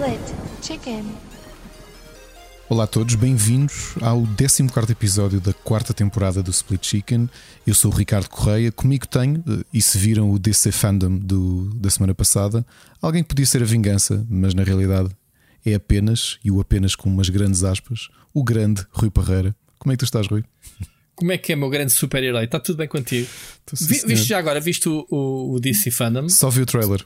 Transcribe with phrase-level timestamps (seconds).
[0.00, 0.20] Split
[0.62, 1.04] Chicken.
[2.70, 7.28] Olá a todos, bem-vindos ao 14 episódio da quarta temporada do Split Chicken.
[7.66, 11.64] Eu sou o Ricardo Correia, comigo tenho, eh, e se viram o DC Fandom do,
[11.74, 12.64] da semana passada,
[13.02, 15.10] alguém que podia ser a vingança, mas na realidade
[15.66, 19.54] é apenas, e o apenas com umas grandes aspas, o grande Rui Parreira.
[19.78, 20.42] Como é que tu estás, Rui?
[21.14, 22.44] Como é que é, meu grande super-herói?
[22.44, 23.28] Está tudo bem contigo?
[23.78, 26.26] Vi, viste já agora, viste o, o, o DC Fandom?
[26.30, 27.04] Só vi o trailer.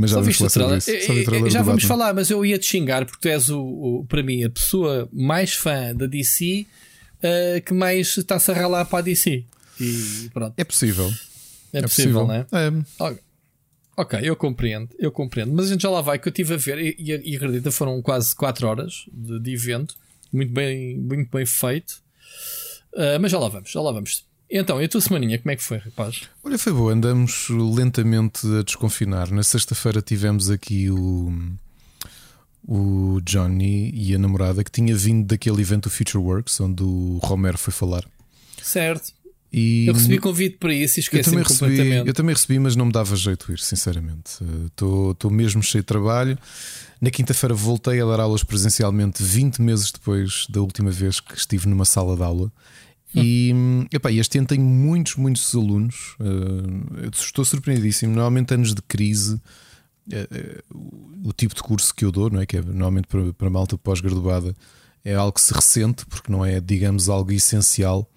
[0.00, 0.80] Mas já viste o trailer?
[1.24, 1.88] trailer já vamos Batman.
[1.88, 5.08] falar, mas eu ia te xingar porque tu és, o, o- para mim, a pessoa
[5.12, 6.64] mais fã da DC
[7.20, 9.44] eh, que mais está-se a ralar para a DC.
[9.80, 11.12] E pronto, É possível.
[11.72, 12.46] é, possível, não é?
[12.52, 13.14] É.
[13.96, 14.20] Ok.
[14.22, 15.52] Eu compreendo, eu compreendo.
[15.52, 17.72] Mas a gente já lá vai, que eu estive a ver, e, e, e acredita,
[17.72, 19.96] foram quase 4 horas de, de evento,
[20.32, 22.00] muito bem, muito bem feito.
[22.94, 24.24] Ah, mas já lá vamos, já lá vamos.
[24.50, 26.22] Então, e a tua semaninha, como é que foi, rapaz?
[26.42, 29.30] Olha, foi boa, andamos lentamente a desconfinar.
[29.30, 31.32] Na sexta-feira tivemos aqui o,
[32.66, 37.58] o Johnny e a namorada que tinha vindo daquele evento Future Works, onde o Romero
[37.58, 38.04] foi falar.
[38.62, 39.12] Certo,
[39.52, 42.08] E eu recebi convite para isso e eu esqueci-me também, recebi, completamente.
[42.08, 44.38] eu também recebi, mas não me dava jeito ir, sinceramente.
[44.66, 46.38] Estou mesmo cheio de trabalho.
[47.00, 51.68] Na quinta-feira voltei a dar aulas presencialmente 20 meses depois da última vez que estive
[51.68, 52.50] numa sala de aula.
[53.22, 53.54] E
[53.92, 56.16] epá, este ano tenho muitos, muitos alunos.
[57.02, 58.12] eu estou surpreendidíssimo.
[58.14, 59.40] Normalmente, anos de crise,
[60.10, 62.46] eh, o, o tipo de curso que eu dou, não é?
[62.46, 64.54] que é normalmente para, para malta pós-graduada,
[65.04, 68.08] é algo que se ressente, porque não é, digamos, algo essencial.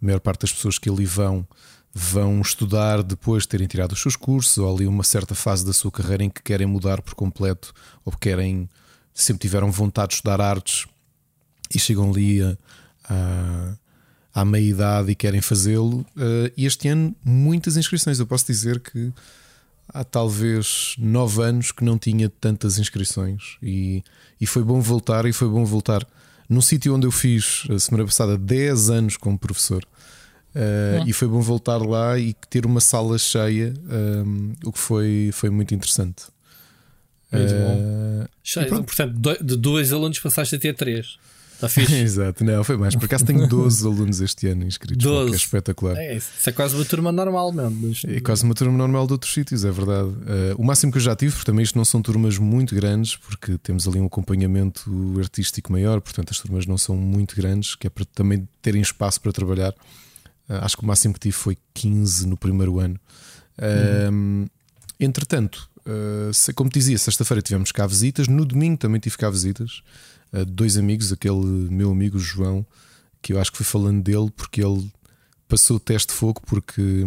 [0.00, 1.46] A maior parte das pessoas que ali vão
[1.94, 5.72] vão estudar depois de terem tirado os seus cursos ou ali uma certa fase da
[5.72, 7.72] sua carreira em que querem mudar por completo
[8.04, 8.68] ou querem
[9.12, 10.86] sempre tiveram vontade de estudar artes
[11.74, 12.56] e chegam ali a,
[13.08, 13.76] a-
[14.40, 16.04] à meia idade e querem fazê-lo.
[16.16, 18.18] Eh, E este ano, muitas inscrições.
[18.18, 19.12] Eu posso dizer que
[19.92, 24.02] há talvez nove anos que não tinha tantas inscrições e,
[24.40, 25.24] e foi bom voltar.
[25.26, 26.06] E foi bom voltar
[26.48, 29.84] num sítio onde eu fiz a semana passada 10 anos como professor.
[30.54, 33.74] Eh, E foi bom voltar lá e ter uma sala cheia,
[34.24, 36.24] um, o que foi, foi muito interessante.
[37.30, 37.52] Muito
[38.42, 38.86] Cheio, e pronto.
[38.86, 41.18] portanto, de dois alunos passaste a ter três.
[41.58, 41.92] Está fixe.
[41.98, 42.94] Exato, não, foi mais.
[42.94, 45.32] Por acaso tenho 12 alunos este ano inscritos, o que 12.
[45.32, 45.96] é espetacular.
[45.96, 47.88] É, isso isso é quase uma turma normal mesmo.
[47.88, 50.08] mas- É quase uma turma normal de outros sítios, é verdade.
[50.28, 53.16] Eh, o máximo que eu já tive, porque também isto não são turmas muito grandes,
[53.16, 57.88] porque temos ali um acompanhamento artístico maior, portanto as turmas não são muito grandes, que
[57.88, 59.74] é para também terem espaço para trabalhar.
[60.48, 62.98] Eh, acho que o máximo que tive foi 15 no primeiro ano.
[63.60, 64.46] Ehm,
[65.00, 69.80] Entretanto, eh, como te dizia, sexta-feira tivemos cá visitas, no domingo também tive cá visitas.
[70.46, 72.66] Dois amigos, aquele meu amigo João,
[73.22, 74.90] que eu acho que fui falando dele porque ele
[75.48, 77.04] passou o teste de fogo porque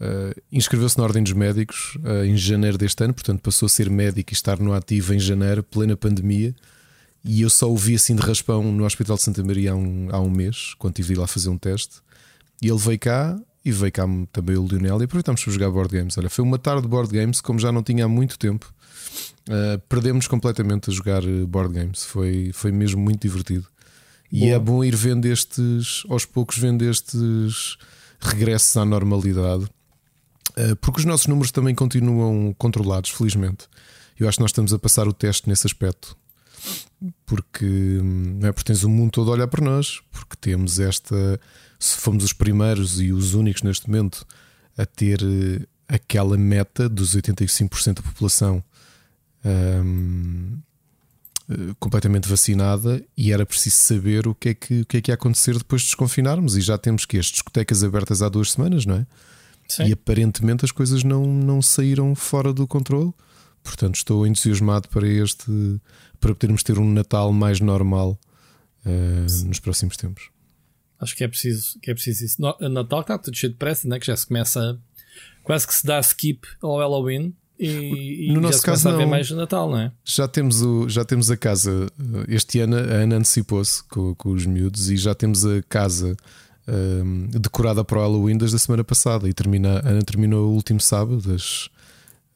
[0.00, 3.88] eh, inscreveu-se na Ordem dos Médicos eh, em janeiro deste ano, portanto passou a ser
[3.88, 6.54] médico e estar no ativo em janeiro, plena pandemia.
[7.24, 10.08] E eu só o vi assim de raspão no Hospital de Santa Maria há um,
[10.10, 12.02] há um mês, quando tive de ir lá fazer um teste.
[12.60, 15.96] E ele veio cá e veio cá também o Lionel e aproveitámos para jogar board
[15.96, 16.18] games.
[16.18, 18.74] Olha, foi uma tarde de board games como já não tinha há muito tempo.
[19.48, 22.04] Uh, perdemos completamente a jogar uh, board games.
[22.04, 23.66] Foi, foi mesmo muito divertido.
[24.32, 24.52] E Boa.
[24.52, 27.76] é bom ir vendo estes, aos poucos, vendo estes
[28.20, 29.68] regressos à normalidade,
[30.56, 33.66] Uh, porque os nossos números também continuam controlados, felizmente.
[34.18, 36.16] Eu acho que nós estamos a passar o teste nesse aspecto.
[37.26, 38.52] Porque, hum, não é?
[38.52, 41.40] porque tens o mundo todo a olhar para nós, porque temos esta.
[41.78, 44.24] Se fomos os primeiros e os únicos neste momento
[44.78, 48.64] a ter eh, aquela meta dos 85% da população
[49.44, 50.58] hum,
[51.50, 55.10] eh, completamente vacinada e era preciso saber o que, é que, o que é que
[55.10, 56.56] ia acontecer depois de desconfinarmos.
[56.56, 59.06] E já temos que as discotecas abertas há duas semanas, não é?
[59.68, 59.84] Sim.
[59.84, 63.12] E aparentemente as coisas não, não saíram fora do controle.
[63.62, 65.80] Portanto, estou entusiasmado para este
[66.20, 68.18] para podermos ter um Natal mais normal
[68.84, 70.30] eh, nos próximos tempos.
[70.98, 72.40] Acho que é preciso, que é preciso isso.
[72.40, 73.98] No, Natal está tudo cheio de pressa, né?
[73.98, 74.80] que já se começa.
[75.42, 79.10] Quase que se dá skip ao Halloween e, e No nosso caso, a ver não.
[79.10, 79.92] mais Natal, não é?
[80.04, 81.86] Já temos, o, já temos a casa.
[81.98, 86.16] eh, Este ano a Ana antecipou-se com, com os miúdos e já temos a casa
[86.66, 87.02] eh,
[87.38, 89.28] decorada para o Halloween desde a semana passada.
[89.28, 91.68] E termina, a Ana terminou o último sábado as,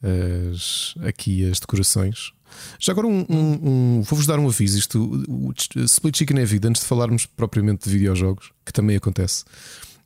[0.01, 2.31] as- aqui as decorações.
[2.79, 4.77] Já agora, um, um- um- vou-vos dar um aviso.
[4.77, 5.53] Isto, o, o
[5.85, 6.67] Split Chicken é vida.
[6.67, 9.43] Antes de falarmos propriamente de videojogos, que também acontece.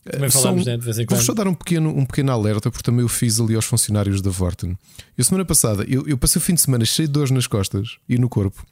[0.03, 1.25] Também falamos, né, de vez em Vou quando.
[1.25, 4.29] só dar um pequeno, um pequeno alerta, porque também eu fiz ali aos funcionários da
[4.29, 4.77] Vorten.
[5.17, 7.97] Eu, semana passada, eu, eu passei o fim de semana cheio de dores nas costas
[8.07, 8.65] e no corpo,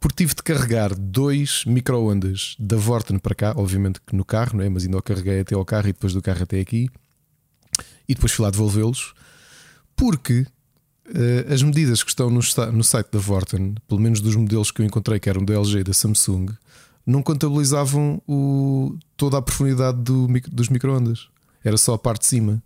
[0.00, 4.64] porque tive de carregar dois micro-ondas da Vorten para cá, obviamente que no carro, não
[4.64, 4.68] é?
[4.70, 6.88] mas ainda o carreguei até ao carro e depois do carro até aqui,
[8.08, 9.12] e depois fui lá devolvê-los,
[9.94, 10.46] porque
[11.06, 12.40] uh, as medidas que estão no,
[12.72, 15.80] no, site da Vorten, pelo menos dos modelos que eu encontrei, que eram da LG
[15.80, 16.46] e da Samsung,
[17.06, 21.28] não contabilizavam o, toda a profundidade do, dos microondas.
[21.64, 22.62] Era só a parte de cima.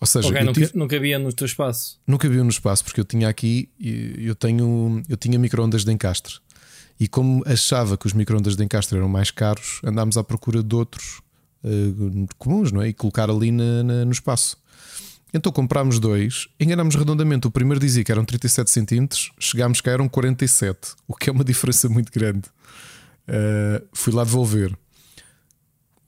[0.00, 0.70] Ou seja, okay, não, tive...
[0.74, 2.00] não cabia no teu espaço.
[2.06, 6.34] Não cabia no espaço, porque eu tinha aqui, eu tenho, eu tinha microondas de encastre.
[6.98, 10.74] E como achava que os microondas de encastre eram mais caros, andámos à procura de
[10.74, 11.20] outros
[11.64, 12.88] uh, comuns, não é?
[12.88, 14.56] E colocar ali na, na, no espaço.
[15.34, 17.46] Então comprámos dois, enganámos redondamente.
[17.46, 21.44] O primeiro dizia que eram 37 centímetros, chegámos cá eram 47, o que é uma
[21.44, 22.42] diferença muito grande.
[23.28, 24.76] Uh, fui lá devolver.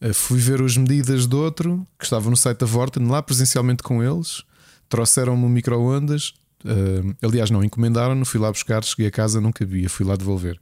[0.01, 3.83] Eh, fui ver as medidas do outro que estava no site da Vorten, lá presencialmente
[3.83, 4.43] com eles.
[4.89, 6.35] Trouxeram-me micro-ondas.
[6.63, 8.25] Uh, aliás, não encomendaram-no.
[8.25, 9.89] Fui lá buscar, cheguei a casa, não cabia.
[9.89, 10.61] Fui lá devolver.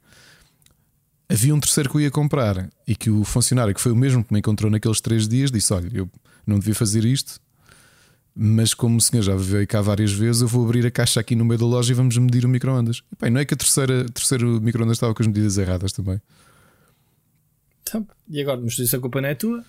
[1.29, 4.23] Havia um terceiro que eu ia comprar e que o funcionário, que foi o mesmo
[4.23, 6.09] que me encontrou naqueles três dias, disse: Olha, eu
[6.47, 7.41] não devia fazer isto,
[8.35, 11.35] mas como o senhor já veio cá várias vezes, eu vou abrir a caixa aqui
[11.35, 13.03] no meio da loja e vamos medir o micro-ondas.
[13.31, 16.19] Não é que a terceira, terceiro micro-ondas estava com as medidas erradas também.
[17.81, 19.63] Então, e agora, mas isso a culpa não é tua?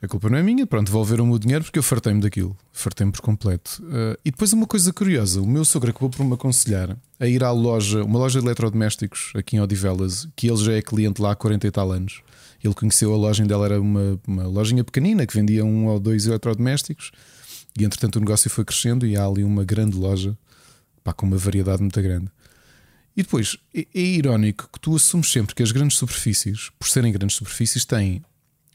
[0.00, 3.22] A culpa não é minha, pronto, devolveram-me o dinheiro porque eu fartei-me daquilo, fartei-me por
[3.22, 3.82] completo.
[3.82, 7.42] Uh, e depois uma coisa curiosa: o meu sogro acabou por me aconselhar a ir
[7.42, 11.32] à loja, uma loja de eletrodomésticos aqui em Odivelas, que ele já é cliente lá
[11.32, 12.20] há 40 e tal anos.
[12.62, 16.26] Ele conheceu a loja dela, era uma, uma lojinha pequenina que vendia um ou dois
[16.26, 17.10] eletrodomésticos.
[17.78, 20.36] E entretanto o negócio foi crescendo e há ali uma grande loja
[21.02, 22.30] pá, com uma variedade muito grande.
[23.16, 27.12] E depois é, é irónico que tu assumes sempre que as grandes superfícies, por serem
[27.12, 28.22] grandes superfícies, têm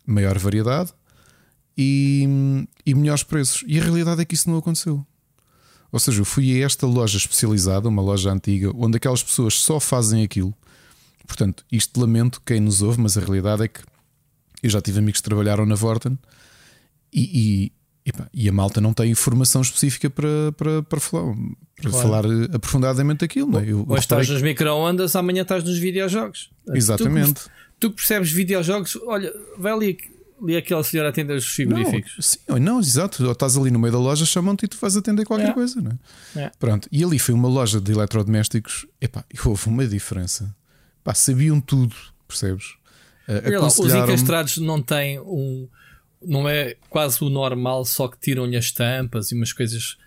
[0.06, 0.94] maior variedade
[1.78, 2.28] e,
[2.86, 3.64] e melhores preços.
[3.68, 5.06] E a realidade é que isso não aconteceu.
[5.92, 9.80] Ou seja, eu fui a esta loja especializada, uma loja antiga, onde aquelas pessoas só
[9.80, 10.54] fazem aquilo.
[11.26, 13.82] Portanto, isto lamento quem nos ouve, mas a realidade é que
[14.62, 16.18] eu já tive amigos que trabalharam na Vorten
[17.14, 17.72] e,
[18.34, 21.36] e a malta não tem informação específica para, para, para, falar,
[21.82, 22.08] para claro.
[22.08, 23.52] falar eh, aprofundadamente aquilo.
[23.52, 23.72] Não é?
[23.72, 26.50] Eu, Hoje estás nos micro-ondas, amanhã estás nos videojogos.
[26.70, 27.44] Exatamente.
[27.44, 29.98] Tu, tu percebes videojogos, olha, vai ali,
[30.42, 32.14] ali aquela senhora atender os frigoríficos.
[32.16, 33.26] Não, sim, ou não, exato.
[33.26, 35.54] Ou estás ali no meio da loja, chamam-te e tu vais atender qualquer é.
[35.54, 35.82] coisa.
[35.82, 35.92] Não
[36.36, 36.44] é?
[36.44, 36.52] é?
[36.60, 36.88] Pronto.
[36.92, 38.86] E ali foi uma loja de eletrodomésticos.
[39.02, 40.56] Epá, houve uma diferença.
[41.04, 41.96] Pá, sabiam tudo,
[42.28, 42.76] percebes?
[43.28, 45.68] Uh, lá, os encastrados não têm um
[46.22, 49.98] não é quase o normal, só que tiram-lhe as tampas e umas coisas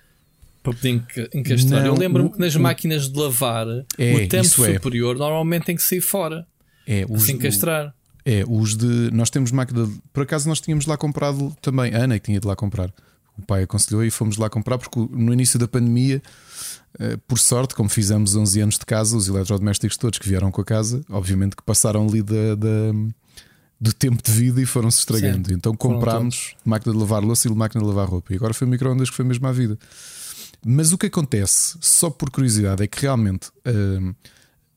[0.62, 1.02] para poder
[1.34, 1.84] encastrar.
[1.84, 3.66] Eu lembro-me que nas máquinas de lavar
[3.98, 4.74] é, o tampo é.
[4.74, 6.46] superior normalmente tem que sair fora.
[6.86, 7.94] É, os, se encastrar.
[8.24, 9.10] É, os de.
[9.12, 9.86] Nós temos máquina.
[9.86, 11.94] De, por acaso nós tínhamos lá comprado também.
[11.94, 12.92] A Ana que tinha de lá comprar.
[13.36, 16.22] O pai aconselhou e fomos lá comprar porque no início da pandemia,
[16.98, 20.60] eh, por sorte, como fizemos 11 anos de casa, os eletrodomésticos todos que vieram com
[20.60, 22.92] a casa, obviamente que passaram ali da, da
[23.82, 25.52] do tempo de vida e foram-se estragando.
[25.52, 28.32] Então comprámos máquina de lavar louça e máquina de lavar roupa.
[28.32, 29.76] E agora foi micro-ondas que foi mesmo à vida.
[30.64, 34.14] Mas o que acontece, só por curiosidade, é que realmente uh,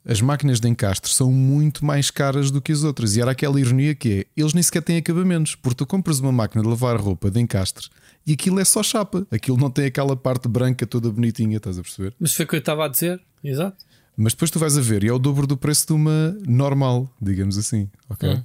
[0.04, 3.16] as máquinas de encastre são muito mais caras do que as outras.
[3.16, 5.54] E era aquela ironia que é: eles nem sequer têm acabamentos.
[5.54, 7.88] Porque tu compras uma máquina de lavar roupa de encastre
[8.26, 9.28] e aquilo é só chapa.
[9.30, 12.16] Aquilo não tem aquela parte branca toda bonitinha, estás a perceber?
[12.20, 13.86] Mas foi o que eu estava a dizer, exato.
[14.18, 17.08] Mas depois tu vais a ver e é o dobro do preço de uma normal,
[17.22, 17.88] digamos assim.
[18.10, 18.28] Ok?
[18.28, 18.42] Hum.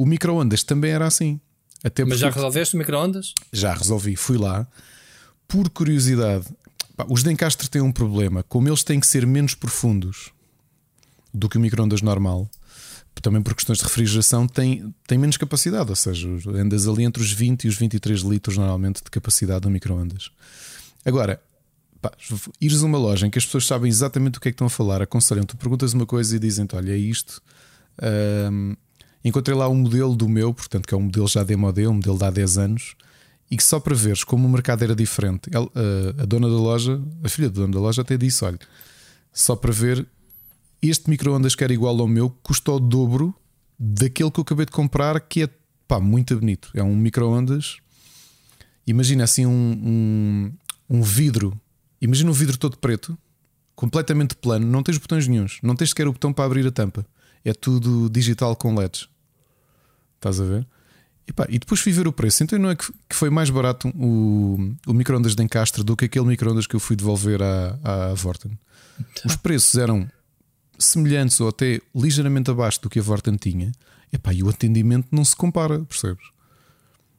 [0.00, 1.38] O micro-ondas também era assim.
[1.84, 3.34] Até Mas já resolveste o micro-ondas?
[3.52, 4.66] Já resolvi, fui lá.
[5.46, 6.46] Por curiosidade,
[6.96, 8.42] pá, os de encastre têm um problema.
[8.44, 10.30] Como eles têm que ser menos profundos
[11.34, 12.48] do que o micro-ondas normal,
[13.20, 15.90] também por questões de refrigeração, tem, tem menos capacidade.
[15.90, 19.70] Ou seja, andas ali entre os 20 e os 23 litros normalmente de capacidade do
[19.70, 20.30] micro-ondas.
[21.04, 21.42] Agora,
[22.00, 22.10] pá,
[22.58, 24.66] ires a uma loja em que as pessoas sabem exatamente o que é que estão
[24.66, 27.42] a falar, aconselham, tu perguntas uma coisa e dizem-te: olha, é isto.
[29.24, 32.18] Encontrei lá um modelo do meu, portanto, que é um modelo já demodé, um modelo
[32.18, 32.94] de há 10 anos,
[33.50, 35.50] e que só para veres como o mercado era diferente.
[35.52, 38.58] Ela, a, a, dona da loja, a filha da dona da loja, até disse: olha,
[39.32, 40.06] só para ver,
[40.80, 43.34] este micro-ondas que era igual ao meu custa o dobro
[43.78, 45.48] daquele que eu acabei de comprar, que é
[45.86, 46.70] pá, muito bonito.
[46.74, 47.78] É um micro-ondas.
[48.86, 50.52] Imagina assim um, um,
[50.88, 51.60] um vidro.
[52.00, 53.18] Imagina um vidro todo preto,
[53.76, 57.04] completamente plano, não tens botões nenhums, não tens sequer o botão para abrir a tampa
[57.44, 59.08] é tudo digital com LEDs.
[60.16, 60.66] Estás a ver?
[61.26, 62.42] E, pá, e depois fui ver o preço.
[62.42, 66.26] Então não é que, foi mais barato o, o micro-ondas de encastre do que aquele
[66.26, 68.58] micro-ondas que eu fui devolver à, à Vorten.
[68.98, 69.22] Então.
[69.26, 70.10] Os preços eram
[70.78, 73.72] semelhantes ou até ligeiramente abaixo do que a Vorten tinha.
[74.12, 76.24] E, pá, e o atendimento não se compara, percebes?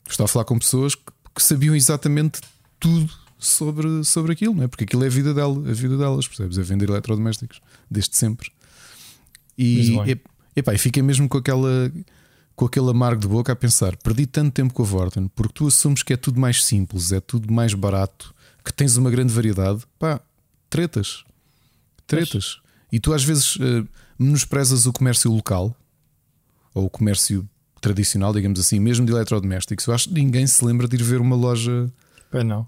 [0.08, 2.42] Estava a falar com pessoas que, que sabiam exatamente
[2.80, 3.10] tudo
[3.40, 4.68] sobre, sobre aquilo, não é?
[4.68, 6.58] porque aquilo é a vida, dela, a vida delas, percebes?
[6.58, 8.52] É vender eletrodomésticos desde sempre.
[9.58, 9.96] E,
[10.56, 11.92] epá, e fiquei mesmo com aquela
[12.56, 15.68] com aquele amargo de boca a pensar: perdi tanto tempo com a Vorten porque tu
[15.68, 19.84] assumes que é tudo mais simples, é tudo mais barato, que tens uma grande variedade,
[19.98, 20.22] pá,
[20.70, 21.24] tretas.
[22.06, 22.60] Tretas.
[22.92, 23.88] E tu às vezes uh,
[24.20, 25.76] menosprezas o comércio local
[26.74, 27.48] ou o comércio
[27.80, 29.88] tradicional, digamos assim, mesmo de eletrodomésticos.
[29.88, 31.92] Eu acho que ninguém se lembra de ir ver uma loja.
[32.32, 32.68] Bem, não.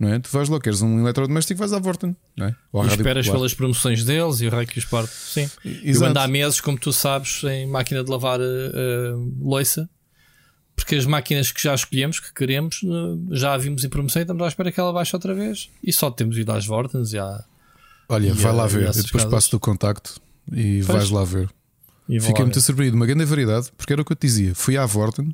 [0.00, 0.18] Não é?
[0.18, 2.56] Tu vais lá, queres um eletrodoméstico, vais à Vorten, não é?
[2.72, 3.38] Ou e esperas Popular.
[3.38, 5.12] pelas promoções deles e o rei que os parte.
[5.12, 5.50] Sim.
[5.62, 5.84] Exato.
[5.84, 9.88] Eu ando há meses, como tu sabes, em máquina de lavar uh, uh, loiça
[10.80, 12.80] porque as máquinas que já escolhemos, que queremos,
[13.32, 15.68] já a vimos em promoção e estamos à espera que ela baixe outra vez.
[15.84, 17.44] E só temos ido às Vortens e à.
[18.08, 20.18] Olha, e vai a, lá ver, eu depois passo o contacto
[20.50, 20.86] e pois.
[20.86, 21.50] vais lá ver.
[22.08, 24.54] Fiquei muito surpreendido, uma grande variedade, porque era o que eu te dizia.
[24.54, 25.32] Fui à Vorten,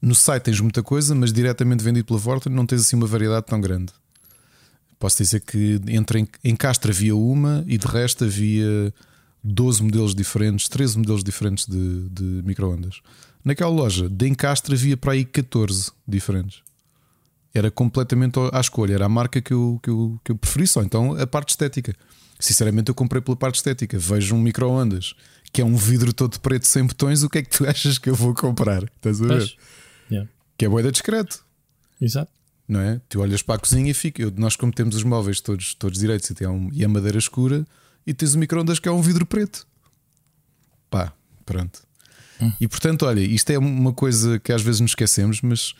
[0.00, 3.46] no site tens muita coisa, mas diretamente vendido pela Vorten não tens assim uma variedade
[3.46, 3.92] tão grande.
[4.98, 8.92] Posso dizer que entre em, em Castro havia uma e de resto havia
[9.42, 13.00] 12 modelos diferentes, 13 modelos diferentes de, de microondas.
[13.44, 16.62] Naquela loja de Encastre havia para aí 14 diferentes.
[17.54, 20.82] Era completamente à escolha, era a marca que eu, que eu, que eu preferi só.
[20.82, 21.94] Então a parte estética.
[22.38, 23.98] Sinceramente, eu comprei pela parte estética.
[23.98, 25.14] Vejo um micro-ondas
[25.52, 27.22] que é um vidro todo preto sem botões.
[27.22, 28.84] O que é que tu achas que eu vou comprar?
[28.84, 29.42] Estás a ver?
[29.42, 29.52] Yeah.
[30.58, 31.44] Que é boeda discreto.
[32.00, 32.30] Exato.
[32.68, 33.00] Não é?
[33.08, 34.20] Tu olhas para a cozinha e fica.
[34.20, 37.16] Eu, nós, como temos os móveis todos, todos direitos e, tem um, e a madeira
[37.16, 37.66] escura,
[38.06, 39.66] e tens o micro-ondas que é um vidro preto.
[40.90, 41.12] Pá,
[41.46, 41.82] pronto.
[42.60, 45.74] E portanto, olha, isto é uma coisa que às vezes nos esquecemos, mas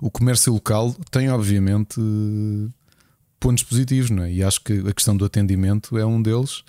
[0.00, 2.00] o comércio local tem, obviamente,
[3.38, 4.32] pontos positivos, não é?
[4.32, 6.62] E acho que a questão do atendimento é um deles.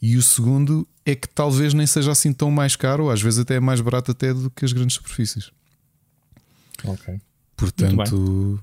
[0.00, 3.40] E o segundo é que talvez nem seja assim tão mais caro, ou às vezes
[3.40, 5.50] até é mais barato até do que as grandes superfícies.
[6.84, 7.20] Ok.
[7.56, 8.60] Portanto,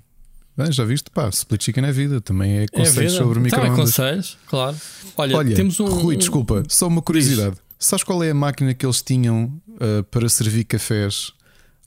[0.55, 3.69] bem, já viste, pá, split chicken é vida, também é conselhos é sobre microondas.
[3.71, 4.77] Também conselhos, claro.
[5.17, 5.85] Olha, Olha, temos um.
[5.85, 7.57] Rui, desculpa, só uma curiosidade.
[7.77, 11.33] Sabes qual é a máquina que eles tinham uh, para servir cafés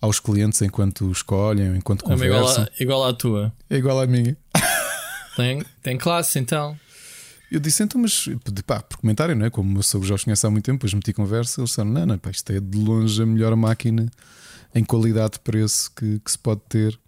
[0.01, 2.25] aos clientes enquanto escolhem, enquanto conversam?
[2.25, 3.53] É igual, a, igual à tua.
[3.71, 4.37] É igual à minha.
[5.35, 6.77] Tem, tem classe então.
[7.51, 8.29] Eu disse então, mas
[8.67, 9.51] pá, por comentário, não é?
[9.51, 12.05] Como eu sou já os conheço há muito tempo, depois meti conversa, eles disseram: não,
[12.05, 14.11] não, pá, isto é de longe a melhor máquina
[14.75, 16.99] em qualidade de preço que, que se pode ter.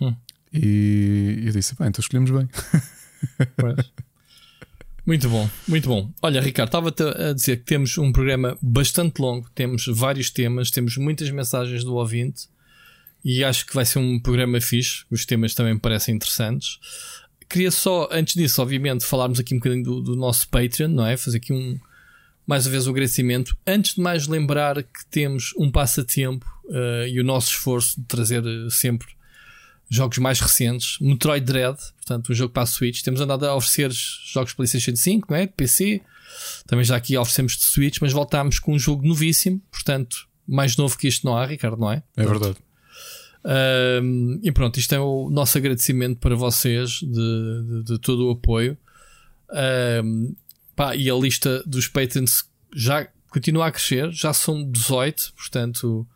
[0.00, 0.14] Hum.
[0.52, 2.48] E eu disse: pá, então escolhemos bem.
[3.56, 3.74] Pois.
[5.08, 6.12] Muito bom, muito bom.
[6.20, 10.98] Olha, Ricardo, estava-te a dizer que temos um programa bastante longo, temos vários temas, temos
[10.98, 12.46] muitas mensagens do ouvinte
[13.24, 15.04] e acho que vai ser um programa fixe.
[15.10, 16.78] Os temas também me parecem interessantes.
[17.48, 21.16] Queria só, antes disso, obviamente, falarmos aqui um bocadinho do, do nosso Patreon, não é?
[21.16, 21.78] Fazer aqui um,
[22.46, 23.56] mais uma vez o agradecimento.
[23.66, 28.44] Antes de mais lembrar que temos um passatempo uh, e o nosso esforço de trazer
[28.44, 29.08] uh, sempre
[29.90, 33.02] jogos mais recentes, Metroid Dread, portanto, um jogo para a Switch.
[33.02, 35.46] Temos andado a oferecer jogos PlayStation 5, não é?
[35.46, 36.02] De PC.
[36.66, 40.96] Também já aqui oferecemos de Switch, mas voltámos com um jogo novíssimo, portanto, mais novo
[40.96, 42.02] que isto não há, Ricardo, não é?
[42.16, 42.56] É verdade.
[44.02, 48.30] Um, e pronto, isto é o nosso agradecimento para vocês de, de, de todo o
[48.32, 48.76] apoio.
[50.04, 50.34] Um,
[50.76, 52.44] pá, e a lista dos patrons
[52.74, 56.06] já continua a crescer, já são 18, portanto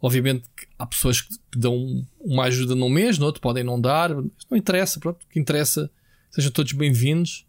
[0.00, 0.44] Obviamente
[0.78, 4.98] há pessoas que dão uma ajuda num mês, no outro podem não dar, não interessa,
[4.98, 5.90] pronto, que interessa,
[6.30, 7.46] sejam todos bem-vindos.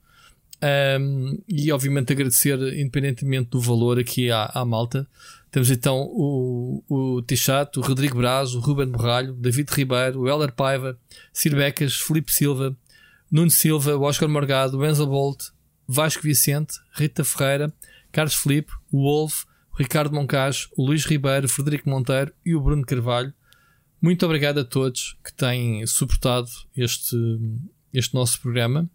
[1.00, 5.08] Um, e obviamente agradecer, independentemente do valor, aqui à, à malta.
[5.50, 10.52] Temos então o, o Tichato, o Rodrigo Braz, o Ruben Borralho, David Ribeiro, o Heller
[10.52, 10.98] Paiva,
[11.34, 12.76] Cir Becas, Felipe Silva,
[13.32, 15.46] Nuno Silva, o Oscar Morgado, o Enzo Bolt,
[15.88, 17.74] Vasco Vicente, Rita Ferreira,
[18.12, 19.46] Carlos Felipe, o Wolf,
[19.78, 23.34] Ricardo Moncajo, o Luís Ribeiro, Frederico Monteiro e o Bruno Carvalho.
[24.02, 27.16] Muito obrigado a todos que têm suportado este,
[27.94, 28.90] este nosso programa.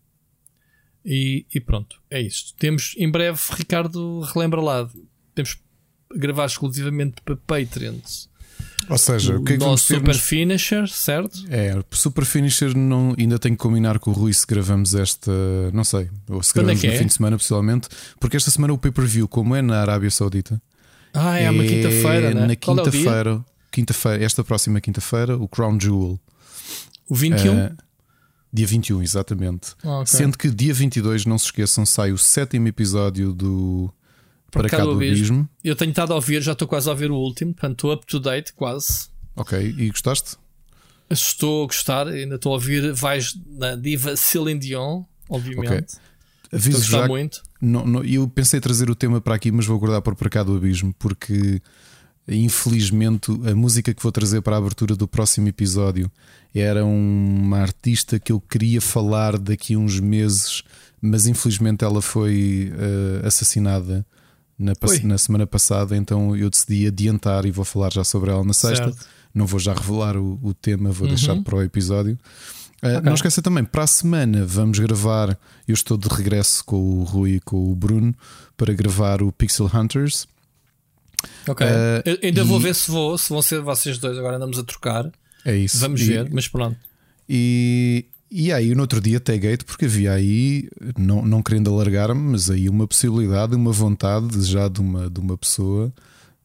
[1.05, 2.55] E, e pronto, é isto.
[2.57, 4.91] Temos em breve, Ricardo, relembra lá,
[5.35, 5.57] temos
[6.15, 8.29] gravar exclusivamente para Patreons.
[8.89, 10.19] Ou seja, o, que é que nosso Super nos...
[10.19, 11.45] Finisher, certo?
[11.49, 15.33] É, Super Finisher não, ainda tenho que combinar com o Rui se gravamos esta,
[15.73, 16.99] não sei, ou se gravamos é no é?
[16.99, 17.89] fim de semana, possivelmente,
[18.21, 20.61] porque esta semana o pay-per-view, como é na Arábia Saudita,
[21.13, 22.47] ah, é, é uma quinta-feira, né?
[22.47, 26.21] Na é quinta-feira, quinta-feira, esta próxima quinta-feira, o Crown Jewel.
[27.09, 27.55] O 21?
[27.55, 27.73] Uh, eh,
[28.53, 29.75] dia 21, exatamente.
[29.83, 30.07] Ah, okay.
[30.07, 33.91] Sendo que dia 22, não se esqueçam, sai o sétimo episódio do
[34.57, 35.49] Para, Cá do Abismo.
[35.63, 38.07] Eu tenho estado a ouvir, já estou quase a ouvir o último, portanto estou up
[38.07, 39.09] to date, quase.
[39.35, 40.37] Ok, e gostaste?
[41.11, 42.93] Estou a gostar, ainda estou a ouvir.
[42.93, 45.97] Vais na diva Celine Dion, obviamente.
[45.97, 46.59] Okay.
[46.59, 47.07] Aviso já.
[47.07, 47.43] muito.
[47.61, 50.43] Não, não, eu pensei trazer o tema para aqui, mas vou guardar por para cá
[50.43, 51.61] do abismo, porque
[52.29, 56.11] infelizmente a música que vou trazer para a abertura do próximo episódio
[56.55, 60.63] era uma artista que eu queria falar daqui a uns meses,
[61.01, 64.05] mas infelizmente ela foi uh, assassinada
[64.59, 64.73] na,
[65.05, 68.93] na, semana passada, então eu decidi adiantar e vou falar já sobre ela na sexta.
[68.93, 69.07] Certo.
[69.35, 71.15] Não vou já revelar o, o tema, vou uhum.
[71.15, 72.19] deixar para o episódio.
[72.83, 73.01] Uh, okay.
[73.01, 75.39] Não esqueça também, para a semana vamos gravar.
[75.69, 78.15] Eu estou de regresso com o Rui e com o Bruno
[78.57, 80.27] para gravar o Pixel Hunters.
[81.47, 81.67] Ok.
[81.67, 82.45] Uh, ainda e...
[82.45, 84.17] vou ver se vou, se vão ser vocês dois.
[84.17, 85.11] Agora andamos a trocar.
[85.45, 85.79] É isso.
[85.79, 86.05] Vamos e...
[86.05, 86.79] ver, mas pronto.
[87.29, 90.69] E, e aí, no outro dia, taguei porque havia aí,
[90.99, 95.37] não, não querendo alargar-me, mas aí uma possibilidade, uma vontade já de uma, de uma
[95.37, 95.93] pessoa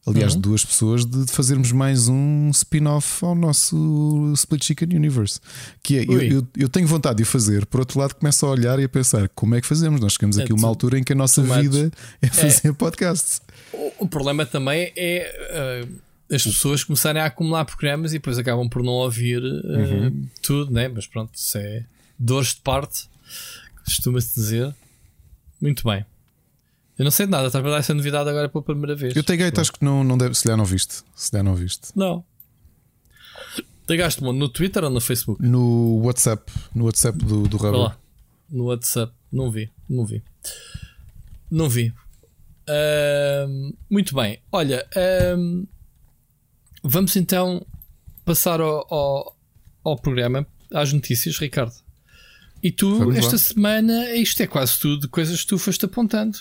[0.06, 0.40] aliás, uhum.
[0.40, 5.38] duas pessoas, de fazermos mais um spin-off ao nosso Split Chicken Universe.
[5.82, 8.50] Que é, eu, eu, eu, tenho vontade de o fazer, por outro lado, começo a
[8.50, 10.00] olhar e a pensar como é que fazemos.
[10.00, 12.72] Nós chegamos aqui a uma altura em que a nossa vida é fazer é.
[12.72, 13.40] podcasts.
[13.72, 15.84] O, o, problema também é.
[15.86, 20.26] Uh, as pessoas começarem a acumular programas e depois acabam por não ouvir uh, uhum.
[20.40, 20.88] tudo, né?
[20.88, 21.84] mas pronto, isso é
[22.18, 23.08] dores de parte,
[23.84, 24.74] costuma-se dizer.
[25.60, 26.04] Muito bem.
[26.98, 29.14] Eu não sei de nada, estás a dar essa novidade agora pela primeira vez.
[29.14, 31.02] Eu taguei, acho que não, não deve, se lhe não viste.
[31.14, 31.88] Se lhe não viste.
[31.94, 32.24] Não.
[33.86, 35.42] Tagaste-me no Twitter ou no Facebook?
[35.42, 36.50] No WhatsApp.
[36.74, 37.96] No WhatsApp do, do Rubber.
[38.48, 39.12] No WhatsApp.
[39.30, 39.70] Não vi.
[39.88, 40.22] Não vi.
[41.50, 41.92] Não vi.
[42.68, 44.38] Uh, muito bem.
[44.52, 45.66] Olha, uh,
[46.82, 47.64] vamos então
[48.24, 49.36] passar ao, ao,
[49.84, 51.74] ao, programa, às notícias, Ricardo.
[52.62, 53.38] E tu, vamos esta lá.
[53.38, 56.38] semana, isto é quase tudo coisas que tu foste apontando.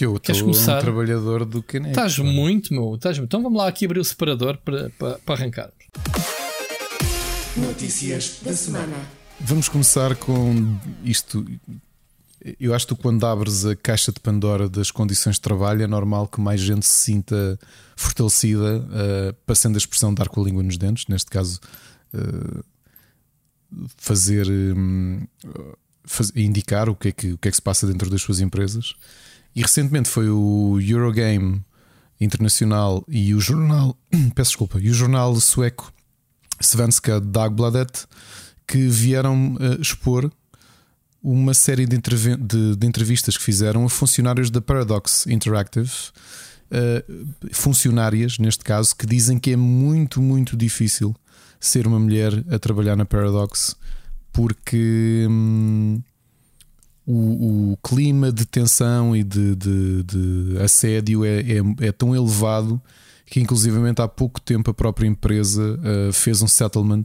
[0.00, 1.90] Eu estou um trabalhador do Kinect.
[1.90, 2.94] Estás muito, meu.
[2.94, 3.28] Estás muito.
[3.28, 5.74] Então vamos lá aqui abrir o separador para, para, para arrancarmos.
[7.56, 8.96] Notícias da semana.
[9.38, 11.44] Vamos começar com isto.
[12.58, 16.26] Eu acho que quando abres a caixa de Pandora das condições de trabalho é normal
[16.26, 17.58] que mais gente se sinta
[17.94, 21.60] fortalecida, uh, passando a expressão dar com a língua nos dentes, neste caso,
[22.12, 22.64] uh,
[23.96, 25.24] fazer, um,
[26.34, 28.94] indicar o que, é que, o que é que se passa dentro das suas empresas.
[29.54, 31.62] E recentemente foi o Eurogame
[32.20, 33.96] Internacional e o jornal,
[34.34, 35.92] peço desculpa, e o jornal sueco
[36.60, 38.06] Svenska Dagbladet
[38.66, 40.30] que vieram uh, expor
[41.22, 45.90] uma série de, de, de, entrevistas que fizeram a funcionários da Paradox Interactive,
[46.70, 51.14] uh, funcionárias neste caso, que dizem que é muito, muito difícil
[51.60, 53.76] ser uma mulher a trabalhar na Paradox
[54.32, 55.26] porque.
[55.28, 56.02] Hum,
[57.04, 62.80] o, o, clima de tensão e de, de, de assédio é, é, é, tão elevado
[63.26, 67.04] que, inclusivamente, há pouco tempo a própria empresa uh, fez um settlement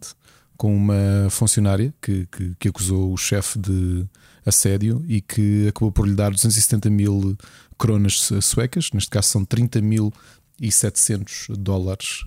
[0.58, 4.06] com uma funcionária que, que, que acusou o chefe de
[4.46, 7.38] assédio e que acabou por lhe dar 270 mil
[7.78, 10.12] cronas suecas, neste caso são 30 mil
[10.60, 12.24] e 700 dólares.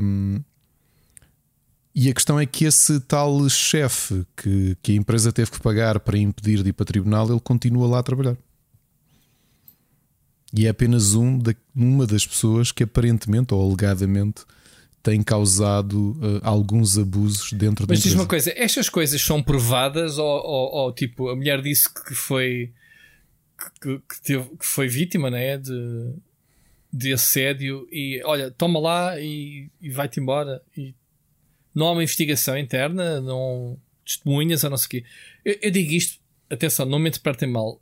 [0.00, 0.40] Um,
[1.94, 6.00] e a questão é que esse tal chefe que, que a empresa teve que pagar
[6.00, 8.36] para impedir de ir para tribunal, ele continua lá a trabalhar.
[10.54, 14.44] E é apenas um da, uma das pessoas que aparentemente ou alegadamente
[15.02, 20.18] tem causado uh, alguns abusos dentro da Mas diz uma coisa: estas coisas são provadas
[20.18, 22.72] ou, ou, ou, tipo a mulher disse que foi
[23.80, 26.12] que, que, teve, que foi vítima né, de,
[26.92, 30.94] de assédio e olha, toma lá e, e vai-te embora e
[31.74, 35.04] não há uma investigação interna, não testemunhas ou não sei o quê.
[35.44, 37.80] Eu, eu, digo isto, atenção, não me interpretem mal.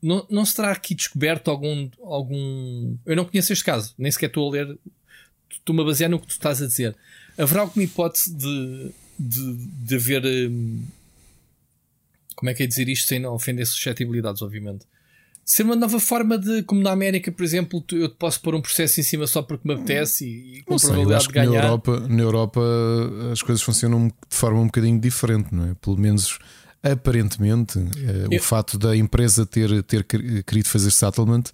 [0.00, 2.96] Não, não se terá aqui descoberto algum, algum.
[3.06, 4.78] Eu não conheço este caso, nem sequer estou a ler.
[5.58, 6.96] Estou-me a basear no que tu estás a dizer.
[7.38, 10.24] Haverá alguma hipótese de, de, de haver.
[10.24, 10.84] Hum,
[12.34, 14.86] como é que é dizer isto sem não ofender suscetibilidades, obviamente?
[15.44, 18.62] ser uma nova forma de, como na América, por exemplo, eu te posso pôr um
[18.62, 21.50] processo em cima só porque me apetece e, e com sei, probabilidade de ganhar.
[21.50, 22.60] Na Europa, na Europa
[23.30, 25.74] as coisas funcionam de forma um bocadinho diferente, não é?
[25.74, 26.38] Pelo menos
[26.82, 28.38] aparentemente, eh, eu...
[28.38, 31.44] o fato da empresa ter, ter querido fazer settlement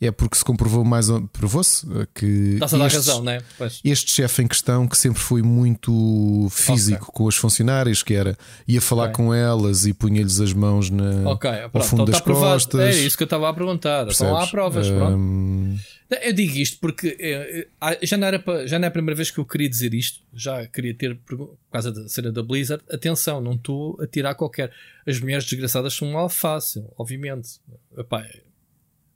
[0.00, 3.40] é porque se comprovou mais provou-se eh, que Estás a dar razão, né?
[3.56, 3.80] Pois.
[3.84, 7.14] este chefe em questão que sempre foi muito físico okay.
[7.14, 9.16] com as funcionárias, que era ia falar okay.
[9.16, 12.80] com elas e punha-lhes as mãos na, okay, ao fundo então das tá costas.
[12.80, 14.04] É isso que eu estava a perguntar.
[14.06, 14.32] Percebes?
[14.32, 15.76] Então há provas, um...
[16.22, 19.14] Eu digo isto porque eh, eh, já não, era para, já não é a primeira
[19.14, 22.82] vez que eu queria dizer isto, já queria ter, por causa da cena da Blizzard,
[22.90, 24.72] atenção, não estou a tirar qualquer.
[25.06, 27.60] As mulheres desgraçadas são um alface, obviamente.
[27.96, 28.24] Epá,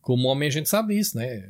[0.03, 1.49] como homem a gente sabe isso, né?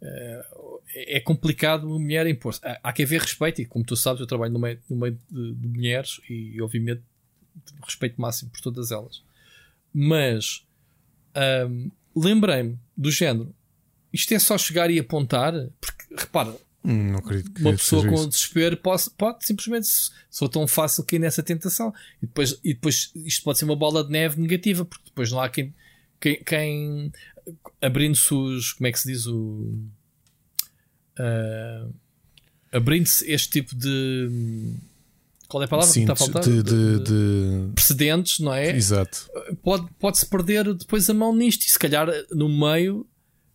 [0.00, 2.60] É, é complicado a mulher impor -se.
[2.82, 5.54] Há que haver respeito, e como tu sabes, eu trabalho no meio, no meio de,
[5.54, 7.02] de mulheres e, obviamente,
[7.82, 9.22] respeito máximo por todas elas.
[9.92, 10.64] Mas
[11.68, 13.54] um, lembrei-me do género:
[14.12, 18.28] isto é só chegar e apontar, porque repara, hum, que uma pessoa com isso.
[18.28, 19.88] desespero pode, pode simplesmente,
[20.30, 21.92] for tão fácil cair nessa tentação,
[22.22, 25.40] e depois, e depois isto pode ser uma bola de neve negativa, porque depois não
[25.40, 25.74] há quem,
[26.20, 27.12] quem, quem
[27.80, 28.72] abrindo-se os.
[28.72, 29.78] Como é que se diz o.
[31.18, 31.94] Uh,
[32.72, 34.74] abrindo-se este tipo de.
[35.48, 36.42] qual é a palavra Sim, que está a faltar?
[36.44, 37.72] de, de, de...
[37.74, 38.70] Precedentes, não é?
[38.74, 39.28] Exato.
[39.62, 43.06] Pode, pode-se perder depois a mão nisto e se calhar no meio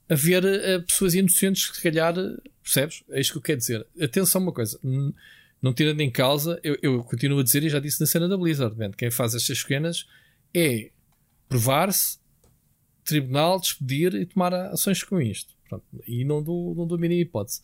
[0.10, 2.13] haver uh, pessoas inocentes que se calhar,
[2.62, 3.03] percebes?
[3.10, 3.86] É isto que eu quero dizer.
[4.01, 4.79] Atenção uma coisa,
[5.62, 8.38] não tirando em causa, eu, eu continuo a dizer e já disse na cena da
[8.38, 10.06] Blizzard, man, quem faz estas pequenas
[10.53, 10.91] é
[11.47, 12.17] provar-se,
[13.04, 15.54] tribunal, despedir e tomar ações com isto.
[15.68, 17.62] Pronto, e não dou, não dou a mínima hipótese.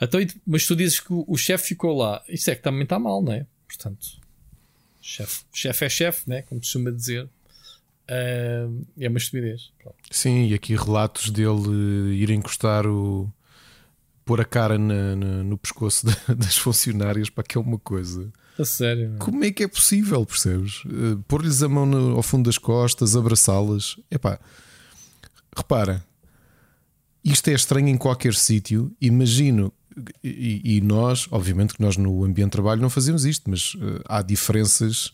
[0.00, 2.98] Então, mas tu dizes que o, o chefe ficou lá, isso é que também está
[2.98, 3.46] mal, não é?
[3.66, 4.06] Portanto,
[5.00, 6.42] chefe chef é chefe, né?
[6.42, 7.28] como costuma dizer.
[8.10, 9.70] Uh, é uma estupidez.
[9.78, 9.96] Pronto.
[10.10, 13.32] Sim, e aqui relatos dele ir encostar o.
[14.24, 16.06] pôr a cara na, na, no pescoço
[16.36, 18.32] das funcionárias para que é uma coisa.
[18.60, 19.16] A sério.
[19.18, 20.84] Como é que é possível, percebes?
[20.84, 23.96] Uh, Pôr-lhes a mão no, ao fundo das costas, abraçá-las.
[24.10, 24.38] Epá,
[25.56, 26.04] repara,
[27.24, 28.92] isto é estranho em qualquer sítio.
[29.00, 29.72] Imagino
[30.22, 34.00] e, e, nós, obviamente, que nós no ambiente de trabalho não fazemos isto, mas uh,
[34.06, 35.12] há diferenças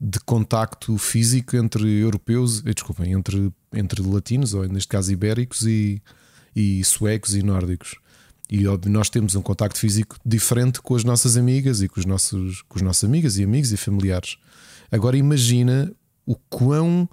[0.00, 6.02] de contacto físico entre europeus, eh, desculpem, entre, entre latinos, ou neste caso ibéricos, e,
[6.54, 7.96] e suecos e nórdicos.
[8.50, 12.06] E óbvio, nós temos um contacto físico diferente com as nossas amigas e com os
[12.06, 14.36] nossos, com os nossos amigas e amigos e familiares.
[14.90, 15.90] Agora imagina
[16.26, 17.08] o quão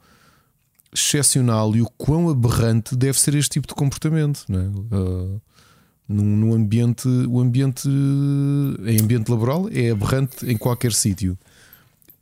[0.93, 4.43] excepcional e o quão aberrante deve ser este tipo de comportamento.
[4.49, 4.65] Não é?
[4.65, 5.41] Uh,
[6.07, 7.87] num, num ambiente, o ambiente
[8.85, 11.37] em ambiente laboral é aberrante em qualquer sítio.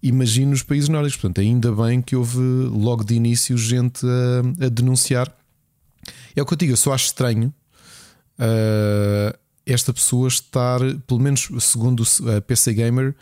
[0.02, 4.70] Imagino os países nórdicos, portanto, ainda bem que houve logo de início gente a, a
[4.70, 5.36] denunciar.
[6.36, 7.54] É o que eu digo, eu só acho estranho
[8.40, 12.04] uh, esta pessoa estar, pelo menos segundo
[12.36, 13.16] a PC Gamer,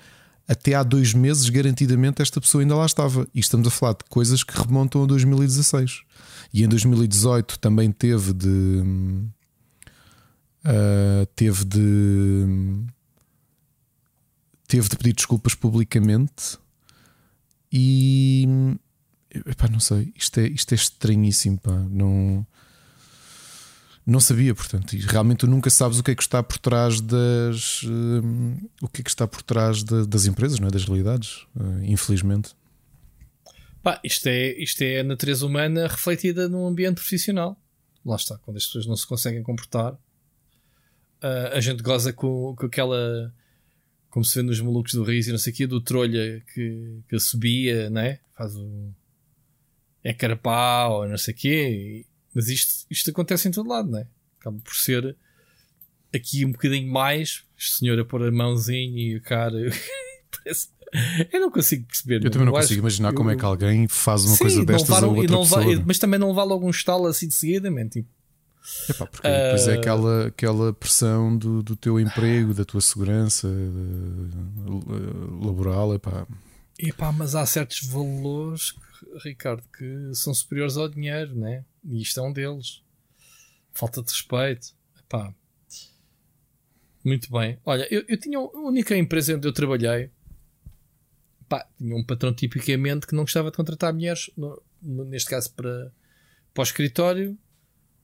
[0.47, 3.27] até há dois meses, garantidamente, esta pessoa ainda lá estava.
[3.33, 6.03] E estamos a falar de coisas que remontam a 2016.
[6.53, 8.47] E em 2018 também teve de
[10.65, 12.45] uh, teve de
[14.67, 16.57] teve de pedir desculpas publicamente
[17.71, 18.47] e
[19.45, 21.71] epá, não sei, isto é, isto é estranhíssimo, pá.
[21.89, 22.45] não
[24.07, 27.01] não sabia, portanto, e realmente tu nunca sabes o que é que está por trás
[27.01, 30.71] das uh, o que é que está por trás de, das empresas, não é?
[30.71, 32.55] das realidades, uh, infelizmente.
[33.83, 37.61] Pá, isto é, isto é a natureza humana refletida num ambiente profissional.
[38.05, 42.65] Lá está, quando as pessoas não se conseguem comportar, uh, a gente goza com, com
[42.65, 43.33] aquela.
[44.09, 47.01] Como se vê nos malucos do Riz e não sei o quê, do trolha que,
[47.09, 48.19] que subia, né?
[48.37, 48.89] Faz o.
[50.01, 52.05] É carapau, ou não sei o quê.
[52.37, 54.05] Mas isto, isto acontece em todo lado, né?
[54.39, 55.17] Acaba por ser
[56.13, 57.43] aqui um bocadinho mais.
[57.57, 59.57] Este senhor a pôr a mãozinha e o cara.
[60.29, 60.67] Parece.
[61.33, 62.23] Eu não consigo perceber.
[62.23, 63.15] Eu também não consigo imaginar eu...
[63.15, 65.83] como é que alguém faz uma Sim, coisa destas a outra não pessoa.
[65.83, 67.87] mas também não vale algum estalo assim de seguida, man.
[67.87, 68.07] Tipo,
[68.87, 69.79] Epá, porque depois é ah.
[69.79, 75.95] aquela, aquela pressão do, do teu emprego, da tua segurança de, laboral.
[75.95, 76.27] Epá.
[76.77, 78.75] Epá, mas há certos valores,
[79.25, 81.65] Ricardo, que são superiores ao dinheiro, né?
[81.87, 82.83] E isto é um deles.
[83.71, 84.75] Falta de respeito.
[84.99, 85.33] Epá.
[87.03, 87.57] Muito bem.
[87.63, 90.11] Olha, eu, eu tinha a única empresa onde eu trabalhei.
[91.47, 95.53] Pá, tinha um patrão tipicamente que não gostava de contratar mulheres, no, no, neste caso
[95.53, 95.91] para,
[96.53, 97.37] para o escritório,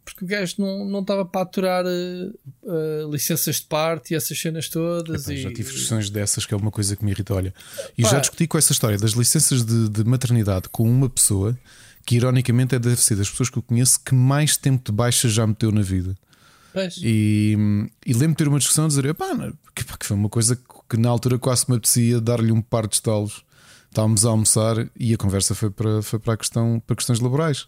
[0.06, 4.40] porque o gajo não, não estava para aturar uh, uh, licenças de parte e essas
[4.40, 5.24] cenas todas.
[5.24, 5.42] Epá, e...
[5.42, 7.34] Já tive discussões dessas, que é uma coisa que me irrita.
[7.34, 7.54] Olha,
[7.98, 8.10] e Pá.
[8.10, 11.58] já discuti com essa história das licenças de, de, maternidade com uma pessoa
[12.06, 15.30] que, ironicamente, é deve ser das pessoas que eu conheço que mais tempo de baixa
[15.30, 16.16] já meteu na vida.
[16.74, 16.98] Pois.
[17.04, 17.56] E,
[18.06, 19.28] e lembro-me de ter uma discussão a dizer: pá,
[19.76, 20.58] que, que foi uma coisa
[20.90, 23.44] que na altura quase me apetecia dar-lhe um par de estalos.
[23.90, 27.68] Estávamos a almoçar e a conversa foi para, foi para, a questão, para questões laborais.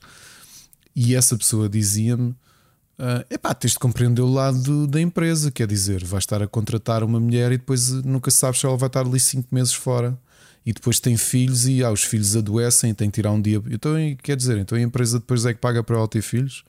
[0.96, 6.04] E essa pessoa dizia-me: uh, epá, tens de compreender o lado da empresa, quer dizer,
[6.04, 9.20] vais estar a contratar uma mulher e depois nunca sabes se ela vai estar ali
[9.20, 10.18] 5 meses fora.
[10.66, 13.62] E depois tem filhos e ah, os filhos adoecem, tem que tirar um dia.
[13.70, 16.64] Então, quer dizer, então a empresa depois é que paga para ela ter filhos?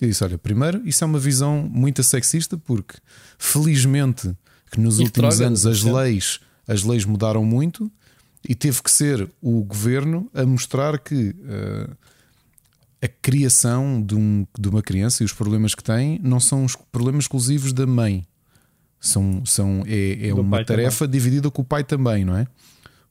[0.00, 2.96] Eu disse: olha, primeiro, isso é uma visão muito sexista, porque
[3.38, 4.34] felizmente
[4.72, 7.90] que nos e últimos droga, anos as leis, as leis mudaram muito
[8.48, 11.30] e teve que ser o governo a mostrar que.
[11.30, 11.96] Uh,
[13.00, 16.74] a criação de, um, de uma criança e os problemas que tem não são os
[16.74, 18.26] problemas exclusivos da mãe.
[19.00, 21.12] São, são, é, é uma tarefa também.
[21.12, 22.48] dividida com o pai também, não é?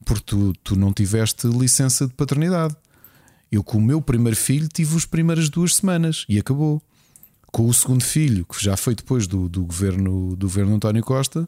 [0.05, 2.75] Porque tu, tu não tiveste licença de paternidade.
[3.51, 6.81] Eu, com o meu primeiro filho, tive as primeiras duas semanas e acabou.
[7.49, 11.47] Com o segundo filho, que já foi depois do, do, governo, do governo António Costa,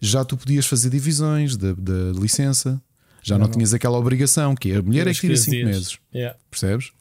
[0.00, 2.80] já tu podias fazer divisões da, da licença.
[3.22, 5.98] Já não, não, tinhas aquela obrigação, que a mulher é que tira 5 meses.
[6.14, 6.36] Yeah.
[6.50, 6.92] Percebes?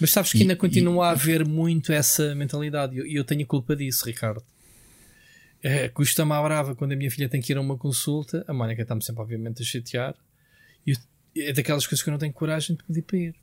[0.00, 1.08] Mas sabes que ainda e, continua e...
[1.08, 4.42] a haver muito essa mentalidade e eu, eu, tenho culpa disso, Ricardo.
[5.66, 8.44] É, custa-me a brava quando a minha filha tem que ir a uma consulta.
[8.46, 10.14] A Mónica está-me sempre, obviamente, a chatear.
[10.86, 10.96] E
[11.36, 13.34] é daquelas coisas que eu não tenho coragem de pedir para ir.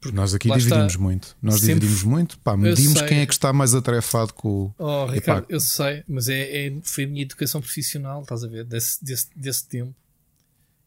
[0.00, 1.36] Porque nós aqui dividimos está, muito.
[1.40, 2.38] Nós sempre, dividimos muito.
[2.40, 4.74] Pá, medimos quem é que está mais atarefado com o.
[4.76, 8.64] Oh, Ricardo, eu sei, mas é, é, foi a minha educação profissional, estás a ver?
[8.64, 9.94] Desse, desse, desse tempo.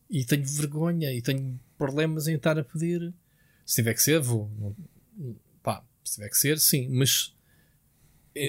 [0.09, 3.13] E tenho vergonha e tenho problemas em estar a pedir.
[3.65, 4.51] Se tiver que ser, vou.
[5.63, 6.89] Pá, se tiver que ser, sim.
[6.89, 7.33] Mas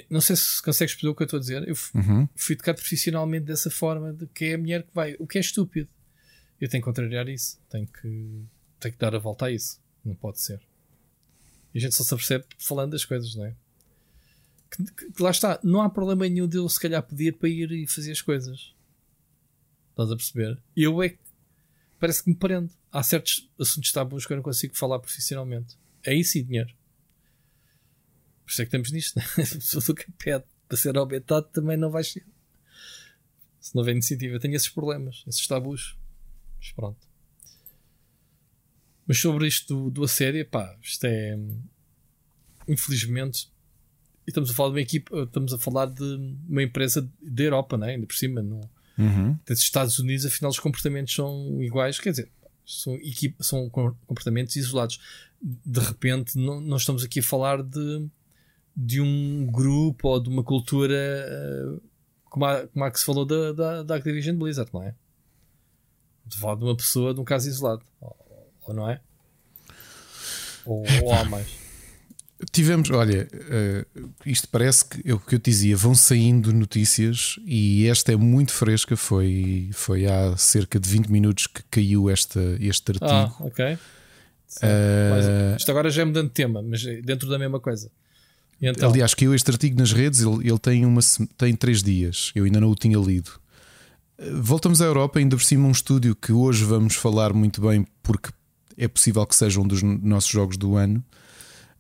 [0.09, 1.69] não sei se consegues perceber o que eu estou a dizer.
[1.69, 2.29] Eu uhum.
[2.37, 5.17] fui educado profissionalmente dessa forma, de que é a mulher que vai.
[5.19, 5.89] O que é estúpido.
[6.61, 7.59] Eu tenho que contrariar isso.
[7.71, 8.43] Tenho que,
[8.81, 9.81] tenho que dar a volta a isso.
[10.05, 10.61] Não pode ser.
[11.75, 13.55] E a gente só se apercebe falando das coisas, não é?
[14.71, 17.49] Que, que, que lá está, não há problema nenhum de eu se calhar pedir para
[17.49, 18.75] ir e fazer as coisas.
[19.91, 20.59] Estás a perceber?
[20.77, 21.19] Eu é que
[21.99, 22.71] parece que me prendo.
[22.91, 25.77] Há certos assuntos tabus que eu não consigo falar profissionalmente.
[26.05, 26.73] É isso e dinheiro.
[28.49, 29.25] Por isso é que estamos nisto, né?
[29.37, 32.25] A pessoa do que pede para ser aumentado também não vai ser.
[33.61, 35.99] Se não houver iniciativa, eu tenho esses problemas, esses tabus.
[36.57, 37.07] Mas pronto.
[39.07, 41.39] Mas sobre isto do, do assédio, pá, isto é.
[42.67, 43.53] Infelizmente.
[44.27, 47.93] Estamos a falar de uma equipa, estamos a falar de uma empresa da Europa, né?
[47.93, 48.61] ainda por cima, no,
[48.99, 49.39] uhum.
[49.47, 52.31] dos Estados Unidos, afinal os comportamentos são iguais, quer dizer,
[52.67, 55.01] são, equipa, são comportamentos isolados.
[55.41, 58.11] De repente, não, não estamos aqui a falar de,
[58.81, 61.81] de um grupo ou de uma cultura eh,
[62.27, 64.95] como a, como a que se falou da, da, da Activision Blizzard, não é?
[66.25, 69.01] De falar de uma pessoa de um caso isolado ou não é?
[70.65, 71.49] Ou, ou há mais?
[72.53, 77.35] Tivemos, olha, uh, isto parece que é o que eu te dizia, vão saindo notícias
[77.45, 78.97] e esta é muito fresca.
[78.97, 83.11] Foi, foi há cerca de 20 minutos que caiu esta, este artigo.
[83.11, 83.75] Ah, ok.
[84.63, 87.91] Uh, isto agora já é mudando de tema, mas dentro da mesma coisa.
[88.61, 88.91] Então?
[88.91, 91.01] Aliás, caiu este artigo nas redes, ele, ele tem, uma,
[91.37, 93.31] tem três dias, eu ainda não o tinha lido.
[94.19, 97.87] Eh, voltamos à Europa, ainda por cima um estúdio que hoje vamos falar muito bem,
[98.03, 98.31] porque
[98.77, 101.03] é possível que seja um dos nossos jogos do ano,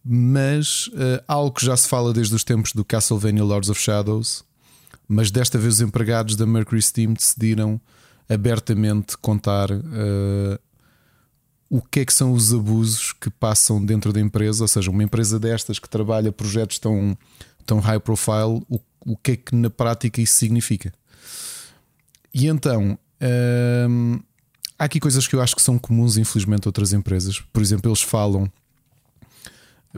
[0.05, 4.45] mas uh, algo que já se fala desde os tempos do Castlevania Lords of Shadows,
[5.07, 7.81] mas desta vez os empregados da Mercury Steam decidiram
[8.29, 10.59] abertamente contar uh,
[11.70, 15.02] o que é que são os abusos que passam dentro da empresa, ou seja, uma
[15.02, 17.16] empresa destas que trabalha projetos tão,
[17.66, 20.92] tão high profile, o, o que é que na prática isso significa.
[22.33, 24.22] E então, uh,
[24.78, 27.40] há aqui coisas que eu acho que são comuns, infelizmente, a outras empresas.
[27.52, 28.50] Por exemplo, eles falam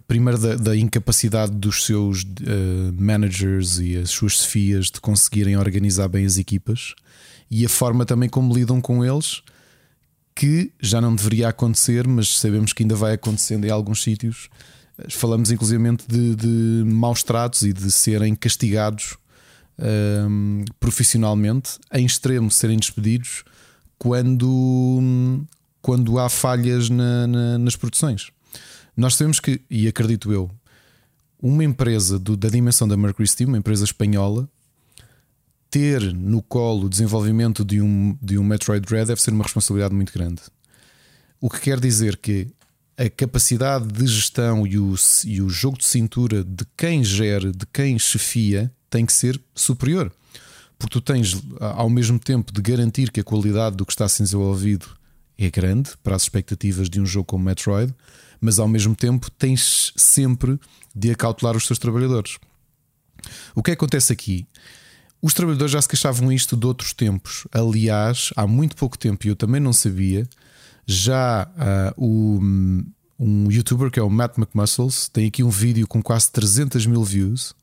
[0.06, 6.08] primeiro da, da incapacidade dos seus uh, managers e as suas chefias de conseguirem organizar
[6.08, 6.94] bem as equipas
[7.50, 9.42] e a forma também como lidam com eles,
[10.40, 14.48] que já não deveria acontecer, mas sabemos que ainda vai acontecendo em alguns sítios.
[15.10, 19.18] Falamos inclusive de, de maus tratos e de serem castigados
[19.78, 23.44] um, eh, profissionalmente, em extremo serem despedidos
[23.98, 25.44] quando,
[25.82, 28.30] quando há falhas na, na, nas produções.
[28.96, 30.50] Nós sabemos que, e acredito eu,
[31.38, 34.48] uma empresa do, da dimensão da Mercury Steam, uma empresa espanhola,
[35.70, 39.94] ter no colo o desenvolvimento de um, de um Metroid Dread deve ser uma responsabilidade
[39.94, 40.42] muito grande.
[41.40, 42.48] O que quer dizer que
[42.96, 47.64] a capacidade de gestão e o, e o jogo de cintura de quem gera, de
[47.72, 50.12] quem chefia, tem que ser superior
[50.80, 54.24] porque tu tens ao mesmo tempo de garantir que a qualidade do que está sendo
[54.24, 54.86] desenvolvido
[55.38, 57.94] é grande para as expectativas de um jogo como Metroid,
[58.40, 60.58] mas ao mesmo tempo tens sempre
[60.96, 62.38] de acautelar os teus trabalhadores.
[63.54, 64.46] O que acontece aqui?
[65.22, 67.46] Os trabalhadores já se queixavam isto de outros tempos.
[67.52, 70.28] Aliás, há muito pouco tempo, e eu também não sabia,
[70.86, 72.40] já uh, o,
[73.18, 77.04] um youtuber que é o Matt McMuscles tem aqui um vídeo com quase 300 mil
[77.04, 77.54] views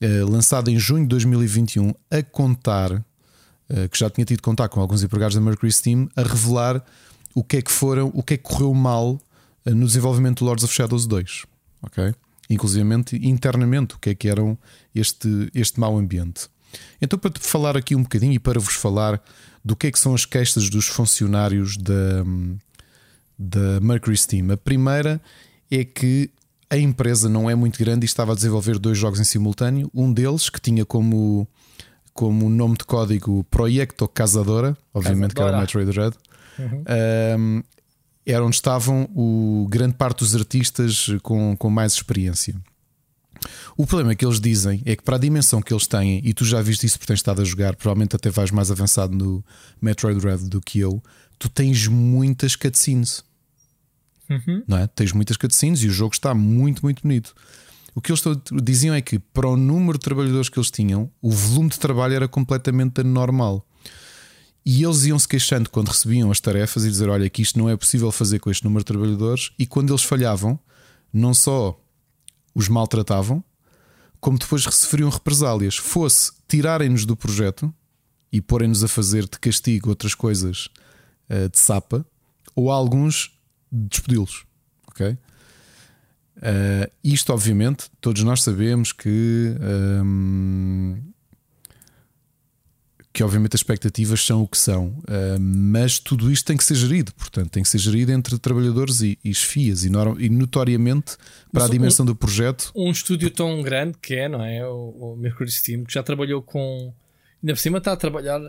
[0.00, 4.80] eh, lançado em junho de 2021, a contar, uh, que já tinha tido contato com
[4.80, 6.82] alguns empregados da Mercury Steam, a revelar
[7.34, 9.20] o que é que foram, o que é que correu mal uh,
[9.74, 11.44] no desenvolvimento do Lords of Shadows 2.
[11.82, 12.14] Ok?
[12.48, 12.82] Inclusive
[13.20, 14.56] internamente, o que é que eram
[14.94, 16.48] este, este mau ambiente.
[17.00, 19.22] Então, para te falar aqui um bocadinho e para vos falar
[19.64, 22.24] do que é que são as queixas dos funcionários da,
[23.38, 24.50] da Mercury Steam.
[24.52, 25.20] A primeira
[25.70, 26.30] é que
[26.68, 29.90] a empresa não é muito grande e estava a desenvolver dois jogos em simultâneo.
[29.92, 31.46] Um deles, que tinha como,
[32.14, 35.66] como nome de código Proyecto Casadora, obviamente Casadora.
[35.66, 36.16] que era o Metroid Dread,
[36.58, 36.84] uhum.
[37.38, 37.62] um,
[38.24, 42.54] era onde estavam o grande parte dos artistas com, com mais experiência.
[43.76, 46.44] O problema que eles dizem é que para a dimensão que eles têm, e tu
[46.44, 49.44] já viste isso porque tens estado a jogar, provavelmente até vais mais avançado no
[49.80, 51.02] Metroid Dread do que eu,
[51.38, 53.24] tu tens muitas cutscenes.
[54.28, 54.62] Uhum.
[54.66, 54.86] Não é?
[54.86, 57.34] Tens muitas cutscenes e o jogo está muito, muito bonito.
[57.94, 58.22] O O que eles
[58.62, 62.14] diziam é que, para o número de trabalhadores que eles tinham, o volume de trabalho
[62.14, 63.66] era completamente anormal.
[64.64, 67.68] E eles iam se queixando quando recebiam as tarefas e dizer: Olha, que isto não
[67.68, 69.50] é possível fazer com este número de trabalhadores.
[69.58, 70.58] E quando eles falhavam,
[71.12, 71.78] não só
[72.54, 73.42] os maltratavam,
[74.20, 75.76] como depois sofriam represálias.
[75.76, 77.72] Fosse tirarem-nos do projeto
[78.32, 80.68] e porem-nos a fazer de castigo outras coisas
[81.28, 82.04] uh, de sapa,
[82.54, 83.36] ou alguns
[83.70, 84.44] despedi-los.
[84.86, 85.06] Ok?
[85.10, 89.56] Uh, isto, obviamente, todos nós sabemos que.
[89.60, 91.10] Um, ehm,
[93.12, 96.76] que obviamente as expectativas são o que são, uh, mas tudo isto tem que ser
[96.76, 101.16] gerido, portanto, tem que ser gerido entre trabalhadores e, e esfias, e, notoriamente
[101.52, 102.70] para mas a dimensão um, do projeto.
[102.74, 104.64] Um estúdio tão grande que é, não é?
[104.66, 106.94] O, o Mercury Steam, que já trabalhou com.
[107.42, 108.40] Ainda por cima está a trabalhar,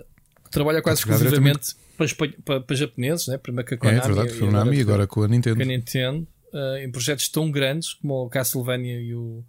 [0.52, 2.08] trabalha quase exclusivamente para,
[2.46, 3.38] para, para, japoneses, né?
[3.38, 5.56] primeiro com a Konami, é, verdade, e, Konami, e agora com a Nintendo.
[5.56, 9.44] Com a Nintendo uh, em projetos tão grandes como o Castlevania e o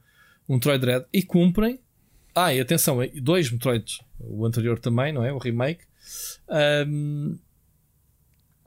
[0.48, 1.78] um Metroid Dread e cumprem.
[2.34, 5.32] Ah, e atenção, dois Metroids, o anterior também, não é?
[5.32, 5.84] O remake.
[6.86, 7.38] Um,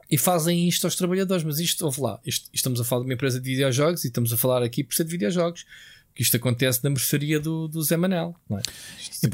[0.09, 3.13] e fazem isto aos trabalhadores, mas isto, ouve lá, isto, estamos a falar de uma
[3.13, 5.65] empresa de videojogos e estamos a falar aqui por ser de videojogos.
[6.13, 8.33] Que isto acontece na mercearia do, do Zé Manel.
[8.49, 8.61] É?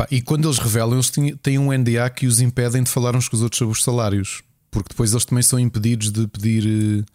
[0.09, 1.11] E, quando eles revelam, eles
[1.43, 4.41] têm um NDA que os impedem de falar uns com os outros sobre os salários,
[4.71, 7.05] porque depois eles também são impedidos de pedir eh,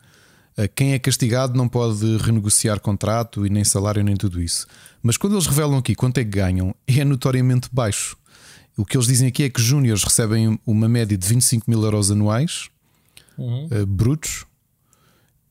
[0.75, 4.67] quem é castigado não pode renegociar contrato e nem salário nem tudo isso.
[5.03, 8.17] Mas quando eles revelam aqui quanto é que ganham, é notoriamente baixo.
[8.77, 12.11] O que eles dizem aqui é que júniores recebem uma média de 25 mil euros
[12.11, 12.69] anuais,
[13.37, 13.67] uhum.
[13.67, 14.47] uh, brutos,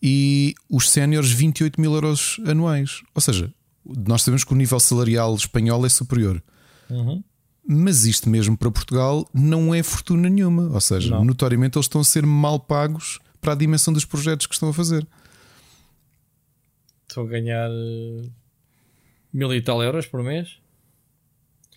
[0.02, 3.02] e os séniores 28 mil euros anuais.
[3.14, 3.52] Ou seja,
[3.86, 6.42] nós sabemos que o nível salarial espanhol é superior.
[6.90, 7.24] Uhum.
[7.68, 10.70] Mas isto mesmo para Portugal não é fortuna nenhuma.
[10.72, 11.26] Ou seja, não.
[11.26, 14.74] notoriamente eles estão a ser mal pagos para a dimensão dos projetos que estão a
[14.74, 15.06] fazer.
[17.08, 17.70] Estão a ganhar
[19.32, 20.58] mil e tal euros por mês.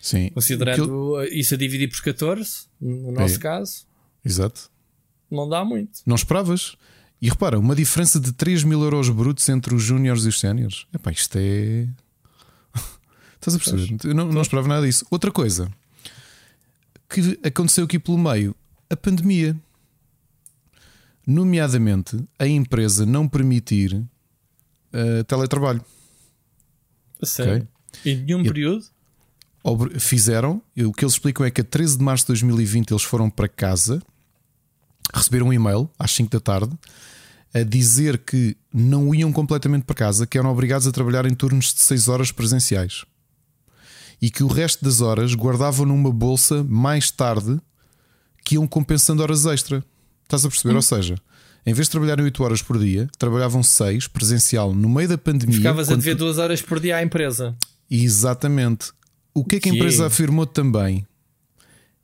[0.00, 0.31] Sim.
[0.31, 3.38] Considerando isso a dividir por 14, no nosso é.
[3.38, 3.87] caso.
[4.24, 4.70] Exato.
[5.31, 6.00] Não dá muito.
[6.07, 6.74] Não esperavas.
[7.20, 10.87] E repara, uma diferença de 3 mil euros brutos entre os júniores e os séniores.
[10.94, 11.87] Epá, isto é.
[13.37, 14.09] Estás a perceber?
[14.09, 15.04] Eu não, não esperava nada disso.
[15.11, 15.70] Outra coisa
[17.11, 18.57] que aconteceu aqui pelo meio,
[18.88, 19.54] a pandemia
[21.28, 25.84] nomeadamente a empresa não permitir uh, teletrabalho.
[27.20, 27.68] A sério?
[28.02, 28.12] Okay?
[28.12, 28.86] Em nenhum e período?
[29.98, 33.28] Fizeram, o que eles explicam é que a 13 de março de 2020 eles foram
[33.28, 34.00] para casa,
[35.12, 36.78] receberam um e-mail às 5 da tarde
[37.52, 41.74] a dizer que não iam completamente para casa, que eram obrigados a trabalhar em turnos
[41.74, 43.04] de 6 horas presenciais
[44.20, 47.60] e que o resto das horas guardavam numa bolsa mais tarde
[48.44, 49.84] que iam compensando horas extra.
[50.28, 50.74] Estás a perceber?
[50.74, 50.76] Hum.
[50.76, 51.16] Ou seja,
[51.64, 55.56] em vez de trabalharem 8 horas por dia, trabalhavam 6 presencial no meio da pandemia.
[55.56, 57.56] Ficavas a dever 2 horas por dia à empresa.
[57.90, 58.92] Exatamente.
[59.32, 61.06] O que é que a empresa afirmou também?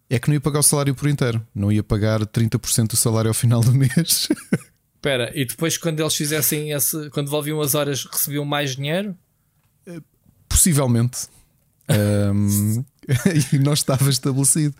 [0.09, 3.29] É que não ia pagar o salário por inteiro, não ia pagar 30% do salário
[3.29, 4.29] ao final do mês.
[4.95, 9.15] Espera, e depois quando eles fizessem esse, quando devolviam as horas, recebiam mais dinheiro?
[10.49, 11.27] Possivelmente.
[12.33, 12.83] um,
[13.53, 14.75] e não estava estabelecido.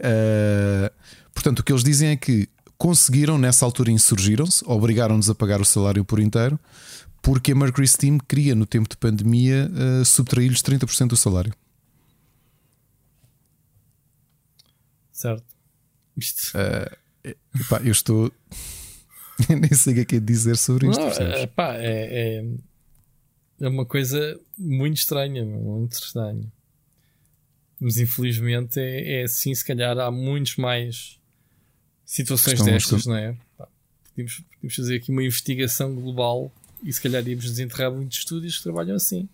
[0.00, 0.90] Uh,
[1.34, 2.48] portanto, o que eles dizem é que
[2.78, 6.58] conseguiram, nessa altura, insurgiram-se, obrigaram-nos a pagar o salário por inteiro,
[7.22, 11.52] porque a Mercury Steam queria, no tempo de pandemia, uh, subtrair-lhes 30% do salário.
[15.10, 15.44] Certo.
[16.16, 16.52] Isto.
[16.56, 18.30] Uh, epá, eu estou.
[19.48, 21.00] nem sei o que é que é dizer sobre isto.
[21.00, 22.44] Não, epá, é, é,
[23.60, 26.52] é uma coisa muito estranha, muito estranha.
[27.80, 31.18] Mas infelizmente é, é assim, se calhar há muitos mais
[32.06, 33.36] situações destas, não é?
[34.16, 36.50] podíamos, podíamos fazer aqui uma investigação global
[36.82, 39.28] e se calhar íamos desenterrar muitos estúdios que trabalham assim.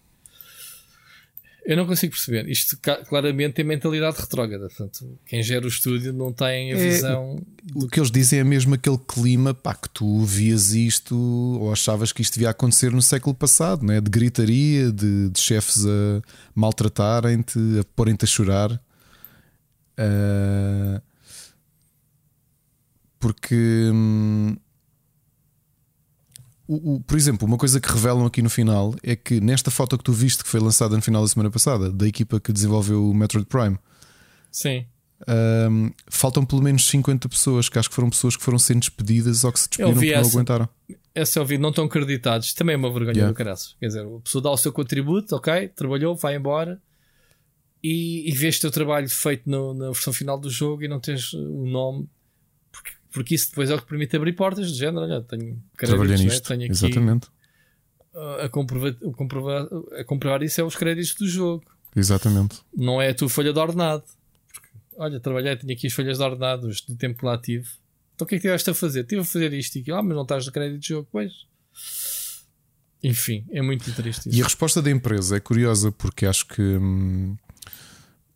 [1.64, 2.48] Eu não consigo perceber.
[2.48, 4.66] Isto claramente é mentalidade retrógrada.
[4.66, 7.40] Portanto, quem gera o estúdio não tem a é, visão.
[7.72, 12.12] O que eles dizem é mesmo aquele clima pá, que tu vias isto ou achavas
[12.12, 14.00] que isto devia acontecer no século passado, né?
[14.00, 16.20] de gritaria, de, de chefes a
[16.52, 18.72] maltratarem-te, a porem-te a chorar.
[19.92, 21.00] Uh,
[23.22, 23.90] porque.
[23.94, 24.56] Hum,
[26.66, 29.96] o, o, por exemplo, uma coisa que revelam aqui no final é que nesta foto
[29.96, 33.08] que tu viste que foi lançada no final da semana passada, da equipa que desenvolveu
[33.08, 33.78] o Metroid Prime,
[34.50, 34.86] sim.
[35.28, 39.44] Um, faltam pelo menos 50 pessoas que acho que foram pessoas que foram sendo despedidas
[39.44, 40.68] ou que se despediram porque essa, não aguentaram.
[41.14, 42.52] Essa eu vi, não estão acreditados.
[42.54, 43.32] Também é uma vergonha yeah.
[43.32, 43.76] do caraço.
[43.78, 46.80] Quer dizer, a pessoa dá o seu contributo, ok, trabalhou, vai embora
[47.82, 50.98] e, e vês o teu trabalho feito no, na versão final do jogo e não
[50.98, 52.08] tens o nome
[53.12, 55.04] porque isso depois é o que permite abrir portas de género.
[55.04, 56.72] Olha, tenho Trabalhei nisto, tenho aqui.
[56.72, 57.28] Exatamente.
[58.42, 61.64] a comprovar, a, comprovar, a comprovar isso é os créditos do jogo.
[61.94, 62.60] Exatamente.
[62.74, 64.04] Não é a tua folha de ordenado.
[64.52, 67.68] Porque, olha, trabalhei, tinha aqui as folhas de ordenados do tempo lativo.
[68.14, 69.04] Então o que é que tiveste a fazer?
[69.04, 69.96] Tive a fazer isto e aquilo.
[69.96, 71.08] Ah, mas não estás no crédito de jogo.
[71.12, 71.32] Pois.
[73.02, 74.28] Enfim, é muito triste.
[74.28, 74.38] Isso.
[74.38, 77.36] E a resposta da empresa é curiosa porque acho que hum,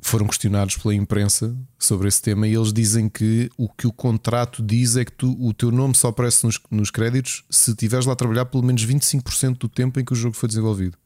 [0.08, 4.62] foram questionados pela imprensa sobre esse tema e eles dizem que o que o contrato
[4.62, 8.12] diz é que tu, o teu nome só aparece nos, nos créditos se estiveres lá
[8.12, 10.96] a trabalhar pelo menos 25% do tempo em que o jogo foi desenvolvido.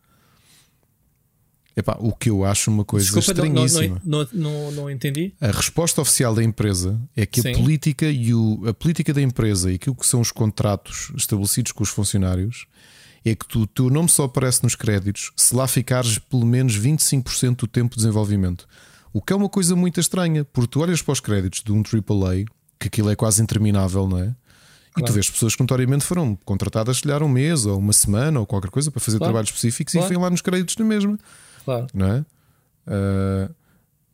[1.77, 4.03] Epá, o que eu acho uma coisa Desculpa, estranhíssima.
[4.05, 5.33] Não, não, não, não, entendi.
[5.41, 7.53] A resposta oficial da empresa é que Sim.
[7.53, 11.73] a política e o, a política da empresa e aquilo que são os contratos estabelecidos
[11.73, 12.67] com os funcionários
[13.25, 16.79] é que tu, o teu nome só aparece nos créditos se lá ficares pelo menos
[16.79, 18.67] 25% do tempo de desenvolvimento.
[19.13, 21.83] O que é uma coisa muito estranha, porque tu olhas para os créditos de um
[21.83, 22.45] AAA,
[22.79, 24.23] que aquilo é quase interminável, não é?
[24.23, 24.37] Claro.
[24.99, 28.41] E tu vês pessoas que notoriamente foram contratadas, se calhar, um mês ou uma semana
[28.41, 29.33] ou qualquer coisa para fazer claro.
[29.33, 30.07] trabalhos específicos claro.
[30.07, 31.19] e vêm lá nos créditos na mesma.
[31.65, 31.87] Claro.
[31.93, 32.25] Não é?
[32.87, 33.55] Uh,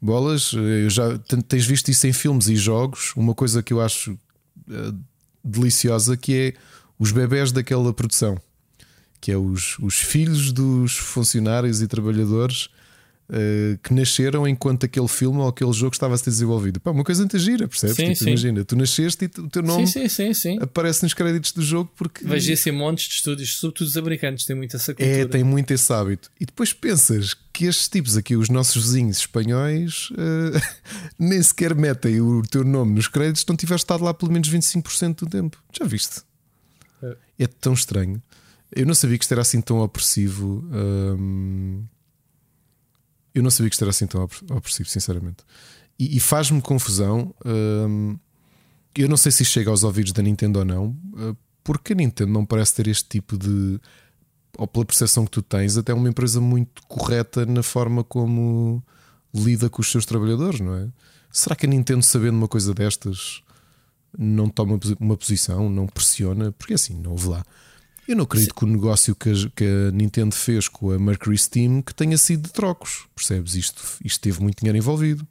[0.01, 1.19] bolas, eu já
[1.49, 3.13] tens visto isso em filmes e jogos.
[3.17, 4.99] Uma coisa que eu acho uh,
[5.43, 6.55] deliciosa que é
[6.99, 8.39] os bebés daquela produção,
[9.21, 12.69] que é os, os filhos dos funcionários e trabalhadores
[13.29, 16.79] Uh, que nasceram enquanto aquele filme ou aquele jogo estava a ser desenvolvido.
[16.79, 17.97] Pá, uma coisa muito gira, percebes?
[17.97, 18.29] Sim, tipo, sim.
[18.29, 22.25] Imagina, tu nasceste e o teu nome sim, aparece nos créditos do jogo porque.
[22.25, 25.11] Vejo esse montes de estúdios, sobretudo os americanos, têm muito essa cultura.
[25.11, 26.31] É, tem muito esse hábito.
[26.41, 30.63] E depois pensas que estes tipos aqui, os nossos vizinhos espanhóis, uh,
[31.19, 35.17] nem sequer metem o teu nome nos créditos, não tiveste estado lá pelo menos 25%
[35.17, 35.61] do tempo.
[35.77, 36.23] Já viste?
[37.03, 37.17] É.
[37.41, 38.23] é tão estranho.
[38.71, 40.65] Eu não sabia que isto era assim tão opressivo.
[40.73, 41.83] Um
[43.37, 45.45] eu não sabia que isto era assim tão opressivo, sinceramente.
[45.99, 47.35] E, e faz-me confusão.
[47.45, 48.19] Hum,
[48.95, 52.33] eu não sei se chega aos ouvidos da Nintendo ou não, uh, porque a Nintendo
[52.33, 53.79] não parece ter este tipo de.
[54.57, 58.83] Ou pela percepção que tu tens, até uma empresa muito correta na forma como
[59.35, 60.89] lida com os seus trabalhadores, não é?
[61.31, 63.43] Será que a Nintendo, sabendo uma coisa destas,
[64.17, 66.53] não toma uma posição, não pressiona?
[66.53, 67.45] Porque assim, não houve lá.
[68.09, 71.37] Eu não acredito que o negócio que a, que a, Nintendo fez com a Mercury
[71.37, 73.07] Steam que tenha sido de trocos.
[73.15, 73.55] Percebes?
[73.55, 75.27] Isto, isto teve muito dinheiro envolvido.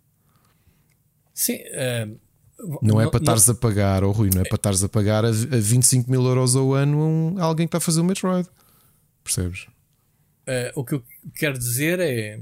[1.34, 1.56] Sim.
[1.56, 2.20] Uh,
[2.82, 5.26] não é para estares a pagar, ou oh, Rui, não é para estares a pagar
[5.26, 8.02] a, a 25 mil euros ao ano a, um, a alguém que está a fazer
[8.02, 8.48] o Metroid.
[9.24, 9.68] Percebes?
[10.48, 11.04] Uh, o que eu
[11.36, 12.40] quero dizer é.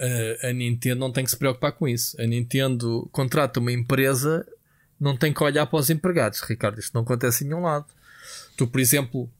[0.00, 2.18] Uh, a Nintendo não tem que se preocupar com isso.
[2.18, 4.46] A Nintendo contrata uma empresa,
[4.98, 6.78] não tem que olhar para os empregados, Ricardo.
[6.78, 7.86] Isto não acontece em nenhum lado.
[8.60, 9.30] Tu, por exemplo,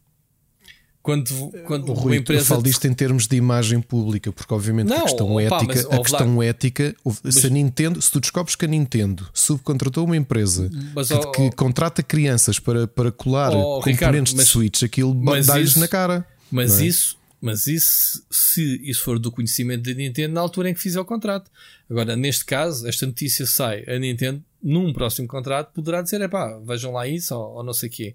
[1.02, 2.40] quando, quando Rui, uma empresa.
[2.40, 5.66] Eu falo disto em termos de imagem pública, porque obviamente não, a questão opa, ética,
[5.66, 6.96] mas, a questão lá, ética,
[7.30, 11.30] se a Nintendo, se tu descobres que a Nintendo subcontratou uma empresa mas, que, oh,
[11.32, 15.14] que, contrata crianças para, para colar oh, componentes Ricardo, de Switch, aquilo
[15.44, 16.26] dá-lhes na cara.
[16.50, 16.86] Mas é?
[16.86, 20.98] isso, mas isso, se isso for do conhecimento da Nintendo, na altura em que fizer
[20.98, 21.50] o contrato.
[21.90, 26.58] Agora, neste caso, esta notícia sai, a Nintendo, num próximo contrato, poderá dizer: é pá,
[26.64, 28.14] vejam lá isso, ou, ou não sei o quê.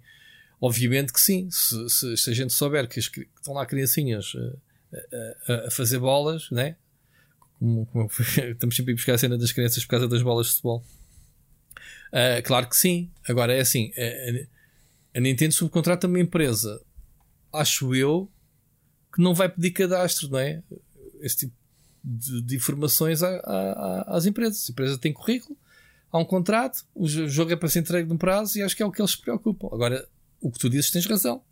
[0.59, 4.33] Obviamente que sim, se, se, se a gente souber que, as, que, estão lá criancinhas
[5.47, 6.75] a, a, a fazer bolas, né?
[7.59, 8.09] Como, como,
[8.51, 10.83] estamos sempre a buscar a cena das crianças por causa das bolas de futebol.
[12.07, 13.11] Uh, claro que sim.
[13.27, 16.81] Agora é assim: a, a Nintendo subcontrata uma empresa,
[17.51, 18.31] acho eu,
[19.13, 20.63] que não vai pedir cadastro, não é?
[21.21, 21.53] Esse tipo
[22.03, 24.69] de, de informações a, a, às empresas.
[24.69, 25.57] A empresa tem currículo,
[26.11, 28.85] há um contrato, o jogo é para ser entregue num prazo e acho que é
[28.85, 29.67] o que eles se preocupam.
[29.73, 30.07] Agora,
[30.45, 31.43] o que tu dizes tens razão.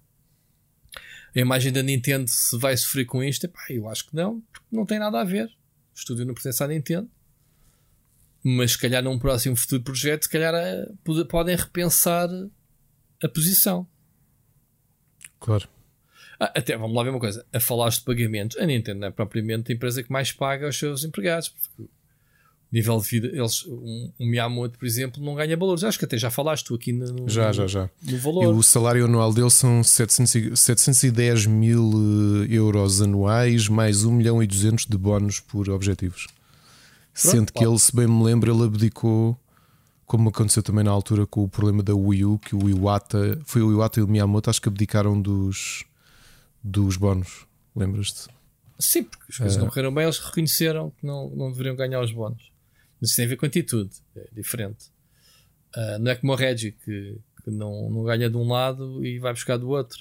[1.36, 4.68] A imagem da Nintendo se vai sofrer com isto, epá, eu acho que não, porque
[4.72, 5.48] não tem nada a ver.
[5.48, 7.10] O estúdio não pertence à Nintendo.
[8.44, 10.86] Mas se calhar num próximo futuro projeto, se calhar eh,
[11.28, 12.30] podem repensar
[13.24, 13.88] a posição.
[15.40, 15.68] Claro.
[16.40, 17.44] Ah, até vamos lá ver uma coisa.
[17.52, 20.78] A falar de pagamentos, a Nintendo não é propriamente a empresa que mais paga aos
[20.78, 21.50] seus empregados.
[21.50, 21.90] Porque
[22.74, 25.84] nível de vida, eles, um, um Miyamoto, por exemplo, não ganha valores.
[25.84, 27.88] Acho que até já falaste tu aqui no, já, já, já.
[28.02, 28.44] no valor.
[28.44, 31.92] E o salário anual dele são 700, 710 mil
[32.44, 36.26] eh, euros anuais, mais 1 milhão e 200 de bónus por objetivos.
[36.26, 39.38] Pronto, Sendo que ele, se bem me lembro, ele abdicou,
[40.08, 43.62] como aconteceu também na altura com o problema da Wii U, que o Iwata, foi
[43.62, 45.86] o Iwata e o Miyamoto, acho que abdicaram dos,
[46.64, 47.46] dos bónus.
[47.76, 48.30] Lembras-te?
[48.80, 52.02] Sim, porque as coisas uh, não correram bem, eles reconheceram que não, não deveriam ganhar
[52.02, 52.52] os bónus.
[53.04, 54.86] Mas isso tem a ver com atitude, é diferente.
[55.76, 59.20] Uh, não é como o Reggie que, que, não, não ganha de um lado e
[59.20, 60.00] vai buscar do outro.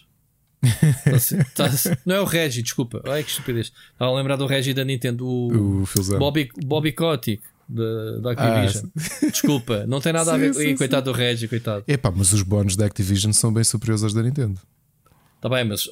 [1.56, 3.02] tá, tá, não é o Reggie, desculpa.
[3.06, 3.72] Ai que estupidez.
[3.92, 5.86] Estava a lembrar do Reggie da Nintendo, o, o
[6.16, 8.84] Bobby, Bobby Kotick da, da Activision.
[8.94, 10.60] Ah, desculpa, não tem nada sim, a ver com.
[10.60, 11.12] Sim, coitado sim.
[11.12, 11.84] do Reggie, coitado.
[11.88, 14.60] Epá, mas os bónus da Activision são bem superiores aos da Nintendo.
[15.34, 15.88] Está bem, mas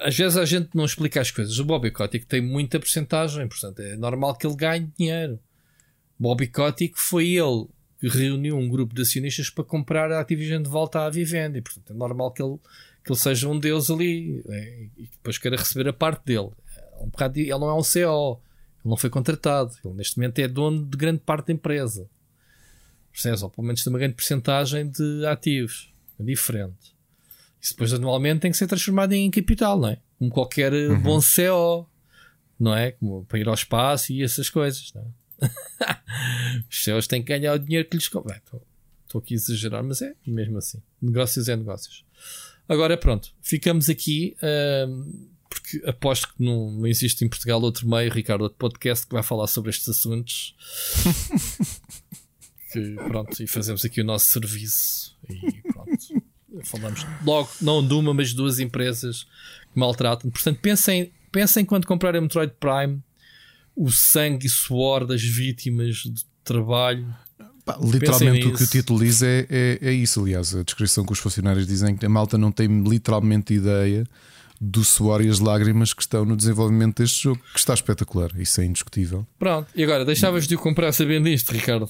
[0.00, 1.56] às vezes a gente não explica as coisas.
[1.60, 5.38] O Bobby Kotick tem muita porcentagem, portanto é normal que ele ganhe dinheiro.
[6.18, 7.66] Bobby Kotick foi ele
[8.00, 11.60] que reuniu um grupo de acionistas para comprar a Activision de volta à Vivendi.
[11.60, 12.56] Portanto, é normal que ele,
[13.04, 16.50] que ele seja um deus ali é, e depois queira receber a parte dele.
[16.76, 18.40] É um bocado, ele não é um CO,
[18.84, 19.72] ele não foi contratado.
[19.84, 22.08] Ele neste momento é dono de grande parte da empresa.
[23.12, 23.42] Percebes?
[23.42, 25.92] Ou pelo menos tem uma grande porcentagem de ativos.
[26.20, 26.96] É diferente.
[27.60, 29.98] Isso depois anualmente tem que ser transformado em capital, não é?
[30.18, 31.00] Como qualquer uhum.
[31.00, 31.88] bom CO,
[32.58, 32.92] não é?
[32.92, 35.06] Como para ir ao espaço e essas coisas, não é?
[36.70, 38.40] Os céus têm que ganhar o dinheiro que lhes convém.
[39.04, 40.82] Estou aqui a exagerar, mas é mesmo assim.
[41.00, 42.04] Negócios é negócios.
[42.68, 44.36] Agora pronto, ficamos aqui.
[45.48, 49.22] Porque aposto que não, não existe em Portugal outro meio, Ricardo, outro podcast que vai
[49.22, 50.54] falar sobre estes assuntos.
[52.70, 55.16] que, pronto, e fazemos aqui o nosso serviço.
[55.28, 56.22] E pronto.
[56.64, 59.24] Falamos logo, não de uma, mas de duas empresas
[59.72, 60.30] que maltratam.
[60.30, 63.02] Portanto, pensem, pensem quando comprarem Metroid Prime
[63.78, 67.06] o sangue e suor das vítimas de trabalho.
[67.64, 71.12] Pá, literalmente o que o título diz é, é, é, isso, aliás, a descrição que
[71.12, 74.04] os funcionários dizem que a malta não tem literalmente ideia
[74.60, 78.60] do suor e as lágrimas que estão no desenvolvimento deste jogo, que está espetacular, isso
[78.60, 79.24] é indiscutível.
[79.38, 81.88] Pronto, e agora deixavas de o comprar sabendo isto, Ricardo?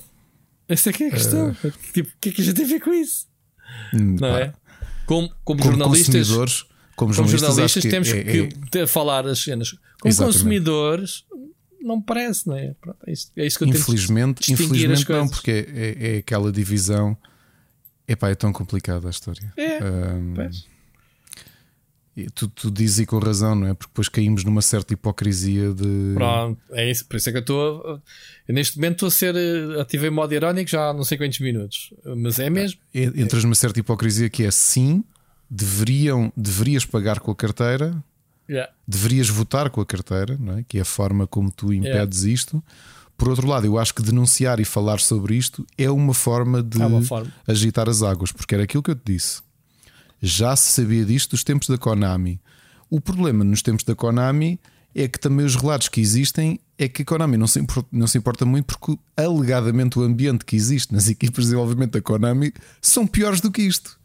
[0.68, 1.51] Essa é que é a questão.
[1.51, 1.72] Uh...
[1.95, 3.26] Tipo, o que é que a gente tem a ver com isso?
[3.95, 4.41] Hum, não pá.
[4.41, 4.55] é?
[5.07, 6.28] Como, como, como jornalistas,
[6.95, 8.86] como, como jornalistas, temos é, que, é...
[8.86, 9.70] falar as cenas.
[9.70, 10.36] Como Exatamente.
[10.36, 11.24] consumidores,
[11.81, 12.74] não parece, não é?
[12.81, 16.18] Pronto, é, isso, é isso que eu infelizmente, tenho Infelizmente não, porque é, é, é,
[16.18, 17.16] aquela divisão.
[18.07, 19.53] Epá, é tão complicada a história.
[19.57, 20.35] É, um,
[22.35, 23.74] tu, tu dizes e com razão, não é?
[23.74, 26.14] Porque depois caímos numa certa hipocrisia de.
[26.14, 27.07] Pronto, é isso.
[27.07, 28.03] Por isso é que eu estou.
[28.49, 29.37] Neste momento estou a ser.
[29.37, 31.93] Eh, ativei modo irónico já há não sei quantos minutos.
[32.16, 32.81] Mas é mesmo.
[32.93, 35.05] Entras numa certa hipocrisia que é sim,
[35.49, 38.03] deveriam, deverias pagar com a carteira,
[38.49, 38.72] Yeah.
[38.86, 40.64] Deverias votar com a carteira, não é?
[40.66, 42.34] que é a forma como tu impedes yeah.
[42.34, 42.64] isto.
[43.16, 46.80] Por outro lado, eu acho que denunciar e falar sobre isto é uma forma de
[46.80, 47.32] é uma forma.
[47.46, 49.42] agitar as águas, porque era aquilo que eu te disse.
[50.22, 52.40] Já se sabia disto dos tempos da Konami.
[52.88, 54.59] O problema nos tempos da Konami
[54.94, 58.07] é que também os relatos que existem é que a Konami não se, importa, não
[58.07, 62.53] se importa muito porque alegadamente o ambiente que existe nas equipas de desenvolvimento da Konami
[62.80, 63.99] são piores do que isto.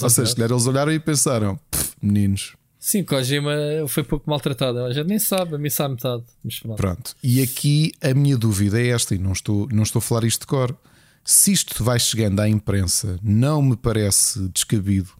[0.00, 1.58] Ou seja, eles olharam e pensaram:
[2.00, 2.54] meninos,
[2.84, 3.52] Sim, Kojima
[3.86, 4.80] foi pouco maltratado.
[4.84, 6.24] A gente nem sabe, a mim sabe metade.
[6.62, 6.76] pronto.
[6.76, 7.16] pronto.
[7.22, 10.40] E aqui a minha dúvida é esta, e não estou, não estou a falar isto
[10.40, 10.76] de cor.
[11.24, 15.10] Se isto vai chegando à imprensa, não me parece descabido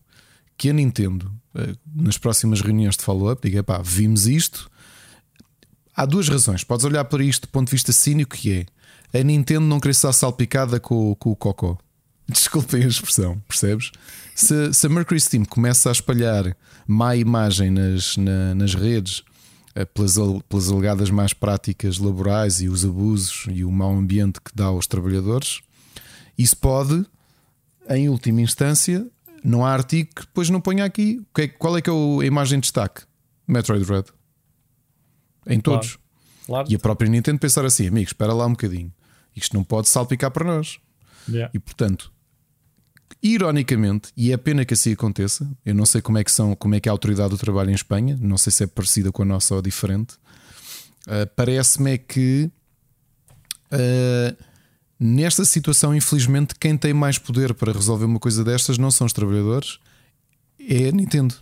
[0.59, 4.69] que a Nintendo, eh, nas próximas reuniões de follow-up, diga: pá, vimos isto.
[5.95, 6.65] Há duas razões.
[6.65, 8.67] Podes olhar para isto do ponto de vista cínico, que
[9.13, 11.79] é a Nintendo não querer estar salpicada com, com o Cocó.
[12.29, 13.93] Desculpem a expressão, percebes?
[14.35, 16.57] Se, se a Mercury Steam começa a espalhar
[16.87, 19.23] má imagem nas, na, nas redes
[19.75, 20.15] eh, pelas,
[20.49, 24.87] pelas alegadas más práticas laborais e os abusos e o mau ambiente que dá aos
[24.87, 25.61] trabalhadores,
[26.37, 27.05] isso pode,
[27.89, 29.07] em última instância,
[29.45, 31.21] não há artigo que depois não ponha aqui.
[31.39, 33.03] É qual é que é a imagem de destaque?
[33.47, 34.05] Metroid Red.
[35.47, 35.97] Em todos.
[35.97, 36.03] Claro.
[36.47, 36.69] Claro.
[36.71, 38.93] E a própria Nintendo pensar assim, amigos, espera lá um bocadinho.
[39.35, 40.79] Isto não pode salpicar para nós.
[41.29, 41.51] Yeah.
[41.55, 42.13] E portanto,
[43.23, 46.75] Ironicamente, e é pena que assim aconteça, eu não sei como é que são, como
[46.75, 49.23] é que é a autoridade do trabalho em Espanha, não sei se é parecida com
[49.23, 50.15] a nossa ou diferente.
[51.07, 52.51] Uh, Parece-me é que
[53.73, 54.45] uh,
[54.99, 59.13] nesta situação, infelizmente, quem tem mais poder para resolver uma coisa destas não são os
[59.13, 59.79] trabalhadores,
[60.59, 61.37] é a Nintendo.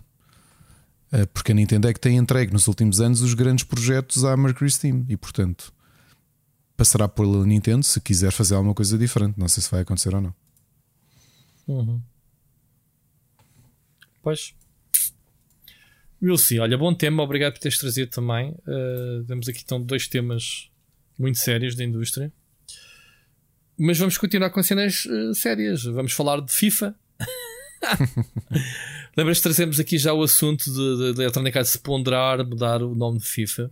[1.11, 4.37] Uh, porque a Nintendo é que tem entregue nos últimos anos os grandes projetos à
[4.37, 5.73] Mercury Steam e, portanto,
[6.77, 9.39] passará pela Nintendo se quiser fazer alguma coisa diferente.
[9.39, 10.40] Não sei se vai acontecer ou não.
[11.71, 12.01] Uhum.
[14.21, 14.53] Pois.
[16.21, 18.51] Wilson, olha, bom tema, obrigado por teres trazido também.
[18.67, 20.69] Uh, temos aqui então dois temas
[21.17, 22.31] muito sérios da indústria.
[23.77, 25.83] Mas vamos continuar com cenas uh, sérias.
[25.83, 26.95] Vamos falar de FIFA.
[29.17, 32.93] Lembras que trazemos aqui já o assunto de, de, Electronic Arts se ponderar, mudar o
[32.93, 33.71] nome de FIFA.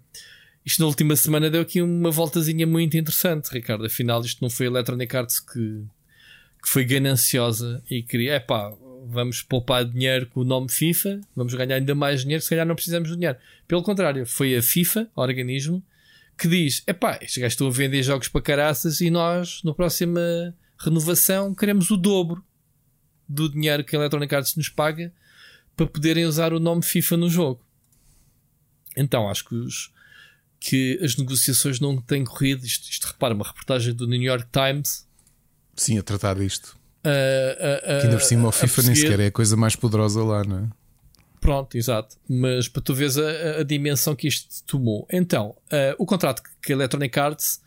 [0.65, 3.85] Isto na última semana deu aqui uma voltazinha muito interessante, Ricardo.
[3.85, 5.83] Afinal, isto não foi a Electronic Arts que
[6.61, 8.71] que foi gananciosa e queria, é pá,
[9.07, 12.75] vamos poupar dinheiro com o nome FIFA, vamos ganhar ainda mais dinheiro, se calhar não
[12.75, 13.37] precisamos de dinheiro.
[13.67, 15.83] Pelo contrário, foi a FIFA, organismo,
[16.37, 19.73] que diz: é pá, estes gajos estão a vender jogos para caraças e nós, na
[19.73, 20.21] próxima
[20.77, 22.43] renovação, queremos o dobro
[23.27, 25.13] do dinheiro que a Electronic Arts nos paga
[25.75, 27.63] para poderem usar o nome FIFA no jogo.
[28.97, 29.93] Então, acho que, os,
[30.59, 32.65] que as negociações não têm corrido.
[32.65, 35.07] Isto, isto repara, uma reportagem do New York Times
[35.79, 36.77] Sim, a tratar disto.
[37.05, 40.21] Uh, uh, que ainda por cima o FIFA nem sequer é a coisa mais poderosa
[40.21, 40.67] lá, não é?
[41.39, 42.17] Pronto, exato.
[42.27, 45.07] Mas para tu veres a, a dimensão que isto tomou.
[45.09, 47.61] Então, uh, o contrato que a Electronic Arts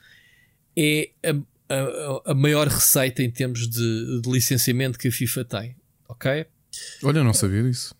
[0.76, 1.30] é a,
[1.74, 5.76] a, a maior receita em termos de, de, licenciamento que a FIFA tem.
[6.06, 6.46] Ok?
[7.02, 7.94] Olha, eu não sabia disso.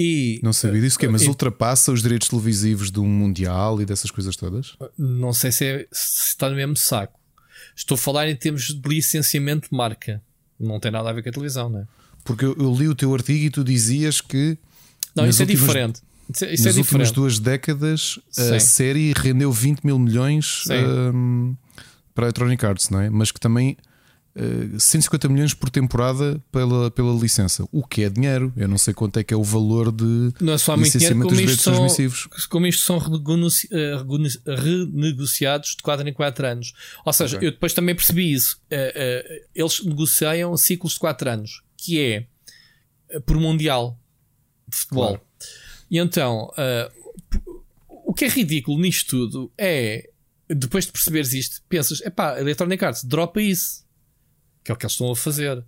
[0.00, 3.84] E, não sabia disso, que é, mas e, ultrapassa os direitos televisivos do Mundial e
[3.84, 4.76] dessas coisas todas?
[4.96, 7.17] Não sei se, é, se está no mesmo saco.
[7.78, 10.20] Estou a falar em termos de licenciamento de marca.
[10.58, 11.86] Não tem nada a ver com a televisão, não é?
[12.24, 14.58] Porque eu, eu li o teu artigo e tu dizias que.
[15.14, 16.02] Não, isso é últimas, diferente.
[16.28, 18.54] Isso, é, isso nas é últimas duas décadas Sim.
[18.56, 20.64] a série rendeu 20 mil milhões
[21.14, 21.54] um,
[22.14, 23.08] para a Electronic Arts, não é?
[23.08, 23.76] Mas que também
[24.78, 28.52] 150 milhões por temporada pela, pela licença, o que é dinheiro.
[28.56, 31.38] Eu não sei quanto é que é o valor de não é só licenciamento dos
[31.38, 32.28] direitos são, transmissivos.
[32.48, 36.72] Como isto são eh, renegociados de 4 em 4 anos.
[37.04, 37.48] Ou seja, okay.
[37.48, 38.60] eu depois também percebi isso.
[38.70, 42.26] Uh, uh, eles negociam ciclos de 4 anos que é
[43.08, 43.98] eh, por Mundial
[44.66, 45.08] de Futebol.
[45.08, 45.22] Claro.
[45.90, 46.52] E então,
[47.88, 50.10] o que é ridículo nisto tudo é,
[50.48, 53.87] depois de perceberes isto, pensas, epá, Electronic Arts, dropa isso.
[54.68, 55.64] Que é o que eles estão a fazer.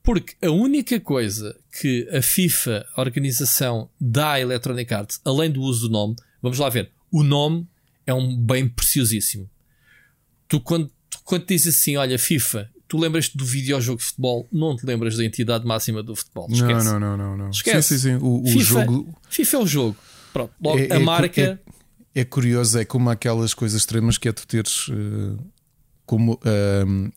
[0.00, 5.60] Porque a única coisa que a FIFA, a organização, dá à Electronic Arts, além do
[5.60, 7.66] uso do nome, vamos lá ver, o nome
[8.06, 9.50] é um bem preciosíssimo.
[10.46, 14.76] Tu, quando, tu, quando dizes assim, olha, FIFA, tu lembras-te do videojogo de futebol, não
[14.76, 16.46] te lembras da entidade máxima do futebol.
[16.48, 16.86] Esquece.
[16.86, 17.50] Não, não, não, não.
[17.50, 17.98] Esquece.
[17.98, 18.24] Sim, sim, sim.
[18.24, 19.18] O, o FIFA, jogo.
[19.28, 19.96] FIFA é o jogo.
[20.32, 20.52] Pronto.
[20.62, 21.60] Logo, é, a é, marca.
[22.14, 25.36] É, é, curioso, é como aquelas coisas extremas que é tu teres uh,
[26.06, 26.34] como.
[26.34, 27.12] Uh,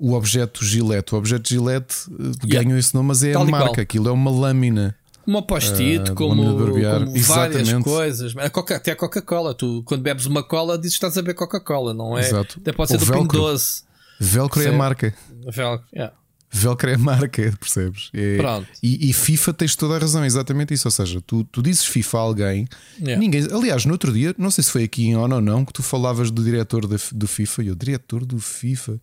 [0.00, 1.14] o objeto Gillette.
[1.14, 2.64] O objeto Gillette uh, yeah.
[2.64, 3.82] ganhou esse nome, mas é Tal a marca.
[3.82, 4.96] Aquilo é uma lâmina.
[5.26, 8.36] Uma post-it, uh, como, como várias coisas.
[8.36, 9.54] A Coca, até a Coca-Cola.
[9.54, 12.22] Tu, quando bebes uma cola, dizes que estás a beber Coca-Cola, não é?
[12.22, 12.58] Exato.
[12.60, 13.82] Até pode ser do Pingo Doce.
[14.18, 14.68] Velcro Sim.
[14.68, 15.14] é a marca.
[15.46, 16.14] Velcro, yeah.
[16.50, 18.10] Velcro é a marca, percebes?
[18.12, 18.66] É, Pronto.
[18.82, 20.88] E, e, FIFA tens toda a razão, exatamente isso.
[20.88, 23.20] Ou seja, tu, tu dizes FIFA a alguém, yeah.
[23.20, 23.46] ninguém.
[23.52, 25.82] Aliás, no outro dia, não sei se foi aqui em ONU ou não, que tu
[25.82, 29.00] falavas do diretor da, do FIFA e eu, diretor do FIFA,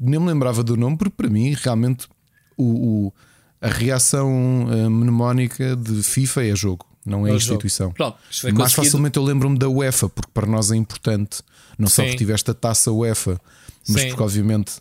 [0.00, 2.08] nem me lembrava do nome, porque para mim realmente
[2.56, 3.12] o, o
[3.60, 4.28] a reação
[4.64, 7.92] uh, mnemónica de FIFA é jogo, não é, é instituição.
[7.92, 8.18] Pronto,
[8.52, 11.42] Mais facilmente eu lembro-me da UEFA, porque para nós é importante,
[11.78, 13.40] não só porque tiveste a taça UEFA
[13.88, 14.08] mas Sim.
[14.08, 14.72] porque obviamente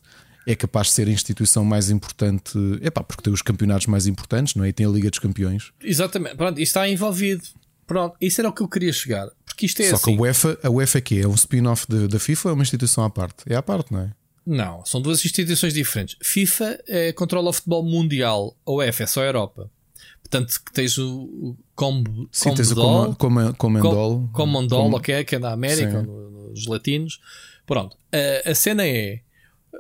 [0.48, 4.08] é capaz de ser a instituição mais importante, é pá, porque tem os campeonatos mais
[4.08, 4.70] importantes, não é?
[4.70, 5.72] E tem a Liga dos Campeões.
[5.84, 7.44] Exatamente, pronto, isso está envolvido.
[7.86, 9.28] Pronto, isso era o que eu queria chegar.
[9.46, 10.16] Porque isto é Só assim.
[10.16, 12.64] que a UEFA, a UEFA é que é um spin-off da FIFA ou é uma
[12.64, 13.44] instituição à parte?
[13.46, 14.12] É à parte, não é?
[14.46, 16.18] Não, são duas instituições diferentes.
[16.22, 19.70] FIFA é, controla o futebol mundial, a UEFA é só a Europa.
[20.22, 22.76] Portanto, que tens o, Combo, Sim, tens o
[23.16, 27.20] Comandol, Com, Comandol, ok, que é na América, nos latinos.
[27.66, 29.22] Pronto, a, a cena é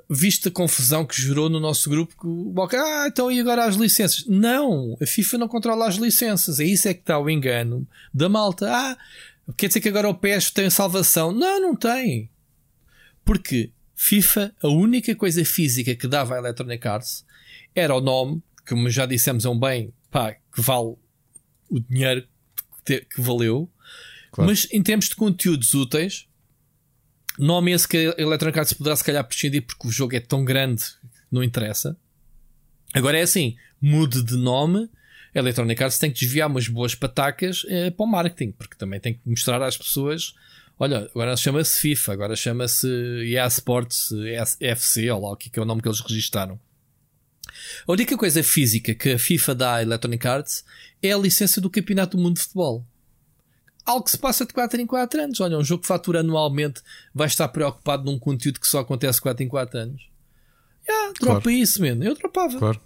[0.09, 3.64] vista a confusão que gerou no nosso grupo que o Boca, ah, então e agora
[3.64, 4.26] as licenças?
[4.28, 8.28] Não, a FIFA não controla as licenças, é isso é que está o engano da
[8.28, 8.70] malta.
[8.70, 8.97] Ah,
[9.55, 11.32] quer dizer que agora o PES tem salvação?
[11.32, 12.30] Não, não tem.
[13.24, 13.72] Porque
[14.03, 17.23] FIFA, a única coisa física que dava a Electronic Arts
[17.75, 20.95] era o nome, que como já dissemos é um bem pá, que vale
[21.69, 22.27] o dinheiro
[22.83, 23.69] que, que valeu,
[24.31, 24.49] claro.
[24.49, 26.27] mas em termos de conteúdos úteis,
[27.39, 30.43] Nome esse que a Electronic Arts poderá se calhar prescindir porque o jogo é tão
[30.43, 30.83] grande
[31.31, 31.97] não interessa.
[32.93, 34.89] Agora é assim, mude de nome.
[35.33, 38.99] A Electronic Arts tem que desviar umas boas patacas eh, para o marketing, porque também
[38.99, 40.35] tem que mostrar às pessoas:
[40.82, 42.88] olha, agora chama-se FIFA, agora chama-se
[43.25, 44.09] EA Sports
[44.59, 46.59] FC, ou lá o que é o nome que eles registaram.
[47.88, 50.65] A única coisa física que a FIFA dá à Electronic Arts
[51.01, 52.86] é a licença do Campeonato do Mundo de Futebol
[53.86, 55.39] algo que se passa de 4 em 4 anos.
[55.39, 56.82] Olha, um jogo que fatura anualmente
[57.13, 60.09] vai estar preocupado num conteúdo que só acontece 4 em 4 anos.
[60.88, 61.57] Yeah, dropa claro.
[61.57, 62.03] isso, mano.
[62.03, 62.57] Eu dropava.
[62.57, 62.82] Claro.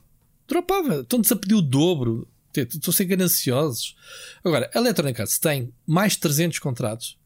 [0.47, 1.01] Dropava.
[1.01, 2.27] Estão-nos a pedir o dobro.
[2.55, 3.95] Estou a ser gananciosos.
[4.43, 7.17] Agora, a Electronic Arts tem mais de 300 contratos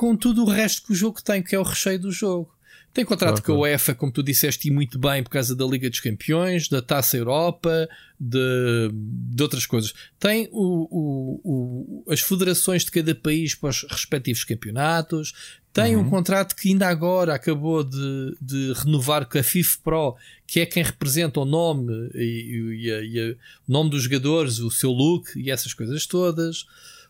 [0.00, 2.50] com tudo o resto que o jogo tem, que é o recheio do jogo.
[2.90, 5.62] Tem contrato claro, com a UEFA, como tu disseste, e muito bem por causa da
[5.66, 7.86] Liga dos Campeões, da Taça Europa,
[8.18, 9.92] de, de outras coisas.
[10.18, 15.34] Tem o, o, o, as federações de cada país para os respectivos campeonatos.
[15.70, 16.06] Tem uhum.
[16.06, 20.66] um contrato que ainda agora acabou de, de renovar com a FIFA Pro, que é
[20.66, 23.36] quem representa o nome e, e, e, e o
[23.70, 26.64] nome dos jogadores, o seu look e essas coisas todas.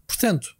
[0.08, 0.56] Portanto,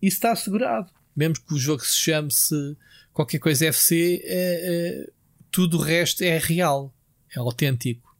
[0.00, 0.96] isso está assegurado.
[1.18, 2.76] Mesmo que o jogo se chame-se
[3.12, 5.10] qualquer coisa FC, é, é,
[5.50, 6.94] tudo o resto é real,
[7.34, 8.16] é autêntico.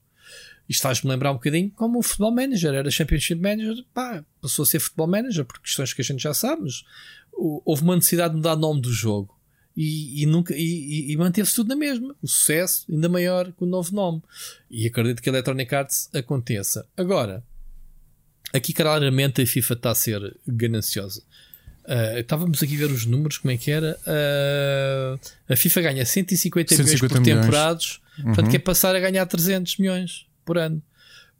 [0.68, 4.66] Isto faz-me lembrar um bocadinho como o Futebol Manager, era Championship Manager, pá, passou a
[4.66, 6.82] ser Futebol Manager por questões que a gente já sabe, mas
[7.32, 9.38] houve uma necessidade de mudar o nome do jogo
[9.76, 12.16] e, e nunca, e, e manteve-se tudo na mesma.
[12.20, 14.20] O sucesso ainda maior com o novo nome.
[14.68, 16.84] E acredito que a Electronic Arts aconteça.
[16.96, 17.44] Agora,
[18.53, 21.22] aqui claramente a FIFA está a ser gananciosa.
[21.89, 23.99] Uh, estávamos aqui a ver os números, como é que era?
[24.07, 25.18] Uh,
[25.49, 27.41] a FIFA ganha 150, 150 milhões por milhões.
[27.41, 28.24] temporados, uhum.
[28.24, 30.82] portanto, quer passar a ganhar 300 milhões por ano.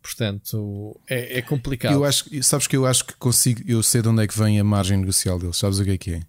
[0.01, 1.93] Portanto, é, é, complicado.
[1.93, 4.59] Eu acho, sabes que eu acho que consigo, eu sei de onde é que vem
[4.59, 5.59] a margem negocial deles.
[5.59, 6.21] Sabes o que é que é?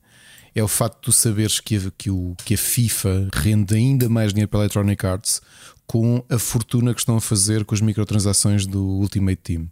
[0.54, 4.10] É o facto de tu saberes que a, que, o, que a FIFA rende ainda
[4.10, 5.42] mais dinheiro para a Electronic Arts
[5.88, 9.70] com a fortuna que estão a fazer com as microtransações do Ultimate Team.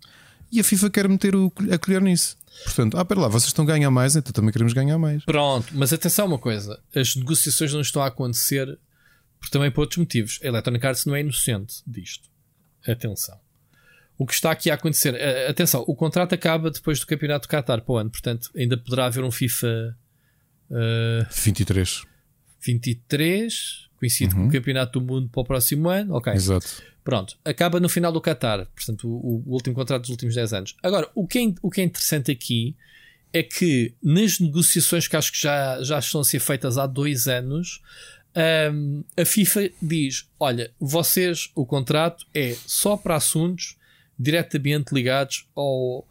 [0.50, 2.38] E a FIFA quer meter o, a colher nisso.
[2.64, 5.24] Portanto, ah, pera lá, vocês estão a ganhar mais, então também queremos ganhar mais.
[5.26, 8.78] Pronto, mas atenção uma coisa: as negociações não estão a acontecer
[9.40, 10.40] por, também por outros motivos.
[10.44, 12.30] A Electronic Arts não é inocente disto.
[12.88, 13.38] Atenção.
[14.18, 15.16] O que está aqui a acontecer,
[15.48, 19.06] atenção, o contrato acaba depois do Campeonato do Qatar para o ano, portanto, ainda poderá
[19.06, 19.96] haver um FIFA
[20.72, 22.04] uh, 23.
[22.60, 24.44] 23, coincide uhum.
[24.44, 26.16] com o Campeonato do Mundo para o próximo ano.
[26.16, 26.34] Ok.
[26.34, 26.82] Exato.
[27.08, 30.76] Pronto, acaba no final do Qatar, portanto, o, o, último contrato dos últimos 10 anos.
[30.84, 32.76] Agora, o que, é, o que é interessante aqui
[33.32, 37.30] é que nas negociações que acho que já, já estão a ser feitas há dois
[37.30, 37.82] anos,
[38.74, 43.78] um, a FIFA diz: olha, vocês, o contrato é só para assuntos
[44.20, 46.06] diretamente ligados ao, uh,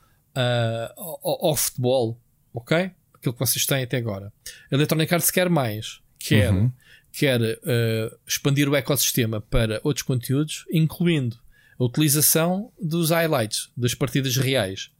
[0.96, 2.18] ao, ao, futebol,
[2.54, 2.90] ok?
[3.12, 4.32] Aquilo que vocês têm até agora.
[4.72, 6.72] A Electronic Arts quer mais, quer uhum
[7.16, 11.38] quer uh, expandir o ecossistema para outros conteúdos, incluindo
[11.78, 14.90] a utilização dos highlights das partidas reais.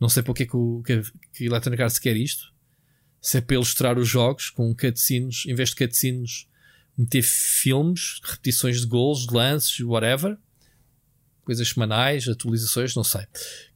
[0.00, 1.00] Não sei porque é que, o, que,
[1.32, 2.52] que Electronic Arts quer isto.
[3.20, 6.48] Se é para ilustrar os jogos com cutscenes, em vez de cutscenes,
[6.98, 10.36] meter filmes, repetições de gols, de lances, whatever.
[11.44, 13.22] Coisas semanais, atualizações, não sei.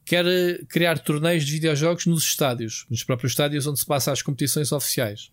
[0.03, 4.21] Quer eh, criar torneios de videojogos nos estádios, nos próprios estádios onde se passa as
[4.21, 5.31] competições oficiais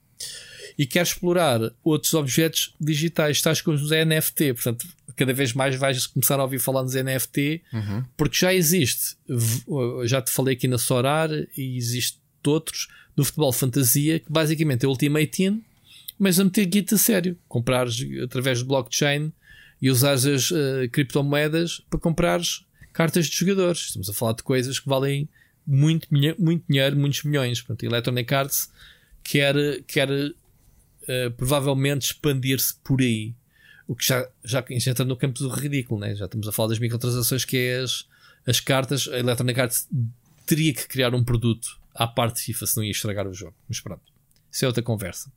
[0.79, 4.55] e quer explorar outros objetos digitais, tais como os NFT.
[4.55, 8.05] Portanto, cada vez mais vais começar a ouvir falar nos NFT, uhum.
[8.17, 9.17] porque já existe.
[10.05, 14.89] Já te falei aqui na Sorar e existe outros no futebol fantasia que basicamente é
[14.89, 15.63] Ultimate Team,
[16.19, 17.39] mas a meter guita a sério.
[17.49, 19.33] Comprares através de blockchain
[19.81, 23.87] e usares as uh, criptomoedas para comprares cartas de jogadores.
[23.87, 25.29] Estamos a falar de coisas que valem
[25.67, 26.07] muito,
[26.39, 27.61] muito dinheiro, muitos milhões.
[27.61, 28.71] Portanto, Electronic Arts
[29.25, 30.09] quer, quer
[31.03, 33.35] uh, provavelmente expandir-se por aí.
[33.87, 36.15] O que já, já entra no campo do ridículo, né?
[36.15, 38.07] já estamos a falar das microtransações, que é as,
[38.47, 39.09] as cartas.
[39.09, 39.89] A Electronic Arts
[40.47, 43.55] teria que criar um produto à parte de FIFA, se não ia estragar o jogo.
[43.69, 44.03] Mas pronto,
[44.51, 45.31] isso é outra conversa.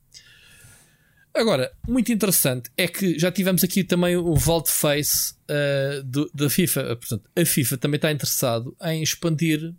[1.34, 6.50] Agora, muito interessante é que já tivemos aqui também o Vault Face uh, do, da
[6.50, 6.96] FIFA.
[6.96, 9.74] Portanto, a FIFA também está interessado em expandir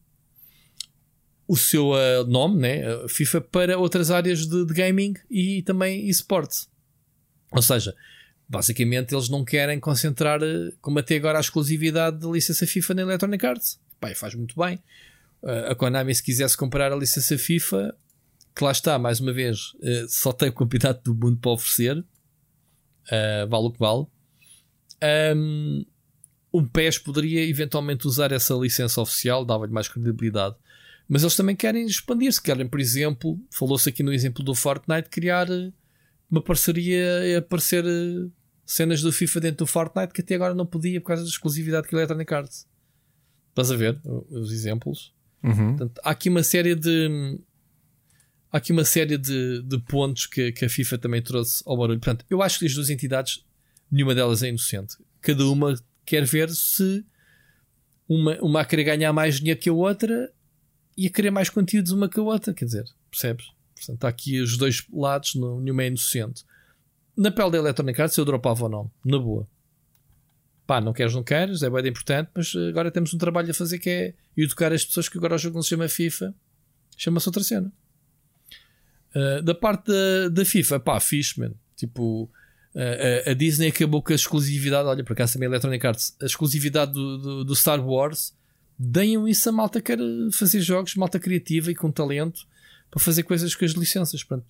[1.49, 6.69] o seu uh, nome, né, FIFA, para outras áreas de, de gaming e também esportes.
[7.53, 7.95] Ou seja,
[8.49, 13.03] basicamente eles não querem concentrar, uh, como até agora, a exclusividade da licença FIFA na
[13.03, 13.81] Electronic Arts.
[14.01, 14.79] Pai, faz muito bem.
[15.43, 17.97] Uh, a Konami, se quisesse comprar a licença FIFA,
[18.55, 19.73] que lá está, mais uma vez,
[20.09, 22.03] só tem o campeonato do mundo para oferecer,
[23.51, 24.07] vale o que vale.
[25.37, 25.85] Um,
[26.55, 30.57] um PES poderia eventualmente usar essa licença oficial, dava-lhe mais credibilidade.
[31.09, 32.43] Mas eles também querem expandir-se.
[32.43, 35.73] Querem, por exemplo, falou-se aqui no exemplo do Fortnite, criar eh,
[36.31, 38.29] uma parceria e aparecer eh,
[38.65, 41.89] cenas do FIFA dentro do Fortnite que até agora não podia por causa da exclusividade
[41.89, 42.67] que a Electronic Arts.
[43.51, 44.01] Estás a ver
[44.31, 45.15] os exemplos?
[45.43, 45.77] Uhum.
[45.77, 47.39] Portanto, há aqui uma série de.
[48.53, 52.01] Há aqui uma série de, de pontos que, que a FIFA também trouxe ao barulho.
[52.01, 53.45] Portanto, eu acho que as duas entidades,
[53.91, 54.97] nenhuma delas é inocente.
[55.21, 57.05] Cada uma quer ver se
[58.09, 60.33] uma, uma a querer ganhar mais dinheiro que a outra
[60.97, 63.51] e a querer mais conteúdos uma que a outra, quer dizer, percebes?
[63.75, 66.45] Portanto, há aqui os dois lados, não, nenhuma é inocente.
[67.17, 69.47] Na pele da Electronic Arts eu dropava o nome, na boa.
[70.67, 73.79] Pá, não queres, não queres, é bem importante, mas agora temos um trabalho a fazer
[73.79, 76.35] que é educar as pessoas que agora o jogo não se chama FIFA,
[76.97, 77.73] chama-se outra cena.
[79.15, 81.53] Uh, da parte da, da FIFA, pá, fixe, man.
[81.77, 82.25] Tipo,
[82.75, 84.89] uh, a, a, Disney acabou com a exclusividade.
[84.89, 88.35] Olha, por acaso também a Electronic Arts, a exclusividade do, do, do Star Wars
[88.79, 90.03] deem isso a malta que quer
[90.33, 92.47] fazer jogos, malta criativa e com talento
[92.91, 94.23] para fazer coisas com as licenças.
[94.23, 94.47] Pronto,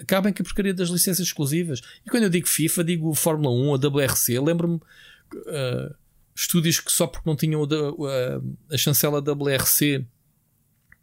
[0.00, 1.80] acabem com a porcaria das licenças exclusivas.
[2.04, 4.40] E quando eu digo FIFA, digo Fórmula 1, a WRC.
[4.40, 5.94] Lembro-me uh,
[6.34, 10.04] estúdios que só porque não tinham a, a chancela WRC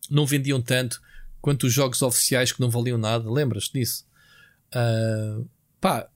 [0.09, 1.01] não vendiam tanto
[1.41, 3.30] quanto os jogos oficiais que não valiam nada.
[3.32, 4.05] Lembras-te disso?
[4.73, 5.47] Uh,
[5.80, 6.09] pá,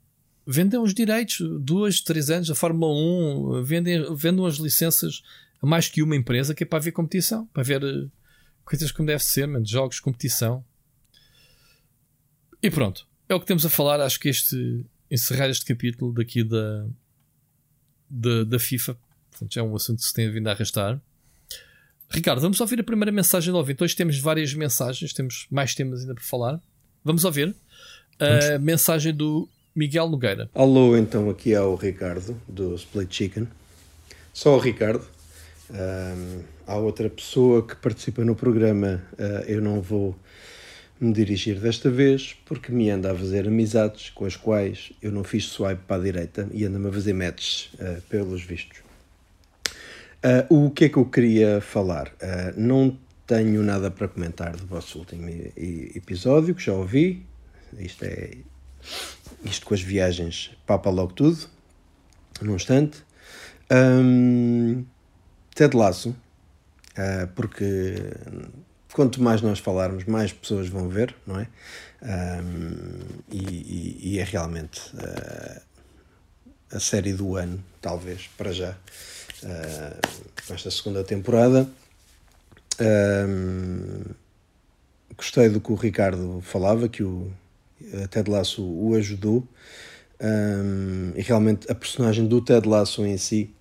[0.46, 5.22] vendem os direitos, duas, três anos, a Fórmula 1, vendem, vendem as licenças
[5.62, 8.12] a mais que uma empresa que é para ver competição, para ver uh,
[8.66, 10.64] coisas como deve ser, man, jogos, competição.
[12.62, 14.00] E pronto, é o que temos a falar.
[14.02, 16.88] Acho que este encerrar este capítulo daqui da,
[18.10, 18.98] da, da FIFA
[19.42, 21.02] portanto, já é um assunto que se tem vindo a arrastar.
[22.10, 23.84] Ricardo, vamos ouvir a primeira mensagem do ouvinte.
[23.84, 26.62] Hoje temos várias mensagens, temos mais temas ainda para falar.
[27.04, 27.56] Vamos ouvir
[28.20, 30.50] a mensagem do Miguel Nogueira.
[30.54, 33.48] Alô, então aqui é o Ricardo do Split Chicken.
[34.34, 35.06] Só o Ricardo.
[35.72, 40.16] Um, há outra pessoa que participa no programa, uh, eu não vou
[41.00, 45.24] me dirigir desta vez porque me anda a fazer amizades com as quais eu não
[45.24, 48.80] fiz swipe para a direita e anda-me a fazer matches uh, pelos vistos.
[50.24, 52.14] Uh, o que é que eu queria falar?
[52.56, 52.96] não
[53.26, 55.30] tenho nada para comentar do vosso último
[55.96, 57.26] episódio, que já ouvi.
[57.80, 58.32] Isto é.
[59.44, 61.48] Isto com as viagens papa logo tudo,
[62.42, 63.04] num instante.
[63.72, 64.84] Um,
[65.54, 67.96] Ted Lasso, uh, porque
[68.94, 71.48] quanto mais nós falarmos, mais pessoas vão ver, não é?
[72.04, 73.00] Um,
[73.30, 75.62] e, e, e, é realmente uh,
[76.72, 81.68] a série do ano, talvez, para já, uh, esta segunda temporada.
[82.80, 84.04] Um,
[85.16, 87.32] gostei do que o Ricardo falava, que o
[88.10, 89.48] Ted Lasso o ajudou.
[90.20, 93.52] Um, e realmente a personagem do Ted Lasso em si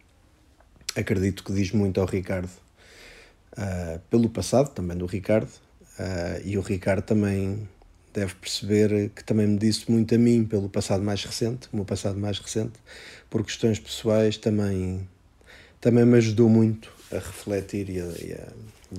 [0.97, 2.51] acredito que diz muito ao Ricardo
[3.53, 5.51] uh, pelo passado também do Ricardo
[5.99, 7.69] uh, e o Ricardo também
[8.13, 11.85] deve perceber que também me disse muito a mim pelo passado mais recente, o meu
[11.85, 12.73] passado mais recente,
[13.29, 15.09] por questões pessoais também,
[15.81, 18.49] também me ajudou muito a refletir e a, e a,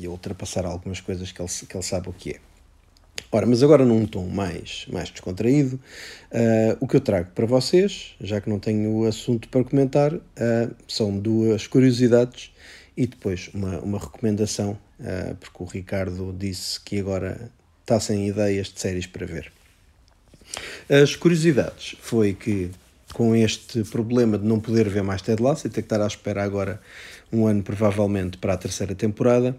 [0.02, 2.51] e a ultrapassar algumas coisas que ele, que ele sabe o que é.
[3.30, 5.76] Ora, mas agora num tom mais, mais descontraído,
[6.32, 10.22] uh, o que eu trago para vocês, já que não tenho assunto para comentar, uh,
[10.88, 12.52] são duas curiosidades
[12.96, 17.52] e depois uma, uma recomendação, uh, porque o Ricardo disse que agora
[17.82, 19.52] está sem ideias de séries para ver.
[20.90, 22.70] As curiosidades foi que,
[23.14, 26.08] com este problema de não poder ver mais Ted Lasso e ter que estar à
[26.08, 26.82] espera agora
[27.32, 29.56] um ano provavelmente para a terceira temporada,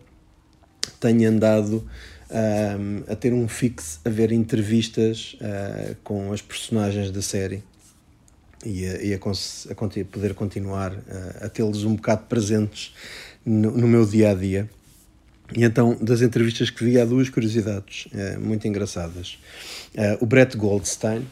[1.00, 1.88] tenho andado
[2.32, 7.62] um, a ter um fixe, a ver entrevistas uh, com as personagens da série
[8.64, 12.94] e a, e a, a, a poder continuar uh, a tê-los um bocado presentes
[13.44, 14.70] no, no, meu dia a dia.
[15.54, 19.38] E então, das entrevistas que vi, há duas curiosidades uh, muito engraçadas.
[20.20, 21.26] o Brett Goldstein,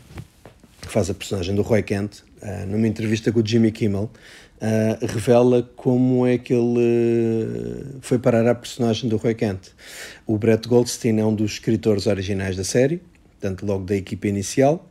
[0.82, 2.22] que faz a personagem do Roy Kent,
[2.68, 4.10] numa entrevista com o Jimmy Kimmel,
[4.60, 9.70] uh, revela como é que ele uh, foi parar a personagem do Roy Kent.
[10.26, 13.00] O Brett Goldstein é um dos escritores originais da série,
[13.30, 14.88] portanto, logo da equipa inicial,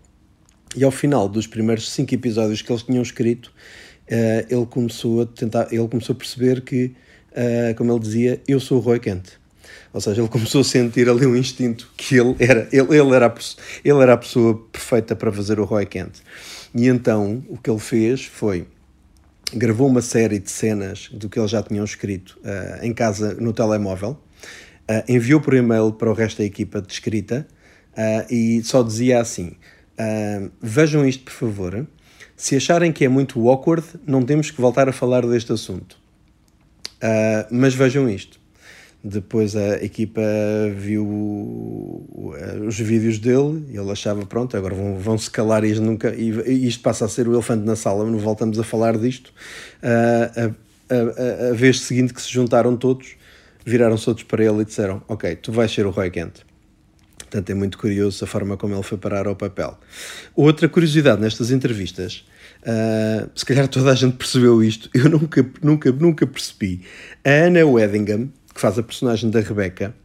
[0.75, 5.25] e ao final dos primeiros cinco episódios que eles tinham escrito, uh, ele começou a
[5.25, 6.93] tentar, ele começou a perceber que,
[7.77, 9.39] como ele dizia, eu sou o Roy Kent.
[9.93, 13.27] Ou seja, ele começou a sentir ali um instinto que ele era, ele, ele, era,
[13.27, 13.35] a,
[13.83, 16.19] ele era a pessoa perfeita para fazer o Roy Kent.
[16.75, 18.67] E então o que ele fez foi
[19.53, 23.53] gravou uma série de cenas do que eles já tinham escrito uh, em casa no
[23.53, 27.47] telemóvel, uh, enviou por e-mail para o resto da equipa de escrita
[27.93, 29.53] uh, e só dizia assim:
[30.61, 31.87] Vejam isto, por favor.
[32.37, 35.97] Se acharem que é muito awkward, não temos que voltar a falar deste assunto.
[37.51, 38.38] mas vejam isto.
[39.01, 40.21] Depois a equipa
[40.75, 42.05] viu
[42.67, 46.13] os vídeos dele e ele achava, pronto, agora vão, vão se calar e nunca.
[46.13, 49.31] E isto passa a ser o elefante na sala, não voltamos a falar disto.
[49.81, 50.53] Uh,
[50.89, 53.15] a, a, a, vez seguinte que se juntaram todos,
[53.65, 56.41] viraram-se todos para ele e disseram: Ok, tu vais ser o Roy Kent.
[57.19, 59.77] Portanto, é muito curioso a forma como ele foi parar ao papel.
[60.35, 62.25] Outra curiosidade nestas entrevistas,
[62.63, 66.81] uh, se calhar toda a gente percebeu isto, eu nunca, nunca, nunca percebi.
[67.23, 68.29] A Anna Weddingham
[68.59, 69.95] que faz a personagem da Rebecca,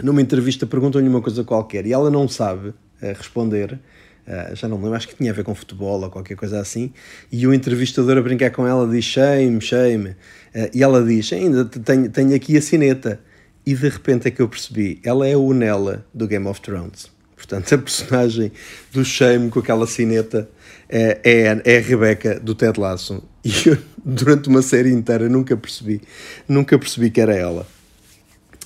[0.00, 3.80] numa entrevista perguntam-lhe uma coisa qualquer e ela não sabe uh, responder.
[4.26, 6.60] Uh, já não me lembro, acho que tinha a ver com futebol ou qualquer coisa
[6.60, 6.92] assim.
[7.32, 10.10] E o entrevistador a brincar com ela diz shame, shame.
[10.10, 13.20] Uh, e ela diz: Ainda tenho, tenho aqui a sineta.
[13.66, 17.10] E de repente é que eu percebi: ela é o Nella do Game of Thrones.
[17.34, 18.52] Portanto, a personagem
[18.92, 20.48] do Shame com aquela sineta
[20.88, 23.20] é, é, é a Rebecca do Ted Lasso.
[23.66, 26.00] E eu, durante uma série inteira, nunca percebi,
[26.48, 27.66] nunca percebi que era ela.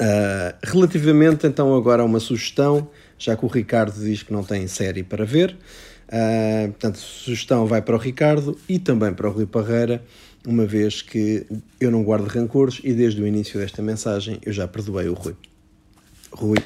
[0.00, 4.68] Uh, relativamente, então, agora a uma sugestão, já que o Ricardo diz que não tem
[4.68, 5.56] série para ver.
[6.06, 10.02] Uh, portanto, a sugestão vai para o Ricardo e também para o Rui Parreira,
[10.46, 11.44] uma vez que
[11.80, 15.34] eu não guardo rancores e desde o início desta mensagem eu já perdoei o Rui.
[16.30, 16.58] Rui,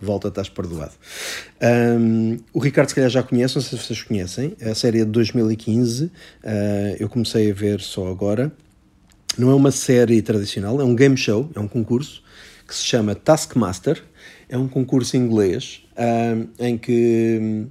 [0.00, 0.92] volta, estás perdoado.
[1.62, 5.04] Um, o Ricardo, se calhar, já conhece, não sei se vocês conhecem, a série é
[5.04, 6.10] de 2015, uh,
[6.44, 8.52] ah, eu comecei a ver só agora.
[9.36, 12.22] Não é uma série tradicional, é um game show, é um concurso
[12.66, 14.02] que se chama Taskmaster.
[14.48, 17.66] É um concurso inglês uh, em que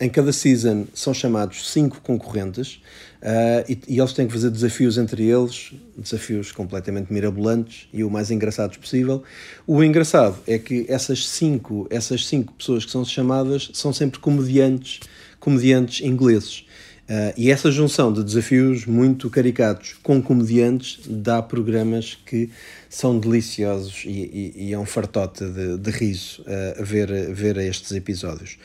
[0.00, 2.80] em cada season são chamados cinco concorrentes
[3.24, 8.10] Uh, e, e, eles têm que fazer desafios entre eles, desafios completamente mirabolantes e o
[8.10, 9.22] mais engraçados possível.
[9.66, 15.00] O engraçado é que essas cinco, essas cinco pessoas que são chamadas são sempre comediantes,
[15.40, 16.66] comediantes ingleses.
[17.04, 22.50] Uh, e essa junção de desafios muito caricatos com comediantes dá programas que
[22.90, 27.92] são deliciosos e, e, e é um fartote de, de riso uh, ver, ver estes
[27.92, 28.58] episódios.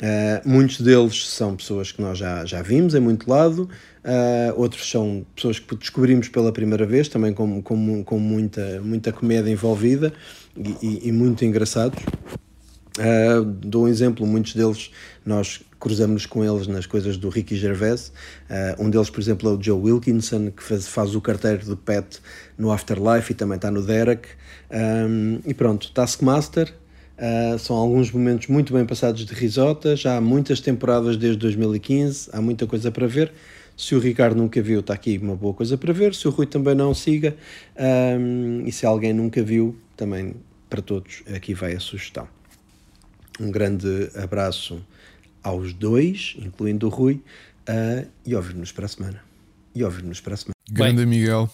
[0.00, 3.68] Uh, muitos deles são pessoas que nós já, já vimos em muito lado,
[4.02, 9.12] uh, outros são pessoas que descobrimos pela primeira vez, também com, com, com muita, muita
[9.12, 10.10] comédia envolvida
[10.56, 12.02] e, e, muito engraçados.
[12.98, 14.90] Uh, dou um exemplo, muitos deles
[15.24, 18.12] nós cruzamos com eles nas coisas do Ricky Gervais.
[18.48, 21.76] Uh, um deles, por exemplo, é o Joe Wilkinson, que faz, faz o carteiro do
[21.76, 22.20] Pet
[22.56, 24.28] no Afterlife e também está no Derek.
[24.70, 26.72] Um, e pronto, Taskmaster,
[27.20, 29.94] Uh, são alguns momentos muito bem passados de risota.
[29.94, 33.30] Já há muitas temporadas desde 2015, há muita coisa para ver.
[33.76, 36.14] Se o Ricardo nunca viu, está aqui uma boa coisa para ver.
[36.14, 37.36] Se o Rui também não, siga.
[37.78, 40.34] Um, e se alguém nunca viu, também
[40.68, 42.26] para todos, aqui vai a sugestão.
[43.38, 44.82] Um grande abraço
[45.42, 47.22] aos dois, incluindo o Rui,
[47.68, 49.22] uh, e ouvir-nos para a semana.
[49.74, 50.54] E ouvir-nos para a semana.
[50.70, 51.50] Grande Miguel.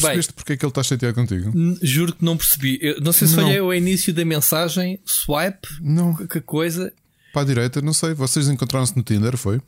[0.00, 1.52] Percebeste porque é que ele está chateado contigo?
[1.82, 2.78] Juro que não percebi.
[2.82, 6.14] Eu não sei se foi o início da mensagem, swipe, não.
[6.14, 6.92] que coisa.
[7.32, 8.12] Para a direita, não sei.
[8.12, 9.60] Vocês encontraram-se no Tinder, foi?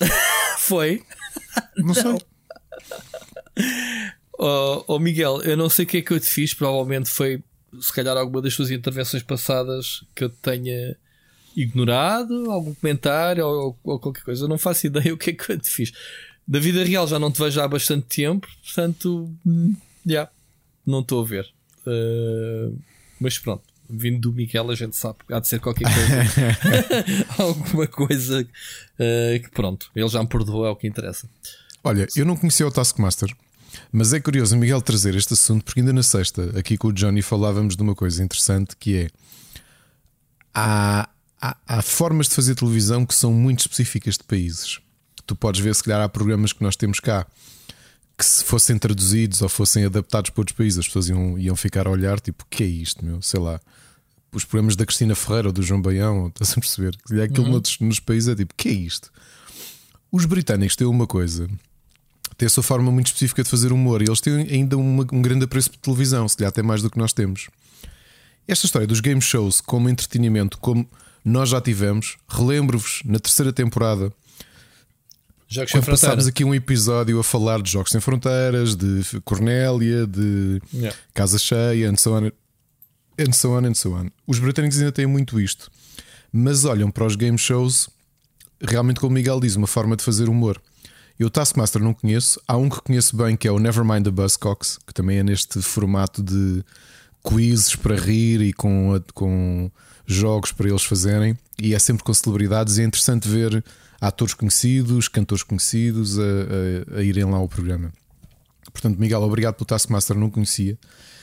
[0.58, 1.02] foi.
[1.76, 1.94] Não, não.
[1.94, 2.18] sei.
[4.44, 6.52] Oh, oh, Miguel, eu não sei o que é que eu te fiz.
[6.52, 7.40] Provavelmente foi,
[7.80, 10.96] se calhar, alguma das tuas intervenções passadas que eu tenha
[11.54, 14.44] ignorado, algum comentário ou, ou qualquer coisa.
[14.44, 15.92] Eu não faço ideia o que é que eu te fiz
[16.46, 19.74] da vida real já não te vejo há bastante tempo, portanto, hum,
[20.04, 20.30] já, yeah,
[20.86, 21.48] não estou a ver.
[21.86, 22.76] Uh,
[23.20, 28.42] mas pronto, vindo do Miguel, a gente sabe, há de ser qualquer coisa, alguma coisa
[28.42, 31.28] uh, que pronto, ele já me perdoou, é o que interessa.
[31.84, 33.34] Olha, eu não conhecia o Taskmaster.
[33.90, 36.92] Mas é curioso o Miguel trazer este assunto porque ainda na sexta, aqui com o
[36.92, 39.08] Johnny, falávamos de uma coisa interessante que é
[40.54, 41.08] há,
[41.40, 44.78] há, há formas de fazer televisão que são muito específicas de países
[45.26, 47.26] tu podes ver, se calhar, há programas que nós temos cá
[48.16, 51.86] que se fossem traduzidos ou fossem adaptados para outros países, as pessoas iam, iam ficar
[51.86, 53.20] a olhar, tipo, o que é isto, meu?
[53.20, 53.60] Sei lá.
[54.32, 56.96] Os programas da Cristina Ferreira ou do João Baião, estás a perceber?
[57.22, 57.62] Aquilo uhum.
[57.80, 59.10] nos países é tipo, o que é isto?
[60.10, 61.48] Os britânicos têm uma coisa,
[62.36, 65.22] têm a sua forma muito específica de fazer humor e eles têm ainda uma, um
[65.22, 67.48] grande apreço por televisão, se calhar até mais do que nós temos.
[68.46, 70.88] Esta história dos game shows como entretenimento, como
[71.24, 74.12] nós já tivemos, relembro-vos na terceira temporada
[75.52, 80.62] Jogos Quando passámos aqui um episódio a falar de Jogos Sem Fronteiras, de Cornélia, de
[80.72, 80.96] yeah.
[81.12, 82.30] Casa Cheia, and so on,
[83.18, 84.08] and so on, and so on.
[84.26, 85.70] Os britânicos ainda têm muito isto,
[86.32, 87.90] mas olham para os game shows
[88.62, 90.60] realmente, como o Miguel diz, uma forma de fazer humor.
[91.18, 94.78] Eu Taskmaster não conheço, há um que conheço bem que é o Nevermind the Buzzcocks,
[94.86, 96.64] que também é neste formato de
[97.22, 99.70] quizzes para rir e com, com
[100.14, 103.64] jogos para eles fazerem, e é sempre com celebridades, e é interessante ver
[104.00, 107.92] atores conhecidos, cantores conhecidos a, a, a irem lá ao programa.
[108.72, 110.78] Portanto, Miguel, obrigado pelo Taskmaster, não conhecia.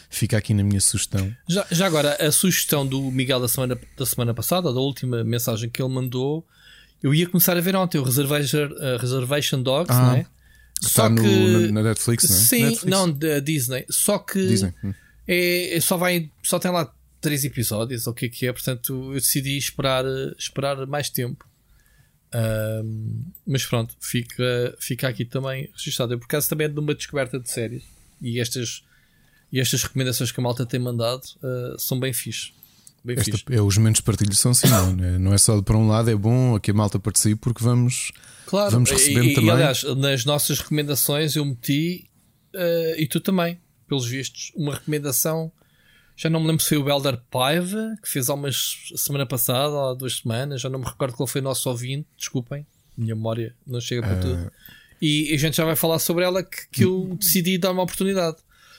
[0.10, 1.32] Fica aqui na minha sugestão.
[1.48, 5.70] Já, já agora, a sugestão do Miguel da semana, da semana passada, da última mensagem
[5.70, 6.46] que ele mandou,
[7.02, 10.26] eu ia começar a ver ontem o Reservation, uh, Reservation Dogs, ah, não é?
[10.82, 12.40] Só que no, na Netflix, não é?
[12.40, 12.86] Sim, Netflix.
[12.86, 13.86] não, da Disney.
[13.90, 14.74] Só que Disney.
[14.84, 14.94] Hum.
[15.28, 16.92] É, é, só vai, só tem lá
[17.22, 20.06] três episódios, ou o que é que é, portanto eu decidi esperar,
[20.38, 21.50] esperar mais tempo
[23.46, 26.14] mas pronto, fica, fica aqui também registado.
[26.14, 27.84] Eu, por acaso, também é de uma descoberta de séries
[28.22, 28.84] e estas,
[29.52, 32.52] e estas recomendações que a malta tem mandado uh, são bem fixe.
[33.04, 33.46] Bem Esta, fixe.
[33.50, 35.18] É, os momentos de partilho são assim, não, é?
[35.18, 38.12] não é só para um lado, é bom que a malta participe porque vamos,
[38.46, 39.50] claro, vamos recebendo e, também.
[39.50, 42.08] E, aliás, nas nossas recomendações eu meti
[42.54, 45.52] uh, e tu também, pelos vistos, uma recomendação
[46.20, 49.70] já não me lembro se foi o Elder Paiva, que fez há umas semana passada,
[49.70, 50.60] ou há duas semanas.
[50.60, 52.06] Já não me recordo qual foi o nosso ouvinte.
[52.18, 52.68] Desculpem,
[52.98, 54.20] minha memória não chega para uh...
[54.20, 54.52] tudo.
[55.02, 58.36] E a gente já vai falar sobre ela que, que eu decidi dar uma oportunidade.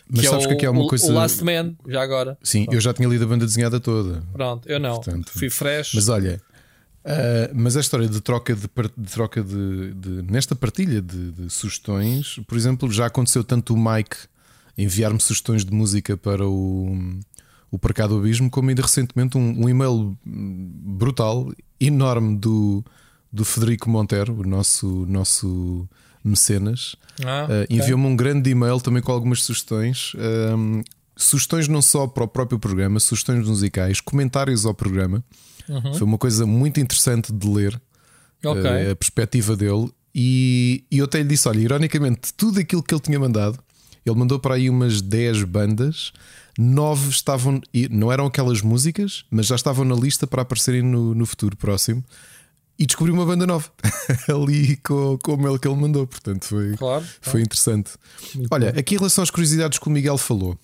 [0.07, 1.11] Mas que sabes é que aqui é uma o, coisa.
[1.11, 2.37] O Last Man, já agora.
[2.43, 2.77] Sim, Pronto.
[2.77, 4.23] eu já tinha lido a banda desenhada toda.
[4.35, 4.97] Pronto, eu não.
[4.97, 5.95] Portanto, Fui fresh.
[5.95, 6.43] Mas olha,
[7.07, 8.69] uh, mas a história de troca de,
[8.99, 14.29] de troca de, de, nesta partilha de, sugestões, por exemplo, já aconteceu tanto o Mike
[14.77, 16.97] enviar-me sugestões de música para o
[17.71, 22.85] o Para do Abismo, como ainda recentemente um, um e-mail brutal, enorme do,
[23.33, 25.89] do Federico Montero, o nosso, nosso
[26.23, 26.97] mecenas.
[27.25, 30.13] Ah, uh, Enviou-me um grande e-mail também com algumas sugestões.
[30.17, 30.83] Um,
[31.17, 35.25] sugestões não só para o próprio programa, sugestões musicais, comentários ao programa.
[35.69, 35.95] Uhum.
[35.95, 37.81] Foi uma coisa muito interessante de ler.
[38.43, 38.89] Okay.
[38.89, 39.91] Uh, a perspectiva dele.
[40.15, 43.59] E, e eu até lhe disse: olha, ironicamente, tudo aquilo que ele tinha mandado,
[44.05, 46.13] ele mandou para aí umas 10 bandas,
[46.61, 51.25] nove estavam, não eram aquelas músicas, mas já estavam na lista para aparecerem no, no
[51.25, 52.05] futuro próximo.
[52.79, 53.71] E descobri uma banda nova
[54.29, 57.91] ali com, com o mail que ele mandou, portanto foi, claro, foi interessante.
[58.35, 60.59] Muito Olha, aqui em relação às curiosidades que o Miguel falou,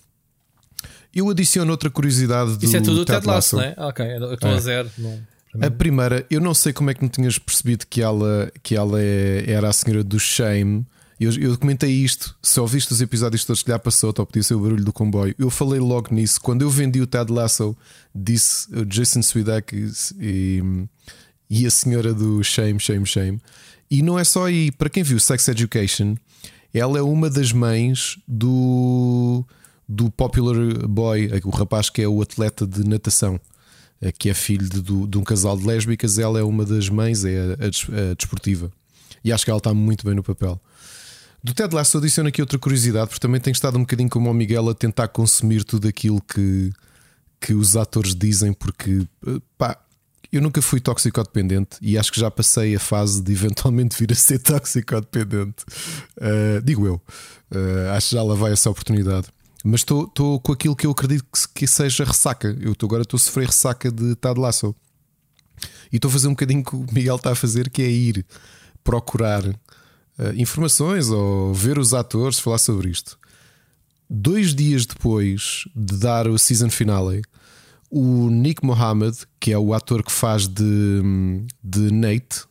[1.13, 3.75] eu adiciono outra curiosidade do Isso é tudo o Ted Lasso, não é?
[3.77, 4.53] Ok, eu estou é.
[4.53, 4.91] a zero.
[4.97, 5.19] Não.
[5.61, 9.01] A primeira, eu não sei como é que não tinhas percebido que ela, que ela
[9.01, 10.85] é, era a senhora do Shame.
[11.19, 12.35] Eu, eu comentei isto.
[12.41, 15.33] Se ouviste os episódios todos que lhe passou, ou podia ser o barulho do comboio.
[15.37, 16.39] Eu falei logo nisso.
[16.39, 17.75] Quando eu vendi o Ted Lasso,
[18.13, 20.61] disse o Jason Sudeikis e,
[21.49, 23.41] e a senhora do Shame, Shame, Shame.
[23.89, 24.71] E não é só aí.
[24.71, 26.15] Para quem viu Sex Education,
[26.73, 29.43] ela é uma das mães do,
[29.89, 30.55] do Popular
[30.87, 33.39] Boy, o rapaz que é o atleta de natação.
[34.01, 37.25] Eh, que é filho de, de, um casal de lésbicas, ela é uma das mães,
[37.25, 38.71] é a, a, a, desportiva.
[39.23, 40.59] E acho que ela está muito bem no papel.
[41.47, 44.33] Do Ted Lasso adiciono aqui outra curiosidade, porque também tenho estado um bocadinho como o
[44.33, 46.73] Miguel a tentar consumir tudo aquilo que,
[47.39, 49.79] que os atores dizem, porque eh, pá,
[50.29, 54.15] eu nunca fui toxicodependente e acho que já passei a fase de eventualmente vir a
[54.15, 55.63] ser toxicodependente.
[56.17, 56.95] Uh, digo eu.
[57.49, 59.27] Uh, acho que já lá vai essa oportunidade.
[59.63, 62.57] Mas estou com aquilo que eu acredito que, que seja ressaca.
[62.59, 64.75] Eu tô, agora estou a sofrer ressaca de Tad Lasso.
[65.93, 68.25] E estou a fazer um bocadinho que o Miguel está a fazer, que é ir
[68.83, 69.43] procurar
[70.35, 73.17] informações ou ver os atores falar sobre isto.
[74.09, 77.21] Dois dias depois de dar o season finale,
[77.89, 81.01] o Nick Mohammed, que é o ator que faz de,
[81.63, 82.45] de Nate,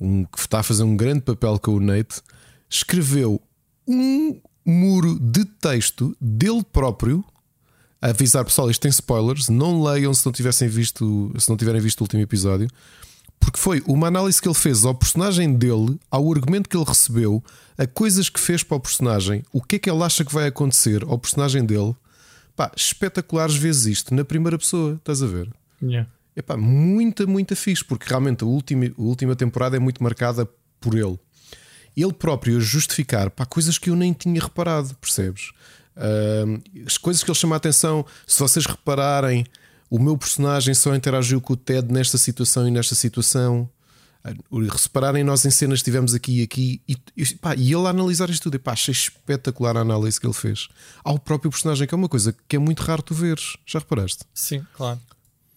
[0.00, 2.20] um, que está a fazer um grande papel com o Nate,
[2.68, 3.40] escreveu
[3.86, 7.24] um muro de texto dele próprio
[8.00, 11.80] a avisar pessoal, isto tem spoilers, não leiam se não tivessem visto, se não tiverem
[11.80, 12.68] visto o último episódio,
[13.44, 17.44] porque foi uma análise que ele fez ao personagem dele, ao argumento que ele recebeu,
[17.76, 20.46] a coisas que fez para o personagem, o que é que ele acha que vai
[20.46, 21.94] acontecer ao personagem dele.
[22.56, 25.50] Pá, espetaculares vezes isto na primeira pessoa, estás a ver?
[25.82, 26.08] Yeah.
[26.34, 30.48] Epá, muita, muita fixe, porque realmente a última, a última temporada é muito marcada
[30.80, 31.18] por ele
[31.96, 35.52] ele próprio a justificar para coisas que eu nem tinha reparado, percebes?
[35.96, 39.46] Uh, as coisas que ele chama a atenção, se vocês repararem,
[39.94, 43.70] o meu personagem só interagiu com o Ted nesta situação e nesta situação.
[44.50, 47.90] Uh, repararem, nós em cenas estivemos aqui e aqui e, e, pá, e ele a
[47.90, 48.56] analisar isto tudo.
[48.56, 50.66] E, pá, achei espetacular a análise que ele fez
[51.04, 53.56] ao próprio personagem, que é uma coisa que é muito raro tu veres.
[53.64, 54.24] Já reparaste?
[54.34, 54.98] Sim, claro.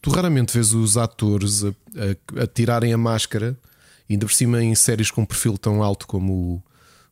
[0.03, 3.57] Tu raramente vês os atores a, a, a tirarem a máscara
[4.07, 6.63] ainda por cima em séries com um perfil tão alto como,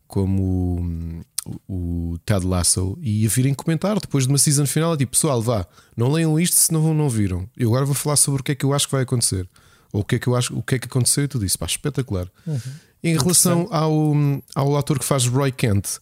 [0.07, 1.25] como
[1.67, 5.65] o, Ted Lasso e a virem comentar depois de uma season final, tipo pessoal, vá,
[5.95, 7.49] não leiam isto se não, não viram.
[7.55, 9.47] Eu agora vou falar sobre o que é que eu acho que vai acontecer.
[9.91, 11.57] Ou o que é que eu acho, o que é que aconteceu e tudo isso,
[11.57, 12.27] pá, espetacular.
[12.45, 12.59] Uhum.
[13.03, 14.13] Em relação ao,
[14.55, 15.99] ao ator que faz Roy Kent,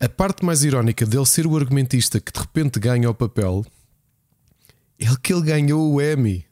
[0.00, 3.64] a parte mais irónica dele ser o argumentista que de repente ganha o papel
[4.98, 6.44] é que ele ganhou o Emmy.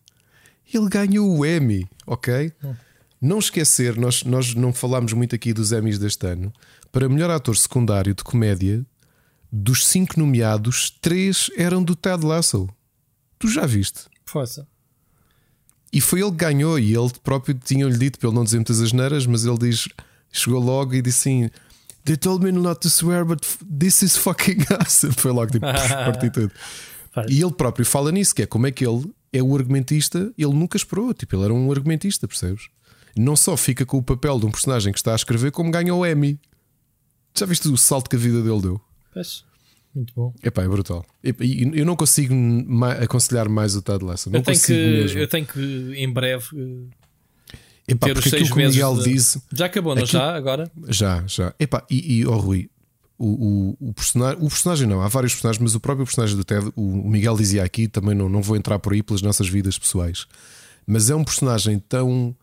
[0.73, 2.53] Ele ganhou o Emmy, ok?
[2.63, 2.75] Uhum.
[3.21, 6.53] Não esquecer, nós, nós não falámos muito aqui dos Emmys deste ano.
[6.93, 8.85] Para melhor ator secundário de comédia,
[9.51, 12.69] dos cinco nomeados, três eram do Ted Lasso.
[13.39, 14.03] Tu já viste?
[14.25, 14.67] Força.
[15.93, 19.27] E foi ele que ganhou, e ele próprio tinha-lhe dito, ele não dizer muitas asneiras,
[19.27, 19.89] mas ele diz,
[20.31, 21.51] chegou logo e disse assim:
[22.05, 23.45] They told me not to swear, but
[23.79, 25.15] this is fucking awesome.
[25.15, 26.53] Foi logo tipo, parti tudo.
[27.29, 29.05] E ele próprio fala nisso, que é como é que ele
[29.35, 32.71] é o argumentista, ele nunca esperou, tipo, ele era um argumentista, percebes?
[33.17, 35.95] não só fica com o papel de um personagem que está a escrever, como ganha
[35.95, 36.41] o Emmy.
[37.35, 38.81] Já viste o salto que a vida dele deu?
[39.13, 39.45] Pois.
[39.95, 40.35] Muito bom.
[40.43, 41.05] Epá, é brutal.
[41.23, 42.35] Eu não consigo
[43.03, 44.31] aconselhar mais o Ted Lasso.
[44.31, 45.19] Não eu, tenho que, mesmo.
[45.19, 47.53] eu tenho que, em breve, eh,
[47.89, 49.13] Epá, ter os seis que o Miguel de...
[49.13, 49.39] diz.
[49.53, 50.21] Já acabou, não aquilo...
[50.21, 50.35] já?
[50.35, 50.71] Agora?
[50.89, 51.55] Já, já.
[51.61, 52.71] Epá, e, e oh, Rui,
[53.19, 56.45] o, o, o, personagem, o personagem não, há vários personagens, mas o próprio personagem do
[56.45, 59.79] Ted, o, Miguel dizia aqui, também não, não vou entrar por aí pelas nossas vidas
[59.79, 60.27] pessoais,
[60.87, 62.35] mas é um personagem tão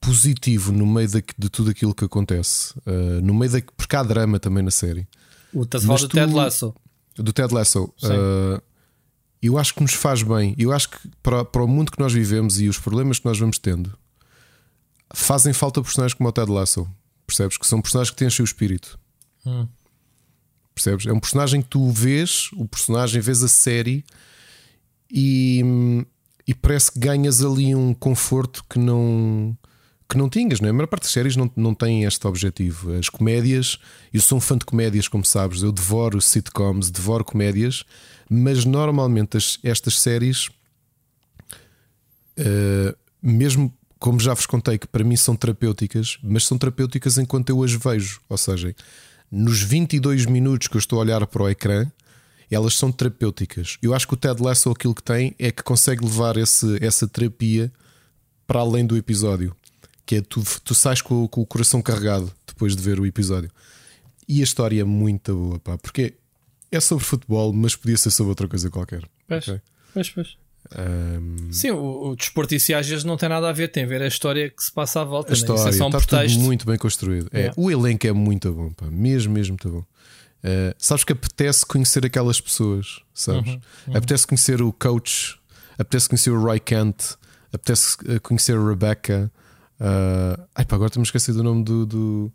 [0.00, 2.74] positivo no meio de, de tudo aquilo que acontece.
[2.80, 3.62] Uh, no meio da.
[3.76, 5.06] Porque há drama também na série.
[5.52, 6.74] O estás a do Ted Lasso.
[7.16, 7.84] Do Ted Lasso.
[8.02, 8.62] Uh,
[9.40, 10.54] eu acho que nos faz bem.
[10.58, 13.38] Eu acho que para, para o mundo que nós vivemos e os problemas que nós
[13.38, 13.96] vamos tendo,
[15.14, 16.88] fazem falta personagens como o Ted Lasso.
[17.26, 17.56] Percebes?
[17.56, 18.98] Que são personagens que têm o espírito.
[19.44, 19.66] Hum.
[20.74, 21.06] Percebes?
[21.06, 24.04] É um personagem que tu vês, o personagem, vês a série
[25.10, 26.04] e,
[26.46, 29.56] e parece que ganhas ali um conforto que não
[30.08, 30.70] que não tinhas, não é?
[30.70, 32.94] A maior parte das séries não, não tem este objetivo.
[32.94, 33.78] As comédias,
[34.12, 37.84] eu sou um fã de comédias, como sabes, eu devoro sitcoms, devoro comédias,
[38.28, 40.48] mas normalmente as, estas séries,
[42.38, 47.50] uh, mesmo como já vos contei, que para mim são terapêuticas, mas são terapêuticas enquanto
[47.50, 48.20] eu as vejo.
[48.28, 48.74] Ou seja,
[49.30, 51.86] nos 22 minutos que eu estou a olhar para o ecrã,
[52.50, 53.76] elas são terapêuticas.
[53.82, 57.06] Eu acho que o Ted Lasso aquilo que tem é que consegue levar esse, essa
[57.06, 57.70] terapia
[58.46, 59.54] para além do episódio.
[60.08, 63.50] Que é tu, tu sais com, com o coração carregado depois de ver o episódio.
[64.26, 66.14] E a história é muito boa, pá, porque
[66.72, 69.02] é sobre futebol, mas podia ser sobre outra coisa qualquer.
[69.28, 69.60] Pois, okay?
[69.92, 70.36] pois, pois.
[70.78, 71.52] Um...
[71.52, 74.00] Sim, o, o desporto e às vezes não tem nada a ver, tem a ver
[74.00, 75.28] a história que se passa à volta.
[75.28, 75.36] A né?
[75.36, 77.28] história é está tudo muito bem construído.
[77.30, 79.84] É, o elenco é muito bom, pá, mesmo, mesmo muito bom.
[80.40, 83.52] Uh, sabes que apetece conhecer aquelas pessoas, sabes?
[83.52, 83.96] Uhum, uhum.
[83.98, 85.38] Apetece conhecer o coach,
[85.78, 86.96] apetece conhecer o Roy Kent,
[87.52, 89.30] apetece eh, conhecer a Rebecca.
[89.80, 92.32] Uh, ai pá, agora estamos esquecido do nome do, do,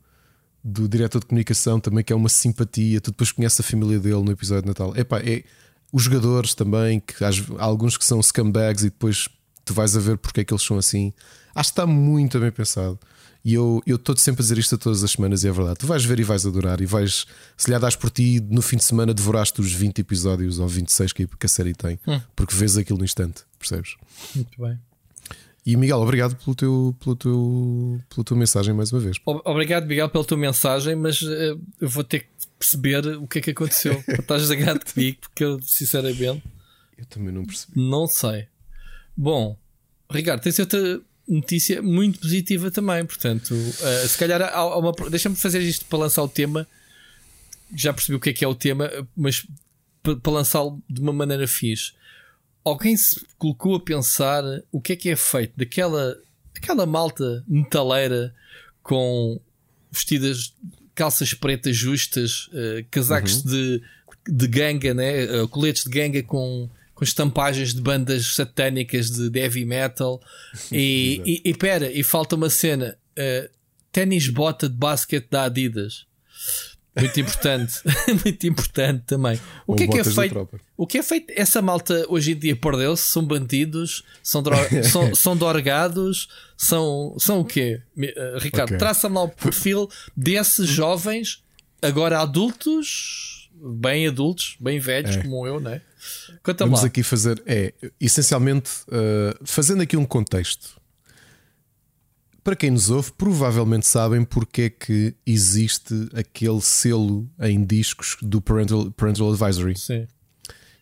[0.63, 3.01] do, diretor de comunicação também, que é uma simpatia.
[3.01, 4.95] Tu depois conheces a família dele no episódio de Natal.
[4.95, 5.43] Epá, é
[5.91, 7.29] os jogadores também, que há
[7.59, 9.27] alguns que são scumbags e depois
[9.63, 11.13] tu vais a ver porque é que eles são assim.
[11.53, 12.99] Acho que está muito bem pensado.
[13.45, 15.79] E eu estou sempre a dizer isto a todas as semanas e é verdade.
[15.79, 18.77] Tu vais ver e vais adorar e vais, se lhe das por ti, no fim
[18.77, 22.21] de semana devoraste os 20 episódios ou 26 que a série tem, hum.
[22.35, 23.97] porque vês aquilo no instante, percebes?
[24.33, 24.79] Muito bem.
[25.65, 29.17] E Miguel, obrigado pelo teu, pelo teu, pela tua mensagem mais uma vez.
[29.25, 32.27] Obrigado, Miguel, pela tua mensagem, mas uh, eu vou ter que
[32.59, 34.03] perceber o que é que aconteceu.
[34.07, 36.43] Estás zangado comigo, porque eu, sinceramente,
[36.97, 37.79] eu também não percebi.
[37.79, 38.47] Não sei.
[39.15, 39.57] Bom,
[40.11, 43.05] Ricardo, tens outra notícia muito positiva também.
[43.05, 44.91] Portanto, uh, se calhar há uma.
[45.09, 46.67] Deixa-me fazer isto para lançar o tema.
[47.75, 49.47] Já percebi o que é que é o tema, mas
[50.03, 51.93] para lançá-lo de uma maneira fixe.
[52.63, 56.17] Alguém se colocou a pensar o que é que é feito daquela
[56.55, 58.33] aquela malta metaleira
[58.81, 59.39] com
[59.91, 60.53] vestidas
[60.95, 63.51] calças pretas justas, uh, casacos uhum.
[63.51, 63.81] de,
[64.29, 65.25] de ganga, né?
[65.25, 70.21] Uh, coletes de ganga com com estampagens de bandas satânicas de heavy metal.
[70.71, 73.49] E, e, e pera, e falta uma cena: uh,
[73.91, 76.05] ténis bota de basquete da Adidas.
[76.95, 77.81] Muito importante,
[78.23, 79.39] muito importante também.
[79.65, 80.49] O que é que é feito?
[80.77, 81.33] O que é feito?
[81.35, 84.55] Essa malta hoje em dia perdeu-se, são bandidos, são, dro
[84.89, 87.81] são, são dorgados, são, são o quê?
[87.97, 88.77] Uh, Ricardo, okay.
[88.77, 91.43] traça-me lá o perfil desses jovens,
[91.81, 95.21] agora adultos, bem adultos, bem velhos, é.
[95.23, 95.81] como eu, né?
[96.43, 96.87] Conta Vamos lá.
[96.87, 100.82] aqui fazer, é, essencialmente, uh, fazendo aqui um contexto.
[102.43, 108.41] Para quem nos ouve, provavelmente sabem porque é que existe aquele selo em discos do
[108.41, 109.77] Parental, Parental Advisory.
[109.77, 110.07] Sim.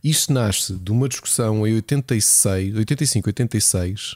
[0.03, 4.13] Isto nasce de uma discussão em 86, 85, 86,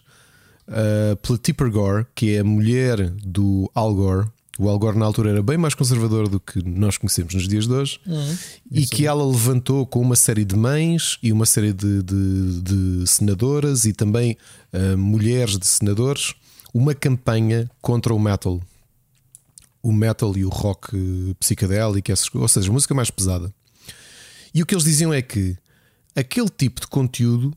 [0.68, 4.28] uh, pela Tipper Gore, que é a mulher do Al Gore,
[4.58, 7.68] o Al Gore na altura era bem mais conservador do que nós conhecemos nos dias
[7.68, 8.38] de hoje uhum.
[8.72, 13.08] e que ela levantou com uma série de mães e uma série de, de, de
[13.08, 14.38] senadoras e também
[14.74, 16.34] uh, mulheres de senadores
[16.76, 18.62] uma campanha contra o metal.
[19.82, 23.54] O metal e o rock psicadélico, ou seja, música mais pesada.
[24.54, 25.56] E o que eles diziam é que
[26.14, 27.56] aquele tipo de conteúdo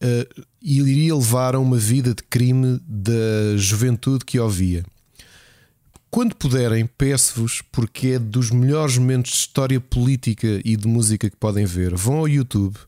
[0.00, 4.84] uh, iria levar a uma vida de crime da juventude que ouvia.
[6.08, 11.36] Quando puderem, peço-vos, porque é dos melhores momentos de história política e de música que
[11.36, 11.96] podem ver.
[11.96, 12.78] Vão ao YouTube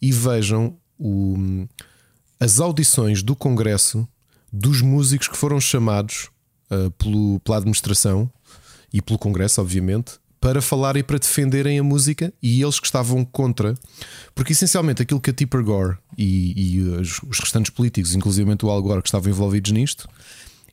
[0.00, 1.66] e vejam o,
[2.40, 4.08] as audições do Congresso
[4.52, 6.28] dos músicos que foram chamados
[6.70, 8.30] uh, pelo, pela administração
[8.92, 13.24] e pelo Congresso, obviamente, para falar e para defenderem a música e eles que estavam
[13.24, 13.74] contra,
[14.34, 18.70] porque essencialmente aquilo que a Tipper Gore e, e os, os restantes políticos, inclusive o
[18.70, 20.08] Al Gore, que estavam envolvidos nisto,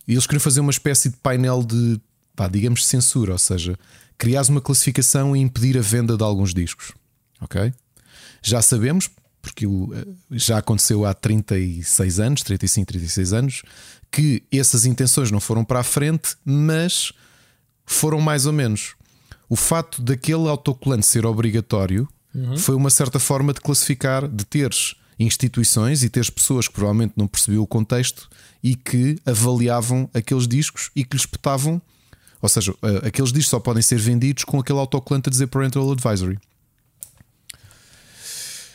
[0.07, 2.01] eles queriam fazer uma espécie de painel de,
[2.35, 3.77] pá, digamos, censura, ou seja,
[4.17, 6.93] criar uma classificação e impedir a venda de alguns discos.
[7.39, 7.71] Ok?
[8.41, 9.09] Já sabemos,
[9.41, 13.63] porque eh, já aconteceu há 36 anos, 35, 36 anos,
[14.11, 17.11] que essas intenções não foram para a frente, mas
[17.85, 18.95] foram mais ou menos.
[19.47, 22.57] O fato daquele autocolante ser obrigatório uhum.
[22.57, 27.27] foi uma certa forma de classificar, de teres instituições e teres pessoas que provavelmente não
[27.27, 28.29] percebiam o contexto
[28.63, 31.81] e que avaliavam aqueles discos e que lhes petavam.
[32.41, 35.91] Ou seja, eh, aqueles discos só podem ser vendidos com aquele autocolante a dizer Parental
[35.91, 36.39] Advisory.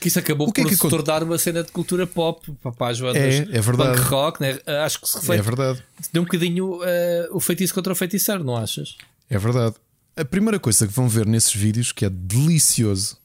[0.05, 3.01] Que isso acabou que é por que se tornar uma cena de cultura pop, papás,
[3.01, 3.97] é, é verdade.
[3.97, 4.59] punk rock, né?
[4.85, 5.41] acho que se reflete.
[5.41, 5.83] É verdade.
[6.13, 6.83] Deu um bocadinho uh,
[7.31, 8.99] o feitiço contra o feiticeiro, não achas?
[9.31, 9.77] É verdade.
[10.15, 13.17] A primeira coisa que vão ver nesses vídeos, que é delicioso,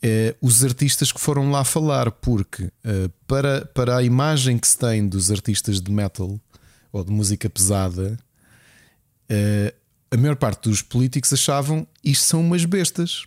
[0.00, 4.78] é, os artistas que foram lá falar, porque uh, para, para a imagem que se
[4.78, 6.40] tem dos artistas de metal
[6.90, 8.18] ou de música pesada,
[9.30, 9.76] uh,
[10.10, 13.26] a maior parte dos políticos achavam isto são umas bestas,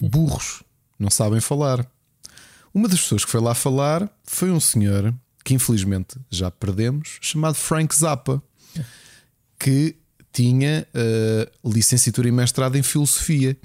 [0.00, 0.62] burros,
[1.00, 1.84] não sabem falar.
[2.72, 5.12] Uma das pessoas que foi lá falar foi um senhor
[5.44, 8.42] que infelizmente já perdemos, chamado Frank Zappa,
[9.58, 9.96] que
[10.32, 13.56] tinha uh, licenciatura e mestrado em filosofia.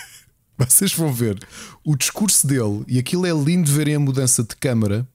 [0.56, 1.38] Vocês vão ver
[1.84, 5.06] o discurso dele, e aquilo é lindo verem a mudança de câmara,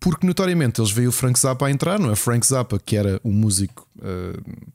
[0.00, 2.16] porque notoriamente eles veem o Frank Zappa a entrar, não é?
[2.16, 4.72] Frank Zappa, que era um músico uh,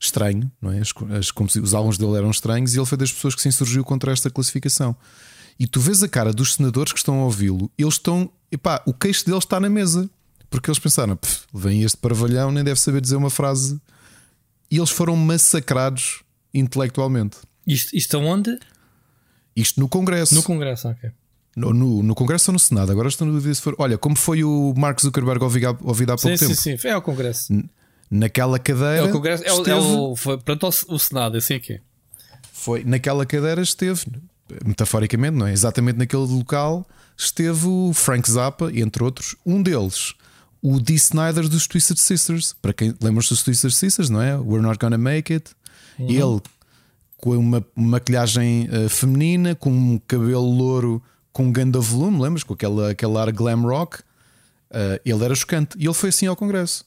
[0.00, 0.80] estranho, não é?
[0.80, 3.42] As, as, como se, os álbuns dele eram estranhos, e ele foi das pessoas que
[3.42, 4.96] se insurgiu contra esta classificação.
[5.58, 8.94] E tu vês a cara dos senadores que estão a ouvi-lo, eles estão, epá, o
[8.94, 10.08] queixo deles está na mesa,
[10.48, 11.18] porque eles pensaram,
[11.52, 13.78] vem este parvalhão, nem deve saber dizer uma frase,
[14.70, 16.22] e eles foram massacrados
[16.54, 17.36] intelectualmente.
[17.66, 18.58] Isto, isto aonde?
[19.54, 20.34] Isto no Congresso.
[20.34, 21.10] No Congresso, ok.
[21.54, 22.90] No, no, no Congresso ou no Senado?
[22.90, 23.74] Agora estou no dúvida se for.
[23.78, 26.58] Olha, como foi o Mark Zuckerberg ouvido, ouvido há pouco sim, tempo?
[26.58, 27.52] Sim, sim, é o Congresso.
[28.10, 28.96] Naquela cadeira.
[28.96, 29.70] É o Congresso, é, esteve...
[29.70, 31.80] é o, foi, pronto, o Senado, eu sei o quê.
[32.52, 34.04] Foi, naquela cadeira esteve,
[34.64, 35.52] metaforicamente, não é?
[35.52, 40.14] Exatamente naquele local, esteve o Frank Zappa, entre outros, um deles,
[40.60, 42.54] o Dee Snyder dos Twisted Sisters.
[42.60, 44.36] Para quem lembra-se dos Twisted Sisters, não é?
[44.36, 45.50] We're Not Gonna Make It.
[45.98, 46.08] Uhum.
[46.10, 46.42] Ele
[47.16, 52.42] com uma maquilhagem uh, feminina, com um cabelo louro com um grande volume, lembras?
[52.42, 53.98] Com aquela, aquela ar glam rock.
[54.70, 55.76] Uh, ele era chocante.
[55.78, 56.84] E ele foi assim ao Congresso.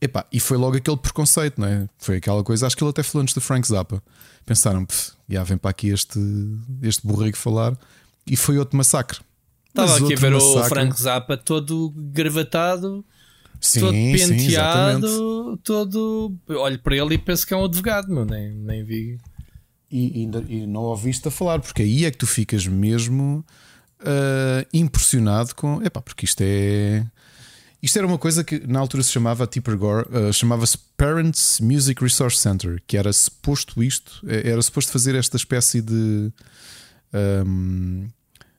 [0.00, 1.88] Epá, e foi logo aquele preconceito, não é?
[1.98, 2.66] Foi aquela coisa.
[2.66, 4.02] Acho que ele até falou antes do Frank Zappa.
[4.46, 4.86] Pensaram,
[5.28, 6.20] já vem para aqui este,
[6.82, 7.76] este burrico falar.
[8.26, 9.18] E foi outro massacre.
[9.68, 10.60] Estava aqui a ver massacre...
[10.60, 13.04] o Frank Zappa todo gravatado.
[13.60, 16.32] Sim, todo penteado, sim, todo.
[16.48, 19.18] Olho para ele e penso que é um advogado, meu, nem, nem vi.
[19.90, 23.44] E, e, e, não ouviste a falar, porque aí é que tu ficas mesmo
[24.00, 25.82] uh, impressionado com.
[25.82, 27.04] Epá, porque isto é.
[27.80, 32.02] Isto era uma coisa que na altura se chamava Tipper Gore, uh, chamava-se Parents Music
[32.02, 36.32] Resource Center, que era suposto isto, eh, era suposto fazer esta espécie de,
[37.46, 38.08] um,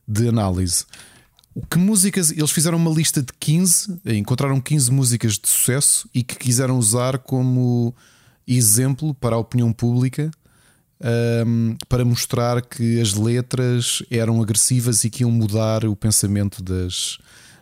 [0.08, 0.86] de análise.
[1.70, 6.38] Que músicas, eles fizeram uma lista de 15, encontraram 15 músicas de sucesso e que
[6.38, 7.94] quiseram usar como
[8.48, 10.32] exemplo para a opinião pública
[11.46, 17.18] um, para mostrar que as letras eram agressivas e que iam mudar o pensamento das,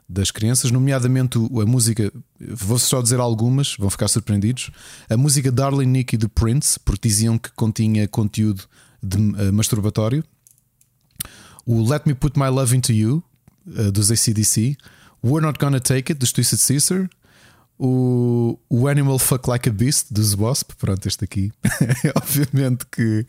[0.07, 4.71] das crianças, nomeadamente a música, vou só dizer algumas, vão ficar surpreendidos.
[5.09, 8.63] A música Darling Nikki de Prince, porque diziam que continha conteúdo
[9.03, 10.23] de uh, masturbatório.
[11.65, 13.23] O Let Me Put My Love Into You,
[13.67, 14.77] uh, dos ACDC.
[15.23, 17.09] We're Not Gonna Take It, dos Twisted Sister
[17.79, 21.51] o, o Animal Fuck Like a Beast dos Wasp, pronto, este aqui,
[22.15, 23.25] obviamente que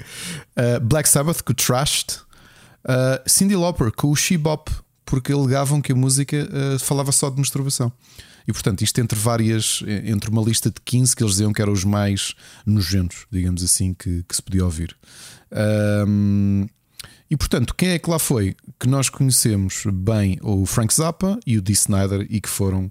[0.57, 2.21] uh, Black Sabbath com Trashed,
[2.85, 4.71] uh, Cindy Lauper com o She Bop,
[5.09, 7.91] porque alegavam que a música uh, falava só de masturbação.
[8.47, 11.73] E portanto, isto entre várias, entre uma lista de 15 que eles diziam que eram
[11.73, 14.97] os mais nojentos, digamos assim, que, que se podia ouvir.
[16.07, 16.67] Um,
[17.31, 18.55] e portanto, quem é que lá foi?
[18.79, 22.91] Que nós conhecemos bem o Frank Zappa e o Dee Snyder e que foram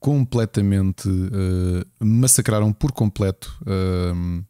[0.00, 4.44] completamente uh, massacraram por completo uh,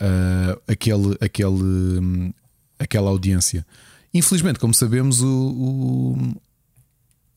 [0.00, 2.32] uh, aquele, aquele, um,
[2.78, 3.64] aquela audiência.
[4.18, 6.36] Infelizmente, como sabemos, o, o,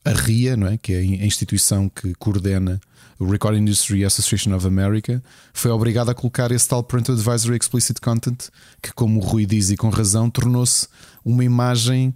[0.04, 0.76] a RIA, não é?
[0.76, 2.80] que é a instituição que coordena
[3.18, 5.22] o Recording Industry Association of America,
[5.52, 8.48] foi obrigada a colocar esse tal Parental Advisory Explicit Content,
[8.82, 10.88] que, como o Rui diz e com razão, tornou-se
[11.24, 12.14] uma imagem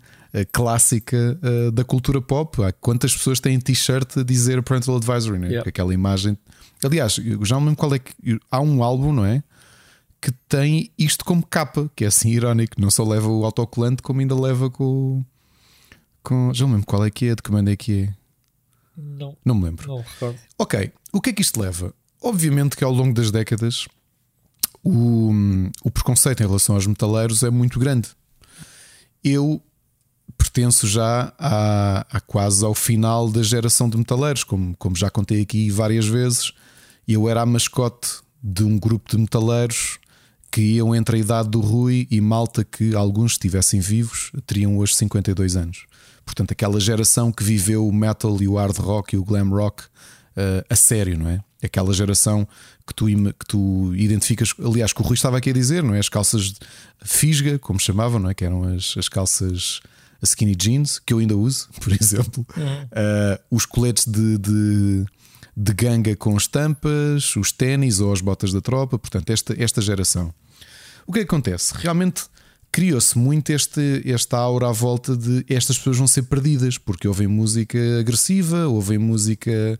[0.52, 2.62] clássica uh, da cultura pop.
[2.62, 5.48] Há quantas pessoas têm t-shirt a dizer Parental Advisory, né?
[5.48, 5.68] Yep.
[5.68, 6.36] aquela imagem.
[6.84, 8.12] Aliás, já não lembro qual é que.
[8.50, 9.42] Há um álbum, não é?
[10.26, 12.80] Que tem isto como capa, que é assim irónico.
[12.80, 15.24] Não só leva o autocolante, como ainda leva com.
[16.20, 18.14] com já não lembro qual é que é, de que banda é que é.
[18.96, 19.36] Não.
[19.44, 19.86] Não me lembro.
[19.86, 20.36] Não recordo.
[20.58, 21.94] Ok, o que é que isto leva?
[22.20, 23.86] Obviamente que ao longo das décadas
[24.82, 25.30] o,
[25.84, 28.08] o preconceito em relação aos metaleiros é muito grande.
[29.22, 29.62] Eu
[30.36, 35.40] pertenço já a, a, quase ao final da geração de metaleiros, como, como já contei
[35.40, 36.52] aqui várias vezes.
[37.06, 38.08] Eu era a mascote
[38.42, 40.00] de um grupo de metaleiros
[40.56, 44.94] que iam entre a idade do Rui e malta que alguns estivessem vivos teriam hoje
[44.94, 45.84] 52 anos.
[46.24, 49.82] Portanto, aquela geração que viveu o metal e o hard rock e o glam rock
[49.82, 51.40] uh, a sério, não é?
[51.62, 52.48] Aquela geração
[52.86, 55.98] que tu, que tu identificas, aliás, que o Rui estava aqui a dizer, não é?
[55.98, 56.54] As calças
[57.04, 58.32] fisga, como chamavam, não é?
[58.32, 59.82] Que eram as, as calças
[60.22, 65.04] skinny jeans, que eu ainda uso, por exemplo, uh, os coletes de, de,
[65.54, 70.32] de, ganga com estampas, os ténis ou as botas da tropa, portanto, esta, esta geração.
[71.06, 71.74] O que, é que acontece?
[71.76, 72.24] Realmente
[72.72, 77.26] criou-se muito este, esta aura à volta de estas pessoas vão ser perdidas, porque ouvem
[77.26, 79.78] música agressiva, ouvem música.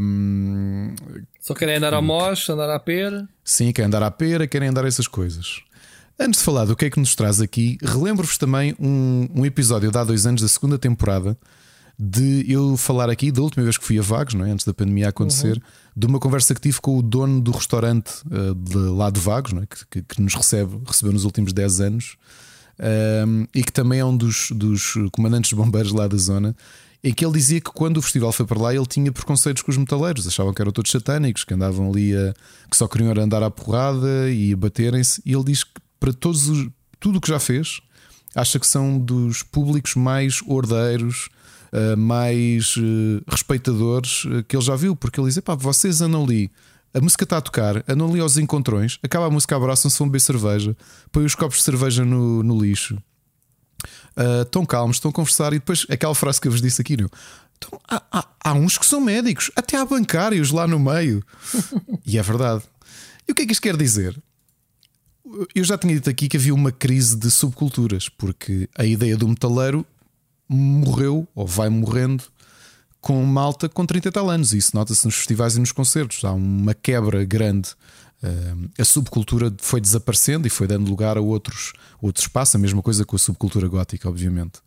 [0.00, 0.94] Um,
[1.38, 3.28] Só querem andar ao mosh, andar à pera.
[3.44, 5.60] Sim, querem andar à pera, querem andar essas coisas.
[6.18, 9.90] Antes de falar do que é que nos traz aqui, relembro-vos também um, um, episódio
[9.90, 11.36] de há dois anos da segunda temporada
[11.98, 14.50] de eu falar aqui da última vez que fui a Vagos, não é?
[14.50, 15.62] antes da pandemia acontecer, uhum.
[15.94, 19.52] De uma conversa que tive com o dono do restaurante uh, de lá de Vagos,
[19.52, 19.66] é?
[19.66, 22.16] que, que, que nos recebe, recebeu nos últimos 10 anos,
[23.26, 26.56] um, e que também é um dos, dos comandantes de bombeiros lá da zona.
[27.04, 29.72] Em que ele dizia que quando o festival foi para lá ele tinha preconceitos com
[29.72, 32.32] os metaleiros, achavam que eram todos satânicos, que andavam ali a,
[32.70, 35.20] que só queriam andar à porrada e baterem-se.
[35.26, 36.68] E ele diz que para todos os,
[37.00, 37.80] tudo o que já fez,
[38.34, 41.28] acha que são dos públicos mais ordeiros,
[41.96, 46.50] mais uh, respeitadores uh, que ele já viu, porque ele diz: pá, vocês andam ali,
[46.92, 50.20] a música está a tocar, andam ali aos encontrões, acaba a música, abraçam-se, vão beber
[50.20, 50.76] cerveja,
[51.10, 52.98] põem os copos de cerveja no, no lixo,
[54.42, 57.08] estão calmos, estão a conversar, e depois aquela frase que eu vos disse aqui, não?
[57.56, 61.24] Então, há, há, há uns que são médicos, até há bancários lá no meio.
[62.04, 62.62] e é verdade.
[63.26, 64.20] E o que é que isto quer dizer?
[65.54, 69.28] Eu já tinha dito aqui que havia uma crise de subculturas, porque a ideia do
[69.28, 69.86] metaleiro
[70.54, 72.24] morreu ou vai morrendo
[73.00, 74.52] com malta com 30 e tal anos.
[74.52, 76.24] Isso nota-se nos festivais e nos concertos.
[76.24, 77.70] Há uma quebra grande.
[78.78, 82.54] A subcultura foi desaparecendo e foi dando lugar a outros, outros espaços.
[82.54, 84.60] A mesma coisa com a subcultura gótica, obviamente.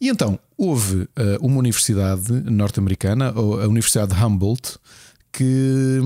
[0.00, 1.08] E então houve
[1.40, 4.78] uma universidade norte-americana, a Universidade de Humboldt,
[5.32, 6.00] que,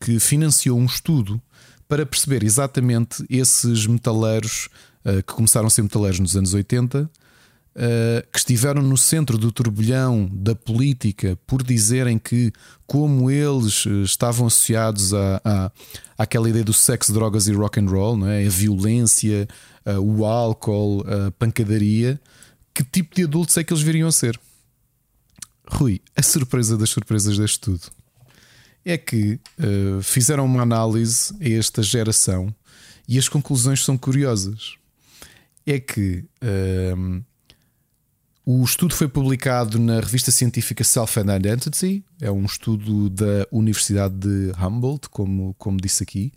[0.00, 1.40] que financiou um estudo
[1.88, 4.68] para perceber exatamente esses metaleiros
[5.04, 7.10] uh, que começaram a ser metaleiros nos anos 80,
[7.74, 12.52] eh, que estiveram no centro do turbilhão da política por dizerem que,
[12.86, 15.72] como eles eh, estavam associados a, a,
[16.16, 18.44] àquela ideia do sexo, drogas e rock and roll, não é?
[18.44, 19.46] a violência,
[19.86, 22.20] uh, o álcool, a pancadaria,
[22.74, 24.38] que tipo de adultos é que eles viriam a ser?
[25.70, 27.82] Rui, a surpresa das surpresas deste estudo
[28.84, 32.52] é que uh, fizeram uma análise a esta geração
[33.06, 34.76] e as conclusões são curiosas.
[35.66, 37.24] É que uh,
[38.50, 44.14] o estudo foi publicado na revista científica Self and Identity, é um estudo da Universidade
[44.14, 46.32] de Humboldt, como, como disse aqui,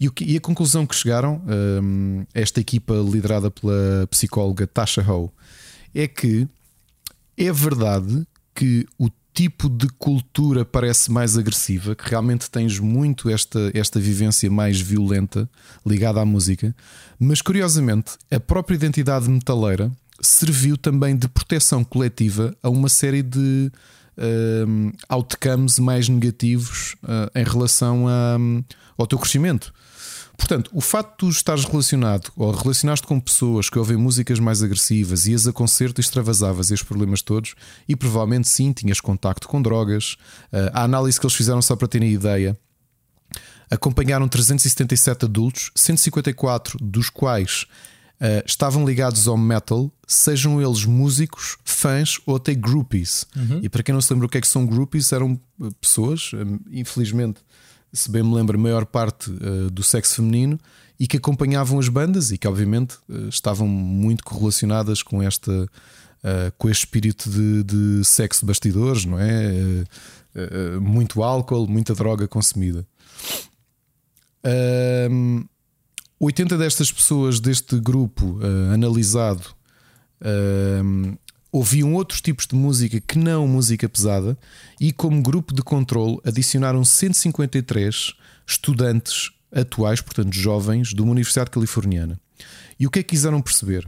[0.00, 1.40] e, o que, e a conclusão que chegaram,
[1.80, 5.32] um, esta equipa liderada pela psicóloga Tasha Ho,
[5.94, 6.48] é que
[7.38, 13.70] é verdade que o tipo de cultura parece mais agressiva, que realmente tens muito esta,
[13.72, 15.48] esta vivência mais violenta
[15.86, 16.74] ligada à música,
[17.20, 23.70] mas curiosamente a própria identidade metaleira serviu também de proteção coletiva a uma série de
[24.16, 28.62] uh, outcomes mais negativos uh, em relação a, um,
[28.96, 29.72] ao teu crescimento.
[30.36, 34.62] Portanto, o facto de tu estares relacionado ou relacionaste com pessoas que ouvem músicas mais
[34.62, 37.54] agressivas, ias a concerto e extravasavas estes problemas todos,
[37.88, 40.14] e provavelmente sim tinhas contacto com drogas.
[40.52, 42.56] Uh, a análise que eles fizeram, só para terem ideia,
[43.70, 47.66] acompanharam 377 adultos, 154 dos quais
[48.22, 53.26] uh, estavam ligados ao metal, sejam eles músicos, fãs ou até groupies.
[53.36, 53.60] Uhum.
[53.62, 55.38] E para quem não se lembra o que é que são groupies, eram
[55.80, 56.30] pessoas,
[56.70, 57.40] infelizmente
[57.92, 60.58] se bem me lembro, a maior parte uh, do sexo feminino
[60.98, 65.68] e que acompanhavam as bandas e que, obviamente, uh, estavam muito correlacionadas com esta.
[66.24, 69.84] Uh, com este espírito de, de sexo de bastidores, não é?
[70.80, 72.86] muito álcool, muita droga consumida.
[76.24, 78.38] 80 destas pessoas deste grupo
[78.72, 79.54] analisado
[81.52, 84.38] ouviam outros tipos de música que não música pesada
[84.80, 88.14] e, como grupo de controle, adicionaram 153
[88.46, 92.18] estudantes atuais, portanto jovens, de uma universidade californiana.
[92.80, 93.86] E o que é que quiseram perceber?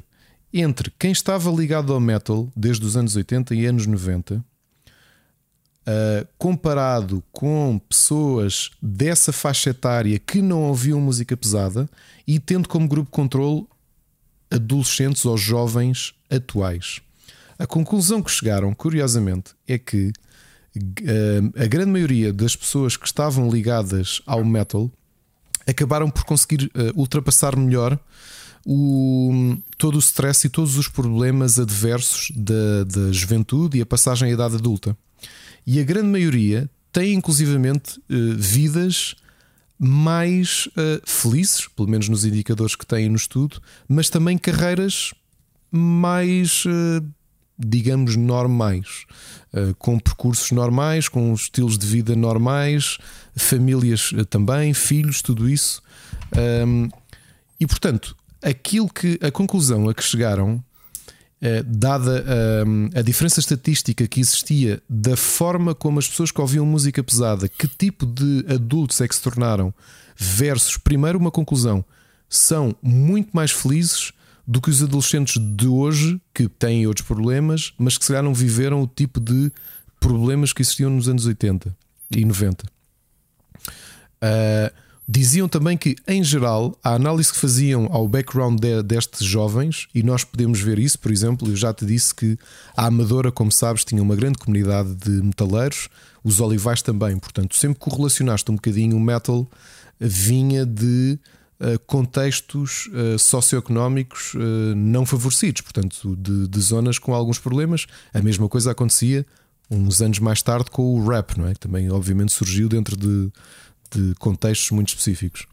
[0.52, 4.44] Entre quem estava ligado ao metal desde os anos 80 e anos 90, uh,
[6.36, 11.88] comparado com pessoas dessa faixa etária que não ouviam música pesada
[12.26, 13.66] e tendo como grupo de controle
[14.50, 17.00] adolescentes ou jovens atuais.
[17.58, 20.12] A conclusão que chegaram, curiosamente, é que
[20.76, 24.90] uh, a grande maioria das pessoas que estavam ligadas ao metal
[25.66, 27.98] acabaram por conseguir uh, ultrapassar melhor
[28.66, 34.28] o, todo o stress e todos os problemas adversos da, da juventude e a passagem
[34.28, 34.96] à idade adulta.
[35.66, 39.14] E a grande maioria tem inclusivamente uh, vidas
[39.78, 45.12] mais uh, felizes, pelo menos nos indicadores que têm no estudo, mas também carreiras
[45.70, 47.04] mais uh,
[47.58, 49.06] digamos, normais,
[49.52, 52.98] uh, com percursos normais, com estilos de vida normais,
[53.36, 55.82] famílias também, filhos, tudo isso.
[56.66, 56.88] Um,
[57.58, 60.62] e portanto, aquilo que a conclusão a que chegaram,
[61.66, 62.24] dada
[62.94, 67.68] a diferença estatística que existia da forma como as pessoas que ouviam música pesada, que
[67.68, 69.72] tipo de adultos é que se tornaram,
[70.16, 71.84] versus, primeiro, uma conclusão,
[72.28, 74.12] são muito mais felizes
[74.46, 78.34] do que os adolescentes de hoje, que têm outros problemas, mas que se calhar não
[78.34, 79.50] viveram o tipo de
[79.98, 81.74] problemas que existiam nos anos 80
[82.10, 82.64] e 90.
[82.64, 82.68] Uh,
[84.22, 84.72] ah,
[85.06, 90.02] diziam também que, em geral, a análise que faziam ao background de, destes jovens, e
[90.02, 92.38] nós podemos ver isso, por exemplo, eu já te disse que
[92.76, 95.88] a Amadora, como sabes, tinha uma grande comunidade de metaleiros,
[96.22, 99.46] os olivais também, portanto, sempre correlacionaste um bocadinho o metal
[100.00, 101.18] vinha de
[101.60, 107.86] uh, contextos uh, socioeconómicos uh, não favorecidos, portanto, de, de, zonas com alguns problemas.
[108.12, 109.26] A mesma coisa acontecia
[109.70, 111.54] uns anos mais tarde com o rap, não é?
[111.54, 113.30] Que também, obviamente, surgiu dentro de,
[113.98, 115.46] de contextos muito específicos.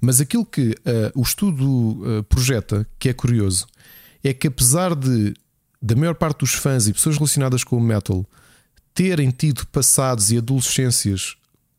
[0.00, 0.74] Mas aquilo que
[1.14, 3.66] o estudo projeta, que é curioso,
[4.22, 5.32] é que apesar de
[5.82, 8.24] da maior parte dos fãs e pessoas relacionadas com o metal
[8.94, 11.34] terem tido passados e adolescências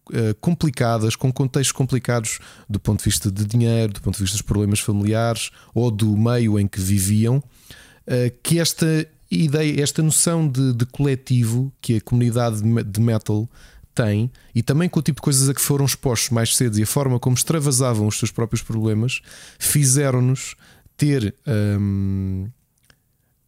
[0.10, 4.36] uh, complicadas, com contextos complicados do ponto de vista de dinheiro, do ponto de vista
[4.36, 10.48] dos problemas familiares ou do meio em que viviam, uh, que esta ideia, esta noção
[10.48, 13.50] de, de, coletivo que a comunidade de metal
[13.94, 16.84] tem e também com o tipo de coisas a que foram expostos mais cedo e
[16.84, 19.22] a forma como extravasavam os seus próprios problemas
[19.60, 20.56] fizeram-nos
[20.98, 21.36] ter.
[21.48, 22.50] Um,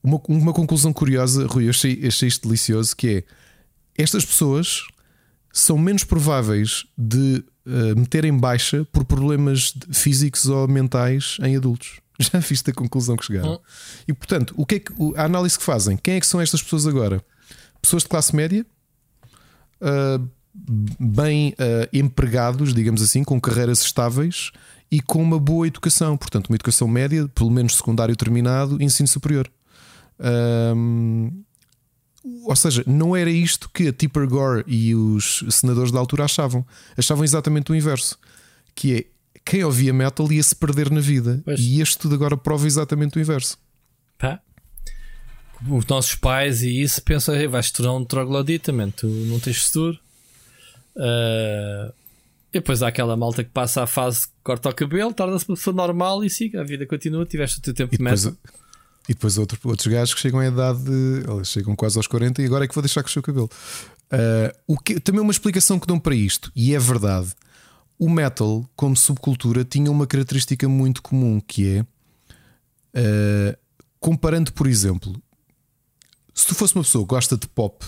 [0.04, 3.24] uma, uma conclusão curiosa, Rui, eu achei, achei isto delicioso, que é
[3.98, 4.84] estas pessoas
[5.52, 12.02] são menos prováveis de uh, meterem baixa por problemas físicos ou mentais em adultos.
[12.20, 13.54] Já viste a conclusão que chegaram.
[13.54, 13.60] Hum.
[14.08, 15.98] E portanto, o que é que, a análise que fazem?
[15.98, 17.24] Quem é que são estas pessoas agora?
[17.82, 18.66] Pessoas de classe média,
[19.82, 20.30] uh,
[21.00, 24.52] bem uh, empregados, digamos assim, com carreiras estáveis
[24.90, 26.16] e com uma boa educação.
[26.16, 29.52] Portanto, uma educação média, pelo menos secundário terminado, ensino superior.
[30.20, 31.46] Uh,
[32.44, 36.66] ou seja, não era isto que a Tipper Gore e os senadores da altura achavam.
[36.98, 38.18] Achavam exatamente o inverso.
[38.74, 39.06] Que é
[39.44, 41.42] quem ouvia metal ia se perder na vida.
[41.46, 41.60] Pois.
[41.60, 43.58] E este tudo agora prova exatamente o inverso.
[44.18, 44.40] Pá.
[45.70, 48.90] Os nossos pais e isso pensam, vais tornar um troglodita, man.
[48.90, 50.00] tu não tens futuro.
[50.96, 51.94] Uh...
[52.56, 55.76] E depois há aquela malta que passa a fase, corta o cabelo, torna-se uma pessoa
[55.76, 58.34] normal e siga, a vida continua, tiveste o teu tempo e de metal.
[59.10, 62.46] E depois outro, outros gajos que chegam à idade, de, chegam quase aos 40 e
[62.46, 63.50] agora é que vou deixar crescer o cabelo.
[64.06, 67.34] Uh, o que, também uma explicação que dão para isto, e é verdade.
[68.00, 73.58] O metal, como subcultura, tinha uma característica muito comum que é uh,
[74.00, 75.14] comparando, por exemplo,
[76.34, 77.86] se tu fosse uma pessoa que gosta de pop,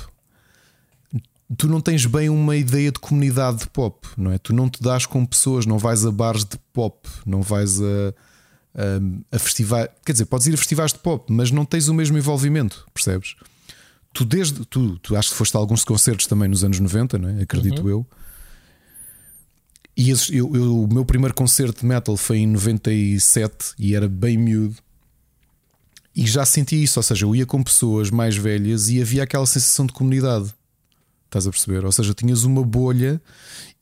[1.55, 4.37] tu não tens bem uma ideia de comunidade de pop, não é?
[4.37, 8.13] Tu não te dás com pessoas, não vais a bares de pop, não vais a
[9.31, 9.89] a festivais.
[10.05, 13.35] Quer dizer, podes ir a festivais de pop, mas não tens o mesmo envolvimento, percebes?
[14.13, 14.65] Tu, desde.
[14.65, 17.41] Tu, tu acho que foste a alguns concertos também nos anos 90, não é?
[17.41, 17.89] acredito uhum.
[17.89, 18.07] eu.
[19.95, 24.37] E eu, eu, o meu primeiro concerto de metal foi em 97 e era bem
[24.37, 24.77] miúdo.
[26.15, 29.45] E já senti isso, ou seja, eu ia com pessoas mais velhas e havia aquela
[29.45, 30.53] sensação de comunidade.
[31.37, 31.85] Estás a perceber?
[31.85, 33.21] Ou seja, tinhas uma bolha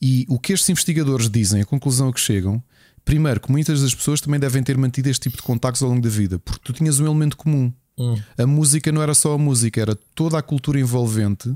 [0.02, 2.61] e o que estes investigadores dizem, a conclusão a que chegam,
[3.06, 6.02] Primeiro, que muitas das pessoas também devem ter mantido este tipo de contactos ao longo
[6.02, 7.72] da vida, porque tu tinhas um elemento comum.
[7.95, 8.19] Hum.
[8.36, 11.56] A música não era só a música, era toda a cultura envolvente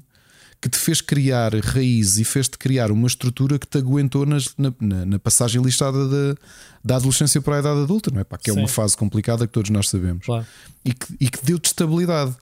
[0.61, 4.71] que te fez criar raízes e fez-te criar uma estrutura que te aguentou nas, na,
[4.79, 6.41] na, na, passagem listada da,
[6.83, 8.23] da adolescência para a idade adulta, não é?
[8.23, 10.45] Pá, que é uma fase complicada que todos nós sabemos claro.
[10.85, 12.35] e que, e que deu-te estabilidade.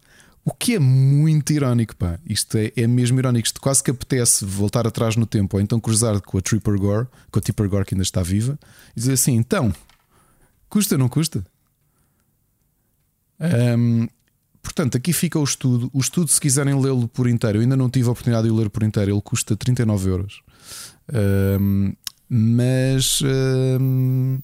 [0.47, 2.17] O que é muito irónico, pá.
[2.25, 3.45] Isto é, é mesmo irónico.
[3.45, 7.05] Isto quase que apetece voltar atrás no tempo ou então cruzar com a Tripper Gore,
[7.29, 8.57] com a Tripper Gore que ainda está viva,
[8.95, 9.75] e dizer assim: então,
[10.69, 11.45] custa ou não custa?
[13.77, 14.07] Um,
[14.63, 15.89] portanto, aqui fica o estudo.
[15.91, 18.55] O estudo, se quiserem lê-lo por inteiro, eu ainda não tive a oportunidade de o
[18.55, 20.41] ler por inteiro, ele custa 39 euros.
[21.59, 21.91] Um,
[22.29, 23.21] mas
[23.81, 24.39] um,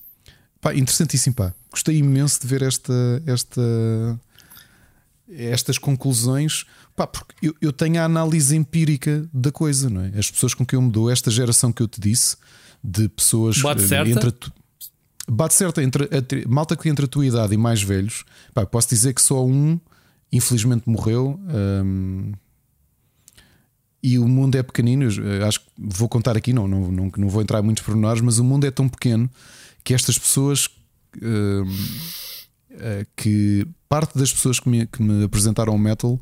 [0.59, 1.53] pá, interessantíssimo, pá.
[1.71, 2.93] Gostei imenso de ver esta.
[3.25, 4.19] esta
[5.29, 10.11] estas conclusões, pá, porque eu, eu, tenho a análise empírica da coisa, não é?
[10.17, 12.35] As pessoas com quem eu me dou, esta geração que eu te disse,
[12.83, 14.09] de pessoas bate certa.
[14.09, 14.51] entre tu,
[15.27, 18.89] bate certa entre a, malta que entre a tua idade e mais velhos, pá, posso
[18.89, 19.79] dizer que só um,
[20.31, 21.39] infelizmente, morreu.
[21.83, 22.33] Hum,
[24.05, 25.07] e o mundo é pequenino,
[25.47, 28.37] acho que vou contar aqui, não, não, não, não vou entrar em muitos pormenores, mas
[28.37, 29.29] o mundo é tão pequeno
[29.81, 30.67] que estas pessoas
[31.21, 32.42] hum, eh,
[33.15, 36.19] que parte das pessoas que me, que me apresentaram o metal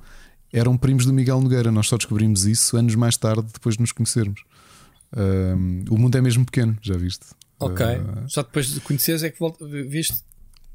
[0.51, 1.71] eram primos do Miguel Nogueira.
[1.71, 4.43] Nós só descobrimos isso anos mais tarde, depois de nos conhecermos.
[5.89, 7.25] O mundo é mesmo pequeno, já viste?
[7.61, 7.85] Ok.
[7.85, 10.17] Uh, só depois de conheceres é que volta, viste?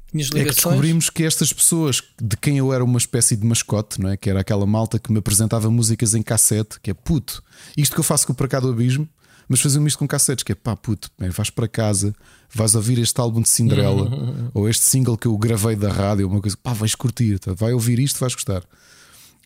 [0.09, 0.35] Tinhas ligações?
[0.35, 4.09] É que descobrimos que estas pessoas de quem eu era uma espécie de mascote, não
[4.09, 4.17] é?
[4.17, 7.43] que era aquela malta que me apresentava músicas em cassete, que é puto,
[7.75, 9.07] isto que eu faço com o Para Cá do Abismo,
[9.47, 12.13] mas faziam isto com cassetes, que é pá, puto, bem, vais para casa,
[12.53, 14.51] vais ouvir este álbum de Cinderela Uhum.
[14.53, 17.53] ou este single que eu gravei da rádio, uma coisa, pá, vais curtir, tá?
[17.53, 18.63] vai ouvir isto, vais gostar.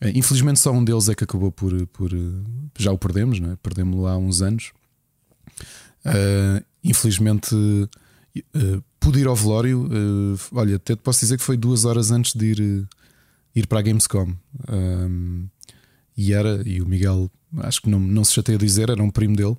[0.01, 2.17] Eh, Infelizmente só um deles é que acabou por, por eh,
[2.77, 3.55] já o perdemos, não é?
[3.57, 4.71] perdemos-lo há uns anos.
[6.03, 9.83] Uh, infelizmente uh, pude ir ao velório.
[9.85, 12.87] Uh, olha, até te posso dizer que foi duas horas antes de ir,
[13.55, 14.33] ir para a Gamescom.
[14.67, 15.47] Um,
[16.17, 17.29] e era, e o Miguel,
[17.59, 19.55] acho que não, não se chateia a dizer, era um primo dele,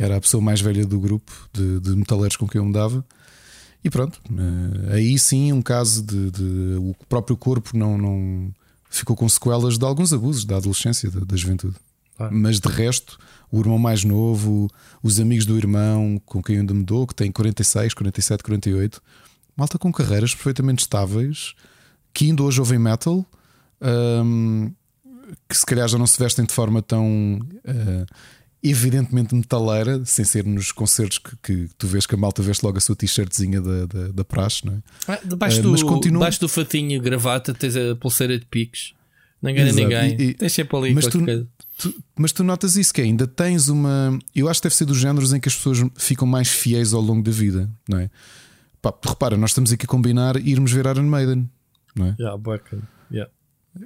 [0.00, 3.04] era a pessoa mais velha do grupo de, de metaleiros com quem eu me dava.
[3.84, 8.50] E pronto, uh, aí sim, um caso de, de, o próprio corpo não, não
[8.88, 11.76] ficou com sequelas de alguns abusos da adolescência, da, da juventude.
[12.16, 12.34] Claro.
[12.34, 13.18] Mas de resto,
[13.52, 14.68] o irmão mais novo,
[15.02, 19.02] os amigos do irmão com quem ainda me dou, que tem 46, 47, 48,
[19.54, 21.54] malta com carreiras perfeitamente estáveis,
[22.14, 23.24] que ainda hoje ouvem metal,
[24.24, 24.72] hum,
[25.46, 28.06] que se calhar já não se vestem de forma tão uh,
[28.62, 32.76] evidentemente metaleira, sem ser nos concertos que, que, tu vês que a malta veste logo
[32.76, 34.78] a sua t-shirtzinha da, da, da praxe, não é?
[35.08, 38.92] Ah, debaixo, Uh, do, mas continua- debaixo do fatinho gravata tens a pulseira de piques.
[39.40, 39.82] Não engana Exato.
[39.82, 40.16] ninguém.
[40.18, 41.48] E- e- tens sempre ali mas qualquer tu-.
[41.78, 44.18] Tu- mas tu notas isso que ainda tens uma.
[44.36, 47.00] Eu acho que deve ser dos géneros em que as pessoas ficam mais fiéis ao
[47.00, 48.10] longo da vida, não é?
[48.82, 51.48] Pá, repara, nós estamos aqui a combinar irmos ver Iron Maiden,
[51.96, 52.16] não é?
[52.18, 52.82] Yeah, bacana.
[53.10, 53.30] Yeah.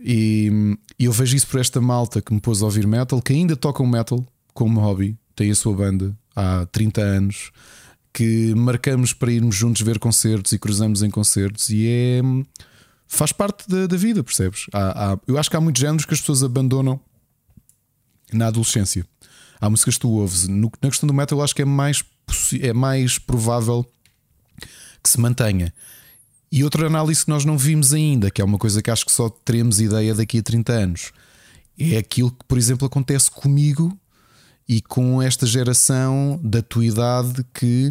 [0.02, 3.32] E, e eu vejo isso por esta malta que me pôs a ouvir metal, que
[3.32, 7.50] ainda tocam metal como hobby, tem a sua banda há 30 anos,
[8.12, 12.22] que marcamos para irmos juntos ver concertos e cruzamos em concertos, e é.
[13.08, 14.66] faz parte da, da vida, percebes?
[14.72, 16.98] Há- há- eu acho que há muitos géneros que as pessoas abandonam
[18.32, 19.04] na adolescência.
[19.60, 20.46] Há músicas que tu ouves.
[20.48, 22.04] No- na questão do metal, eu acho que é mais,
[22.60, 23.84] é mais provável
[25.02, 25.72] que se mantenha.
[26.50, 29.10] E outra análise que nós não vimos ainda, que é uma coisa que acho que
[29.12, 31.12] só teremos ideia daqui a 30 anos,
[31.78, 33.98] é aquilo que, por exemplo, acontece comigo
[34.68, 37.90] e com esta geração da tua idade que,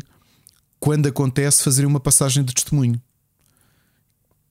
[0.79, 3.01] quando acontece, fazer uma passagem de testemunho.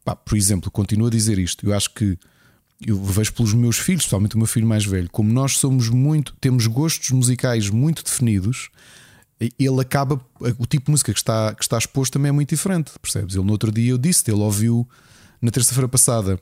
[0.05, 1.67] Pá, por exemplo, continuo a dizer isto.
[1.67, 2.19] Eu acho que
[2.85, 6.35] eu vejo pelos meus filhos, especialmente o meu filho mais velho, como nós somos muito,
[6.41, 8.71] temos gostos musicais muito definidos,
[9.59, 10.21] ele acaba,
[10.59, 13.35] o tipo de música que está, que está exposto também é muito diferente, percebes?
[13.35, 14.89] Ele no outro dia eu disse, ele ouviu
[15.41, 16.39] na terça-feira passada,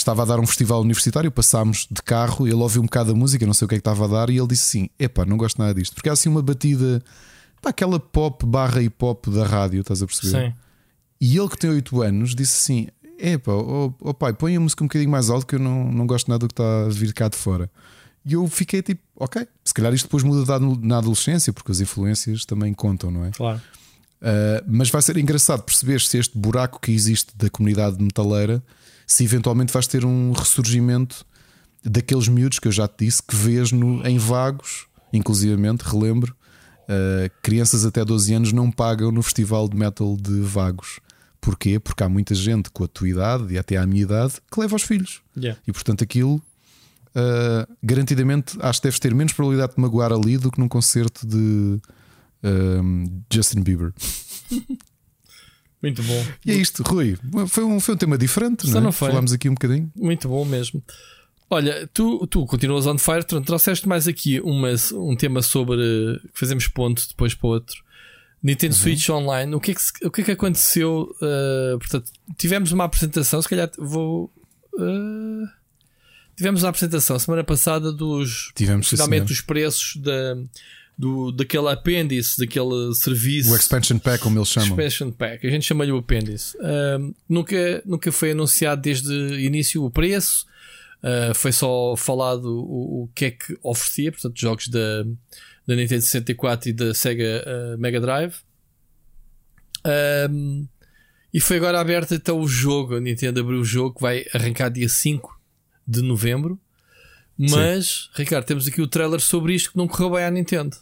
[0.00, 3.46] estava a dar um festival universitário, passámos de carro, ele ouviu um bocado da música,
[3.46, 5.36] não sei o que é que estava a dar, e ele disse assim: Epá, não
[5.36, 7.02] gosto nada disto, porque há assim uma batida,
[7.62, 10.48] pá, aquela pop barra hip hop da rádio, estás a perceber?
[10.48, 10.54] Sim.
[11.20, 12.88] E ele que tem 8 anos disse assim:
[13.18, 16.06] Epá, oh, oh pai, põe a música um bocadinho mais alto que eu não, não
[16.06, 17.70] gosto nada do que está a vir cá de fora.
[18.24, 21.80] E eu fiquei tipo, ok, se calhar isto depois muda da- na adolescência, porque as
[21.80, 23.30] influências também contam, não é?
[23.30, 23.60] Claro.
[24.20, 28.62] Uh, mas vai ser engraçado perceber se este buraco que existe da comunidade metaleira,
[29.08, 31.26] se eventualmente vais ter um ressurgimento
[31.82, 36.36] daqueles miúdos que eu já te disse que vês no, em vagos, inclusivamente, relembro,
[36.84, 41.00] uh, crianças até 12 anos não pagam no festival de metal de vagos.
[41.40, 41.78] Porquê?
[41.78, 44.76] Porque há muita gente com a tua idade e até à minha idade que leva
[44.76, 45.22] os filhos.
[45.36, 45.58] Yeah.
[45.66, 50.50] E portanto aquilo uh, garantidamente acho que deves ter menos probabilidade de magoar ali do
[50.50, 51.80] que num concerto de
[52.42, 53.94] um, Justin Bieber.
[55.82, 56.26] Muito bom.
[56.44, 57.16] E é isto, Rui.
[57.48, 58.84] Foi um, foi um tema diferente, Só não, é?
[58.84, 59.08] não foi.
[59.10, 59.90] Falámos aqui um bocadinho.
[59.94, 60.82] Muito bom mesmo.
[61.50, 65.80] Olha, tu, tu continuas on fire, trouxeste mais aqui uma, um tema sobre
[66.34, 67.82] que fazemos ponto depois para outro.
[68.42, 68.80] Nintendo Uhum.
[68.80, 71.08] Switch Online, o que é que, o que, é que aconteceu?
[71.22, 74.30] eh, portanto, tivemos uma apresentação, se calhar vou.
[74.78, 75.48] eh,
[76.36, 80.36] tivemos uma apresentação semana passada dos Tivemos finalmente os preços da,
[80.98, 83.52] do, daquele apêndice, daquele serviço.
[83.52, 84.68] o Expansion Pack, como eles chamam.
[84.70, 86.56] Expansion Pack, a gente chama-lhe o apêndice.
[86.60, 90.44] Ahm, nunca, nunca foi anunciado desde o início o preço,
[91.00, 95.04] Ah, foi só falado o, o que é que oferecia, portanto, jogos da,
[95.64, 98.34] da Nintendo 64 e da Sega ah, Mega Drive.
[99.84, 100.66] Ahm,
[101.32, 104.70] e foi agora aberto então o jogo, a Nintendo abriu o jogo que vai arrancar
[104.70, 105.40] dia 5
[105.86, 106.58] de novembro.
[107.38, 110.76] Mas, Ricardo, temos aqui o trailer sobre isto que não correu bem à Nintendo.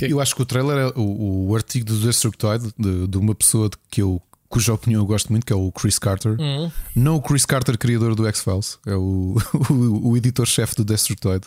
[0.00, 3.06] Que é que- Eu acho que o trailer é o, o artigo do Destructoid de,
[3.06, 6.36] de uma pessoa que eu, cuja opinião eu gosto muito, que é o Chris Carter.
[6.40, 6.70] Hum.
[6.96, 9.36] Não o Chris Carter, criador do X-Files, é o,
[9.70, 11.46] o, o editor-chefe do Destructoid.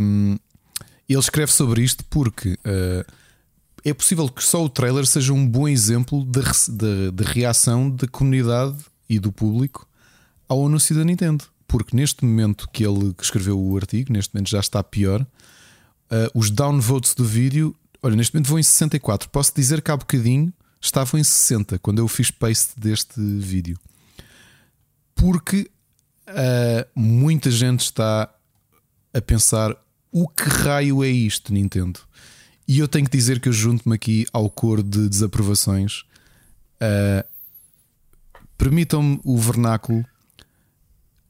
[0.00, 0.36] Um,
[1.08, 3.12] ele escreve sobre isto porque uh,
[3.84, 8.76] é possível que só o trailer seja um bom exemplo de reação da comunidade
[9.08, 9.86] e do público
[10.48, 11.44] ao anúncio da Nintendo.
[11.66, 15.26] Porque neste momento que ele escreveu o artigo, neste momento já está pior.
[16.10, 19.28] Uh, os downvotes do vídeo, olha, neste momento vão em 64.
[19.28, 23.78] Posso dizer que há bocadinho estavam em 60 quando eu fiz paste deste vídeo.
[25.14, 25.70] Porque
[26.28, 28.32] uh, muita gente está
[29.12, 29.76] a pensar
[30.10, 32.00] o que raio é isto, Nintendo?
[32.66, 36.04] E eu tenho que dizer que eu junto-me aqui ao coro de desaprovações.
[36.80, 37.26] Uh,
[38.58, 40.04] Permitam-me o vernáculo,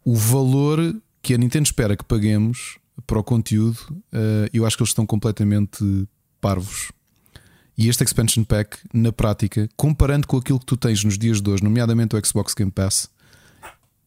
[0.02, 4.82] o valor que a Nintendo espera que paguemos para o conteúdo, uh, eu acho que
[4.82, 6.08] eles estão completamente
[6.40, 6.90] parvos.
[7.76, 11.48] E este expansion pack, na prática, comparando com aquilo que tu tens nos dias de
[11.48, 13.08] hoje, nomeadamente o Xbox Game Pass,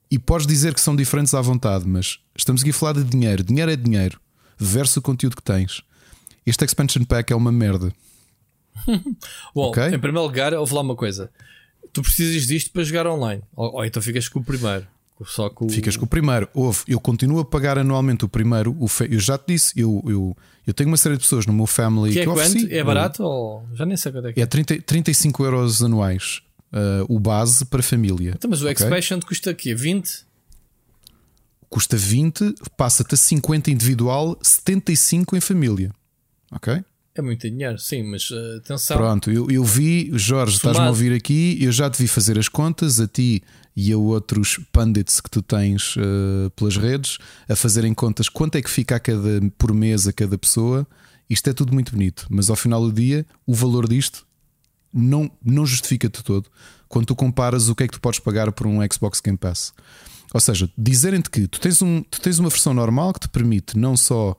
[0.09, 3.43] e podes dizer que são diferentes à vontade, mas estamos aqui a falar de dinheiro.
[3.43, 4.19] Dinheiro é dinheiro,
[4.57, 5.81] versus o conteúdo que tens.
[6.45, 7.93] Este expansion pack é uma merda.
[9.55, 9.87] Bom, okay?
[9.87, 11.31] em primeiro lugar, ouve lá uma coisa.
[11.93, 13.41] Tu precisas disto para jogar online.
[13.55, 14.85] Ou, ou então ficas com o primeiro.
[15.25, 16.47] Só com Ficas com o primeiro.
[16.53, 18.75] Houve, eu continuo a pagar anualmente o primeiro.
[18.79, 19.07] O fe...
[19.09, 22.11] Eu já te disse, eu, eu, eu tenho uma série de pessoas no meu family
[22.11, 22.67] que, é que quanto?
[22.69, 24.43] É barato ou já nem sei quanto é que é?
[24.43, 26.41] É 30, 35 euros anuais
[26.71, 28.33] uh, o base para família.
[28.35, 28.85] Então, mas o okay?
[28.85, 30.25] Expansion custa aqui 20?
[31.69, 35.91] Custa 20, passa-te a 50 individual, 75 em família.
[36.51, 36.83] Ok?
[37.13, 38.95] É muito dinheiro, sim, mas uh, atenção.
[38.95, 42.47] Pronto, eu, eu vi, Jorge, estás-me a ouvir aqui, eu já te vi fazer as
[42.47, 43.43] contas, a ti
[43.75, 47.17] e a outros pundits que tu tens uh, pelas redes,
[47.49, 50.87] a fazerem contas quanto é que fica a cada, por mês a cada pessoa.
[51.29, 54.25] Isto é tudo muito bonito, mas ao final do dia, o valor disto
[54.93, 56.49] não, não justifica-te todo
[56.87, 59.73] quando tu comparas o que é que tu podes pagar por um Xbox Game Pass.
[60.33, 63.77] Ou seja, dizerem-te que tu tens, um, tu tens uma versão normal que te permite
[63.77, 64.35] não só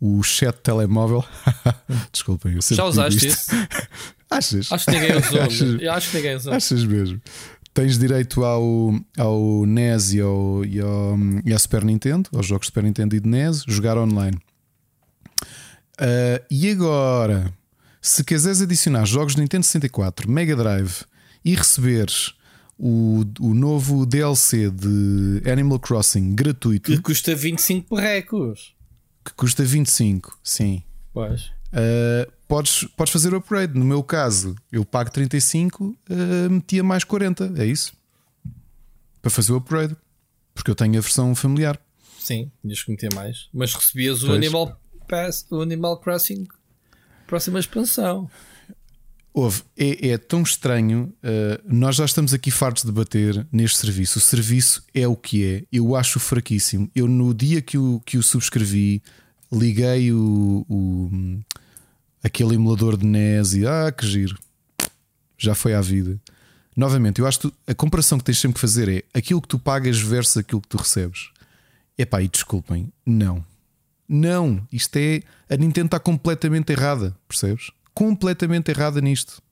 [0.00, 1.24] o chat telemóvel.
[2.12, 3.50] Desculpem, eu Já usaste isso?
[4.30, 4.72] Achas?
[4.72, 5.40] Acho que ninguém usou.
[5.42, 6.52] Achas, eu acho que ninguém usou.
[6.52, 7.20] Achas mesmo?
[7.72, 12.82] Tens direito ao, ao NES e ao, e, ao, e Super Nintendo, aos jogos Super
[12.82, 14.36] Nintendo e de NES, jogar online.
[16.00, 17.52] Uh, e agora,
[18.00, 21.04] se quiseres adicionar jogos de Nintendo 64, Mega Drive
[21.44, 22.34] e receberes
[22.78, 28.75] o, o novo DLC de Animal Crossing gratuito, que custa 25 perrecos
[29.26, 30.82] que custa 25, sim.
[31.12, 31.46] Pois.
[31.72, 33.78] Uh, podes, podes fazer o upgrade.
[33.78, 35.96] No meu caso, eu pago 35, uh,
[36.50, 37.92] metia mais 40, é isso?
[39.20, 39.96] Para fazer o upgrade.
[40.54, 41.78] Porque eu tenho a versão familiar.
[42.18, 43.48] Sim, tinhas que meter mais.
[43.52, 46.46] Mas recebias o Animal, Pass, o Animal Crossing
[47.26, 48.30] próxima expansão.
[49.38, 51.12] Houve, é, é, tão estranho.
[51.22, 54.18] Uh, nós já estamos aqui fartos de debater neste serviço.
[54.18, 55.64] O serviço é o que é.
[55.70, 56.90] Eu acho fraquíssimo.
[56.94, 59.02] Eu, no dia que o, que o subscrevi,
[59.52, 61.10] liguei o, o
[62.24, 64.38] aquele emulador de NES e ah, que giro.
[65.36, 66.18] Já foi à vida.
[66.74, 69.58] Novamente, eu acho que a comparação que tens sempre que fazer é aquilo que tu
[69.58, 71.28] pagas versus aquilo que tu recebes.
[71.98, 73.44] Epá, e desculpem, não.
[74.08, 75.20] Não, isto é.
[75.50, 77.70] A Nintendo está completamente errada, percebes?
[77.96, 79.42] Completamente errada nisto.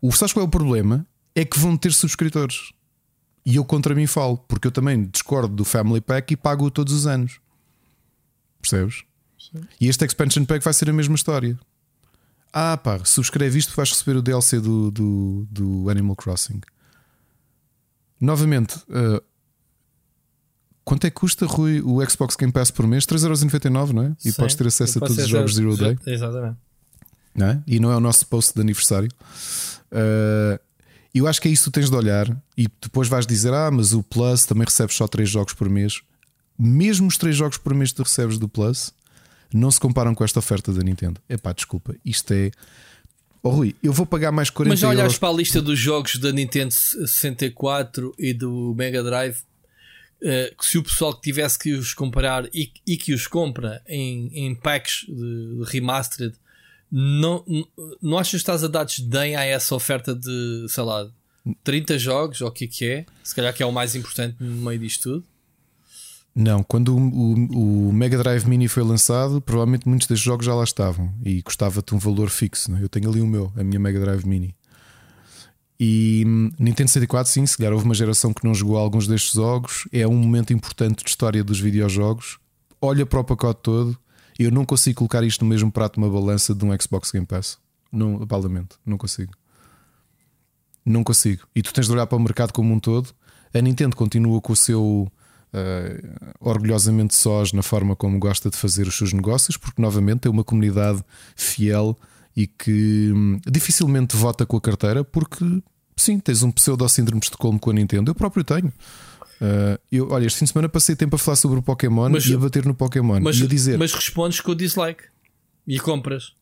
[0.00, 1.06] O sabes qual é o problema?
[1.34, 2.72] É que vão ter subscritores.
[3.44, 6.94] E eu contra mim falo, porque eu também discordo do Family Pack e pago-o todos
[6.94, 7.38] os anos.
[8.62, 9.04] Percebes?
[9.38, 9.60] Sim.
[9.78, 11.58] E este Expansion Pack vai ser a mesma história.
[12.50, 16.62] Ah, pá, subscreve isto, vais receber o DLC do, do, do Animal Crossing.
[18.18, 19.22] Novamente, uh,
[20.84, 23.06] quanto é que custa, Rui, o Xbox Game Pass por mês?
[23.06, 24.16] 3,99€, não é?
[24.24, 25.98] E Sim, podes ter acesso a todos os jogos Zero Day.
[26.06, 26.56] Exatamente.
[27.34, 27.62] Não é?
[27.66, 29.08] E não é o nosso post de aniversário.
[29.90, 30.58] Uh,
[31.14, 33.70] eu acho que é isso que tu tens de olhar e depois vais dizer: Ah,
[33.70, 36.02] mas o Plus também recebes só 3 jogos por mês.
[36.58, 38.92] Mesmo os 3 jogos por mês que tu recebes do Plus
[39.52, 41.20] não se comparam com esta oferta da Nintendo.
[41.28, 42.50] É pá, desculpa, isto é.
[43.42, 45.18] Oh, Rui, eu vou pagar mais 40 Mas já olhas euros...
[45.18, 49.36] para a lista dos jogos da Nintendo 64 e do Mega Drive
[50.24, 53.82] uh, que se o pessoal que tivesse que os comprar e, e que os compra
[53.86, 55.14] em, em packs de,
[55.58, 56.34] de remastered,
[56.90, 57.44] não,
[58.00, 61.08] não achas que estás a dar desdém a essa oferta de, sei lá,
[61.62, 63.06] 30 jogos, ou o que é que é?
[63.22, 65.24] Se calhar que é o mais importante no meio disto tudo.
[66.34, 70.54] Não, quando o, o, o, Mega Drive Mini foi lançado, provavelmente muitos destes jogos já
[70.54, 72.72] lá estavam e custava-te um valor fixo.
[72.72, 72.80] Né?
[72.82, 74.54] Eu tenho ali o meu, a minha Mega Drive Mini.
[75.78, 79.32] E hum, Nintendo 64, sim, se calhar houve uma geração que não jogou alguns destes
[79.34, 79.88] jogos.
[79.92, 82.38] É um momento importante de história dos videojogos.
[82.80, 83.98] Olha para o pacote todo.
[84.38, 87.26] Eu não consigo colocar isto no mesmo prato de uma balança de um Xbox Game
[87.26, 87.58] Pass.
[87.90, 89.32] Não, baldamente, não consigo.
[90.84, 91.46] Não consigo.
[91.54, 93.10] E tu tens de olhar para o mercado como um todo.
[93.54, 95.10] A Nintendo continua com o seu
[95.54, 100.32] uh, orgulhosamente sós na forma como gosta de fazer os seus negócios, porque novamente tem
[100.32, 101.02] uma comunidade
[101.36, 101.96] fiel
[102.36, 105.44] e que hum, dificilmente vota com a carteira porque
[105.96, 108.10] sim, tens um pseudo-síndrome de Estocolmo com a Nintendo.
[108.10, 108.72] Eu próprio tenho.
[109.40, 112.24] Uh, eu, olha, este fim de semana passei tempo a falar sobre o Pokémon mas,
[112.26, 113.78] e a bater no Pokémon mas, e a dizer.
[113.78, 115.04] Mas respondes com o dislike
[115.66, 116.32] e compras.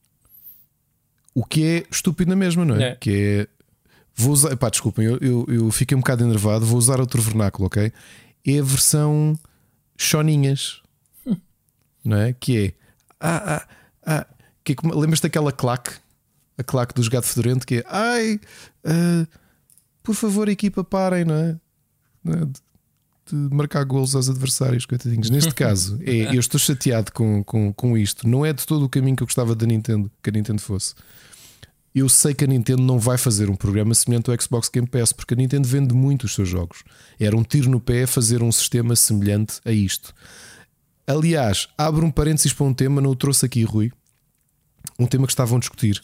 [1.35, 2.91] O que é estúpido na mesma, não é?
[2.91, 2.95] é.
[2.97, 3.49] Que é.
[4.15, 4.55] Vou usar.
[4.57, 6.67] Pá, desculpem, eu, eu, eu fiquei um bocado enervado.
[6.67, 7.93] Vou usar outro vernáculo, ok?
[8.47, 9.39] É a versão
[9.97, 10.83] choninhas.
[12.05, 12.33] não é?
[12.35, 12.73] Que é.
[13.19, 13.69] Ah, ah,
[14.07, 14.27] ah.
[14.65, 15.93] Que é como- lembras daquela claque?
[16.59, 17.85] A claque dos gato fedorento que é.
[17.89, 18.41] Ai,
[18.85, 19.27] ah,
[20.03, 21.57] por favor, equipa, parem, não é?
[22.23, 22.45] Não é?
[22.45, 22.61] De,
[23.49, 25.31] de marcar golos aos adversários, coitadinhos.
[25.31, 28.29] Neste caso, é, eu estou chateado com, com, com isto.
[28.29, 30.95] Não é de todo o caminho que eu gostava da Nintendo que a Nintendo fosse.
[31.95, 35.13] Eu sei que a Nintendo não vai fazer um programa semelhante ao Xbox Game Pass,
[35.13, 36.83] porque a Nintendo vende muito os seus jogos.
[37.21, 40.15] Era um tiro no pé fazer um sistema semelhante a isto.
[41.07, 43.93] Aliás, abro um parênteses para um tema, não o trouxe aqui, Rui.
[44.99, 46.01] Um tema que estavam a discutir.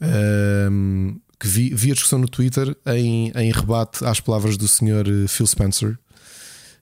[0.00, 5.28] Ahm, que vi, vi a discussão no Twitter em, em rebate às palavras do Sr.
[5.28, 5.98] Phil Spencer,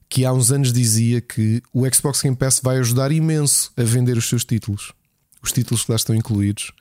[0.08, 4.16] que há uns anos dizia que o Xbox Game Pass vai ajudar imenso a vender
[4.16, 4.92] os seus títulos,
[5.42, 6.72] os títulos que lá estão incluídos.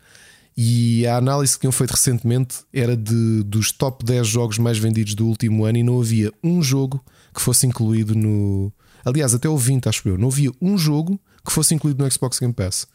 [0.57, 5.14] E a análise que tinham feito recentemente era de, dos top 10 jogos mais vendidos
[5.14, 7.03] do último ano e não havia um jogo
[7.34, 8.72] que fosse incluído no.
[9.03, 10.18] Aliás, até o 20, acho eu.
[10.18, 12.88] Não havia um jogo que fosse incluído no Xbox Game Pass.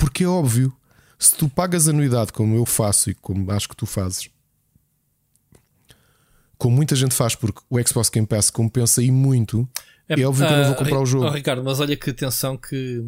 [0.00, 0.72] Porque é óbvio,
[1.18, 4.30] se tu pagas anuidade como eu faço e como acho que tu fazes,
[6.56, 9.68] como muita gente faz, porque o Xbox Game Pass compensa e muito,
[10.08, 11.26] é, óbvio que eu não vou ah, comprar o jogo.
[11.26, 13.04] oh, Ricardo, mas olha que atenção que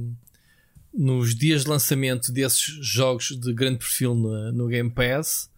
[0.92, 5.50] nos dias de lançamento desses jogos de grande perfil no, no Game Pass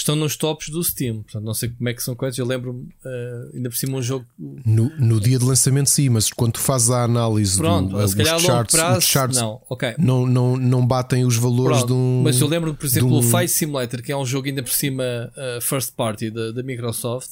[0.00, 1.22] estão nos tops do Steam.
[1.22, 2.38] Portanto, não sei como é que são coisas.
[2.38, 4.24] Eu lembro-me, ah, ainda por cima, um jogo.
[4.38, 8.16] No, no dia de lançamento, sim, mas quando tu fazes a análise Pronto, do, se
[8.16, 8.98] calhar a os longo charts, prazo.
[8.98, 9.94] os charts não, ok.
[9.98, 12.22] não, não, não batem os valores Pronto, de um.
[12.24, 14.72] mas eu lembro, por exemplo, um- o Flight Simulator, que é um jogo ainda por
[14.72, 15.04] cima
[15.36, 17.30] uh, first party da, da Microsoft,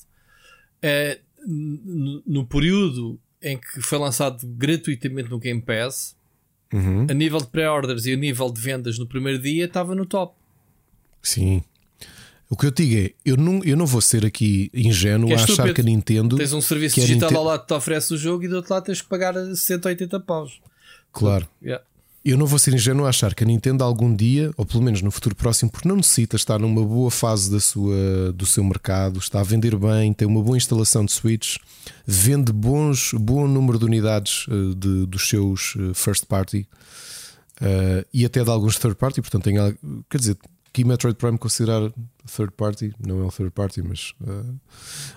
[1.46, 6.14] n- no período em que foi lançado gratuitamente no Game Pass,
[6.72, 10.04] Uhum, a nível de pré-orders e a nível de vendas no primeiro dia, estava no
[10.04, 10.34] top.
[11.22, 11.62] Sim.
[12.48, 15.36] O que eu digo é, eu não, eu não vou ser aqui ingênuo Que é
[15.36, 16.36] a achar que a Nintendo.
[16.36, 18.72] Tens um serviço digital Ninte- ao lado que te oferece o jogo e do outro
[18.72, 20.60] lado tens que pagar 180 paus.
[21.12, 21.48] Claro.
[21.62, 21.84] Yeah.
[22.24, 25.00] Eu não vou ser ingênuo a achar que a Nintendo algum dia, ou pelo menos
[25.00, 29.18] no futuro próximo, porque não necessita estar numa boa fase da sua, do seu mercado,
[29.20, 31.56] está a vender bem, tem uma boa instalação de Switch,
[32.04, 36.66] vende bons, bom número de unidades eh, de- dos seus eh, first party
[37.60, 39.54] eh, e até de alguns third party, portanto tem
[40.10, 40.36] quer dizer,
[40.76, 41.90] que Metroid Prime considerar
[42.26, 44.54] third party, não é um third party, mas eh,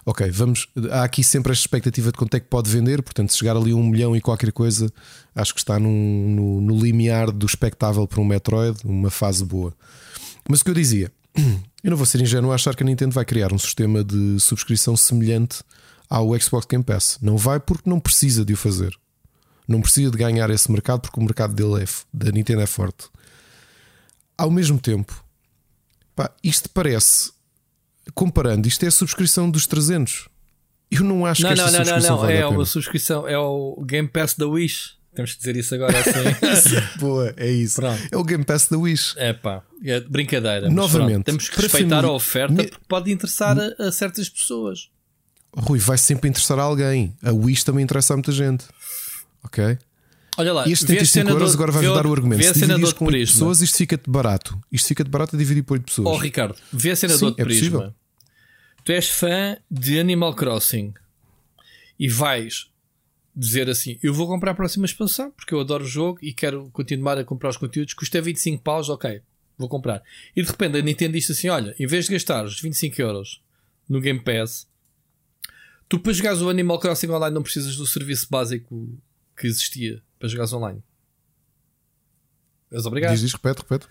[0.06, 0.70] ok, vamos.
[0.90, 3.72] Há aqui sempre esta expectativa de quanto é que pode vender, portanto, se chegar ali
[3.72, 4.90] a um milhão e qualquer coisa,
[5.36, 9.74] acho que está num- no, no limiar do espectável para um Metroid, uma fase boa.
[10.48, 11.12] Mas o que eu dizia,
[11.84, 14.40] eu não vou ser ingênuo a achar que a Nintendo vai criar um sistema de
[14.40, 15.62] subscrição semelhante
[16.10, 17.18] ao Xbox Game Pass.
[17.22, 18.98] Não vai porque não precisa de o fazer.
[19.68, 23.10] Não precisa de ganhar esse mercado porque o mercado dele é, da Nintendo é forte.
[24.38, 25.22] Ao mesmo tempo,
[26.20, 27.32] pá, isto parece,
[28.14, 30.28] comparando, isto é a subscrição dos 300.
[30.92, 32.22] Eu não acho Não, que não, esta não, não, subscrição não.
[32.24, 32.58] vale É a pena.
[32.58, 34.98] uma subscrição, é o Game Pass da Wish.
[35.16, 36.76] Temos que dizer isso agora assim.
[37.00, 37.76] Boa, é isso.
[37.78, 38.02] Pronto.
[38.12, 39.14] É o Game Pass da Wish.
[39.18, 40.70] É pá, é brincadeira.
[40.70, 44.90] Novamente, temos que respeitar família- a oferta Me- porque pode interessar a, a certas pessoas.
[45.56, 47.16] Rui, vai sempre interessar a alguém.
[47.24, 48.66] A Wish também interessa a muita gente.
[49.44, 49.78] Ok?
[50.40, 52.14] Olha lá, E estes vê a 75 cena euros do- agora vai vê dar o
[52.14, 52.40] argumento.
[52.42, 53.34] Vê a cena do com 8 prisma.
[53.34, 54.60] pessoas, isto fica-te barato.
[54.72, 56.08] Isto fica-te barato a dividir por 8 pessoas.
[56.08, 57.80] Oh, Ricardo, vê a cena Sim, do outro é possível.
[57.80, 57.96] prisma.
[58.86, 60.94] Tu és fã de Animal Crossing
[62.00, 62.68] e vais
[63.36, 66.70] dizer assim: Eu vou comprar a próxima expansão porque eu adoro o jogo e quero
[66.72, 67.94] continuar a comprar os conteúdos.
[67.94, 69.22] Custa 25 paus, ok,
[69.58, 70.02] vou comprar.
[70.36, 73.42] E de repente a Nintendo diz assim: Olha, em vez de gastar os 25 euros
[73.90, 74.66] no Game Pass,
[75.90, 78.98] tu para jogares o Animal Crossing online não precisas do serviço básico
[79.38, 80.84] que existia para jogares online.
[82.72, 83.12] És obrigado.
[83.14, 83.88] Diz, diz, repete, repete.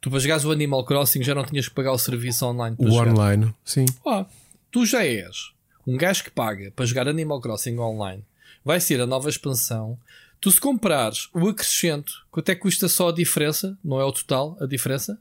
[0.00, 2.76] Tu para jogares o Animal Crossing já não tinhas que pagar o serviço online.
[2.76, 3.08] para O jogar.
[3.12, 3.84] online, sim.
[4.06, 4.26] Ah,
[4.70, 5.52] tu já és
[5.86, 8.24] um gajo que paga para jogar Animal Crossing online.
[8.64, 9.98] Vai ser a nova expansão.
[10.40, 13.78] Tu se comprares o acrescento, quanto é que custa só a diferença?
[13.82, 15.20] Não é o total, a diferença?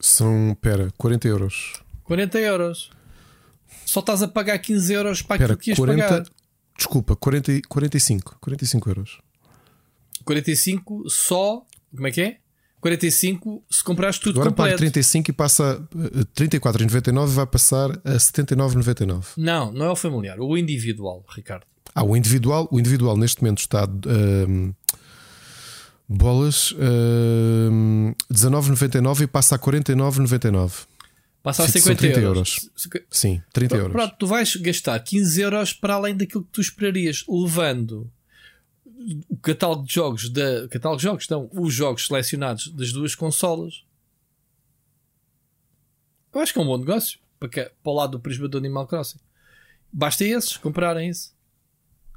[0.00, 1.72] São, pera, 40 euros.
[2.04, 2.90] 40 euros.
[3.84, 6.08] Só estás a pagar 15 euros para Pera, aquilo que ias 40.
[6.08, 6.26] pagar.
[6.76, 8.38] Desculpa, 40, e- 45.
[8.40, 9.18] 45 euros.
[10.24, 11.62] 45 só.
[11.94, 12.36] Como é que é?
[12.80, 14.92] 45 se comprares tudo Agora paga completo.
[14.92, 19.24] 35 e passa eh, 34,99 e vai passar a 79,99.
[19.36, 21.64] Não, não é o familiar, o individual, Ricardo.
[21.94, 24.72] Ah, o individual, o individual neste momento está ahm,
[26.08, 30.86] bolas ahm, 19,99 e passa a 49,99.
[31.46, 32.68] Passa a São 50 30 euros.
[33.08, 33.92] Sim, 30 euros.
[33.92, 38.10] Pronto, tu vais gastar 15 euros para além daquilo que tu esperarias, levando
[39.28, 40.66] o catálogo de jogos da.
[40.66, 43.84] Catálogo de jogos, não, os jogos selecionados das duas consolas.
[46.34, 48.58] Eu acho que é um bom negócio para, que- para o lado do prisma do
[48.58, 49.20] Animal Crossing.
[49.92, 51.32] Basta esses comprarem isso.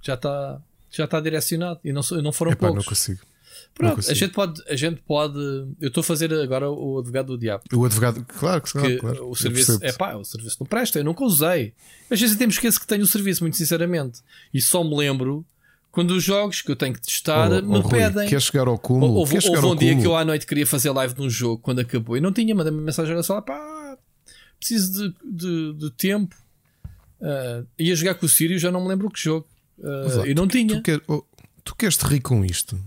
[0.02, 0.60] Já está.
[0.90, 2.84] já está direcionado e não, não foram Epá, poucos.
[2.84, 3.20] Não consigo.
[3.74, 5.40] Pronto, a gente pode, a gente pode.
[5.80, 7.64] Eu estou a fazer agora o advogado do diabo.
[7.74, 9.30] O advogado, claro, claro, claro.
[9.30, 11.74] O serviço, é pá, o serviço não presta, eu nunca usei.
[12.10, 14.22] Às vezes até me esqueço que tenho o serviço, muito sinceramente.
[14.54, 15.46] E só me lembro
[15.92, 18.28] quando os jogos que eu tenho que testar oh, me oh, pedem.
[18.28, 19.14] Quer chegar ao cúmulo?
[19.14, 21.80] Houve, houve um dia que eu à noite queria fazer live de um jogo quando
[21.80, 23.98] acabou e não tinha, mandei-me mensagem na sala, pá,
[24.60, 26.36] preciso de, de, de tempo.
[27.20, 29.48] Uh, ia jogar com o Sírio, já não me lembro que jogo.
[29.78, 30.76] Uh, e não tu, tinha.
[30.76, 31.24] Tu, quer, oh,
[31.64, 32.80] tu queres te rir com isto?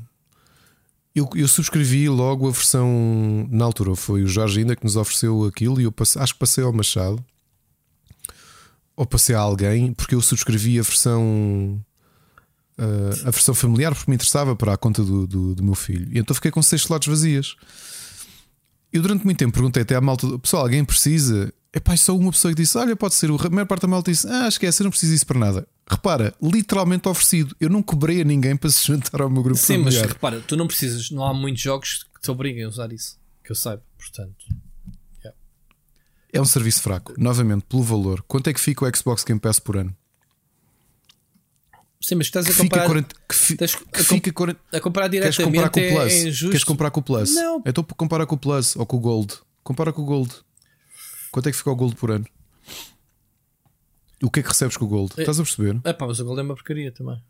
[1.15, 3.95] Eu, eu, subscrevi logo a versão na altura.
[3.95, 6.73] Foi o Jorge ainda que nos ofereceu aquilo e eu passei, acho que passei ao
[6.73, 7.23] Machado
[8.97, 11.83] ou passei a alguém porque eu subscrevi a versão
[12.79, 16.09] uh, a versão familiar porque me interessava para a conta do, do, do, meu filho.
[16.13, 17.57] E então fiquei com seis slots vazias.
[18.93, 21.53] Eu durante muito tempo perguntei até à malta: pessoal, alguém precisa?
[21.73, 23.31] É pá, só uma pessoa que disse: Olha, pode ser.
[23.31, 25.67] A maior parte da malta disse: Ah, esquece, eu não preciso disso para nada.
[25.89, 27.57] Repara, literalmente oferecido.
[27.61, 30.03] Eu não cobrei a ninguém para se juntar ao meu grupo Sim, familiar.
[30.03, 33.19] mas repara, tu não precisas, não há muitos jogos que te obriguem a usar isso.
[33.45, 34.45] Que eu saiba, portanto.
[35.19, 35.39] Yeah.
[36.33, 37.15] É um serviço fraco.
[37.19, 38.23] Novamente, pelo valor.
[38.29, 39.95] Quanto é que fica o Xbox Game Pass por ano?
[42.01, 42.87] Sim, mas estás a comparar.
[42.87, 45.91] 40, que, fi, que a, fica 40, a comparar diretamente queres comprar com o é
[45.91, 46.13] Plus?
[46.13, 46.51] É injusto.
[46.51, 47.35] Queres comprar com o Plus?
[47.35, 47.63] Não.
[47.65, 49.35] Então comparar com o Plus ou com o Gold.
[49.63, 50.35] Compara com o Gold.
[51.31, 52.27] Quanto é que fica o Gold por ano?
[54.23, 55.13] O que é que recebes com o Gold?
[55.17, 55.81] É, Estás a perceber?
[55.85, 57.21] É pá, mas o Gold é uma porcaria também.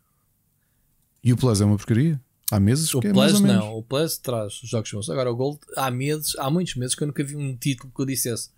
[1.23, 2.21] E o Plus é uma porcaria?
[2.51, 3.63] Há meses o que Plus é menos.
[3.63, 5.09] não, o Plus traz jogos bons.
[5.09, 8.01] Agora o Gold, há meses, há muitos meses que eu nunca vi um título que
[8.01, 8.49] eu dissesse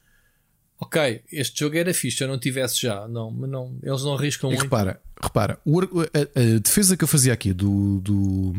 [0.79, 3.07] ok, este jogo era fixe, eu não tivesse já.
[3.07, 4.63] Não, mas não, eles não arriscam e muito.
[4.63, 5.59] Repara, repara
[6.13, 8.53] a, a, defesa que eu fazia aqui do, do,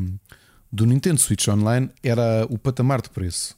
[0.73, 3.57] do, Nintendo Switch Online era o patamar de preço.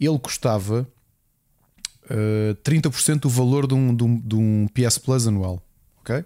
[0.00, 0.86] Ele custava
[2.10, 5.62] uh, 30% do valor de um, de, um, de um PS Plus anual.
[6.00, 6.24] Ok?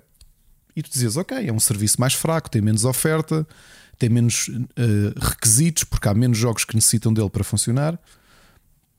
[0.75, 3.47] E tu dizias, ok, é um serviço mais fraco, tem menos oferta,
[3.99, 7.99] tem menos uh, requisitos, porque há menos jogos que necessitam dele para funcionar.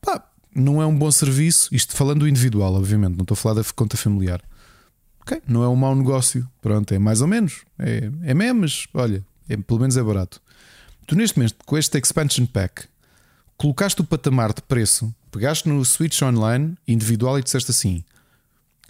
[0.01, 1.73] Pá, não é um bom serviço.
[1.73, 4.41] Isto falando do individual, obviamente, não estou a falar da conta familiar.
[5.21, 6.49] Ok, não é um mau negócio.
[6.61, 7.63] Pronto, é mais ou menos.
[7.77, 10.41] É, é memes, olha, é, pelo menos é barato.
[11.05, 12.85] Tu neste momento, com este expansion pack,
[13.55, 18.03] colocaste o patamar de preço, pegaste no Switch Online individual e disseste assim: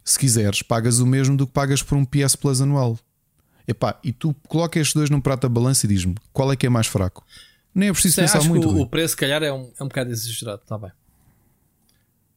[0.03, 2.98] se quiseres, pagas o mesmo do que pagas por um PS Plus anual.
[3.68, 6.65] Epá, e tu coloca estes dois num prato da balança e diz-me qual é que
[6.65, 7.26] é mais fraco.
[7.76, 8.65] Nem é preciso Sim, pensar acho muito.
[8.69, 10.91] Que o, o preço, se calhar, é um, é um bocado exagerado, está bem.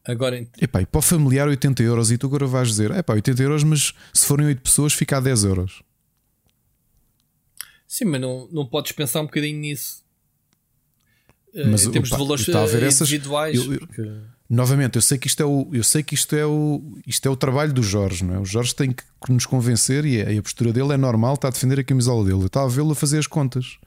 [0.04, 3.42] Agora, epá, e para o familiar 80 euros e tu agora vais dizer, epá, 80
[3.42, 5.82] euros, mas se forem 8 pessoas fica a 10 euros.
[7.86, 10.02] Sim, mas não, não podes pensar um bocadinho nisso.
[11.54, 13.56] Eh, mas, em termos opa, de valores a ver essas, individuais.
[13.56, 14.10] Eu, eu, porque...
[14.48, 17.30] Novamente, eu sei que isto é o, eu sei que isto é o, isto é
[17.30, 18.38] o trabalho do Jorge, não é?
[18.40, 21.48] O Jorge tem que nos convencer e a, e a postura dele é normal, está
[21.48, 22.40] a defender a camisola dele.
[22.40, 23.78] Eu estava a vê-lo a fazer as contas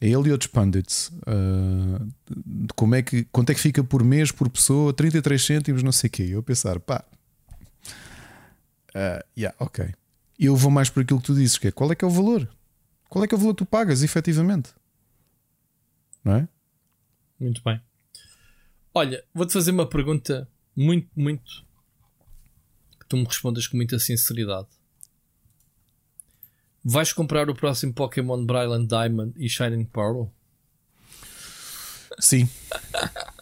[0.00, 2.08] a ele e outros pundits uh,
[2.74, 6.08] como é que, quanto é que fica por mês por pessoa 33 cêntimos, não sei
[6.08, 6.28] o quê.
[6.30, 7.04] Eu a pensar, pá,
[8.94, 9.94] uh, yeah, ok.
[10.38, 12.10] Eu vou mais por aquilo que tu dizes, que é qual é que é o
[12.10, 12.48] valor?
[13.08, 14.70] Qual é que é o valor que tu pagas efetivamente?
[16.24, 16.48] Não é?
[17.42, 17.80] Muito bem.
[18.94, 21.64] Olha, vou-te fazer uma pergunta muito, muito
[23.00, 24.68] que tu me respondas com muita sinceridade.
[26.84, 30.26] Vais comprar o próximo Pokémon Brilliant Diamond e Shining Pearl?
[32.20, 32.48] Sim.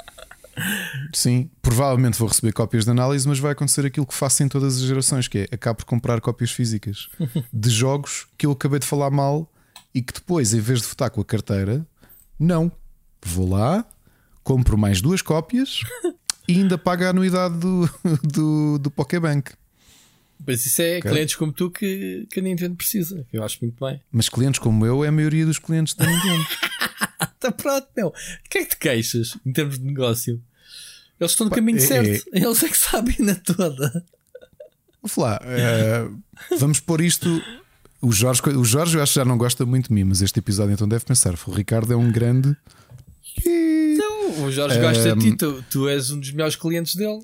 [1.14, 4.76] Sim, provavelmente vou receber cópias de análise, mas vai acontecer aquilo que faço em todas
[4.76, 7.08] as gerações, que é acabo por comprar cópias físicas
[7.52, 9.50] de jogos que eu acabei de falar mal
[9.94, 11.86] e que depois, em vez de votar com a carteira,
[12.38, 12.72] não.
[13.22, 13.84] Vou lá,
[14.42, 15.80] compro mais duas cópias
[16.48, 17.88] e ainda pago a anuidade do,
[18.22, 19.52] do, do Pokébank.
[20.46, 21.10] Mas isso é okay.
[21.10, 24.00] clientes como tu que, que a Nintendo precisa, eu acho muito bem.
[24.10, 26.46] Mas clientes como eu é a maioria dos clientes da Nintendo.
[27.34, 28.08] Está pronto, meu.
[28.08, 28.12] O
[28.48, 30.42] que é que te queixas em termos de negócio?
[31.20, 32.28] Eles estão no caminho é, certo.
[32.32, 32.38] É...
[32.38, 34.04] Eles é que sabem na toda.
[35.02, 35.42] Vou falar.
[35.42, 36.22] Uh,
[36.58, 37.42] vamos pôr isto.
[38.00, 40.38] O Jorge, o Jorge eu acho que já não gosta muito de mim, mas este
[40.38, 42.56] episódio então deve pensar: o Ricardo é um grande.
[44.50, 47.20] O Jorge gosta de ti, tu, tu és um dos melhores clientes dele.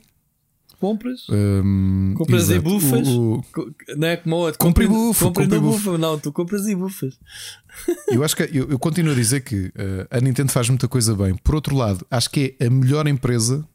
[0.78, 1.26] Compras?
[1.30, 2.58] Um, compras exato.
[2.58, 3.08] e bufas?
[3.08, 3.74] O, o...
[3.96, 4.58] Não é como outro.
[4.58, 5.24] Compre bufa.
[5.24, 5.96] Compre bufa.
[5.96, 7.18] Não, tu compras e bufas.
[8.08, 11.14] Eu acho que eu, eu continuo a dizer que uh, a Nintendo faz muita coisa
[11.14, 11.34] bem.
[11.36, 13.66] Por outro lado, acho que é a melhor empresa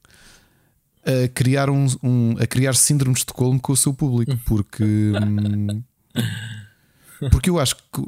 [1.04, 4.38] a criar, um, um a criar síndromes de Estocolmo com o seu público.
[4.46, 4.84] Porque.
[4.84, 5.84] Hum,
[7.32, 8.02] porque eu acho que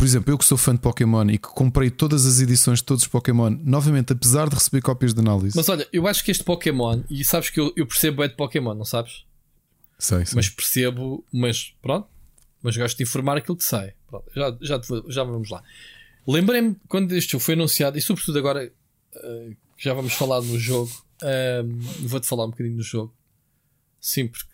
[0.00, 2.86] por exemplo, eu que sou fã de Pokémon e que comprei todas as edições de
[2.86, 5.54] todos os Pokémon, novamente, apesar de receber cópias de análise.
[5.54, 8.34] Mas olha, eu acho que este Pokémon, e sabes que eu, eu percebo é de
[8.34, 9.26] Pokémon, não sabes?
[9.98, 10.36] Sei, sei.
[10.36, 12.08] Mas percebo, mas pronto,
[12.62, 13.92] mas gosto de informar aquilo que sai.
[14.06, 15.62] Pronto, já, já, já vamos lá.
[16.26, 18.72] Lembrei-me quando este jogo foi anunciado, e sobretudo agora
[19.16, 20.90] uh, já vamos falar no jogo.
[21.22, 23.14] Uh, Vou-te falar um bocadinho no jogo.
[24.00, 24.48] Sim, porque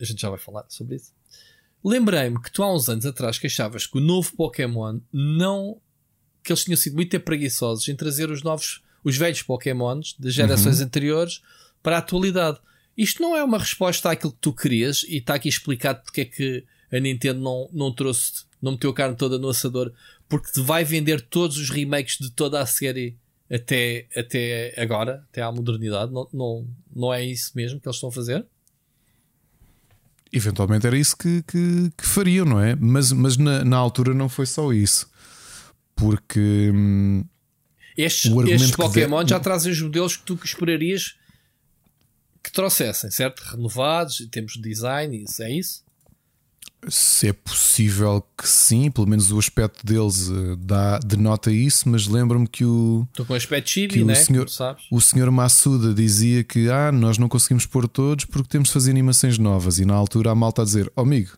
[0.00, 1.12] a gente já vai falar sobre isso.
[1.82, 5.80] Lembrei-me que tu há uns anos atrás queixavas que o novo Pokémon não.
[6.42, 10.78] que eles tinham sido muito preguiçosos em trazer os novos, os velhos Pokémons das gerações
[10.78, 10.86] uhum.
[10.86, 11.42] anteriores
[11.82, 12.58] para a atualidade.
[12.96, 16.24] Isto não é uma resposta àquilo que tu querias e está aqui explicado porque é
[16.26, 19.92] que a Nintendo não, não trouxe, não meteu a carne toda no assador,
[20.28, 23.16] porque te vai vender todos os remakes de toda a série
[23.50, 26.12] até, até agora, até à modernidade.
[26.12, 28.46] Não, não, não é isso mesmo que eles estão a fazer?
[30.32, 32.76] Eventualmente era isso que, que, que fariam, não é?
[32.76, 35.10] Mas, mas na, na, altura não foi só isso.
[35.94, 36.70] Porque.
[36.72, 37.24] Hum,
[37.96, 39.30] estes, estes Pokémon de...
[39.30, 41.16] já trazem os modelos que tu esperarias
[42.42, 43.40] que trouxessem, certo?
[43.40, 45.84] Renovados, em termos de design, isso é isso?
[46.88, 52.06] Se é possível que sim, pelo menos o aspecto deles uh, dá, denota isso, mas
[52.06, 53.06] lembro-me que o.
[53.10, 54.14] Estou com o aspecto chibi, né?
[54.14, 54.46] O senhor,
[54.90, 58.90] o senhor Massuda dizia que ah, nós não conseguimos pôr todos porque temos de fazer
[58.90, 59.78] animações novas.
[59.78, 61.32] E na altura a malta a dizer: oh, amigo,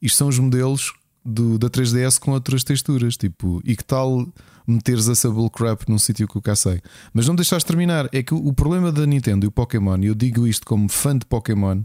[0.00, 0.92] isto são os modelos
[1.24, 3.16] do, da 3DS com outras texturas.
[3.16, 4.24] Tipo, e que tal
[4.64, 6.80] meteres essa bullcrap num sítio que eu cá sei?
[7.12, 8.08] Mas não deixaste terminar.
[8.12, 10.88] É que o, o problema da Nintendo e o Pokémon, e eu digo isto como
[10.88, 11.82] fã de Pokémon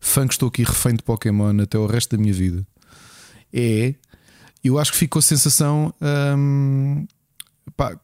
[0.00, 2.66] fã que estou aqui refém de Pokémon até o resto da minha vida,
[3.52, 3.94] é.
[4.62, 5.94] Eu acho que ficou a sensação.
[6.36, 7.06] Hum,
[7.76, 7.98] pá,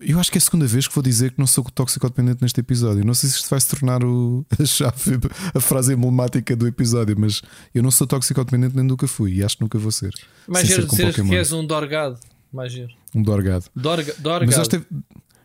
[0.00, 2.60] eu acho que é a segunda vez que vou dizer que não sou toxicodependente neste
[2.60, 3.04] episódio.
[3.04, 5.18] Não sei se isto vai se tornar o, a chave,
[5.54, 7.42] a frase emblemática do episódio, mas
[7.74, 10.12] eu não sou toxicodependente nem nunca fui e acho que nunca vou ser.
[10.46, 12.18] Mais giro dizer que és um Dorgado.
[12.52, 12.92] Mais giro.
[13.14, 13.64] Um Dorgado.
[13.74, 14.46] Dorga, dorgado.
[14.46, 14.84] Mas acho que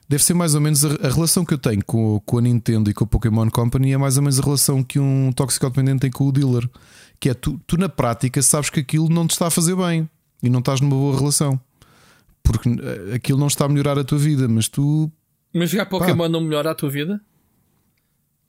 [0.08, 2.90] deve ser mais ou menos a, a, relação que eu tenho com, com a Nintendo
[2.90, 6.12] e com a Pokémon Company é mais ou menos a relação que um toxicodependente tem
[6.12, 6.70] com o dealer.
[7.20, 10.10] Que é tu, tu na prática sabes que aquilo não te está a fazer bem
[10.42, 11.60] e não estás numa boa relação.
[12.44, 15.12] Porque eh, aquilo não está a melhorar a tua vida, mas tu.
[15.54, 17.20] Mas jogar Pokémon pá, não melhora a tua vida?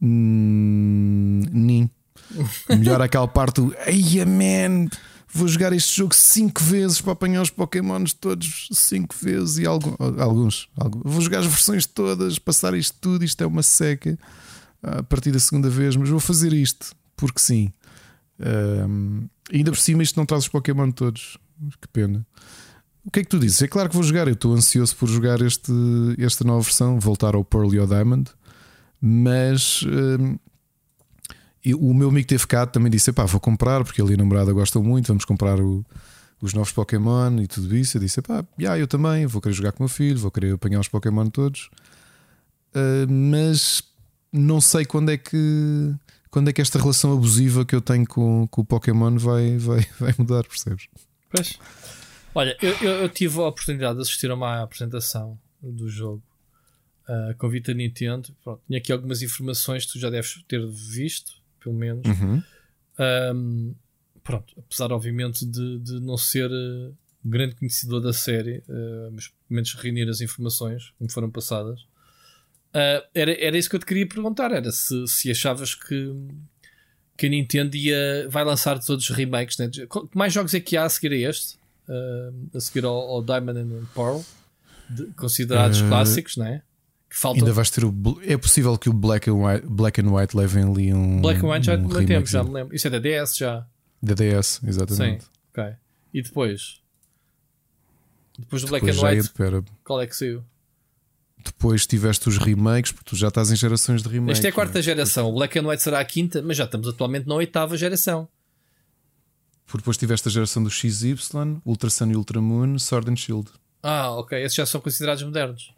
[0.01, 1.91] Hum, nem.
[2.69, 3.75] Melhora aquela parte do.
[3.87, 4.89] Eia, man!
[5.33, 9.97] Vou jogar este jogo cinco vezes para apanhar os Pokémons todos cinco vezes e alguns,
[10.19, 11.03] alguns, alguns.
[11.05, 13.25] Vou jogar as versões todas, passar isto tudo.
[13.25, 14.19] Isto é uma seca
[14.83, 17.73] a partir da segunda vez, mas vou fazer isto porque sim.
[18.41, 21.37] Um, ainda por cima, isto não traz os Pokémon todos.
[21.81, 22.27] Que pena.
[23.05, 23.61] O que é que tu dizes?
[23.63, 24.29] É claro que vou jogar.
[24.29, 25.73] Eu estou ansioso por jogar este,
[26.19, 28.31] esta nova versão, voltar ao Pearl e ao Diamond,
[29.01, 29.85] mas
[31.69, 34.17] e o meu amigo teve cá também disse: pá, vou comprar, porque ele e a
[34.17, 35.85] namorada gostam muito, vamos comprar o,
[36.41, 37.99] os novos Pokémon e tudo isso.
[37.99, 40.55] Eu disse: pá, yeah, eu também, vou querer jogar com o meu filho, vou querer
[40.55, 41.69] apanhar os Pokémon todos.
[42.75, 43.83] Uh, mas
[44.33, 45.95] não sei quando é que
[46.31, 49.87] quando é que esta relação abusiva que eu tenho com, com o Pokémon vai, vai,
[50.01, 50.89] vai mudar, percebes?
[51.29, 51.59] Pois.
[52.35, 56.23] Olha, eu, eu, eu, tive a oportunidade de assistir a uma apresentação do jogo
[57.07, 58.35] uh, com Vita Nintendo.
[58.43, 62.07] Pronto, tinha aqui algumas informações que tu já deves ter visto pelo menos.
[62.07, 62.43] Uhum.
[63.35, 63.75] Um,
[64.23, 66.95] pronto, apesar, obviamente, de, de não ser uh,
[67.25, 71.81] grande conhecedor da série, uh, mas pelo menos reunir as informações que me foram passadas.
[72.71, 76.13] Uh, era, era isso que eu te queria perguntar: era se, se achavas que,
[77.17, 79.57] que a Nintendo ia, vai lançar todos os remakes.
[79.59, 79.71] Né?
[80.15, 81.59] Mais jogos é que há a seguir a este?
[82.55, 84.21] a seguir ao, ao Diamond and Pearl,
[84.91, 86.63] de, considerados clássicos, não é?
[87.11, 87.41] Falta...
[87.41, 87.95] Ainda vais ter o.
[88.23, 91.21] É possível que o Black and White, Black and White levem ali um.
[91.21, 92.75] Black and White já um tempo, já me lembro.
[92.75, 93.67] Isso é da DS já.
[94.03, 95.25] Da DS, exatamente.
[95.25, 95.75] Sim, ok.
[96.13, 96.81] E depois?
[98.39, 100.45] Depois do Black depois and White, é qual é que saiu?
[101.45, 104.39] Depois tiveste os remakes, porque tu já estás em gerações de remakes.
[104.39, 104.83] Esta é a quarta é?
[104.83, 105.29] geração.
[105.29, 108.29] O Black and White será a quinta, mas já estamos atualmente na oitava geração.
[109.67, 111.17] Porque depois tiveste a geração do XY,
[111.65, 113.51] Ultra Sun e Ultra Moon, Sword and Shield.
[113.83, 114.41] Ah, ok.
[114.43, 115.75] Esses já são considerados modernos.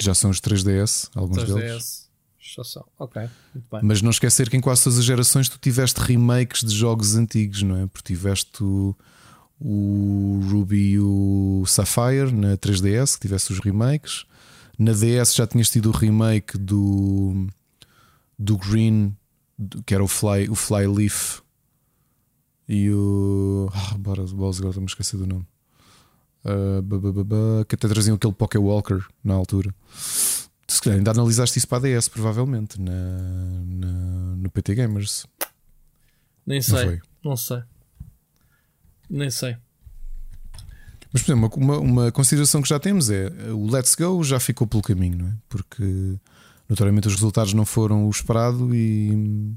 [0.00, 1.54] Já são os 3DS, alguns 3DS.
[1.54, 2.04] deles.
[2.38, 3.22] Já são, ok.
[3.54, 3.80] Muito bem.
[3.82, 7.62] Mas não esquecer que em quase todas as gerações tu tiveste remakes de jogos antigos,
[7.62, 7.86] não é?
[7.86, 8.94] Porque tiveste o,
[9.58, 14.24] o Ruby e o Sapphire na 3DS, que tivesse os remakes.
[14.78, 17.46] Na DS já tinhas tido o remake do,
[18.38, 19.16] do Green,
[19.86, 21.40] que era o Fly, o Fly Leaf
[22.68, 23.68] e o.
[23.72, 25.46] Ah, bora, agora estou-me a esquecer do nome.
[26.44, 29.74] Uh, que até traziam aquele Poké Walker na altura.
[30.68, 32.92] Se calhar ainda analisaste isso para a DS, provavelmente, na,
[33.64, 35.26] na no PT Gamers.
[36.46, 37.62] Nem sei, não, não, sei.
[39.08, 39.56] Nem sei.
[41.12, 44.66] Mas, por exemplo, uma, uma consideração que já temos é o Let's Go já ficou
[44.66, 45.34] pelo caminho, não é?
[45.48, 46.18] Porque
[46.68, 49.54] notoriamente os resultados não foram o esperado e.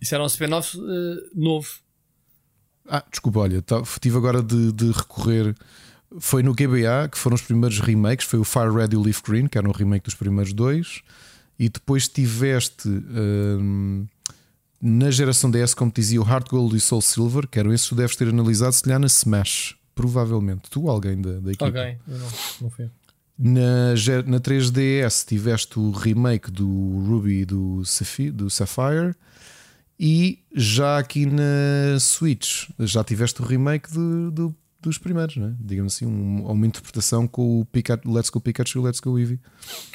[0.00, 0.82] Isso era um spin-off uh,
[1.34, 1.68] novo.
[2.86, 5.54] Ah, desculpa, olha, tá, tive agora de, de, recorrer.
[6.18, 8.26] Foi no GBA que foram os primeiros remakes.
[8.26, 11.02] Foi o Fire Red e o Leaf Green, que era um remake dos primeiros dois.
[11.58, 14.06] E depois tiveste hum,
[14.80, 17.88] na geração DS, como te dizia, o Heart Gold e Soul Silver, que eram esses
[17.88, 20.68] que tu deves ter analisado, se calhar na Smash, provavelmente.
[20.68, 21.64] Tu, alguém da, da equipe.
[21.64, 22.28] Ok, eu não,
[22.60, 22.90] não fui.
[23.38, 23.94] Na,
[24.26, 26.68] na 3DS tiveste o remake do
[27.08, 27.82] Ruby e do,
[28.32, 29.14] do Sapphire.
[29.98, 34.54] E já aqui na Switch já tiveste o remake de, de,
[34.88, 35.54] dos primeiros, né?
[35.60, 39.40] digamos assim, um, uma interpretação com o Pikachu, Let's Go Pikachu e Let's Go Eevee.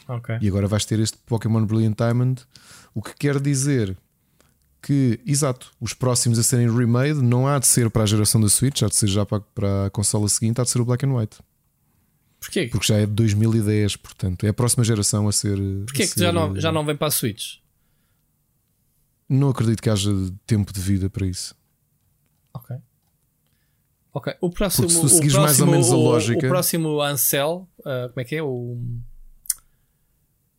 [0.07, 0.37] Okay.
[0.41, 2.43] E agora vais ter este Pokémon Brilliant Diamond,
[2.93, 3.97] o que quer dizer
[4.81, 8.49] que, exato, os próximos a serem remade não há de ser para a geração da
[8.49, 11.05] Switch, há de ser já para, para a consola seguinte, há de ser o Black
[11.05, 11.37] and White.
[12.39, 12.69] Porquê?
[12.71, 15.57] Porque já é de 2010, portanto, é a próxima geração a ser.
[15.85, 16.19] Porquê a que ser...
[16.21, 17.57] já, não, já não vem para a Switch?
[19.27, 20.11] Não acredito que haja
[20.47, 21.53] tempo de vida para isso.
[22.53, 22.75] Ok.
[24.19, 24.33] Ok.
[24.41, 24.87] O próximo.
[24.87, 26.45] Porque se tu seguires mais ou menos a lógica.
[26.45, 28.43] O, próximo Ansel, uh, como é que é?
[28.43, 28.77] O.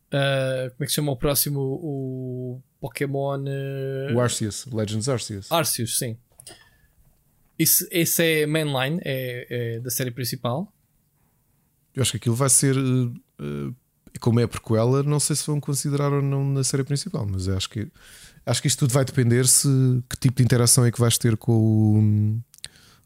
[0.07, 1.59] Uh, como é que se chama o próximo?
[1.59, 3.39] O Pokémon.
[3.39, 4.15] Uh...
[4.15, 5.51] O Arceus, Legends Arceus.
[5.51, 6.17] Arceus, sim.
[7.57, 10.73] Isso, esse é mainline, é, é, da série principal.
[11.93, 12.75] Eu acho que aquilo vai ser.
[12.75, 13.75] Uh,
[14.19, 17.47] como é a prequela, não sei se vão considerar ou não na série principal, mas
[17.47, 17.91] acho que
[18.45, 19.67] Acho que isto tudo vai depender se
[20.09, 22.41] que tipo de interação é que vais ter com o,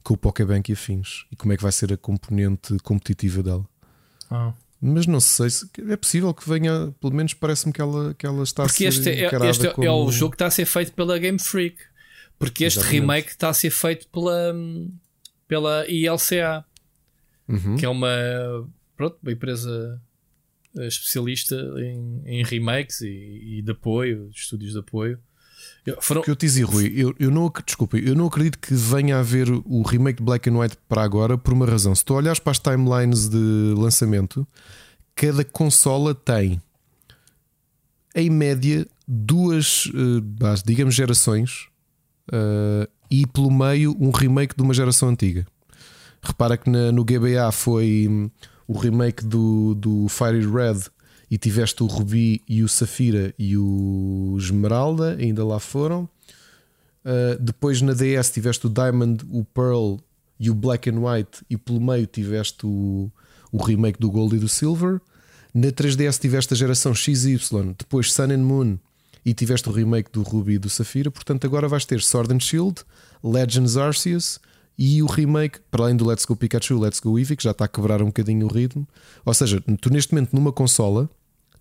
[0.05, 3.65] com o Pokébank e afins e como é que vai ser a componente competitiva dela.
[4.29, 4.53] Ah.
[4.79, 8.43] Mas não sei se é possível que venha, pelo menos parece-me que ela, que ela
[8.43, 9.87] está porque a ser este, é, este como...
[9.87, 11.77] é o jogo que está a ser feito pela Game Freak.
[12.37, 13.01] Porque este Exatamente.
[13.01, 14.53] remake está a ser feito pela,
[15.47, 16.65] pela ILCA,
[17.47, 17.77] uhum.
[17.77, 18.09] que é uma,
[18.95, 20.01] pronto, uma empresa
[20.77, 25.17] eh, especialista em, em remakes e, e, de apoio, estúdios de apoio.
[26.01, 26.21] Foram...
[26.21, 29.17] O que eu te dizia, Rui, eu, eu não, desculpa, eu não acredito que venha
[29.17, 31.93] a haver o remake de Black and White para agora por uma razão.
[31.93, 34.47] Se tu olhares para as timelines de lançamento,
[35.13, 36.59] cada consola tem
[38.15, 40.21] em média duas, uh,
[40.65, 41.67] digamos, gerações
[42.31, 45.45] uh, e pelo meio um remake de uma geração antiga.
[46.21, 48.31] Repara que na, no GBA foi hum,
[48.67, 50.89] o remake do, do Fire Red
[51.35, 56.07] e tiveste o Rubi e o Safira e o Esmeralda, ainda lá foram.
[57.03, 59.97] Uh, depois na DS tiveste o Diamond, o Pearl
[60.39, 63.11] e o Black and White, e pelo meio tiveste o,
[63.51, 65.01] o remake do Gold e do Silver.
[65.53, 67.37] Na 3DS tiveste a geração XY,
[67.77, 68.77] depois Sun and Moon
[69.25, 71.11] e tiveste o remake do Ruby e do Safira.
[71.11, 72.85] Portanto, agora vais ter Sword and Shield,
[73.21, 74.39] Legends Arceus
[74.77, 77.65] e o remake, para além do Let's Go Pikachu, Let's Go Eevee, que já está
[77.65, 78.87] a quebrar um bocadinho o ritmo.
[79.25, 81.09] Ou seja, tu neste momento numa consola,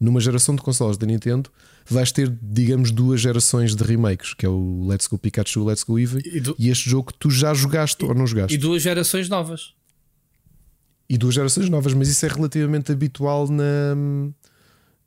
[0.05, 1.51] numa geração de consolas da Nintendo,
[1.87, 5.99] vais ter, digamos, duas gerações de remakes, que é o Let's Go Pikachu, Let's Go
[5.99, 6.55] Eevee e, do...
[6.59, 8.55] e este jogo que tu já jogaste e, ou não jogaste.
[8.55, 9.73] E duas gerações novas.
[11.09, 13.97] E duas gerações novas, mas isso é relativamente habitual na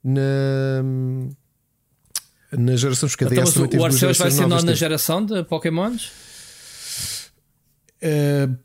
[0.04, 0.84] na
[2.52, 3.44] na geração porque então,
[3.80, 6.12] o Arceus vai ser na geração de Pokémons?
[7.98, 8.56] Uh,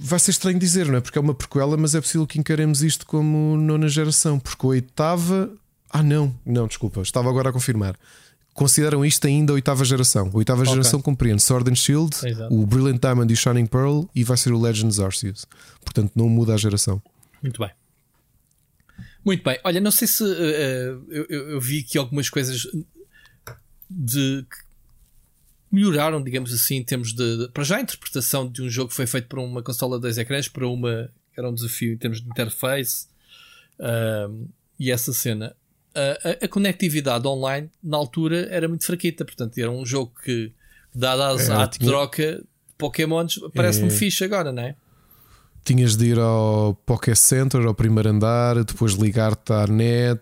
[0.00, 1.00] vai ser estranho dizer, não é?
[1.00, 4.68] Porque é uma prequela, mas é possível que encaremos isto como nona geração, porque a
[4.68, 5.50] oitava.
[5.92, 7.96] Ah, não, não, desculpa, estava agora a confirmar.
[8.54, 10.30] Consideram isto ainda a oitava geração.
[10.32, 10.72] A oitava okay.
[10.72, 12.54] geração compreende Sword and Shield, Exato.
[12.54, 15.46] o Brilliant Diamond e o Shining Pearl e vai ser o Legends Arceus.
[15.82, 17.02] Portanto, não muda a geração.
[17.42, 17.70] Muito bem.
[19.24, 19.58] Muito bem.
[19.64, 20.26] Olha, não sei se uh,
[21.08, 22.66] eu, eu, vi aqui algumas coisas
[23.88, 24.44] de
[25.70, 28.96] melhoraram, digamos assim, em termos de, de, Para já a interpretação de um jogo que
[28.96, 31.10] foi feito para uma consola de dois ecrãs, para uma.
[31.36, 33.06] Era um desafio em termos de interface
[33.78, 34.48] uh,
[34.78, 35.56] e essa cena.
[35.94, 40.52] A, a, conectividade online na altura era muito fraquita, portanto, era um jogo que,
[40.94, 41.90] dada a, é, tinha...
[41.90, 42.44] troca de
[42.78, 43.90] Pokémons, parece-me é...
[43.90, 44.74] fixe agora, não é?
[45.64, 50.20] tinhas de ir ao Pocket Center, ao primeiro andar, depois ligar-te à net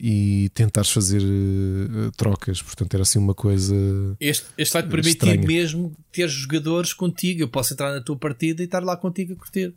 [0.00, 2.60] e tentares fazer uh, trocas.
[2.62, 3.74] Portanto, era assim uma coisa.
[4.18, 5.46] Este, este vai te permitir estranha.
[5.46, 7.42] mesmo ter jogadores contigo.
[7.42, 9.72] Eu posso entrar na tua partida e estar lá contigo a curtir.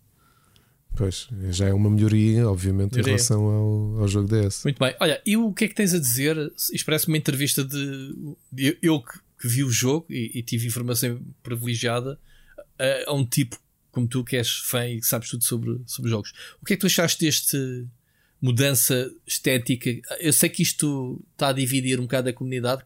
[0.95, 3.13] Pois, já é uma melhoria, obviamente, melhoria.
[3.13, 4.63] em relação ao, ao jogo DS.
[4.63, 4.93] Muito bem.
[4.99, 6.35] Olha, e o que é que tens a dizer?
[6.73, 8.35] Isto parece uma entrevista de.
[8.57, 12.19] Eu, eu que, que, vi o jogo e, e tive informação privilegiada
[12.77, 13.57] a, a um tipo
[13.91, 16.33] como tu que és fã e sabes tudo sobre, sobre jogos.
[16.61, 17.87] O que é que tu achaste deste
[18.41, 19.89] mudança estética?
[20.19, 22.83] Eu sei que isto está a dividir um bocado a comunidade,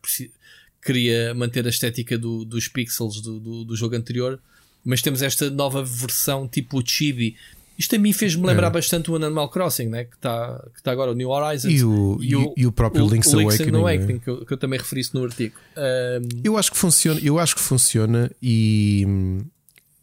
[0.82, 4.42] queria manter a estética do, dos pixels do, do, do, jogo anterior,
[4.84, 7.38] mas temos esta nova versão tipo o Chibi
[7.78, 8.70] Isto a mim fez-me lembrar é.
[8.70, 10.04] bastante o Animal Crossing, né?
[10.06, 13.06] que está que tá agora o New Horizons e o, e o, e o próprio
[13.06, 14.20] o, Link's, o Link's Awakening, Awakening é?
[14.20, 15.56] que, eu, que, eu, também referi no artigo.
[15.76, 16.42] Um...
[16.44, 19.08] Eu acho que funciona, eu acho que funciona e,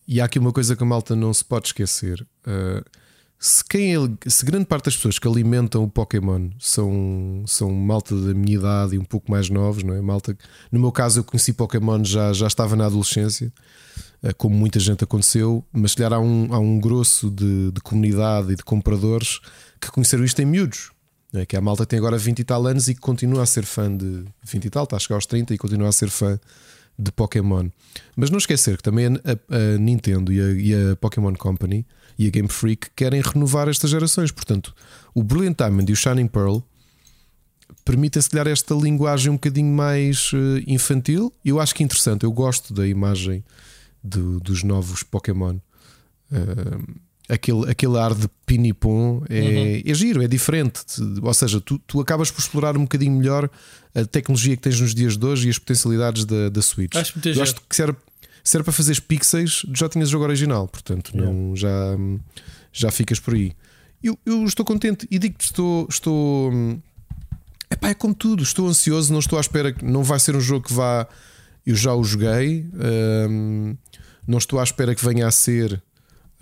[0.06, 2.26] e há aqui uma coisa que a malta não se pode esquecer.
[2.44, 2.84] Uh,
[3.38, 3.94] se, quem,
[4.26, 8.97] se grande parte das pessoas que alimentam o Pokémon são, são malta da minha idade
[8.97, 10.01] e um pouco mais novos, não é?
[10.02, 10.36] Malta,
[10.70, 13.51] no meu caso, eu conheci Pokémon já, já estava na adolescência,
[14.36, 18.52] como muita gente aconteceu, mas se calhar há um, há um grosso de, de comunidade
[18.52, 19.40] e de compradores
[19.80, 20.90] que conheceram isto em miúdos.
[21.32, 21.47] É?
[21.47, 23.94] Que a malta tem agora 20 e tal anos e que continua a ser fã
[23.94, 26.38] de 20 e tal, está a chegar aos 30 e continua a ser fã
[26.98, 27.68] de Pokémon.
[28.14, 31.86] Mas não esquecer que também a, a Nintendo e a, e a Pokémon Company
[32.18, 34.30] e a Game Freak querem renovar estas gerações.
[34.30, 34.74] Portanto,
[35.14, 36.59] o Brilliant Diamond e o Shining Pearl
[37.84, 40.36] permitem, se calhar, esta linguagem um bocadinho mais uh,
[40.66, 41.32] infantil.
[41.44, 42.24] Eu acho que é interessante.
[42.24, 43.42] Eu gosto da imagem
[44.02, 45.56] de, dos novos Pokémon.
[46.31, 49.82] Uh, aquele, aquele ar de pinipom é, uhum.
[49.85, 50.82] é giro, é diferente.
[51.22, 53.51] Ou seja, tu, tu acabas por explorar um bocadinho melhor
[53.94, 56.94] a tecnologia que tens nos dias de hoje e as potencialidades da, da Switch.
[56.97, 57.97] Acho, Eu acho que serve
[58.43, 61.97] se era para fazer pixels, já tinhas o jogo original, portanto não, já,
[62.72, 63.52] já ficas por aí.
[64.02, 65.86] Eu, eu estou contente e digo que estou.
[65.89, 66.51] estou
[67.70, 70.40] epá, é como tudo, estou ansioso, não estou à espera que não vai ser um
[70.40, 71.06] jogo que vá.
[71.66, 72.66] Eu já o joguei,
[73.28, 73.77] hum,
[74.31, 75.82] não estou à espera que venha a ser.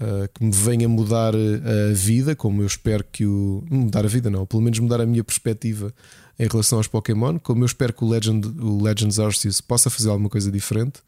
[0.01, 3.65] Uh, que me venha mudar a vida, como eu espero que o.
[3.69, 5.93] mudar a vida, não, pelo menos mudar a minha perspectiva
[6.39, 10.09] em relação aos Pokémon, como eu espero que o, Legend, o Legends Arceus possa fazer
[10.09, 11.01] alguma coisa diferente.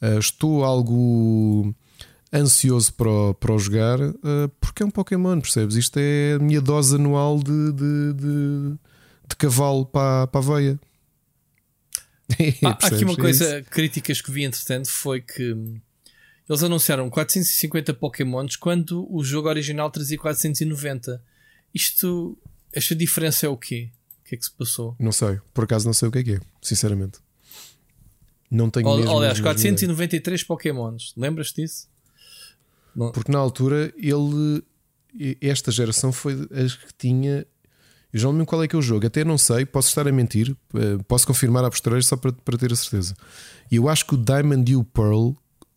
[0.00, 1.74] Uh, estou algo
[2.32, 5.76] ansioso para, para o jogar uh, porque é um Pokémon, percebes?
[5.76, 8.78] Isto é a minha dose anual de, de, de,
[9.28, 10.80] de cavalo para, para a veia.
[12.64, 15.54] ah, há aqui uma é coisa, é críticas que vi entretanto foi que
[16.48, 21.22] eles anunciaram 450 Pokémons quando o jogo original trazia 490.
[21.74, 22.38] Isto,
[22.72, 23.90] esta diferença é o quê?
[24.20, 24.96] O que é que se passou?
[24.98, 27.18] Não sei, por acaso não sei o que é que é, sinceramente.
[28.50, 29.16] Não tenho Ol, mesmo.
[29.16, 31.14] Aliás, 493 Pokémons.
[31.16, 31.88] Lembras-te disso?
[32.94, 34.62] Porque na altura ele.
[35.40, 37.46] Esta geração foi as que tinha.
[38.12, 40.06] Eu já não lembro qual é que é o jogo, até não sei, posso estar
[40.06, 43.16] a mentir, eh, posso confirmar a posteriori só para, para ter a certeza.
[43.70, 45.30] E eu acho que o Diamond e o Pearl,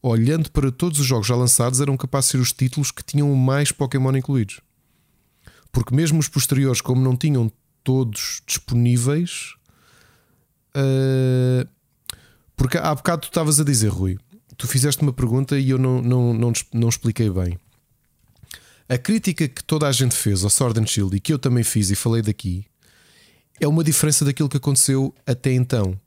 [0.09, 3.33] olhando para todos os jogos já lançados, eram capazes de ser os títulos que tinham
[3.33, 4.61] mais Pokémon incluídos.
[5.71, 7.51] Porque mesmo os posteriores, como não tinham
[7.83, 9.55] todos disponíveis,
[10.75, 11.67] uh,
[12.55, 14.17] porque há bocado tu estavas a dizer, Rui,
[14.55, 17.57] tu fizeste uma pergunta e eu não, não, não, não expliquei bem.
[18.87, 21.63] A crítica que toda a gente fez ao Sword and Shield e que eu também
[21.63, 22.63] fiz e falei daqui
[23.59, 25.99] é uma diferença daquilo que aconteceu até então.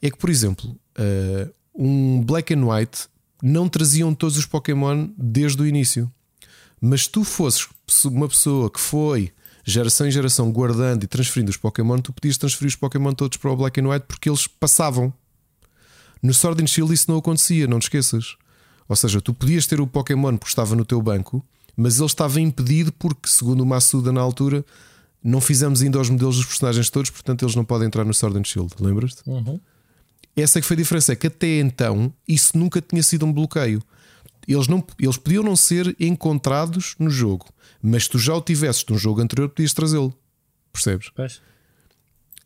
[0.00, 3.08] É que, por exemplo, uh, um Black and White
[3.42, 6.10] não traziam todos os Pokémon desde o início.
[6.80, 7.68] Mas tu fosses
[8.04, 9.32] uma pessoa que foi
[9.64, 13.50] geração em geração guardando e transferindo os Pokémon, tu podias transferir os Pokémon todos para
[13.50, 15.12] o Black and White porque eles passavam.
[16.22, 18.36] No Sword and Shield isso não acontecia, não te esqueças.
[18.88, 21.44] Ou seja, tu podias ter o Pokémon porque estava no teu banco,
[21.76, 24.64] mas ele estava impedido porque, segundo o Massuda na altura,
[25.22, 28.38] não fizemos ainda os modelos dos personagens todos, portanto eles não podem entrar no Sword
[28.38, 28.74] and Shield.
[28.80, 29.22] Lembras-te?
[29.28, 29.60] Uhum.
[30.34, 33.32] Essa é que foi a diferença, é que até então isso nunca tinha sido um
[33.32, 33.82] bloqueio.
[34.48, 37.46] Eles, não, eles podiam não ser encontrados no jogo,
[37.80, 40.12] mas se tu já o tivesses num jogo anterior, podias trazê-lo.
[40.72, 41.10] Percebes?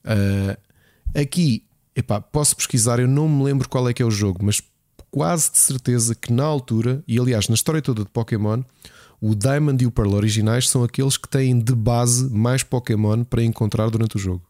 [0.04, 4.44] Uh, aqui Epá, posso pesquisar, eu não me lembro qual é que é o jogo,
[4.44, 4.62] mas
[5.10, 8.62] quase de certeza que na altura, e aliás na história toda de Pokémon,
[9.18, 13.42] o Diamond e o Pearl originais são aqueles que têm de base mais Pokémon para
[13.42, 14.42] encontrar durante o jogo.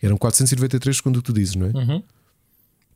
[0.00, 1.70] Eram 493, segundo o que tu dizes, não é?
[1.70, 2.02] Uhum.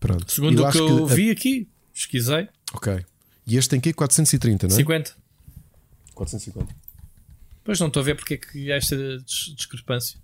[0.03, 0.33] Pronto.
[0.33, 2.49] Segundo o que eu que vi aqui, pesquisei.
[2.75, 3.07] Ok.
[3.47, 4.77] E este tem que 430, não é?
[4.77, 5.17] 50.
[6.13, 6.75] 450.
[7.63, 8.97] Pois não estou a ver porque é que há esta
[9.55, 10.19] discrepância.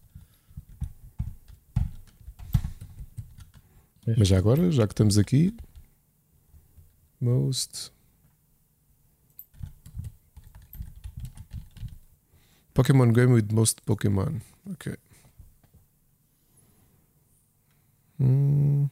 [4.16, 5.54] Mas já agora, já que estamos aqui,
[7.20, 7.92] most
[12.74, 14.40] Pokémon game with most Pokémon.
[14.72, 14.96] Ok.
[18.18, 18.88] Hum.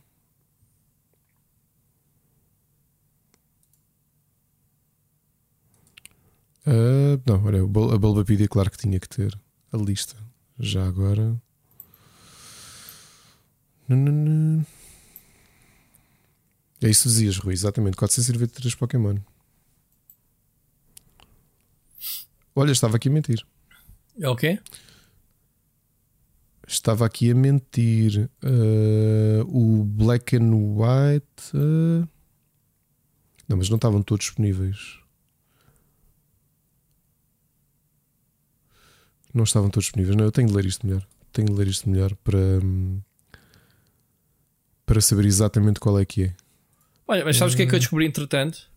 [6.66, 9.38] Uh, não, olha, a Bulbapedia, claro que tinha que ter
[9.72, 10.16] a lista.
[10.58, 11.40] Já agora.
[16.82, 17.96] É isso dizias, Rui, exatamente.
[17.96, 19.16] 493 Pokémon.
[22.54, 23.46] Olha, estava aqui a mentir.
[24.18, 24.58] É o quê?
[26.66, 28.28] Estava aqui a mentir.
[28.42, 31.54] Uh, o Black and White.
[31.54, 32.08] Uh...
[33.48, 35.05] Não, mas não estavam todos disponíveis.
[39.36, 40.16] Não estavam todos disponíveis.
[40.16, 41.06] Não, eu tenho de ler isto melhor.
[41.30, 43.02] Tenho de ler isto melhor para, hum,
[44.86, 46.34] para saber exatamente qual é que é.
[47.06, 48.70] Olha, mas sabes o que é que eu descobri entretanto?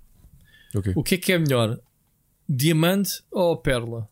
[0.75, 0.91] Okay.
[0.97, 1.79] O que é que é melhor?
[2.47, 4.09] Diamante ou pérola?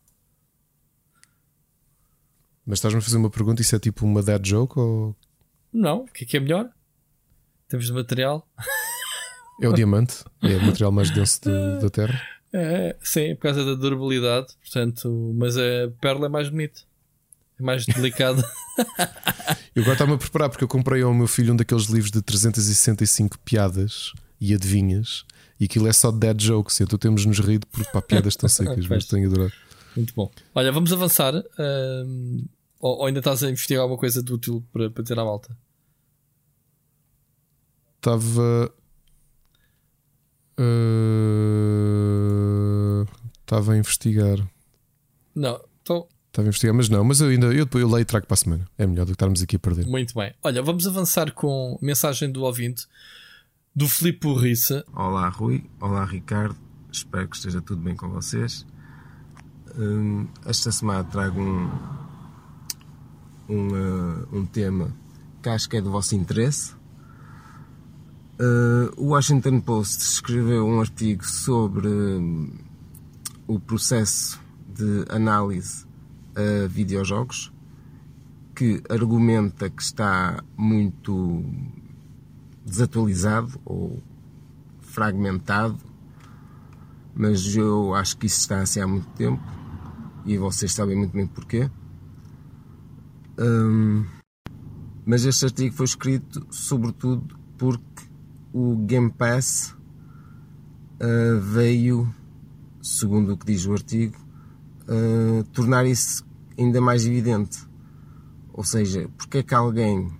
[2.64, 5.14] Mas estás-me a fazer uma pergunta, isso é tipo uma dead joke ou.
[5.70, 6.70] Não, o que é que é melhor?
[7.68, 8.48] Temos de material.
[9.60, 11.50] É o diamante, é o material mais denso de,
[11.82, 12.37] da Terra.
[12.52, 16.80] É, sim, por causa da durabilidade, portanto, mas a pérola é mais bonita,
[17.58, 18.42] é mais delicada.
[19.74, 22.22] eu agora estava-me a preparar porque eu comprei ao meu filho um daqueles livros de
[22.22, 25.24] 365 piadas e adivinhas,
[25.58, 28.86] e aquilo é só dead jokes, então temos nos rido porque pá, piadas tão secas,
[28.86, 29.52] mas tenho adorado.
[29.96, 30.30] Muito bom.
[30.54, 31.34] Olha, vamos avançar.
[31.58, 32.44] Um,
[32.78, 35.56] ou, ou, ainda estás a investigar alguma coisa de útil para, para ter à malta?
[37.96, 38.72] Estava.
[43.40, 44.38] Estava uh, a investigar.
[45.34, 46.08] Não, estou.
[46.26, 48.34] Estava a investigar, mas não, mas eu ainda eu, depois eu leio e trago para
[48.34, 48.68] a semana.
[48.76, 49.86] É melhor do que estarmos aqui a perder.
[49.86, 50.34] Muito bem.
[50.42, 52.86] Olha, vamos avançar com mensagem do ouvinte
[53.74, 54.84] do Filipe Burriça.
[54.92, 55.64] Olá, Rui.
[55.80, 56.56] Olá, Ricardo.
[56.90, 58.66] Espero que esteja tudo bem com vocês.
[59.76, 61.70] Hum, esta semana trago um,
[63.48, 64.92] um, uh, um tema
[65.42, 66.74] que acho que é do vosso interesse.
[68.40, 72.52] Uh, o Washington Post escreveu um artigo sobre um,
[73.48, 74.40] o processo
[74.72, 75.84] de análise
[76.36, 77.52] a videojogos
[78.54, 81.44] que argumenta que está muito
[82.64, 84.00] desatualizado ou
[84.82, 85.78] fragmentado,
[87.16, 89.42] mas eu acho que isso está assim há muito tempo
[90.24, 91.68] e vocês sabem muito bem porquê.
[93.36, 94.04] Um,
[95.04, 97.87] mas este artigo foi escrito sobretudo porque
[98.52, 99.74] o Game Pass
[101.00, 102.12] uh, veio,
[102.82, 104.16] segundo o que diz o artigo,
[104.88, 106.24] uh, tornar isso
[106.58, 107.66] ainda mais evidente.
[108.52, 110.10] Ou seja, porque é que alguém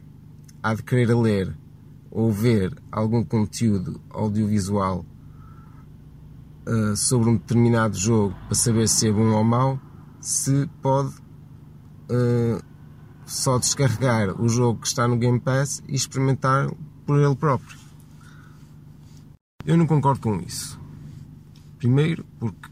[0.63, 1.57] há de querer ler
[2.11, 5.05] ou ver algum conteúdo audiovisual
[6.67, 9.81] uh, sobre um determinado jogo para saber se é bom ou mau,
[10.21, 11.15] se pode
[13.27, 16.71] só descarregar o jogo que está no Game Pass e experimentar
[17.05, 17.78] por ele próprio.
[19.69, 20.81] Eu não concordo com isso.
[21.77, 22.70] Primeiro, porque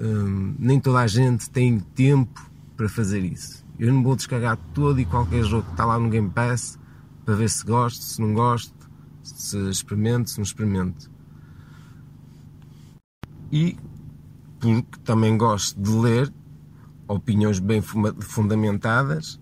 [0.00, 2.44] hum, nem toda a gente tem tempo
[2.76, 3.64] para fazer isso.
[3.78, 6.76] Eu não vou descarregar todo e qualquer jogo que está lá no Game Pass
[7.24, 8.74] para ver se gosto, se não gosto,
[9.22, 11.08] se experimento, se não experimento.
[13.52, 13.76] E
[14.58, 16.34] porque também gosto de ler
[17.06, 19.40] opiniões bem fundamentadas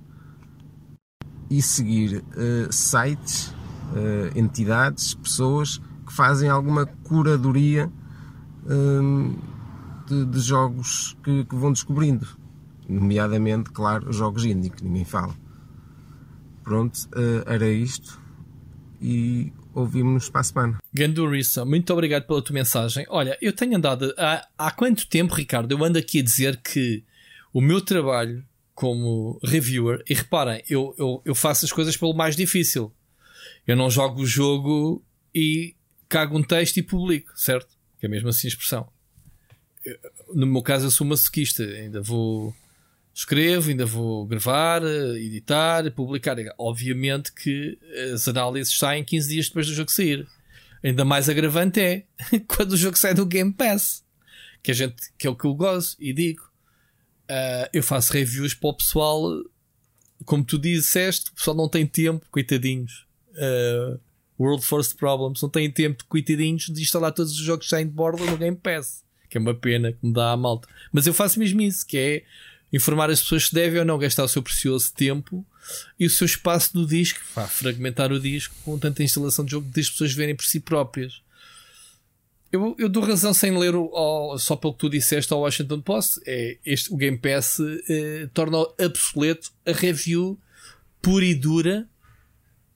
[1.48, 5.80] e seguir uh, sites, uh, entidades, pessoas
[6.16, 7.92] fazem alguma curadoria
[8.66, 9.36] hum,
[10.08, 12.26] de, de, jogos que, que, vão descobrindo.
[12.88, 15.34] Nomeadamente, claro, jogos indie, que ninguém fala.
[16.64, 18.20] Pronto, uh, era isto.
[19.00, 20.78] E ouvimos-nos para a semana.
[20.92, 23.04] Gandurissa, muito obrigado pela tua mensagem.
[23.10, 24.14] Olha, eu tenho andado.
[24.16, 27.04] Há, há quanto tempo, Ricardo, eu ando aqui a dizer que
[27.52, 28.42] o meu trabalho
[28.74, 32.92] como reviewer, e reparem, eu, eu, eu faço as coisas pelo mais difícil.
[33.66, 35.02] Eu não jogo o jogo
[35.34, 35.75] e
[36.08, 37.68] cago um texto e publico, certo?
[37.98, 38.88] Que é mesmo assim a expressão.
[40.34, 42.54] No meu caso, eu sou masoquista, ainda vou.
[43.14, 44.82] Escrevo, ainda vou gravar,
[45.16, 46.36] editar, publicar.
[46.58, 47.78] Obviamente que
[48.12, 50.26] as análises saem 15 dias depois do jogo sair.
[50.84, 52.04] Ainda mais agravante é
[52.46, 54.04] quando o jogo sai do Game Pass,
[54.62, 56.42] que, a gente, que é o que eu gosto e digo.
[57.22, 59.42] Uh, eu faço reviews para o pessoal,
[60.24, 63.06] como tu disseste, o pessoal não tem tempo, coitadinhos.
[63.30, 63.98] Uh,
[64.38, 67.92] World First Problems não têm tempo de coitadinhos de instalar todos os jogos sem de
[67.92, 69.04] borda no Game Pass.
[69.28, 70.68] Que é uma pena que me dá a malta.
[70.92, 72.22] Mas eu faço mesmo isso, que é
[72.72, 75.44] informar as pessoas se devem ou não gastar o seu precioso tempo
[75.98, 79.68] e o seu espaço do disco, pá, fragmentar o disco com tanta instalação de jogo,
[79.76, 81.20] as pessoas verem por si próprias.
[82.52, 86.20] Eu, eu dou razão sem ler o, só pelo que tu disseste ao Washington Post.
[86.24, 87.58] É, este, o Game Pass
[87.88, 90.38] eh, torna obsoleto a review
[91.02, 91.88] pura e dura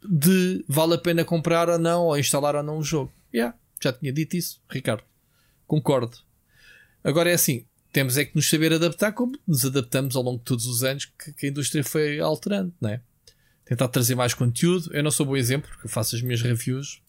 [0.02, 3.12] de vale a pena comprar ou não, ou instalar ou não o jogo.
[3.32, 5.04] Yeah, já tinha dito isso, Ricardo.
[5.66, 6.16] Concordo.
[7.02, 10.44] Agora é assim, temos é que nos saber adaptar como nos adaptamos ao longo de
[10.44, 13.00] todos os anos que, que a indústria foi alterando, não é?
[13.64, 14.92] Tentar trazer mais conteúdo.
[14.92, 17.00] Eu não sou bom exemplo, porque eu faço as minhas reviews.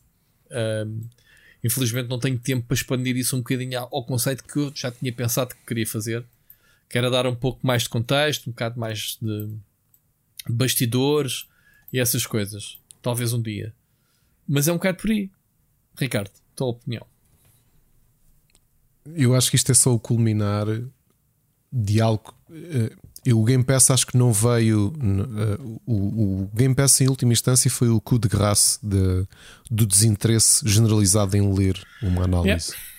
[0.51, 1.01] Um,
[1.63, 5.11] infelizmente não tenho tempo para expandir isso um bocadinho ao conceito que eu já tinha
[5.13, 6.23] pensado que queria fazer.
[6.89, 9.49] Que era dar um pouco mais de contexto, um bocado mais de
[10.49, 11.47] bastidores
[11.91, 12.80] e essas coisas.
[13.01, 13.73] Talvez um dia.
[14.47, 15.29] Mas é um bocado por aí.
[15.97, 17.05] Ricardo, tua opinião.
[19.15, 20.65] Eu acho que isto é só o culminar
[21.71, 22.33] de algo.
[22.51, 22.91] Eh,
[23.25, 24.93] eu, o Game Pass acho que não veio.
[24.97, 29.27] Uh, o, o, Game Pass, em última instância, foi o coup de graça de,
[29.69, 32.71] do desinteresse generalizado em ler uma análise.
[32.71, 32.91] Yeah.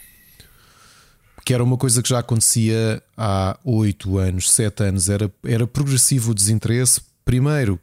[1.45, 5.09] Que era uma coisa que já acontecia há 8 anos, 7 anos.
[5.09, 7.01] Era, era progressivo o desinteresse.
[7.25, 7.81] Primeiro,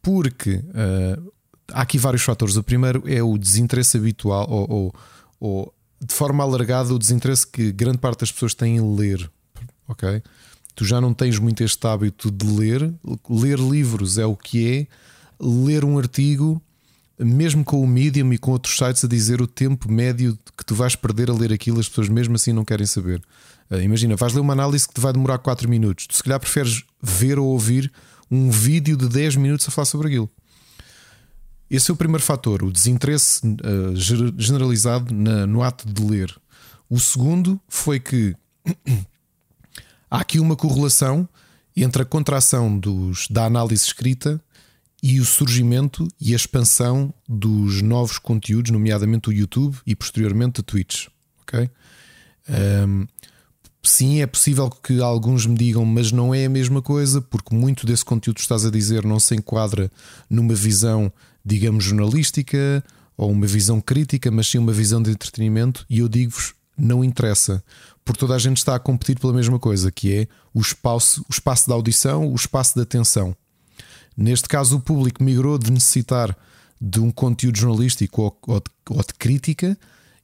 [0.00, 1.32] porque uh,
[1.72, 2.56] há aqui vários fatores.
[2.56, 4.94] O primeiro é o desinteresse habitual, ou, ou,
[5.40, 9.30] ou de forma alargada, o desinteresse que grande parte das pessoas têm em ler.
[9.88, 10.22] Ok?
[10.76, 12.94] tu já não tens muito este hábito de ler.
[13.28, 14.86] Ler livros é o que é.
[15.40, 16.62] Ler um artigo,
[17.18, 20.74] mesmo com o Medium e com outros sites a dizer o tempo médio que tu
[20.74, 23.22] vais perder a ler aquilo, as pessoas mesmo assim não querem saber.
[23.70, 26.06] Uh, imagina, vais ler uma análise que te vai demorar 4 minutos.
[26.06, 27.90] Tu se calhar preferes ver ou ouvir
[28.30, 30.30] um vídeo de 10 minutos a falar sobre aquilo.
[31.70, 33.96] Esse é o primeiro fator, o desinteresse uh,
[34.38, 36.34] generalizado na, no ato de ler.
[36.88, 38.36] O segundo foi que
[40.10, 41.28] há aqui uma correlação
[41.76, 44.40] entre a contração dos, da análise escrita
[45.02, 50.64] e o surgimento e a expansão dos novos conteúdos, nomeadamente o YouTube e posteriormente a
[50.64, 51.08] Twitch.
[51.42, 51.68] Ok?
[52.88, 53.06] Um,
[53.82, 57.84] sim, é possível que alguns me digam, mas não é a mesma coisa, porque muito
[57.84, 59.90] desse conteúdo que estás a dizer não se enquadra
[60.30, 61.12] numa visão,
[61.46, 62.82] digamos, jornalística
[63.16, 65.86] ou uma visão crítica, mas sim uma visão de entretenimento.
[65.88, 67.62] E eu digo-vos, não interessa,
[68.04, 71.32] porque toda a gente está a competir pela mesma coisa, que é o espaço, o
[71.32, 73.34] espaço da audição, o espaço da atenção.
[74.16, 76.36] Neste caso, o público migrou de necessitar
[76.80, 79.78] de um conteúdo jornalístico ou, ou, de, ou de, crítica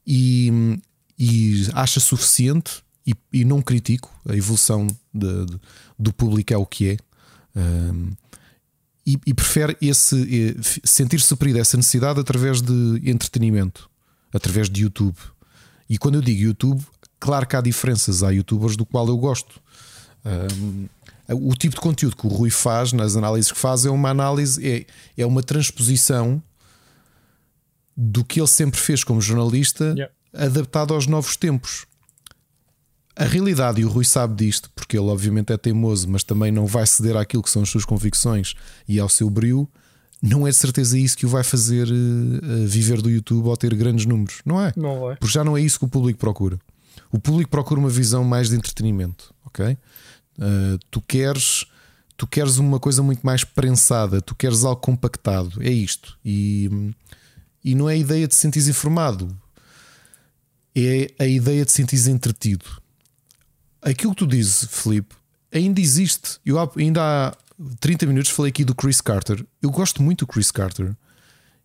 [0.06, 0.78] e,
[1.18, 4.10] e, acha suficiente e, e, não critico.
[4.28, 5.60] A evolução de, de,
[5.98, 6.96] do público é o que é.
[7.54, 8.10] Um,
[9.06, 13.90] e, e, prefere esse sentir suprido essa necessidade através de entretenimento,
[14.32, 15.16] através de YouTube.
[15.90, 16.84] E quando eu digo YouTube,
[17.22, 19.60] Claro que há diferenças, há youtubers do qual eu gosto.
[20.26, 20.88] Um,
[21.28, 24.60] o tipo de conteúdo que o Rui faz nas análises que faz é uma análise,
[24.68, 24.84] é,
[25.16, 26.42] é uma transposição
[27.96, 30.12] do que ele sempre fez como jornalista, yeah.
[30.34, 31.86] adaptado aos novos tempos.
[33.14, 36.66] A realidade, e o Rui sabe disto, porque ele obviamente é teimoso, mas também não
[36.66, 38.54] vai ceder àquilo que são as suas convicções
[38.88, 39.68] e ao seu brilho,
[40.22, 43.74] não é de certeza isso que o vai fazer uh, viver do YouTube ou ter
[43.74, 44.72] grandes números, não é?
[44.76, 45.16] Não.
[45.18, 46.58] Porque já não é isso que o público procura.
[47.10, 49.76] O público procura uma visão mais de entretenimento, ok?
[50.38, 51.66] Uh, tu queres
[52.16, 56.16] tu queres uma coisa muito mais prensada, tu queres algo compactado, é isto.
[56.24, 56.94] E,
[57.64, 59.36] e não é a ideia de sentir informado,
[60.72, 62.64] é a ideia de sentir entretido.
[63.82, 65.14] Aquilo que tu dizes, Felipe,
[65.52, 66.38] ainda existe.
[66.46, 67.36] Eu ainda há
[67.80, 69.44] 30 minutos falei aqui do Chris Carter.
[69.60, 70.94] Eu gosto muito do Chris Carter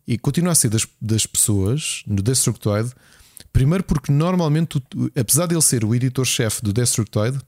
[0.07, 2.91] e continua a ser das, das pessoas no Destructoid
[3.57, 4.80] Primeiro, porque normalmente,
[5.19, 7.41] apesar de ele ser o editor-chefe do Destructoid uh,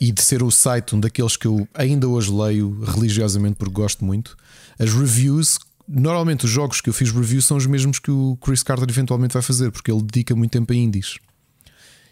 [0.00, 4.02] e de ser o site um daqueles que eu ainda hoje leio religiosamente porque gosto
[4.02, 4.34] muito,
[4.78, 8.62] as reviews, normalmente os jogos que eu fiz review são os mesmos que o Chris
[8.62, 11.18] Carter eventualmente vai fazer, porque ele dedica muito tempo a indies.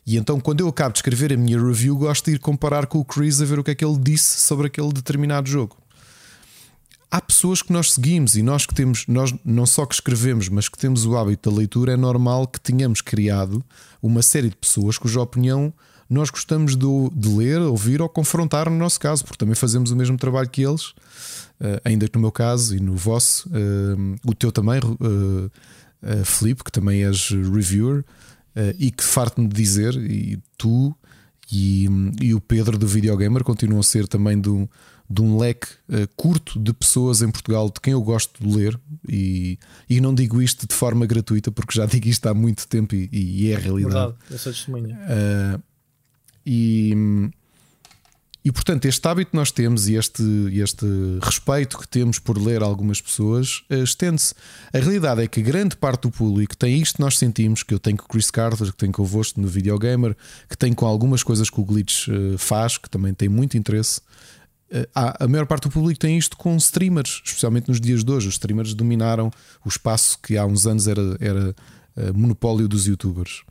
[0.04, 2.98] E então, quando eu acabo de escrever a minha review, gosto de ir comparar com
[2.98, 5.76] o Chris a ver o que é que ele disse sobre aquele determinado jogo.
[7.10, 10.68] Há pessoas que nós seguimos e nós que temos, nós não só que escrevemos, mas
[10.68, 13.62] que temos o hábito da leitura, é normal que tenhamos criado
[14.02, 15.72] uma série de pessoas cuja opinião
[16.12, 19.96] nós gostamos de, de ler, ouvir ou confrontar no nosso caso, porque também fazemos o
[19.96, 24.34] mesmo trabalho que eles, uh, ainda que no meu caso e no vosso, uh, o
[24.34, 25.50] teu também, uh,
[26.24, 28.04] Felipe, que também és reviewer,
[28.78, 30.94] e que farto-me de dizer, e tu
[31.50, 31.86] e,
[32.20, 34.68] e o Pedro do Videogamer continuam a ser também do
[35.12, 38.80] de um leque uh, curto de pessoas em Portugal de quem eu gosto de ler,
[39.06, 39.58] e,
[39.88, 43.08] e não digo isto de forma gratuita, porque já digo isto há muito tempo e,
[43.12, 43.94] e é a realidade.
[43.94, 44.96] Verdade, eu sou testemunha.
[44.96, 45.62] Uh,
[46.46, 47.30] e,
[48.44, 50.84] e portanto, este hábito que nós temos e este, este
[51.22, 54.34] respeito que temos por ler algumas pessoas uh, estende-se.
[54.72, 57.78] A realidade é que grande parte do público tem isto que nós sentimos, que eu
[57.78, 60.16] tenho com o Chris Carter, que tenho convosco no Videogamer,
[60.48, 64.00] que tenho com algumas coisas que o Glitch faz, que também tem muito interesse.
[64.70, 68.26] Eh, a maior parte do público tem isto com streamers, especialmente nos dias de hoje.
[68.26, 69.30] Os streamers dominaram
[69.64, 71.54] o espaço que há uns anos era, era
[72.12, 73.42] monopólio dos youtubers.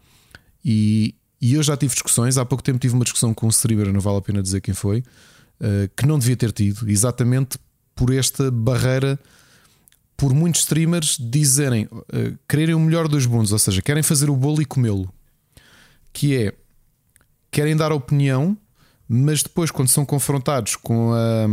[0.66, 3.92] E, e eu já tive discussões, há pouco tempo tive uma discussão com um streamer,
[3.92, 7.58] não vale a pena dizer quem foi, uh, que não devia ter tido, exatamente
[7.96, 9.20] por esta barreira,
[10.16, 14.36] por muitos streamers dizerem, uh, quererem o melhor dos mundos, ou seja, querem fazer o
[14.36, 15.12] bolo e comê-lo,
[16.14, 16.54] que é
[17.50, 18.58] querem dar opinião
[19.14, 21.46] mas depois, quando são confrontados com a,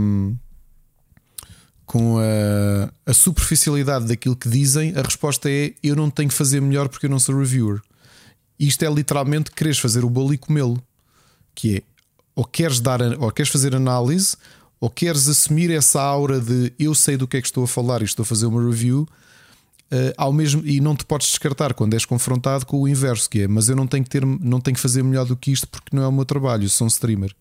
[1.84, 6.60] com a, a, superficialidade daquilo que dizem, a resposta é: eu não tenho que fazer
[6.60, 7.80] melhor porque eu não sou reviewer.
[8.58, 10.82] Isto é literalmente quereres fazer o bolo e comê-lo.
[11.54, 11.82] Que é,
[12.34, 14.36] ou queres dar, ou queres fazer análise,
[14.80, 18.00] ou queres assumir essa aura de eu sei do que é que estou a falar
[18.00, 19.08] e estou a fazer uma review.
[19.90, 23.40] Uh, ao mesmo e não te podes descartar quando és confrontado com o inverso que
[23.40, 25.66] é, mas eu não tenho que ter, não tenho que fazer melhor do que isto
[25.66, 27.34] porque não é o meu trabalho, sou um streamer.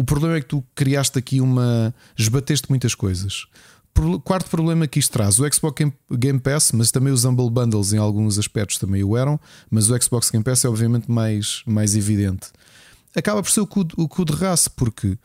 [0.00, 1.94] O problema é que tu criaste aqui uma.
[2.16, 3.46] esbateste muitas coisas.
[4.24, 7.98] Quarto problema que isto traz: o Xbox Game Pass, mas também os Humble Bundles em
[7.98, 9.38] alguns aspectos também o eram,
[9.70, 12.48] mas o Xbox Game Pass é obviamente mais, mais evidente.
[13.14, 15.18] Acaba por ser o cu, o de raça, porque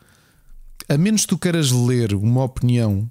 [0.88, 3.10] a menos que tu queiras ler uma opinião,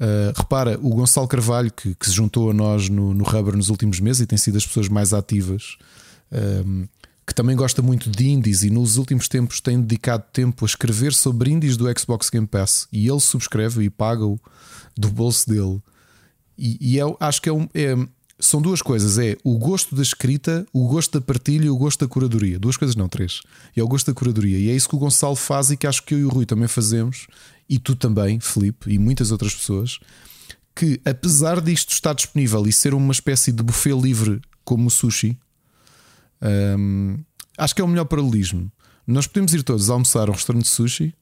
[0.00, 3.68] uh, repara, o Gonçalo Carvalho, que, que, se juntou a nós no, no Rubber nos
[3.68, 5.76] últimos meses e tem sido as pessoas mais ativas.
[6.30, 6.86] Um,
[7.26, 11.14] que também gosta muito de indies e nos últimos tempos tem dedicado tempo a escrever
[11.14, 14.40] sobre indies do Xbox Game Pass e ele subscreve e paga-o
[14.96, 15.80] do bolso dele.
[16.58, 17.94] E, e eu é acho que é, um, é,
[18.38, 22.00] são duas coisas: é o gosto da escrita, o gosto da partilha e o gosto
[22.00, 22.58] da curadoria.
[22.58, 23.40] Duas coisas, não, três.
[23.76, 24.58] É o gosto da curadoria.
[24.58, 26.44] E é isso que o Gonçalo faz e que acho que eu e o Rui
[26.44, 27.26] também fazemos,
[27.68, 29.98] e tu também, Felipe, e muitas outras pessoas.
[30.74, 35.38] Que apesar disto estar disponível e ser uma espécie de buffet livre como o sushi,
[36.78, 37.18] um,
[37.56, 38.70] acho que é o melhor paralelismo.
[39.06, 41.14] Nós podemos ir todos almoçar a um restaurante de sushi.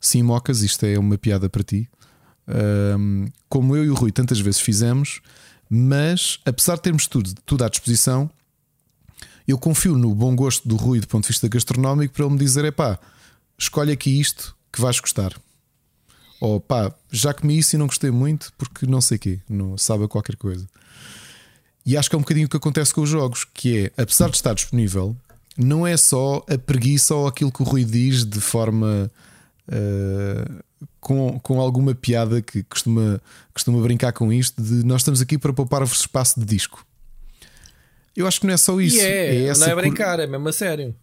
[0.00, 1.88] Sim, Mocas, isto é uma piada para ti.
[2.48, 5.20] Um, como eu e o Rui tantas vezes fizemos,
[5.68, 8.30] mas apesar de termos tudo, tudo à disposição,
[9.46, 12.38] eu confio no bom gosto do Rui do ponto de vista gastronómico para ele me
[12.38, 12.98] dizer: é pá,
[13.58, 15.34] escolhe aqui isto que vais gostar.
[16.40, 19.76] Ou pá, já comi isso e não gostei muito porque não sei o quê, não
[19.76, 20.68] sabe qualquer coisa.
[21.88, 24.28] E acho que é um bocadinho o que acontece com os jogos, que é, apesar
[24.28, 25.16] de estar disponível,
[25.56, 29.10] não é só a preguiça ou aquilo que o Rui diz de forma
[29.68, 30.64] uh,
[31.00, 33.18] com, com alguma piada que costuma,
[33.54, 36.84] costuma brincar com isto de nós estamos aqui para poupar-vos espaço de disco.
[38.14, 39.00] Eu acho que não é só isso.
[39.00, 40.24] É, é não é brincar, cur...
[40.24, 40.94] é mesmo a sério.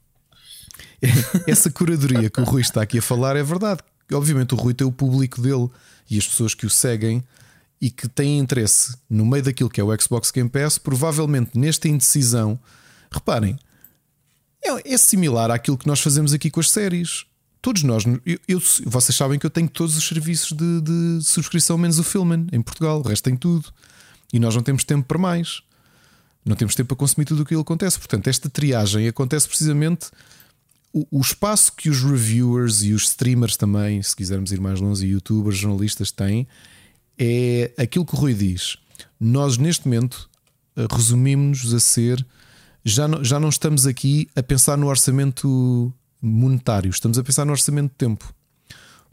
[1.47, 3.81] essa curadoria que o Rui está aqui a falar é verdade.
[4.13, 5.67] Obviamente o Rui tem o público dele
[6.07, 7.23] e as pessoas que o seguem
[7.81, 11.87] e que têm interesse no meio daquilo que é o Xbox Game Pass, provavelmente nesta
[11.87, 12.59] indecisão,
[13.11, 13.57] reparem,
[14.63, 17.25] é, é similar àquilo que nós fazemos aqui com as séries.
[17.61, 21.77] Todos nós, eu, eu, vocês sabem que eu tenho todos os serviços de, de subscrição,
[21.77, 23.71] menos o Filman em Portugal, o resto tem tudo.
[24.31, 25.61] E nós não temos tempo para mais.
[26.43, 27.97] Não temos tempo para consumir tudo o que acontece.
[27.97, 30.09] Portanto, esta triagem acontece precisamente
[31.11, 35.09] o, espaço que os reviewers e os streamers também, se quisermos ir mais longe, e
[35.09, 36.47] youtubers, jornalistas têm,
[37.17, 38.77] é aquilo que o Rui diz.
[39.19, 40.29] Nós, neste momento,
[40.75, 42.25] eh, resumimos-nos a ser.
[42.83, 47.51] Já não, já não estamos aqui a pensar no orçamento monetário, estamos a pensar no
[47.51, 48.33] orçamento de tempo.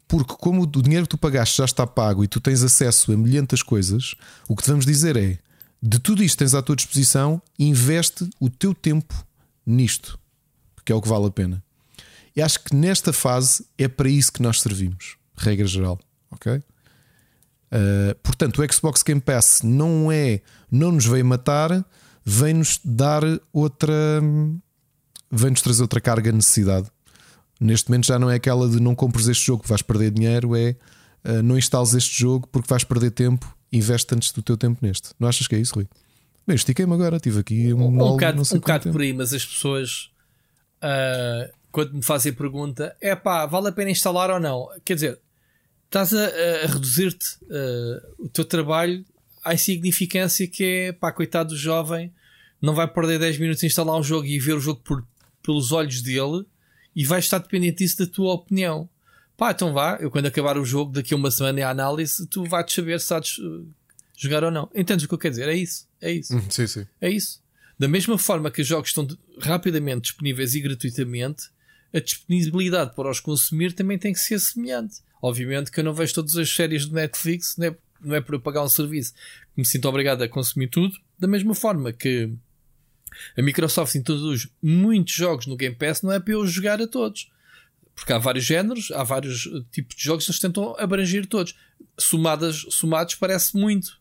[0.06, 3.16] Porque, como o dinheiro que tu pagaste já está pago e tu tens acesso a
[3.16, 4.14] milhentas coisas,
[4.46, 5.38] o que devemos dizer é:
[5.82, 9.14] de tudo isto tens à tua disposição, investe o teu tempo
[9.64, 10.18] nisto,
[10.74, 11.64] porque é o que vale a pena.
[12.36, 15.98] E acho que nesta fase é para isso que nós servimos, regra geral,
[16.30, 16.62] ok?
[17.72, 21.84] Uh, portanto, o Xbox Game Pass não é, não nos veio matar,
[22.22, 24.20] vem-nos dar outra,
[25.30, 26.88] vem-nos trazer outra carga de necessidade.
[27.58, 30.76] Neste momento já não é aquela de não compres este jogo, vais perder dinheiro, é
[31.24, 35.10] uh, não instales este jogo porque vais perder tempo, investe antes do teu tempo neste.
[35.18, 35.88] Não achas que é isso, Rui?
[36.46, 39.46] Bem, estiquei-me agora, tive aqui um, um, um bocado, um bocado por aí, mas as
[39.46, 40.10] pessoas
[40.82, 44.68] uh, quando me fazem a pergunta é pá, vale a pena instalar ou não?
[44.84, 45.20] Quer dizer,
[45.92, 46.24] estás a,
[46.64, 49.04] a reduzir-te uh, o teu trabalho
[49.44, 52.10] à insignificância que é, pá, coitado do jovem,
[52.62, 55.06] não vai perder 10 minutos a instalar um jogo e ver o jogo por,
[55.42, 56.46] pelos olhos dele
[56.96, 58.88] e vai estar dependente disso da tua opinião.
[59.36, 62.26] Pá, então vá, eu quando acabar o jogo, daqui a uma semana e a análise,
[62.26, 63.66] tu vais saber se sabes uh,
[64.16, 64.70] jogar ou não.
[64.74, 65.48] Entendes o que eu quero dizer?
[65.48, 65.86] É isso.
[66.00, 66.34] É isso.
[66.34, 66.86] Hum, sim, sim.
[67.00, 67.42] É isso.
[67.78, 69.06] Da mesma forma que os jogos estão
[69.40, 71.50] rapidamente disponíveis e gratuitamente,
[71.92, 75.00] a disponibilidade para os consumir também tem que ser semelhante.
[75.22, 78.34] Obviamente que eu não vejo todas as séries do Netflix, não é, não é por
[78.34, 79.12] eu pagar um serviço
[79.54, 80.98] que me sinto obrigado a consumir tudo.
[81.16, 82.34] Da mesma forma que
[83.38, 87.30] a Microsoft introduz muitos jogos no Game Pass, não é para eu jogar a todos.
[87.94, 91.54] Porque há vários géneros, há vários tipos de jogos que eles tentam abranger todos.
[91.96, 94.00] Somadas, somados parece muito.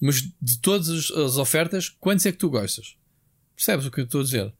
[0.00, 2.96] Mas de todas as ofertas, quantos é que tu gostas?
[3.54, 4.52] Percebes o que eu estou a dizer?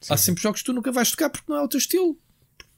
[0.00, 0.12] Sim.
[0.12, 2.18] Há sempre jogos que tu nunca vais tocar porque não é o teu estilo.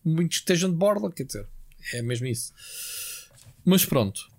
[0.04, 1.48] Muitos estejam de borla, quer dizer.
[1.92, 2.52] É mesmo isso.
[3.64, 4.30] Mas pronto.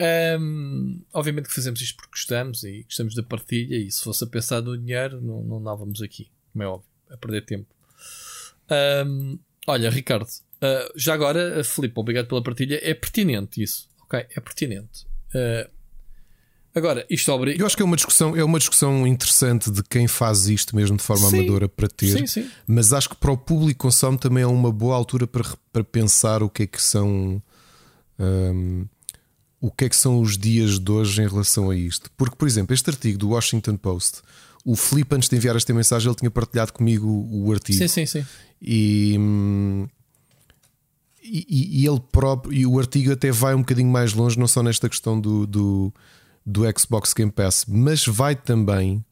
[0.00, 3.76] Um, obviamente que fazemos isto porque gostamos e gostamos da partilha.
[3.76, 7.16] E se fosse a pensar no dinheiro, não, não andávamos aqui, como é óbvio, a
[7.16, 7.66] perder tempo.
[9.06, 12.80] Um, olha, Ricardo, uh, já agora, Filipe, obrigado pela partilha.
[12.82, 14.26] É pertinente isso, ok?
[14.30, 15.06] É pertinente.
[15.34, 15.77] Uh,
[16.74, 17.60] Agora, isto obriga.
[17.60, 20.96] Eu acho que é uma discussão, é uma discussão interessante de quem faz isto mesmo
[20.96, 21.38] de forma sim.
[21.38, 22.18] amadora para ter.
[22.18, 22.50] Sim, sim.
[22.66, 26.42] Mas acho que para o público consome também é uma boa altura para, para pensar
[26.42, 27.42] o que é que são.
[28.18, 28.86] Um,
[29.60, 32.10] o que é que são os dias de hoje em relação a isto?
[32.16, 34.22] Porque, por exemplo, este artigo do Washington Post,
[34.64, 37.76] o Felipe, antes de enviar esta mensagem, ele tinha partilhado comigo o artigo.
[37.76, 38.24] Sim, sim, sim.
[38.62, 39.88] E, hum,
[41.22, 44.62] e, e, ele próprio, e o artigo até vai um bocadinho mais longe, não só
[44.62, 45.92] nesta questão do, do,
[46.48, 49.04] do Xbox Game Pass, mas vai também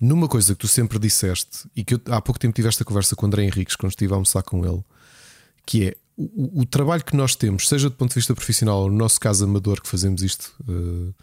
[0.00, 3.14] numa coisa que tu sempre disseste e que eu, há pouco tempo tive esta conversa
[3.14, 4.82] com o André Henriques quando estive a almoçar com ele,
[5.66, 8.90] que é o, o, trabalho que nós temos, seja do ponto de vista profissional ou
[8.90, 11.14] no nosso caso amador, que fazemos isto uh,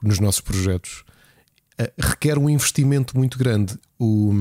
[0.00, 1.04] nos nossos projetos,
[1.80, 3.76] uh, requer um investimento muito grande.
[3.98, 4.32] O,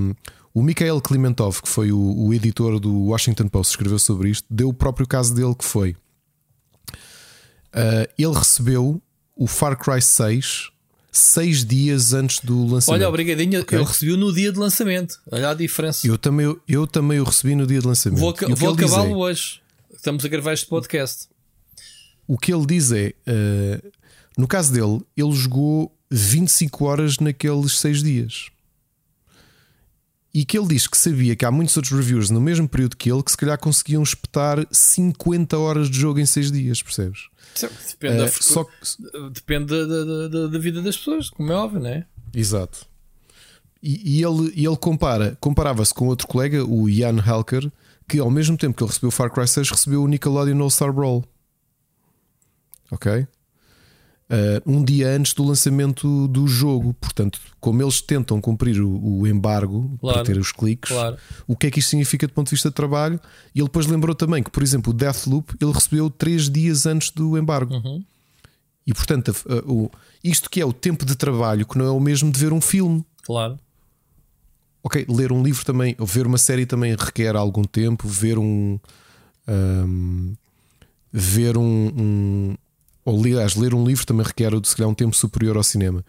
[0.54, 4.70] o Mikhail Klimentov, que foi o, o, editor do Washington Post, escreveu sobre isto, deu
[4.70, 5.96] o próprio caso dele que foi.
[7.74, 9.02] Uh, ele recebeu
[9.36, 10.74] o Far Cry 6
[11.14, 13.00] seis dias antes do lançamento.
[13.00, 13.78] Olha, obrigadinho, okay?
[13.78, 15.22] eu recebi no dia de lançamento.
[15.32, 16.08] Olha a diferença.
[16.08, 18.20] Eu também, eu também o recebi no dia de lançamento.
[18.20, 19.62] Vou, vou acabá-lo é, hoje.
[19.94, 21.28] Estamos a gravar este podcast.
[22.28, 23.92] O que ele diz é: uh,
[24.36, 28.50] no caso dele, ele jogou 25 horas naqueles seis dias.
[30.34, 33.12] E que ele diz que sabia que há muitos outros reviewers no mesmo período que
[33.12, 37.28] ele que se calhar conseguiam espetar 50 horas de jogo em 6 dias, percebes?
[37.62, 38.72] Depende, uh, da, só que...
[39.32, 42.06] depende da, da, da, vida das pessoas, como é óbvio, não é?
[42.34, 42.86] Exato.
[43.82, 47.72] E, e ele, ele compara, comparava-se com outro colega, o Ian Halker,
[48.08, 50.70] que ao mesmo tempo que ele recebeu o Far Cry 6, recebeu o Nickelodeon All
[50.70, 51.24] Star Brawl.
[52.92, 53.28] Ok?
[54.34, 56.94] Uh, um dia antes do lançamento do jogo.
[56.96, 61.18] Portanto, como eles tentam cumprir o, o embargo claro, para ter os cliques, claro.
[61.48, 63.20] o que é que isto significa do ponto de vista de trabalho?
[63.54, 67.12] E ele depois lembrou também que, por exemplo, o Deathloop ele recebeu três dias antes
[67.12, 67.76] do embargo.
[67.76, 68.04] Uhum.
[68.86, 69.92] E portanto, uh,
[70.24, 72.60] isto que é o tempo de trabalho, que não é o mesmo de ver um
[72.60, 73.06] filme.
[73.24, 73.58] Claro.
[74.84, 78.78] Ok, ler um livro também, ou ver uma série também requer algum tempo, ver um.
[79.48, 80.34] um
[81.14, 82.56] ver um, um,
[83.06, 86.04] ou aliás, ler um livro também requer se calhar um tempo superior ao cinema.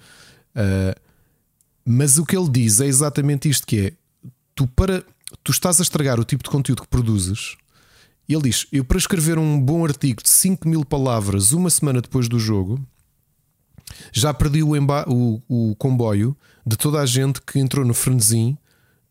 [0.54, 1.00] Uh,
[1.84, 3.92] mas o que ele diz é exatamente isto: que é
[4.54, 5.04] tu para
[5.42, 7.56] tu estás a estragar o tipo de conteúdo que produzes.
[8.28, 12.28] Ele diz: Eu, para escrever um bom artigo de 5 mil palavras uma semana depois
[12.28, 12.80] do jogo,
[14.12, 14.72] já perdi o,
[15.06, 18.56] o, o comboio de toda a gente que entrou no frenesim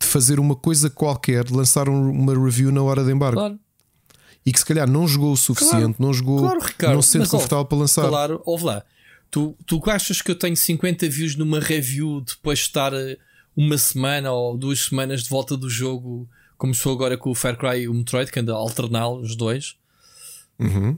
[0.02, 3.40] de fazer uma coisa qualquer, de lançar uma review na hora de embargo.
[3.40, 3.60] Claro
[4.46, 7.10] e que se calhar não jogou o suficiente, claro, não jogou, claro, Ricardo, não se
[7.10, 8.08] sente confortável para lançar.
[8.08, 8.84] Claro, ouve lá.
[9.32, 13.18] Tu, tu achas que eu tenho 50 views numa review depois de estar eh,
[13.56, 17.58] uma semana ou duas semanas de volta do jogo, como sou agora com o Far
[17.58, 19.76] Cry e o Metroid, que anda a alternar os dois?
[20.60, 20.98] Uhum.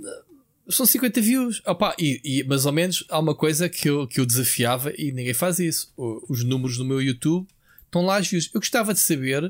[0.68, 1.62] São 50 views.
[1.66, 5.12] Opa, e, e mais ou menos há uma coisa que eu, que eu desafiava e
[5.12, 5.94] ninguém faz isso.
[5.96, 7.48] Os números do meu YouTube
[7.86, 8.50] estão lá as views.
[8.54, 9.44] Eu gostava de saber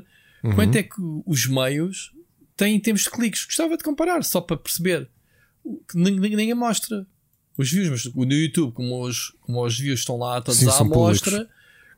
[0.44, 0.54] uhum.
[0.54, 2.12] quanto é que os meios
[2.56, 3.44] tem em termos de cliques.
[3.44, 5.08] Gostava de comparar, só para perceber.
[5.88, 7.06] Que ninguém mostra
[7.56, 10.78] os views, mas no YouTube, como os, como os views estão lá todos Sim, à
[10.78, 11.48] amostra,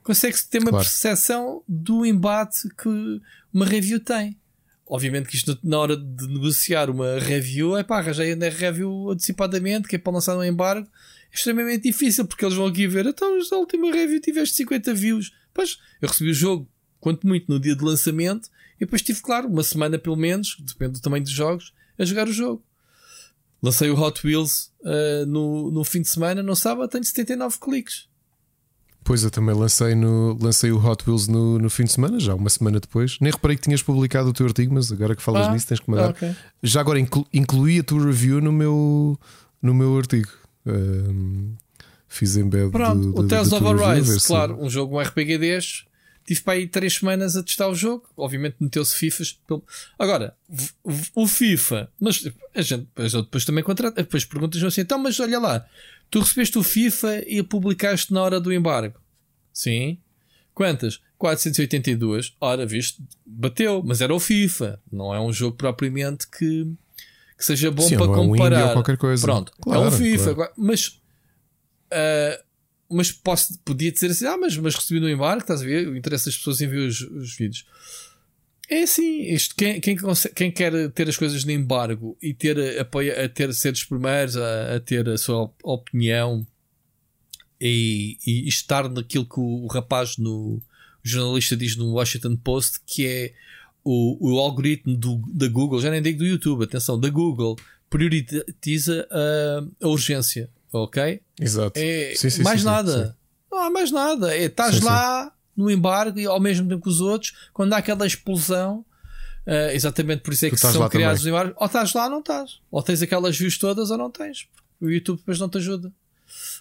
[0.02, 0.84] consegue-se ter uma claro.
[0.84, 3.20] percepção do embate que
[3.52, 4.38] uma review tem.
[4.86, 9.86] Obviamente que isto na hora de negociar uma review é pá, arranjei a review antecipadamente,
[9.86, 10.88] que é para lançar um embargo,
[11.30, 15.32] é extremamente difícil porque eles vão aqui ver, então na última review tiveste 50 views.
[15.52, 16.66] Pois, eu recebi o jogo,
[17.00, 18.48] quanto muito no dia de lançamento,
[18.80, 22.28] e depois tive, claro, uma semana pelo menos, depende do tamanho dos jogos, a jogar
[22.28, 22.62] o jogo.
[23.62, 28.08] Lancei o Hot Wheels uh, no, no fim de semana, no sábado tenho 79 cliques.
[29.02, 32.34] Pois eu também lancei, no, lancei o Hot Wheels no, no fim de semana, já
[32.34, 33.18] uma semana depois.
[33.20, 35.80] Nem reparei que tinhas publicado o teu artigo, mas agora que falas ah, nisso tens
[35.80, 36.10] que mandar.
[36.10, 36.36] Okay.
[36.62, 39.18] Já agora inclu, incluí a tua review no meu,
[39.62, 40.28] no meu artigo.
[40.66, 41.56] Um,
[42.06, 45.87] fiz embed Pronto, do, o Tales of Arise, claro, um jogo um RPG destes
[46.28, 48.06] Tive para aí três semanas a testar o jogo.
[48.14, 49.40] Obviamente meteu-se FIFAs.
[49.98, 50.36] Agora,
[51.14, 52.22] o FIFA, mas
[52.54, 55.66] a gente, a gente depois também contrata, depois perguntas assim, então, mas olha lá,
[56.10, 59.00] tu recebeste o FIFA e publicaste na hora do embargo.
[59.54, 59.96] Sim.
[60.52, 61.00] Quantas?
[61.16, 62.36] 482.
[62.38, 64.78] Ora, viste, bateu, mas era o FIFA.
[64.92, 66.70] Não é um jogo propriamente que,
[67.38, 68.60] que seja bom Sim, para comparar.
[68.60, 69.24] É um qualquer coisa.
[69.24, 70.34] Pronto, claro, é um FIFA.
[70.34, 70.52] Claro.
[70.58, 70.88] Mas
[71.90, 72.47] uh,
[72.90, 75.88] mas posso, podia dizer assim: ah, mas, mas recebi no embarque, estás a ver?
[75.88, 77.66] O interesse das pessoas em ver os, os vídeos.
[78.70, 79.96] É assim, isto, quem, quem,
[80.34, 84.36] quem, quer ter as coisas no embargo e ter apoio, a ter ser dos primeiros
[84.36, 86.46] a, a ter a sua opinião
[87.58, 90.60] e, e, estar naquilo que o, o rapaz no
[91.02, 93.32] o jornalista diz no Washington Post que é
[93.82, 97.56] o, o algoritmo do, da Google, já nem digo do YouTube, atenção, da Google
[97.88, 101.20] prioritiza a, a urgência ok?
[101.40, 101.78] Exato.
[101.78, 103.16] É Sim, sim, mais sim, nada.
[103.50, 104.36] Não há mais nada.
[104.36, 108.06] É, estás lá no embargo e ao mesmo tempo que os outros, quando há aquela
[108.06, 108.84] explosão,
[109.44, 112.10] eh, exatamente por isso é Tu que são criados os embargos, ou estás lá ou
[112.10, 112.60] não estás.
[112.70, 114.46] Ou tens aquelas views todas ou não tens.
[114.80, 115.92] O YouTube depois não te ajuda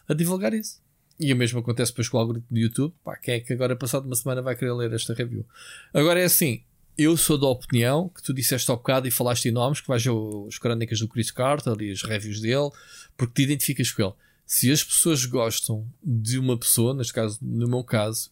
[0.08, 0.82] a divulgar isso.
[1.20, 2.94] E o mesmo acontece depois com o algoritmo do YouTube.
[3.04, 5.46] Pá, quem é que agora, passado uma semana, vai querer ler esta review?
[5.94, 6.64] Agora é assim,
[6.98, 10.04] eu sou da opinião que tu disseste ao bocado e falaste em nomes, que vais
[10.04, 10.12] ver
[10.48, 12.70] as crónicas do Chris Carter e as reviews dele,
[13.18, 14.14] porque te identificas com ele.
[14.46, 18.30] Se as pessoas gostam de uma pessoa, neste caso, no meu caso,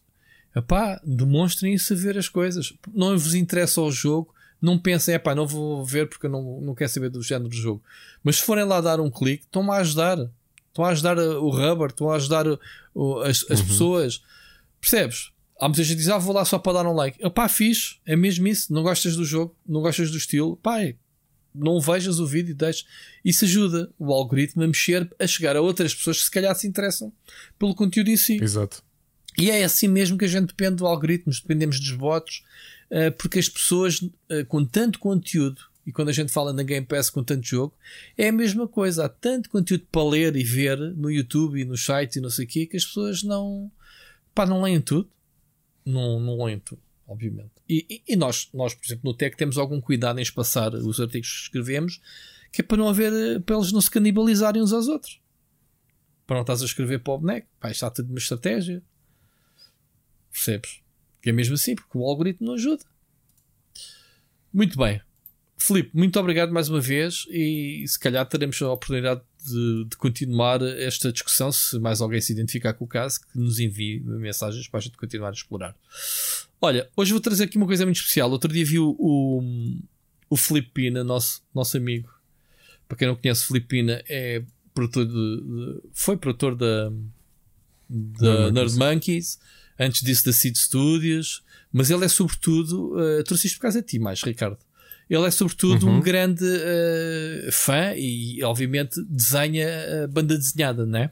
[0.54, 2.72] epá, demonstrem isso a ver as coisas.
[2.94, 6.74] Não vos interessa o jogo, não pensem, epá, não vou ver porque eu não, não
[6.74, 7.82] quero saber do género do jogo.
[8.24, 10.18] Mas se forem lá dar um clique, estão-me a ajudar.
[10.68, 12.46] Estão a ajudar o rubber, estão a ajudar
[12.94, 14.22] o- as, as pessoas.
[14.80, 15.30] Percebes?
[15.58, 17.18] Há muita gente que diz, ah, vou lá só para dar um like.
[17.30, 18.72] Pá, fixe, é mesmo isso.
[18.72, 20.94] Não gostas do jogo, não gostas do estilo, pá, é,
[21.56, 22.86] não vejas o vídeo e deixes.
[23.24, 26.66] Isso ajuda o algoritmo a mexer, a chegar a outras pessoas que se calhar se
[26.66, 27.12] interessam
[27.58, 28.38] pelo conteúdo em si.
[28.42, 28.82] Exato.
[29.38, 32.42] E é assim mesmo que a gente depende do algoritmo, dependemos dos votos,
[32.90, 36.86] eh, porque as pessoas eh, com tanto conteúdo, e quando a gente fala na Game
[36.86, 37.74] Pass com tanto jogo,
[38.16, 39.04] é a mesma coisa.
[39.04, 42.44] Há tanto conteúdo para ler e ver no YouTube e no site e não sei
[42.44, 43.70] o quê, que as pessoas não,
[44.34, 45.08] pá, não leem tudo.
[45.84, 47.52] Não, não leem tudo, obviamente.
[47.68, 51.00] E, e- e nós, nós, por exemplo, no Tech temos algum cuidado em espaçar os
[51.00, 52.00] artigos que escrevemos,
[52.52, 55.20] que é para não haver, eh, para eles não se canibalizarem uns aos outros.
[56.26, 58.82] Para não estás a escrever para o boneco, pá, isto há tudo uma estratégia.
[60.32, 60.80] Percebes?
[61.22, 62.84] Que é mesmo assim, porque o algoritmo não ajuda.
[64.52, 65.00] Muito bem.
[65.58, 70.60] Filipe, muito obrigado mais uma vez e se calhar teremos a oportunidade de, de continuar
[70.62, 74.78] esta discussão se mais alguém se identificar com o caso, que nos envie mensagens para
[74.78, 75.74] a gente continuar a explorar.
[76.60, 78.30] Olha, hoje vou trazer aqui uma coisa muito especial.
[78.30, 79.42] Outro dia vi o, o,
[80.30, 82.08] o Filipe Pina, nosso, nosso amigo.
[82.88, 84.42] Para quem não conhece, Filipe Pina é
[84.74, 86.90] produtor de, de- foi produtor da,
[87.88, 89.38] da Nerd Nerd Monkeys,
[89.78, 91.42] antes disso da Seed Studios,
[91.72, 94.58] mas ele é sobretudo, uh, trouxe isto por causa de ti mais, Ricardo.
[95.08, 99.68] Ele é sobretudo um grande uh, fã e, obviamente, desenha
[100.04, 101.10] uh, banda desenhada, não é?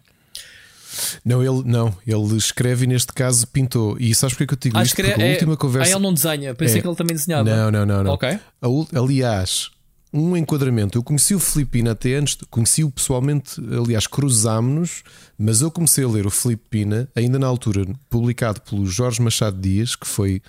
[1.24, 3.96] Não, ele, não, ele escreve e neste caso pintou.
[3.98, 4.94] E sabes porque é que eu te digo Ah, isto?
[4.96, 5.90] Porque a é- última conversa.
[5.90, 6.82] Ah, ele não desenha, pensei É.
[6.82, 7.44] que ele também desenhava.
[7.44, 8.12] Não, não, não, não.
[8.12, 8.38] Ok.
[8.62, 9.70] A ul- aliás,
[10.12, 10.96] um enquadramento.
[10.98, 15.02] Eu conheci o Filipina até antes, conheci-o pessoalmente, aliás, cruzámos-nos,
[15.36, 19.96] mas eu comecei a ler o Filipina ainda na altura, publicado pelo Jorge Machado Dias,
[19.96, 20.40] que foi.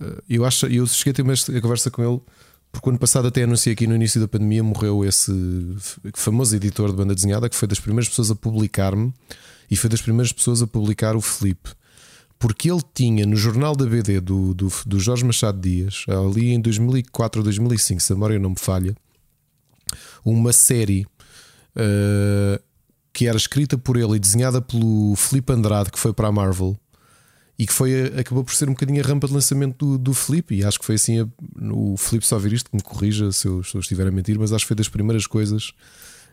[0.00, 2.20] eh, Eu acho, eu cheguei a ter uma a conversa com ele,
[2.74, 5.32] porque o ano passado até anunciei aqui no início da pandemia morreu esse
[6.12, 9.14] famoso editor de banda desenhada que foi das primeiras pessoas a publicar-me
[9.70, 11.70] e foi das primeiras pessoas a publicar o Felipe
[12.38, 16.60] porque ele tinha no jornal da BD do, do, do Jorge Machado Dias, ali em
[16.60, 18.94] 2004 ou 2005, se a memória não me falha,
[20.22, 21.06] uma série
[21.76, 22.60] eh,
[23.14, 26.76] que era escrita por ele e desenhada pelo Felipe Andrade, que foi para a Marvel.
[27.58, 30.56] E que foi, acabou por ser um bocadinho a rampa de lançamento do, do Felipe.
[30.56, 31.20] E acho que foi assim.
[31.20, 31.28] a-
[31.72, 34.38] o Felipe só ouvir isto, que me corrija se eu, se eu estiver a mentir,
[34.38, 35.72] mas acho que foi das primeiras coisas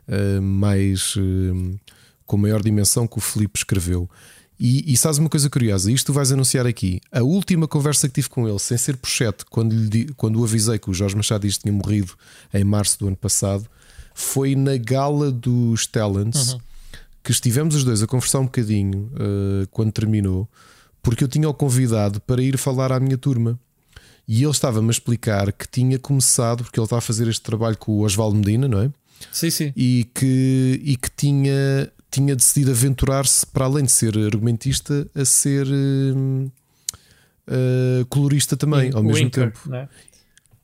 [0.08, 1.14] eh, mais.
[1.18, 1.78] eh,
[2.26, 4.10] com maior dimensão que o Felipe escreveu.
[4.58, 5.92] E, e sabes uma coisa curiosa?
[5.92, 7.02] Isto tu vais anunciar aqui.
[7.12, 10.44] A última conversa que tive com ele, sem ser por chat, quando, lhe quando o
[10.44, 12.14] avisei que o Jorge Machado Dias tinha morrido
[12.54, 13.66] em março do ano passado,
[14.16, 16.56] foi na gala dos Talents
[17.24, 20.48] que estivemos os dois a conversar um bocadinho eh, quando terminou,
[21.02, 23.60] porque eu tinha-o convidado para ir falar à minha turma.
[24.28, 27.78] E ele estava-me a explicar que tinha começado, porque ele está a fazer este trabalho
[27.78, 28.92] com o Osvaldo Medina, não é?
[29.32, 29.74] Sim, sim.
[29.76, 35.68] e que, e que tinha, tinha decidido aventurar-se, para além de ser argumentista, a ser
[35.68, 36.50] hum,
[37.48, 39.60] uh, colorista também, ao O mesmo Inker, tempo.
[39.66, 39.90] não é?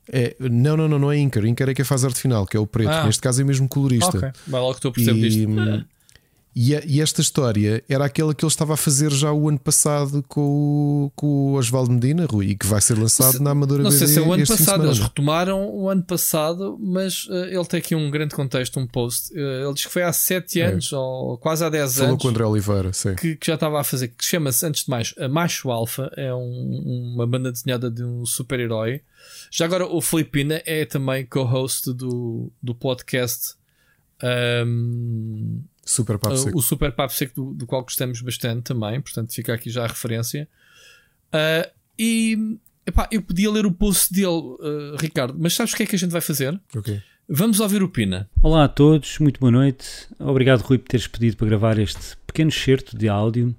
[0.09, 1.45] É, não, não, não, não é Inker.
[1.45, 2.89] Inker é que é faz arte final, que é o preto.
[2.89, 3.05] Ah.
[3.05, 4.17] Neste caso é mesmo colorista.
[4.17, 5.87] Ok, vai logo que estou a perceber E, disto.
[6.59, 9.59] E, a- e esta história era aquela que ele estava a fazer já o ano
[9.59, 10.41] passado com
[11.05, 14.01] o, com o Osvaldo Medina, Rui, e que vai ser lançado na Amadora Não sei
[14.07, 17.77] BD se é o ano passado, eles retomaram o ano passado, mas eh, ele tem
[17.79, 19.31] aqui um grande contexto, um post.
[19.37, 20.65] Eh, ele diz que foi há 7 É.
[20.65, 23.13] anos, ou quase há 10 Falou anos, com o André Oliveira, sim.
[23.15, 26.33] que, que já estava a fazer, que chama-se, antes de mais, a Macho Alpha, é
[26.33, 29.01] um- uma banda desenhada de um super-herói.
[29.51, 33.55] Já agora, o Filipina é também co-host do, do podcast.
[34.23, 36.57] ahm, Super papo Uh, seco.
[36.57, 39.87] o Super Papo Seco, do, do qual gostamos bastante também, portanto fica aqui já a
[39.87, 40.47] referência.
[41.27, 45.83] Uh, e epá, eu podia ler o post dele, uh, Ricardo, mas sabes o que
[45.83, 46.59] é que a gente vai fazer?
[46.75, 47.01] Ok.
[47.29, 48.29] Vamos ouvir o Pina.
[48.43, 50.07] Olá a todos, muito boa noite.
[50.19, 53.55] Obrigado, Rui, por teres pedido para gravar este pequeno excerto de áudio.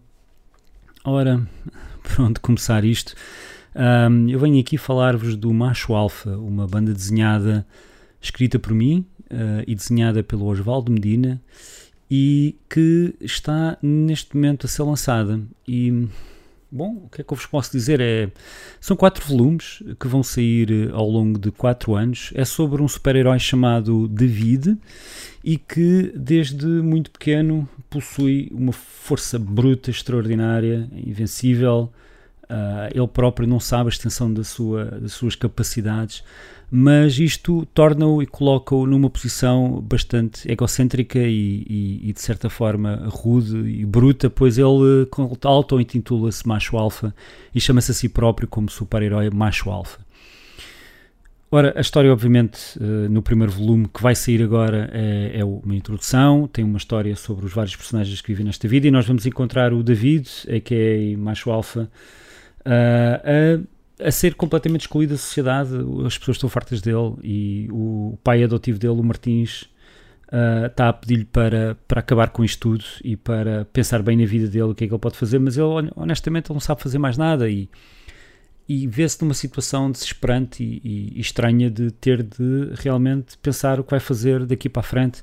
[1.04, 1.48] Ora,
[2.04, 3.14] por onde começar isto?
[3.74, 7.66] Ahm, eu venho aqui falar-vos do Macho Alfa, uma banda desenhada,
[8.20, 11.40] escrita por mim ah, e desenhada pelo Osvaldo Medina
[12.10, 15.40] e que está neste momento a ser lançada.
[15.66, 16.08] E
[16.70, 17.98] Bom, o que é que eu vos posso dizer?
[17.98, 18.30] É,
[18.78, 22.30] são quatro volumes que vão sair eh, ao longo de quatro anos.
[22.34, 24.76] É sobre um super-herói chamado David
[25.42, 31.90] e que, desde muito pequeno, possui uma força bruta, extraordinária, invencível.
[32.50, 36.24] Uh, ele próprio não sabe a extensão da sua, das suas capacidades
[36.70, 43.06] mas isto torna-o e coloca-o numa posição bastante egocêntrica e, e, e, de certa forma
[43.08, 45.08] rude e bruta, pois ele
[45.42, 47.14] auto-intitula-se macho alfa
[47.54, 50.06] e chama-se a si próprio como super-herói macho alfa.
[51.50, 55.74] Ora, a história, obviamente, eh, no primeiro volume que vai sair agora é, é, uma
[55.74, 59.24] introdução, tem uma história sobre os vários personagens que vivem nesta vida e nós vamos
[59.24, 61.16] encontrar o David, a.k.a.
[61.16, 61.90] Macho Alfa,
[62.66, 65.70] uh, a a ser completamente excluído da sociedade,
[66.06, 69.62] as pessoas estão fartas dele e o pai adotivo dele, o Martins,
[70.28, 74.24] uh, está a pedir-lhe para, para acabar com isto tudo e para pensar bem na
[74.24, 76.80] vida dele, o que é que ele pode fazer, mas ele honestamente ele não sabe
[76.80, 77.68] fazer mais nada e,
[78.68, 83.84] e vê-se numa situação desesperante e, e, e, estranha de ter de realmente pensar o
[83.84, 85.22] que vai fazer daqui para a frente.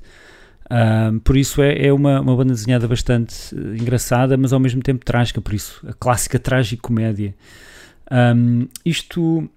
[0.66, 5.04] Uh, por isso é, é uma, uma banda desenhada bastante engraçada, mas ao mesmo tempo
[5.04, 7.34] trágica, por isso a clássica trágico-comédia.
[8.10, 9.48] Um, isto,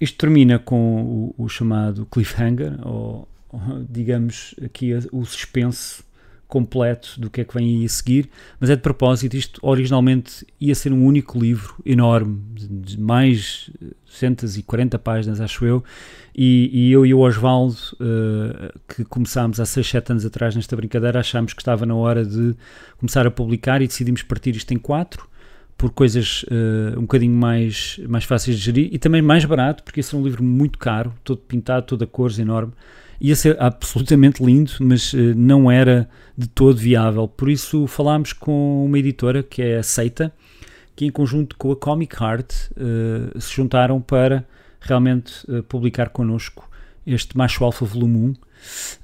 [0.00, 6.02] isto termina com o, o chamado cliffhanger, ou, ou, digamos aqui o suspense
[6.48, 10.46] completo do que é que vem aí a seguir, mas é de propósito, isto originalmente
[10.60, 13.70] ia ser um único livro enorme, de mais
[14.06, 15.82] 240 páginas, acho eu,
[16.34, 20.76] e, e eu e o Osvaldo, uh, que começámos há 6, 7 anos atrás nesta
[20.76, 22.54] brincadeira, achámos que estava na hora de
[22.98, 25.28] começar a publicar e decidimos partir isto em quatro,
[25.76, 30.00] por coisas uh, um bocadinho mais, mais fáceis de gerir e também mais barato, porque
[30.00, 32.72] esse é um livro muito caro, todo pintado, toda a cores, enorme.
[33.20, 37.26] Ia ser absolutamente lindo, mas uh, não era de todo viável.
[37.26, 40.32] Por isso falámos com uma editora que é a Seita,
[40.94, 44.44] que em conjunto com a Comic Heart uh, se juntaram para
[44.80, 46.70] realmente publicar connosco
[47.04, 48.34] este Macho Alpha Volume 1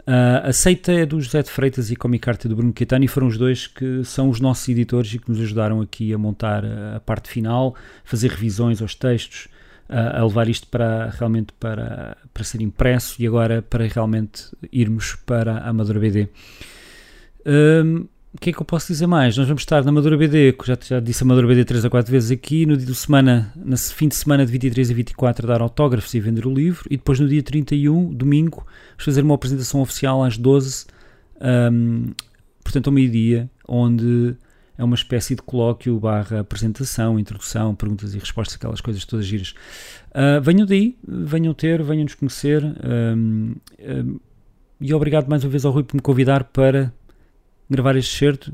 [0.00, 3.04] Uh, a Seita é do José de Freitas e a Comic Art do Bruno Caetano
[3.04, 6.18] e foram os dois que são os nossos editores e que nos ajudaram aqui a
[6.18, 7.74] montar a parte final,
[8.04, 9.48] fazer revisões aos textos,
[9.92, 15.14] uh, a levar isto para realmente para, para ser impresso e agora para realmente irmos
[15.26, 16.28] para a Amadora BD.
[17.46, 19.36] Um, o que é que eu posso dizer mais?
[19.36, 22.10] Nós vamos estar na Madura BD, já, já disse a Madura BD 3 a 4
[22.10, 25.52] vezes aqui, no dia de semana, no fim de semana de 23 a 24 a
[25.52, 29.34] dar autógrafos e vender o livro, e depois no dia 31, domingo, vamos fazer uma
[29.34, 30.86] apresentação oficial às 12,
[31.70, 32.12] um,
[32.64, 34.34] portanto ao meio-dia, onde
[34.76, 39.54] é uma espécie de colóquio barra apresentação, introdução, perguntas e respostas, aquelas coisas todas giras.
[40.10, 44.20] Uh, venham daí, venham ter, venham nos conhecer, um, um,
[44.80, 46.92] e obrigado mais uma vez ao Rui por me convidar para
[47.70, 48.52] gravar este certo.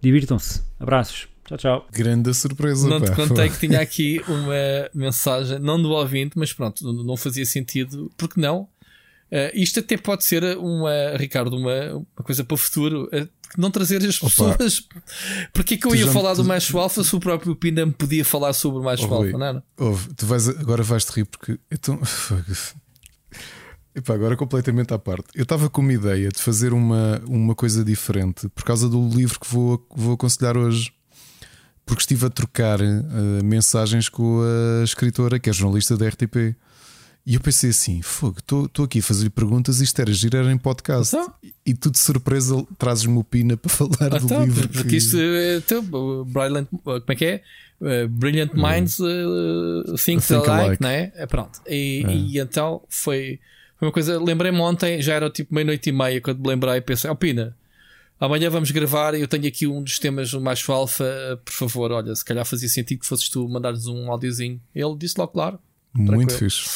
[0.00, 0.62] Divirtam-se.
[0.78, 1.28] Abraços.
[1.44, 1.86] Tchau, tchau.
[1.92, 2.88] Grande surpresa.
[2.88, 7.44] Não te contei que tinha aqui uma mensagem, não do ouvinte, mas pronto, não fazia
[7.44, 8.10] sentido.
[8.16, 8.62] Porque não?
[9.30, 13.08] Uh, isto até pode ser uma, Ricardo, uma, uma coisa para o futuro.
[13.12, 14.86] Uh, não trazer as pessoas.
[15.52, 18.24] Porque é que eu ia falar do macho alfa se o próprio Pina me podia
[18.24, 19.64] falar sobre o macho oh, alfa, não era?
[19.78, 21.58] Ouve, tu vais, agora vais-te rir porque.
[21.70, 21.98] Então,
[23.94, 25.26] Epá, agora completamente à parte.
[25.34, 29.40] Eu estava com uma ideia de fazer uma, uma coisa diferente por causa do livro
[29.40, 30.92] que vou, vou aconselhar hoje.
[31.84, 36.54] Porque estive a trocar uh, mensagens com a escritora, que é jornalista da RTP.
[37.26, 41.14] E eu pensei assim: fogo, estou aqui a fazer perguntas, isto era girar em podcast.
[41.14, 41.34] Então?
[41.64, 44.68] E tu de surpresa trazes-me o Pina para falar então, do livro.
[44.68, 44.96] Porque que...
[44.96, 45.82] isto é então,
[46.24, 47.42] Brilliant, como é que é?
[47.80, 48.60] Uh, brilliant hum.
[48.60, 51.06] Minds uh, Think, think alike, alike, não é?
[51.26, 51.60] Pronto.
[51.66, 52.12] E, é.
[52.12, 53.40] e então foi
[53.80, 56.80] foi uma coisa, lembrei-me ontem, já era tipo meia-noite e meia, quando me lembrei e
[56.82, 57.56] pensei, oh Pina,
[58.20, 62.14] amanhã vamos gravar e eu tenho aqui um dos temas mais alfa, por favor, olha,
[62.14, 64.60] se calhar fazia sentido que fosses tu mandares um áudiozinho.
[64.74, 65.58] Ele disse logo, claro.
[65.94, 66.68] Muito fixe.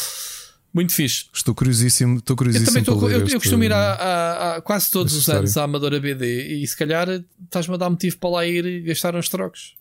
[0.74, 1.26] Muito fixe.
[1.32, 2.68] Estou curiosíssimo, estou curiosíssimo.
[2.68, 5.38] Eu também estou, eu, eu, costumo ir a, a, a quase todos os história.
[5.38, 7.08] anos à Amadora BD e se calhar
[7.44, 9.76] estás-me a dar motivo para lá ir e gastar uns trocos.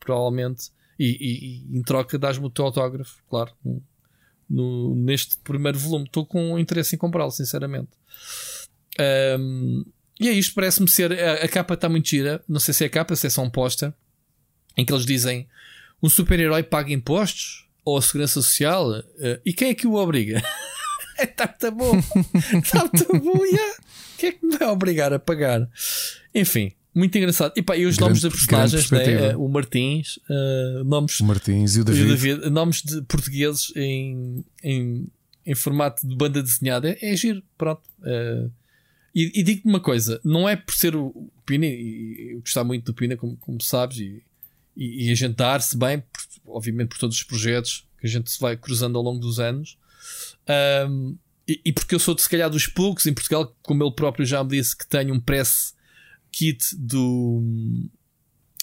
[0.00, 0.70] Provavelmente.
[0.98, 3.52] E, e, e em troca dás-me o teu autógrafo, claro
[4.48, 6.04] no, neste primeiro volume.
[6.04, 7.90] Estou com interesse em comprá-lo, sinceramente.
[9.38, 9.84] Um,
[10.20, 11.12] e é isto, parece-me ser.
[11.12, 12.42] A, a capa está muito gira.
[12.48, 13.92] Não sei se é a capa, se é só um póster.
[14.76, 15.48] Em que eles dizem:
[16.02, 18.90] um super-herói paga impostos ou a segurança social?
[18.90, 20.42] Uh, e quem é que o obriga?
[21.18, 21.98] Está muito bom.
[22.58, 22.88] Está
[23.18, 23.44] bom.
[23.44, 23.74] Yeah.
[24.18, 25.68] Quem é que me vai obrigar a pagar?
[26.34, 27.52] Enfim, muito engraçado.
[27.56, 29.36] E, pá, e os grande, nomes dos personagens, né?
[29.36, 31.20] o Martins, uh, nomes.
[31.20, 32.02] O Martins e o David.
[32.02, 35.06] E o David nomes de portugueses em, em,
[35.46, 36.90] em formato de banda desenhada.
[36.90, 37.82] É, é giro, pronto.
[38.00, 38.50] Uh,
[39.14, 42.86] E, e digo-te uma coisa: não é por ser o Pina, e eu gostar muito
[42.86, 44.22] do Pina, como, como sabes, e,
[44.76, 46.02] e, e a gente dar-se bem,
[46.46, 49.78] obviamente, por todos os projetos que a gente se vai cruzando ao longo dos anos.
[50.88, 51.16] Um,
[51.46, 54.24] e, e, porque eu sou de se calhar dos poucos em Portugal, como ele próprio
[54.24, 55.74] já me disse, que tenho um press
[56.32, 57.42] kit do.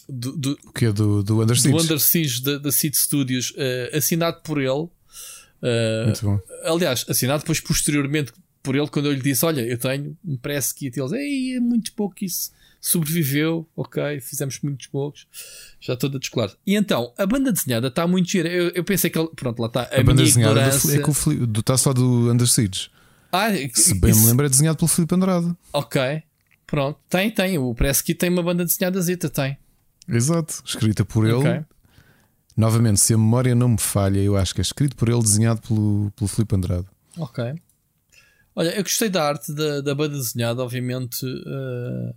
[0.10, 1.78] Do, do, que é do, do Under Siege?
[1.78, 4.90] Do Under Siege da, da Seed Studios, uh, assinado por ele.
[5.62, 6.40] Uh, Muito bom.
[6.64, 10.74] Aliás, assinado depois posteriormente por ele, quando eu lhe disse: Olha, eu tenho um press
[10.74, 11.00] kit.
[11.00, 12.52] Eles, Ei, é muito pouco isso.
[12.84, 15.28] Sobreviveu, ok, fizemos muitos poucos.
[15.80, 16.52] Já estou a descolar.
[16.66, 18.50] E então, a banda desenhada está muito gira.
[18.50, 19.84] Eu, eu pensei que ele, pronto, lá está.
[19.84, 20.96] A, a banda desenhada ignorância...
[20.96, 22.90] é com o do, está só do Under Siege.
[23.32, 24.22] Ah, Se bem isso...
[24.22, 25.56] me lembro, é desenhado pelo Filipe Andrade.
[25.72, 26.24] Ok,
[26.66, 27.00] pronto.
[27.08, 27.60] Tem, tem.
[27.60, 29.60] O press kit tem uma banda desenhada zeta, tem.
[30.10, 31.36] Exato, escrita por ele.
[31.36, 31.62] Okay.
[32.58, 35.62] Novamente, se a memória não me falha, eu acho que é escrito por ele, desenhado
[35.62, 36.88] pelo, pelo Filipe Andrade.
[37.16, 37.54] Ok.
[38.56, 41.24] Olha, eu gostei da arte da, da banda desenhada, obviamente.
[41.24, 42.14] Uh...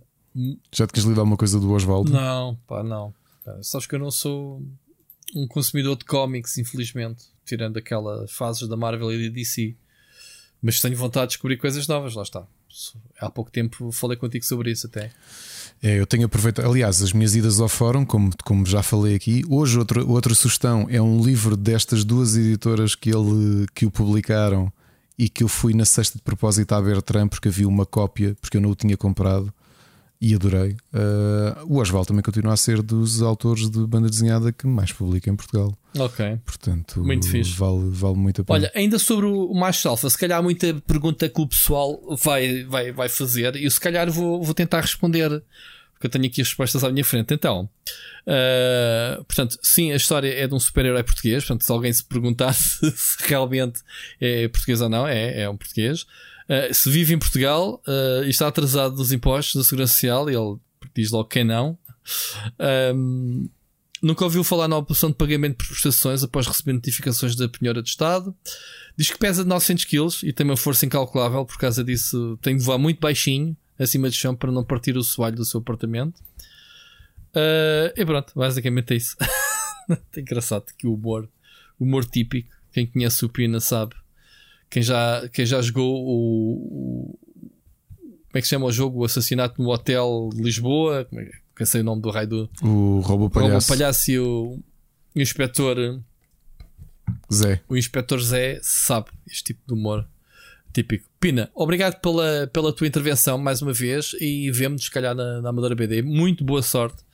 [0.71, 2.11] Já te quis lido alguma coisa do Oswaldo?
[2.11, 3.13] Não, pá, não.
[3.61, 4.61] Sabes que eu não sou
[5.35, 9.75] um consumidor de cómics, infelizmente, tirando aquelas fases da Marvel e da DC.
[10.61, 12.45] Mas tenho vontade de descobrir coisas novas, lá está.
[13.19, 15.11] Há pouco tempo falei contigo sobre isso até.
[15.81, 19.43] É, eu tenho aproveitado, aliás, as minhas idas ao fórum, como, como já falei aqui.
[19.47, 24.71] Hoje, outra, outra sugestão é um livro destas duas editoras que, ele, que o publicaram
[25.17, 28.57] e que eu fui na sexta de propósito à Bertrand porque havia uma cópia, porque
[28.57, 29.53] eu não o tinha comprado
[30.21, 30.71] e adorei.
[30.93, 35.29] Uh, o Oswald também continua a ser dos autores de banda desenhada que mais publica
[35.29, 35.77] em Portugal.
[35.97, 36.39] Ok.
[36.45, 37.51] Portanto, muito fixe.
[37.51, 38.59] Vale, vale muito a pena.
[38.59, 42.91] Olha, ainda sobre o Macho Alfa, se calhar muita pergunta que o pessoal vai, vai,
[42.91, 45.43] vai fazer e eu se calhar vou, vou tentar responder
[45.95, 47.33] porque eu tenho aqui as respostas à minha frente.
[47.33, 47.69] Então,
[48.27, 51.43] uh, portanto, sim, a história é de um super-herói português.
[51.43, 53.81] Portanto, se alguém se perguntasse se realmente
[54.19, 56.05] é português ou não, é, é um português.
[56.47, 60.59] Uh, se vive em Portugal uh, e está atrasado dos impostos da Segurança Social, ele
[60.93, 61.77] diz logo que não.
[62.95, 63.49] Um,
[64.01, 67.89] nunca ouviu falar na opção de pagamento por prestações após receber notificações da penhora de
[67.89, 68.35] Estado.
[68.95, 72.63] Diz que pesa 900 kg e tem uma força incalculável, por causa disso tem de
[72.63, 76.19] voar muito baixinho acima de chão para não partir o soalho do seu apartamento.
[77.35, 79.17] Uh, e pronto, basicamente é isso.
[79.89, 81.29] é engraçado que o humor,
[81.79, 83.95] humor típico, quem conhece o Pina sabe.
[84.69, 87.19] Quem já, quem já jogou o,
[88.35, 88.99] como é que se chama o jogo?
[88.99, 91.05] O assassinato no hotel de Lisboa.
[91.05, 92.49] Como é que sei o nome do raio do.
[92.61, 93.49] O Robo Palhaço.
[93.49, 94.59] O Robo Palhaço e o,
[95.15, 96.01] o inspetor
[97.33, 97.61] Zé.
[97.69, 100.05] O inspetor Zé sabe este tipo de humor.
[100.73, 101.07] Típico.
[101.17, 105.47] Pina, obrigado pela, pela tua intervenção mais uma vez e vemos se calhar na, na
[105.47, 106.01] Amadora BD.
[106.01, 107.05] Muito boa sorte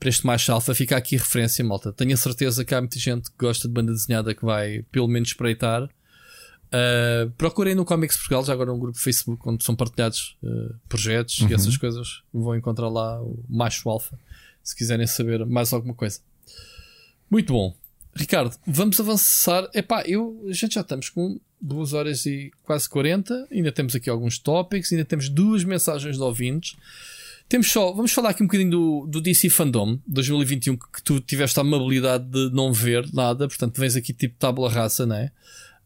[0.00, 0.74] para este mais alfa.
[0.74, 1.92] Fica aqui referência, malta.
[1.92, 5.06] Tenho a certeza que há muita gente que gosta de banda desenhada que vai pelo
[5.06, 5.88] menos espreitar.
[6.74, 11.38] Uh, procurem no Comics Portugal, já agora um grupo Facebook onde são partilhados uh, projetos
[11.38, 11.48] uhum.
[11.48, 12.22] e essas coisas.
[12.32, 14.18] Vão encontrar lá o Macho Alfa
[14.62, 16.18] se quiserem saber mais alguma coisa.
[17.30, 17.76] Muito bom.
[18.16, 19.68] Ricardo, vamos avançar.
[19.74, 23.48] Epá, eu, a gente já estamos com 2 horas e quase 40.
[23.52, 26.76] Ainda temos aqui alguns tópicos, ainda temos duas mensagens de ouvintes.
[27.48, 31.58] Temos só, vamos falar aqui um bocadinho do, do DC Fandom 2021, que tu tiveste
[31.58, 35.30] a amabilidade de não ver nada, portanto vens aqui tipo tábula raça, não é?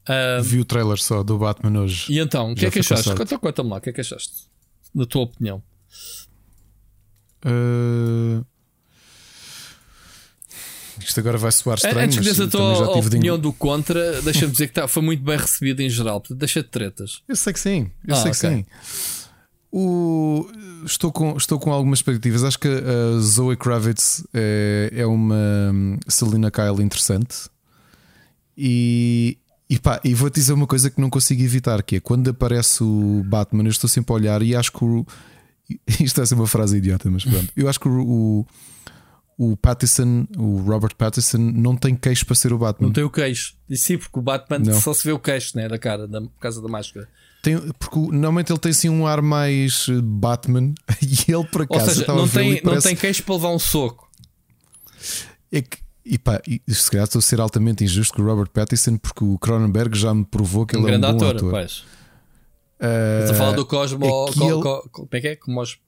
[0.07, 2.12] Uh, Vi o trailer só do Batman hoje.
[2.12, 3.15] E então, o que é que achaste?
[3.15, 4.49] Conta-me conta lá, o que é que achaste?
[4.94, 5.62] Na tua opinião.
[7.44, 8.44] Uh...
[11.01, 12.01] Isto agora vai soar estranho.
[12.01, 13.43] Antes de a tua opinião de...
[13.43, 16.23] do contra, deixa-me dizer que tá, foi muito bem recebido em geral.
[16.31, 17.23] Deixa de tretas.
[17.28, 17.91] Eu sei que sim.
[18.07, 18.33] Eu ah, sei okay.
[18.33, 18.67] que sim.
[19.70, 20.49] O...
[20.85, 22.44] Estou, com, estou com algumas expectativas.
[22.44, 27.49] Acho que a Zoe Kravitz é, é uma hum, Selina Kyle interessante.
[28.57, 29.39] E,
[29.70, 32.82] e, pá, e vou-te dizer uma coisa que não consigo evitar: que é quando aparece
[32.82, 35.06] o Batman, eu estou sempre a olhar e acho que o.
[36.00, 37.52] Isto é uma frase idiota, mas pronto.
[37.55, 38.47] Eu acho que o,
[39.36, 42.88] o Pattinson, o Robert Pattinson, não tem queixo para ser o Batman.
[42.88, 43.55] Não tem o queixo.
[43.68, 44.80] E sim, porque o Batman não.
[44.80, 47.06] só se vê o queixo né, da cara, da, por causa da máscara.
[47.42, 51.84] Tem, porque normalmente ele tem assim um ar mais eh, Batman e ele por acaso
[51.84, 52.88] Ou seja, não, tem, não parece...
[52.88, 54.10] tem queixo para levar um soco.
[55.52, 58.96] É que, e pá, se calhar estou a ser altamente injusto com o Robert Pattinson
[58.96, 61.36] porque o Cronenberg já me provou que um ele é um bom ator.
[61.36, 61.50] ator.
[61.50, 61.78] Pois.
[62.80, 64.04] Uh, Estás a falar do Cosmo.
[64.04, 64.62] É co, ele...
[64.62, 65.36] co, como é que é?
[65.36, 65.78] Cosmos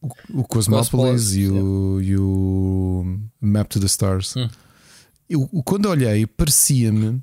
[0.00, 4.36] o, o Cosmopolis e o, e o Map to the Stars.
[4.36, 4.48] Hum.
[5.28, 7.22] Eu, quando olhei, parecia-me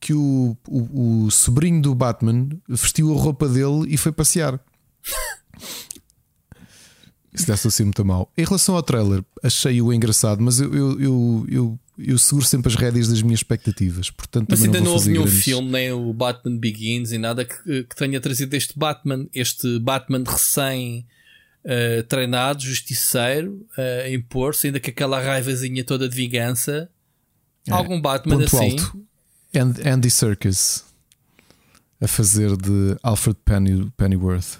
[0.00, 4.60] que o, o, o, sobrinho do Batman vestiu a roupa dele e foi passear.
[7.36, 8.32] Isso deve ser muito mal.
[8.36, 12.74] Em relação ao trailer, achei-o engraçado, mas eu, eu, eu, eu, eu seguro sempre as
[12.74, 14.10] rédeas das minhas expectativas.
[14.10, 15.44] Portanto, Mas ainda não, não houve nenhum grandes...
[15.44, 20.24] filme, nem o Batman Begins e nada que, que tenha trazido este Batman, este Batman
[20.26, 21.06] recém
[21.64, 26.88] uh, treinado, justiceiro, uh, a impor-se, ainda com aquela raivazinha toda de vingança.
[27.68, 27.72] É.
[27.72, 28.78] Algum Batman Ponto assim.
[28.78, 29.06] Alto.
[29.84, 30.84] Andy Serkis
[32.00, 34.58] a fazer de Alfred Penny, Pennyworth.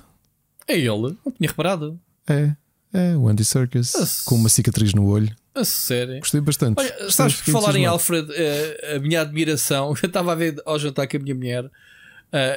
[0.67, 1.17] É ele?
[1.25, 2.01] Não tinha reparado.
[2.29, 2.57] É,
[2.93, 3.93] é o Andy Serkis
[4.25, 5.35] com uma cicatriz no olho.
[5.55, 6.19] A sério?
[6.21, 6.79] Gostei bastante.
[6.79, 10.79] Olha, sabes, por falar em Alfred, uh, a minha admiração, eu estava a ver ao
[10.79, 11.71] jantar com a minha mulher, uh,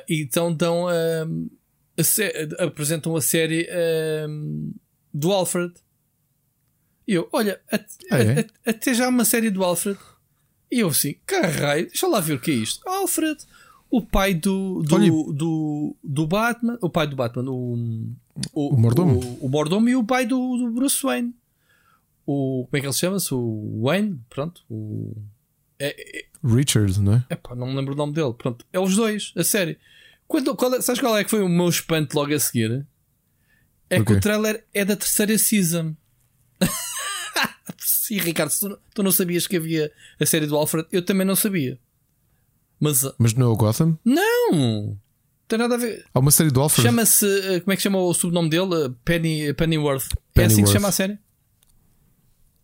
[0.08, 1.50] e então dão, uh,
[2.60, 3.68] a apresentam a série
[5.14, 5.74] do Alfred.
[7.08, 8.48] E eu, olha, até, ah, é?
[8.66, 9.98] até já uma série do Alfred.
[10.72, 12.88] E eu assim, caralho, deixa lá ver o que é isto.
[12.88, 13.40] Alfred,
[13.90, 17.74] o pai do, do, do, do, Batman, o pai do Batman, o,
[18.54, 19.20] o, o mordomo.
[19.20, 21.34] O, o mordomo e o pai do, do Bruce Wayne
[22.30, 22.66] o.
[22.66, 23.34] Como é que ele chama-se?
[23.34, 24.62] O Wayne, pronto.
[24.70, 25.16] O.
[25.80, 27.26] É, é, Richard, não é?
[27.30, 28.34] Epá, não me lembro o nome dele.
[28.34, 29.80] Pronto, é os dois, a série.
[30.28, 32.86] Quando, qual, é, sabes qual é que foi o meu espanto logo a seguir?
[33.90, 34.06] É okay.
[34.06, 35.96] que o trailer é da terceira season.
[37.80, 41.36] Sim, Ricardo, tu, tu, não sabias que havia a série do Alfred, eu também não
[41.36, 41.80] sabia.
[42.80, 43.98] Mas, Mas não é o Gotham?
[44.06, 44.98] Não!
[45.48, 46.06] Tem nada a ver.
[46.14, 46.88] Há uma série do Alfred.
[46.88, 47.26] Chama-se.
[47.26, 48.94] Eh, como é que chama o sobrenome dele?
[49.04, 50.04] Penny, Pennyworth.
[50.34, 50.38] Pennyworth.
[50.38, 51.18] É assim que se chama a série?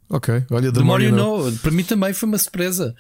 [0.08, 1.50] Ok, olha, The, The More You know.
[1.50, 1.58] know.
[1.60, 2.96] Para mim também foi uma surpresa.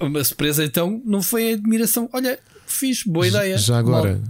[0.00, 2.10] Uma surpresa, então, não foi admiração.
[2.12, 3.56] Olha, fiz, boa ideia.
[3.56, 4.20] Já agora,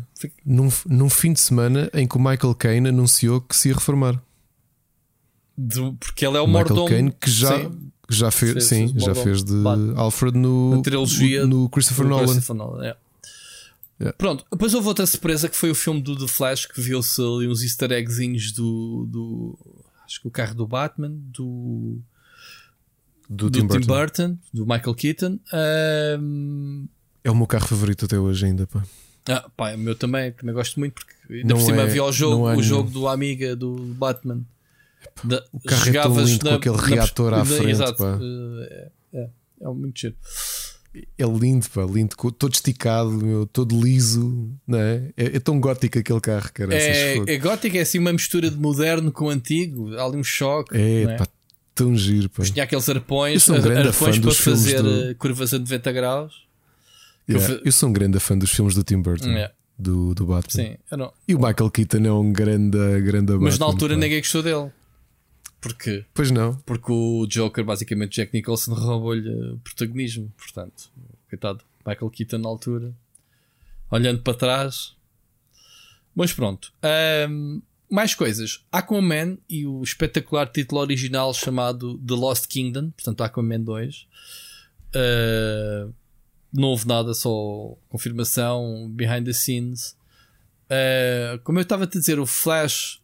[0.44, 4.22] num, num fim de semana em que o Michael Caine anunciou que se ia reformar.
[5.56, 6.88] Do, porque ele é o, o Michael mordomo.
[6.88, 7.90] Caine que já, sim.
[8.14, 9.54] Já fez, sim, sim já fez de
[9.96, 12.24] Alfred no, trilogia no Christopher Nolan.
[12.24, 12.96] Christopher Nolan é.
[14.00, 14.16] Yeah.
[14.16, 17.46] Pronto, depois houve outra surpresa que foi o filme do The Flash que viu-se ali
[17.46, 19.58] uns easter eggzinhos do, do
[20.06, 21.98] acho que o carro do Batman, do
[23.28, 23.80] do, do Tim, Burton.
[23.80, 24.38] Tim, Burton.
[24.52, 25.38] do Michael Keaton.
[26.18, 26.88] Um...
[27.22, 28.66] É o meu carro favorito até hoje, ainda.
[28.66, 28.82] Pá.
[29.28, 32.10] Ah, pá, o meu também, também gosto muito porque ainda por cima é, havia o
[32.10, 34.42] jogo, o jogo do Amiga do Batman.
[35.24, 37.70] Da, o carro é tão lindo na, com aquele reator à frente.
[37.70, 38.18] Exato, pá.
[38.20, 39.28] É, é,
[39.62, 40.16] é muito giro.
[41.16, 45.12] É lindo, pá, lindo, todo esticado, meu, todo liso, não é?
[45.16, 45.36] é?
[45.36, 46.74] é tão gótico aquele carro, cara.
[46.74, 50.76] É, é gótico, é assim uma mistura de moderno com antigo, há ali um choque.
[50.76, 51.16] É, é?
[51.16, 51.28] pá,
[51.76, 52.28] tão giro.
[52.28, 52.42] Pá.
[52.42, 55.14] Tinha aqueles arpões, um arpões para fazer do...
[55.14, 56.50] curvas a 90 graus.
[57.28, 59.28] Yeah, eu, eu, sou um grande fã dos filmes do Tim Burton.
[59.28, 59.54] Yeah.
[59.78, 60.62] Do, do Batman.
[60.64, 61.12] Sim, não...
[61.26, 64.00] E o Michael Keaton é um grande, grande Mas Batman, na altura pá.
[64.00, 64.70] ninguém gostou dele.
[65.60, 66.56] Porque, pois não.
[66.58, 70.32] Porque o Joker, basicamente, Jack Nicholson roubou-lhe protagonismo.
[70.36, 70.90] Portanto,
[71.28, 72.94] coitado, Michael Keaton na altura,
[73.90, 74.96] olhando para trás.
[76.14, 76.72] Mas pronto.
[77.28, 78.64] Um, mais coisas.
[78.70, 84.06] Aquaman e o espetacular título original chamado The Lost Kingdom, portanto Aquaman 2.
[84.94, 85.92] Uh,
[86.52, 89.96] não houve nada, só confirmação, behind the scenes.
[90.66, 92.99] Uh, como eu estava a te dizer, o Flash,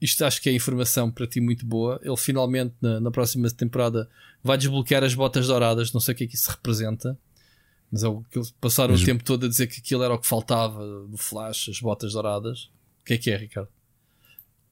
[0.00, 2.00] isto acho que é informação para ti muito boa.
[2.02, 4.08] Ele finalmente, na, na próxima temporada,
[4.42, 5.92] vai desbloquear as botas douradas.
[5.92, 7.18] Não sei o que é que isso representa.
[7.92, 9.02] Mas é o que passaram Mas...
[9.02, 12.12] o tempo todo a dizer que aquilo era o que faltava do Flash, as botas
[12.12, 12.70] douradas.
[13.02, 13.68] O que é que é, Ricardo?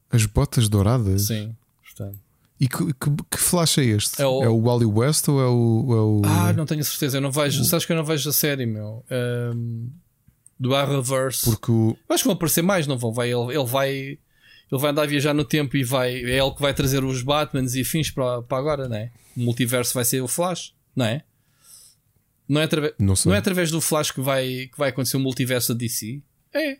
[0.09, 1.27] As botas douradas?
[1.27, 2.19] Sim, portanto.
[2.59, 4.21] E que, que, que, flash é este?
[4.21, 4.43] É o...
[4.43, 7.17] é o Wally West ou é o, é o, Ah, não tenho certeza.
[7.17, 7.61] Eu não vejo.
[7.61, 7.65] O...
[7.65, 9.05] Sabes que eu não vejo a série, meu?
[9.09, 9.89] Um,
[10.59, 11.45] do Arrowverse.
[11.45, 11.95] Porque o.
[12.09, 13.13] Eu acho que vão aparecer mais, não vão?
[13.13, 14.19] Vai, ele, ele vai.
[14.71, 16.13] Ele vai andar a viajar no tempo e vai.
[16.23, 19.11] É ele que vai trazer os Batmans e fins para, para agora, não é?
[19.35, 21.23] O multiverso vai ser o Flash, não é?
[22.47, 25.19] Não é, através, não, não é através do Flash que vai, que vai acontecer o
[25.19, 26.21] multiverso da DC?
[26.53, 26.79] É.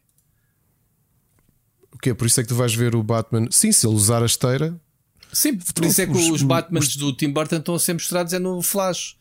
[1.92, 2.14] O quê?
[2.14, 3.48] Por isso é que tu vais ver o Batman.
[3.52, 4.80] Sim, se ele usar a esteira.
[5.32, 6.96] Sim, por isso é que os, os Batmans os...
[6.96, 9.16] do Tim Burton estão a ser mostrados é no Flash.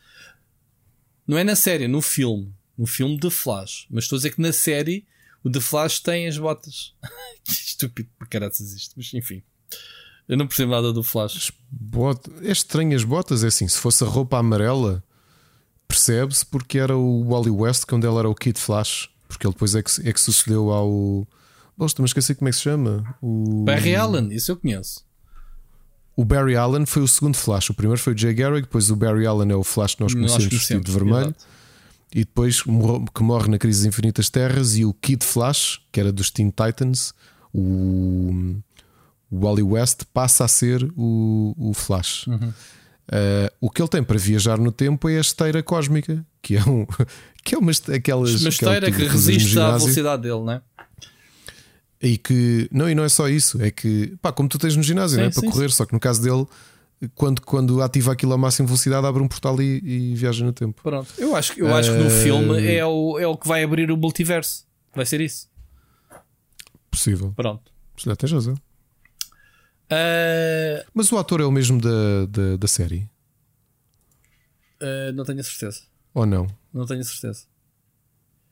[1.26, 2.50] Não é na série, é no filme.
[2.78, 3.86] No filme de Flash.
[3.90, 5.06] Mas estou a dizer que na série
[5.42, 6.94] o The Flash tem as botas.
[7.44, 8.94] que estúpido para caraças isto.
[8.96, 9.42] Mas enfim.
[10.28, 11.52] Eu não percebo nada do Flash.
[11.70, 12.20] Bot...
[12.42, 13.66] É estranho as botas, é assim.
[13.66, 15.02] Se fosse a roupa amarela,
[15.86, 19.08] percebe-se porque era o Wally West quando ele era o Kid Flash.
[19.26, 21.26] Porque ele depois é que, é que sucedeu ao
[21.78, 23.16] Gosto, mas esqueci como é que se chama.
[23.22, 23.62] O...
[23.64, 25.06] Barry Allen, isso eu conheço.
[26.16, 27.70] O Barry Allen foi o segundo Flash.
[27.70, 30.12] O primeiro foi o Jay Garrick, depois o Barry Allen é o Flash que nós
[30.12, 31.32] conhecemos vestido de vermelho.
[32.14, 34.76] E depois que morre na Crise das Infinitas Terras.
[34.76, 37.12] E o Kid Flash, que era dos Teen Titans,
[37.52, 38.56] o,
[39.30, 42.26] o Wally West, passa a ser o, o Flash.
[42.26, 42.52] Uhum.
[43.08, 46.62] Uh, o que ele tem para viajar no tempo é a esteira cósmica, que é,
[46.64, 46.86] um,
[47.42, 48.40] que é uma, aquelas.
[48.40, 50.62] Uma esteira que resiste à velocidade dele, não é?
[52.00, 54.82] E que, não, e não é só isso, é que, pá, como tu tens no
[54.82, 55.30] ginásio, sim, né?
[55.30, 55.76] para sim, correr, sim.
[55.76, 56.46] só que no caso dele,
[57.14, 60.82] quando, quando ativa aquilo a máxima velocidade, abre um portal e, e viaja no tempo.
[60.82, 63.62] Pronto, eu acho, eu acho que no Eh, filme é o, é o que vai
[63.62, 64.66] abrir o multiverso.
[64.94, 65.48] Vai ser isso.
[66.90, 67.32] Possível.
[67.36, 67.70] Pronto.
[67.96, 68.54] Se tens razão.
[69.90, 73.08] Eh, Mas o ator é o mesmo da, da, da série?
[74.80, 75.82] eh, não tenho a certeza.
[76.14, 76.46] Ou não?
[76.72, 77.44] Não tenho a certeza.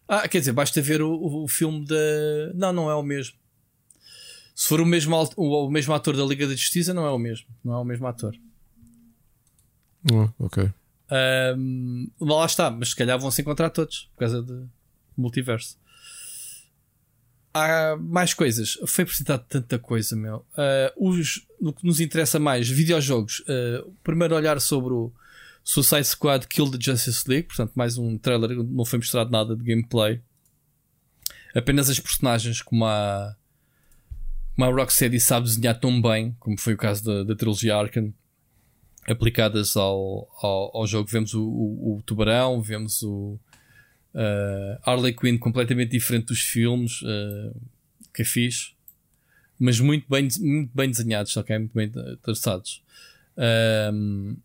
[0.08, 1.97] Ah, quer dizer, basta ver o, o- o filme da.
[2.55, 3.36] Não, não é o mesmo.
[4.57, 7.18] Se for o mesmo, o, o mesmo ator da Liga da Justiça, não é o
[7.18, 7.47] mesmo.
[7.62, 8.35] Não é o mesmo ator.
[10.10, 10.73] Ah, ok.
[11.10, 14.67] Ahm, lá está, mas se calhar vão se encontrar todos por causa de
[15.15, 15.78] multiverso.
[17.52, 18.78] Há mais coisas.
[18.86, 20.43] Foi apresentado tanta coisa, meu.
[20.57, 23.44] Ah, os, o que nos interessa mais, videojogos.
[23.47, 25.12] Ah, primeiro olhar sobre o
[25.62, 29.62] Suicide Squad Kill the Justice League, portanto, mais um trailer, não foi mostrado nada de
[29.62, 30.23] gameplay.
[31.55, 33.36] Apenas as personagens como a,
[34.57, 38.12] como a Rocksteady sabe desenhar tão bem, como foi o caso da, da trilogia Arkham
[39.07, 41.09] aplicadas ao, ao, ao jogo.
[41.09, 43.39] Vemos o, o, o Tubarão, vemos o
[44.15, 47.55] uh, Harley Quinn completamente diferente dos filmes, uh,
[48.15, 48.73] que fixe,
[49.59, 51.59] mas muito bem, muito bem desenhados, ok?
[51.59, 52.83] Muito bem traçados.
[53.93, 54.39] Um,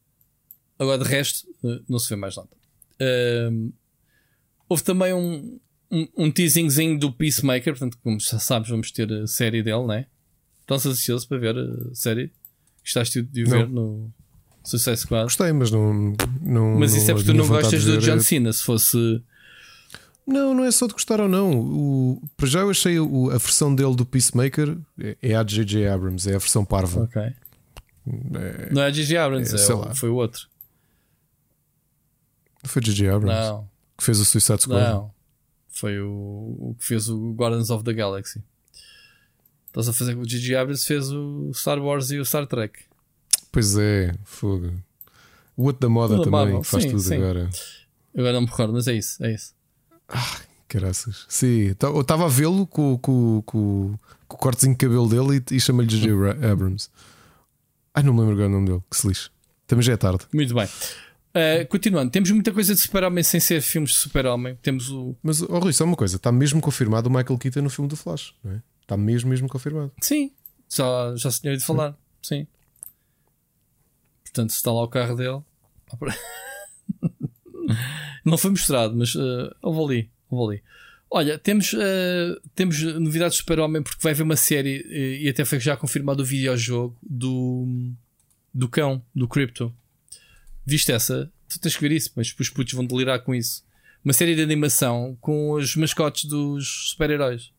[0.77, 2.49] agora, de resto, uh, não se vê mais nada.
[3.49, 3.72] Um,
[4.67, 5.57] houve também um,
[5.92, 10.06] um, um teasingzinho do Peacemaker, portanto, como já sabes, vamos ter a série dele, né?
[10.61, 12.32] Estão-se ansiosos para ver a série?
[12.84, 14.10] Gostaste de ver no
[14.64, 15.24] Suicide Squad?
[15.24, 16.16] Gostei, mas não.
[16.42, 18.53] não Mas isso é a porque tu não gostas do John é- Cena.
[18.53, 19.22] Se fosse.
[20.26, 21.52] Não, não é só de gostar ou não.
[21.60, 25.56] O, para já eu achei o- a versão dele do Peacemaker é- é a de
[25.56, 25.88] J.J.
[25.88, 27.03] Abrams, é a versão parva.
[27.03, 27.22] Ok.
[27.22, 29.94] É- Não é a Gigi Abrams, é, é sei o- lá.
[29.95, 30.48] foi o outro.
[32.64, 33.10] Foi J.J.
[33.10, 34.84] Abrams Não, que fez o Suicide Squad.
[34.92, 35.10] não.
[35.82, 36.08] Foi o,
[36.60, 38.40] o que fez o Guardians of the Galaxy.
[39.66, 42.82] Estás a fazer o Gigi Abrams fez o Star Wars e o Star Trek.
[43.51, 44.72] Pois é, fogo.
[45.58, 47.16] O outro da moda Tudo também, Marvel, que faz sim, tudo sim.
[47.16, 47.50] agora.
[48.16, 49.56] Agora não me recordo, mas é isso, é isso.
[50.68, 51.26] Caraças.
[51.27, 55.43] Sim, tá- eu estava a vê-lo com, com, com, com o cortezinho de cabelo dele
[55.51, 56.14] e, e chamei-lhe J.J.
[56.16, 56.90] Ra- Abrams.
[57.95, 59.30] Ai, não me lembro agora o nome dele, que se lixe.
[59.66, 60.26] Também já é tarde.
[60.32, 60.68] Muito bem.
[61.34, 64.58] Uh, continuando, temos muita coisa de Super-Homem sem ser filmes de Super-Homem.
[64.61, 65.16] Temos o.
[65.24, 67.95] Mas, oh, Rui, só uma coisa: está mesmo confirmado o Michael Keaton no filme do
[67.95, 68.61] Flash, não é?
[68.82, 69.92] Está mesmo, mesmo confirmado.
[70.01, 70.32] Sim,
[70.69, 71.98] já, já se tinha ouvido falar.
[72.22, 72.45] Sim.
[74.26, 75.42] Portanto, se está lá o carro dele.
[78.24, 80.11] Não foi mostrado, mas uh, houve ali.
[80.30, 80.64] Houve ali.
[81.10, 85.43] Olha, temos, uh, temos novidades de Super-Homem porque vai haver uma série uh, e até
[85.43, 87.92] foi já confirmado o videojogo do,
[88.53, 89.74] do cão, do Crypto.
[90.65, 91.31] Viste essa?
[91.49, 93.64] Tu tens que ver isso, mas os putos vão delirar com isso.
[94.03, 97.51] Uma série de animação com os mascotes dos super-heróis.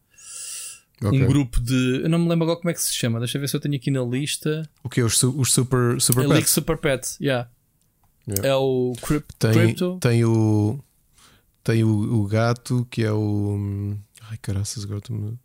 [1.05, 1.21] Ok.
[1.21, 2.01] Um grupo de.
[2.03, 3.19] Eu não me lembro agora como é que se chama.
[3.19, 4.69] Deixa eu ver se eu tenho aqui na lista.
[4.85, 5.03] O que?
[5.03, 6.51] Os, os Super, super É Pets?
[6.51, 7.51] Super Pets, yeah.
[8.29, 8.49] Yeah.
[8.51, 9.99] É o Crypt, Tem, Crypto.
[10.01, 10.79] tem o.
[11.65, 13.97] Tem o, o gato que é o.
[14.31, 15.39] Ai caraças, agora estou-me.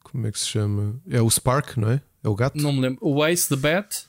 [0.00, 1.00] Como é que se chama?
[1.08, 2.02] É o Spark, não é?
[2.24, 2.58] É o gato?
[2.58, 2.98] Não me lembro.
[3.00, 4.04] O Ace, The Bat.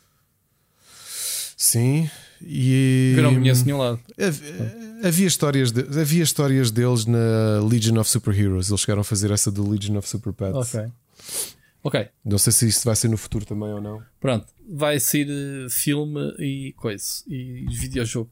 [1.66, 2.10] Sim.
[2.42, 3.12] E.
[3.16, 4.00] Que eu não conheço nenhum lado.
[4.20, 8.68] Havia, havia histórias de- havia histórias deles na Legion of Superheroes.
[8.70, 10.56] Eles chegaram a fazer essa do Legion of Super Pets.
[10.76, 10.92] Ok.
[11.86, 14.02] Ok, Não sei se isso vai ser no futuro também ou não.
[14.20, 14.48] pronto.
[14.70, 17.06] Vai ser eh, filme e coisa.
[17.28, 18.32] E videojogo.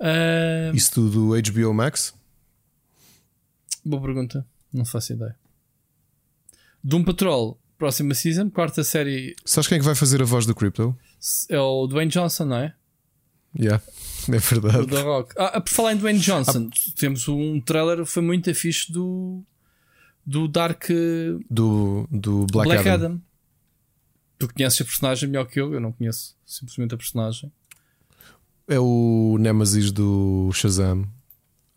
[0.00, 2.14] Ah, Isso tudo HBO Max?
[3.84, 4.44] boa pergunta.
[4.72, 5.36] Não faço ideia.
[6.82, 10.54] Doom Patrol, próxima season, quarta série Sabes quem é que vai fazer a voz do
[10.54, 10.96] Crypto?
[11.48, 12.74] É o Dwayne Johnson, não é?
[13.58, 13.82] Yeah,
[14.28, 14.86] é O verdade.
[14.88, 15.34] The Rock.
[15.38, 19.42] Ah, por falar em Dwayne Johnson, temos um trailer foi muito fixe do
[20.26, 23.06] do Dark eh, Do, do Black, Black, Adam.
[23.12, 23.22] Adam.
[24.38, 27.52] Tu conheces a personagem melhor que eu, eu não conheço simplesmente a personagem.
[28.66, 31.06] É o Nemesis do Shazam.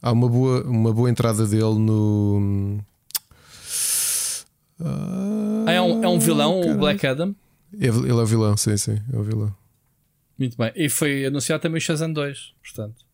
[0.02, 2.80] Há uma boa, uma boa entrada dele no.
[4.80, 6.78] Ah, é, um, é um vilão, o.
[6.78, 7.36] Black Adam.
[7.80, 9.56] Ele é o vilão, sim, sim, é o vilão.
[10.38, 10.72] Muito bem.
[10.76, 13.06] E foi anunciado também o Shazam 2, portanto.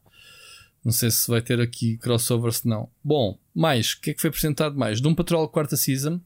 [0.83, 2.89] Não sei se vai ter aqui crossover, se não.
[3.03, 4.99] Bom, mais, o que é que foi apresentado mais?
[4.99, 6.19] Doom Patrol quarta season.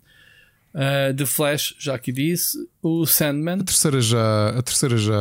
[0.74, 2.58] Uh, The Flash, já aqui disse.
[2.82, 5.14] O Sandman, A terceira já, a terceira já,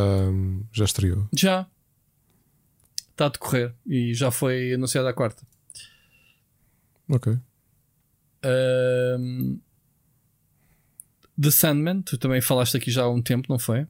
[0.73, 1.29] já estreou.
[1.35, 1.67] já.
[3.11, 3.75] Está a decorrer.
[3.87, 5.43] E já foi anunciada a quarta.
[7.09, 7.39] Ok.
[9.19, 9.59] Um,
[11.41, 13.87] The Sandman, tu também falaste aqui já há um tempo, não foi?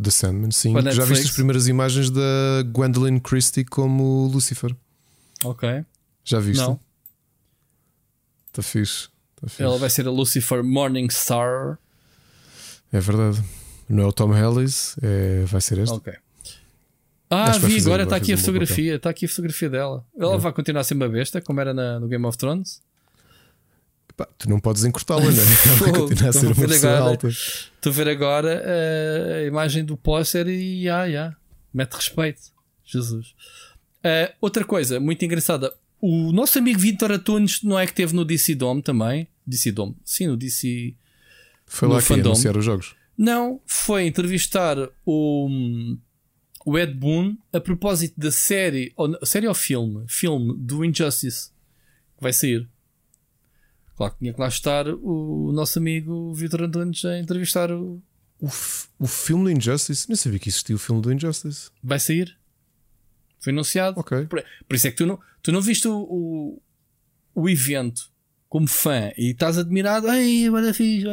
[0.00, 0.72] The Sandman, sim.
[0.72, 4.74] Para Já viste as primeiras imagens da Gwendolyn Christie como Lucifer?
[5.44, 5.84] Ok.
[6.24, 6.62] Já viste?
[6.62, 6.80] Não.
[8.48, 9.08] Está fixe.
[9.36, 9.62] Tá fixe.
[9.62, 11.78] Ela vai ser a Lucifer Morningstar.
[12.92, 13.42] É verdade.
[13.88, 15.94] Não é o Tom Ellis, é, vai ser este.
[15.94, 16.12] Ok.
[17.28, 18.96] Ah, vi agora, está aqui a fotografia.
[18.96, 20.04] Está aqui a fotografia dela.
[20.18, 20.38] Ela é.
[20.38, 22.82] vai continuar a ser uma besta, como era na, no Game of Thrones.
[24.38, 25.32] Tu não podes encurtá-la, não é?
[25.88, 27.28] Ela continuar a ser uma pessoa agora, alta.
[27.28, 31.36] Estou a ver agora uh, a imagem do póster e ah, yeah,
[31.72, 32.42] mete respeito.
[32.84, 33.28] Jesus.
[33.98, 35.72] Uh, outra coisa muito engraçada.
[36.00, 39.28] O nosso amigo Vitor Atunes não é que teve no DC Dome também?
[39.46, 39.96] DC Dome?
[40.04, 40.94] Sim, no DC.
[41.66, 42.94] Foi lá que anunciar os jogos.
[43.16, 45.48] Não, foi entrevistar o
[46.64, 51.50] o Ed Boon a propósito da série, ou, série ou filme, filme do Injustice
[52.16, 52.68] que vai sair.
[54.00, 58.02] Claro que tinha que lá estar o nosso amigo Vitor Antunes a entrevistar o.
[58.40, 58.46] O,
[58.98, 60.08] o filme do Injustice?
[60.08, 61.70] Nem sabia que existia o filme do Injustice.
[61.84, 62.34] Vai sair.
[63.40, 64.00] Foi anunciado.
[64.00, 64.24] Ok.
[64.24, 66.62] Por, por isso é que tu não, tu não viste o, o,
[67.34, 68.10] o evento
[68.48, 70.08] como fã e estás admirado.
[70.08, 71.04] Ai, agora fiz.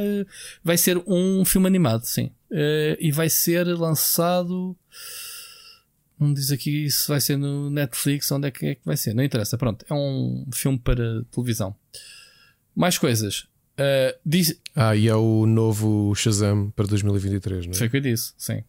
[0.64, 2.28] Vai ser um filme animado, sim.
[2.50, 4.78] Uh, e vai ser lançado.
[6.18, 9.14] Não diz aqui se vai ser no Netflix, onde é que, é que vai ser.
[9.14, 9.58] Não interessa.
[9.58, 11.76] Pronto, é um filme para televisão.
[12.78, 13.48] Mais coisas.
[13.74, 14.62] Uh, diz...
[14.76, 17.76] Ah, e é o novo Shazam para 2023, não é?
[17.76, 18.64] Foi o que eu disse, sim.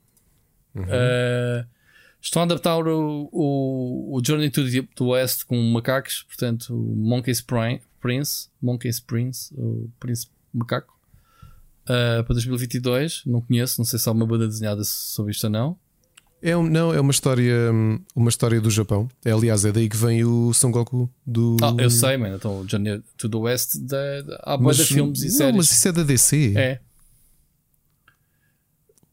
[0.74, 0.84] Uhum.
[0.84, 1.66] Uh,
[2.18, 7.42] estão a adaptar o, o, o Journey to the West com macacos, portanto, Monkey's
[8.00, 10.98] Prince, Monkey's Prince, o Príncipe Macaco,
[11.84, 13.24] uh, para 2022.
[13.26, 15.78] Não conheço, não sei se há uma banda desenhada sobre isto ou não.
[16.40, 17.70] É um, não, é uma história,
[18.14, 19.08] uma história do Japão.
[19.24, 21.56] É, aliás, é daí que vem o Son Goku do.
[21.60, 22.36] Ah, eu sei, mano.
[22.36, 25.56] Então, Journey to the West, da, da, há de filmes e não, séries.
[25.56, 26.54] Mas isso é da DC.
[26.56, 26.80] É.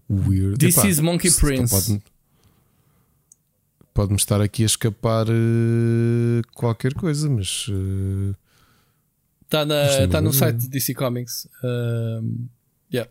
[0.07, 0.59] Weird.
[0.59, 1.73] This Epá, is Monkey Prince.
[1.73, 2.01] Pode-me
[3.95, 7.67] pode estar aqui a escapar uh, qualquer coisa, mas.
[9.41, 11.47] Está uh, tá no site de DC Comics.
[11.63, 12.47] Uh,
[12.93, 13.09] yeah.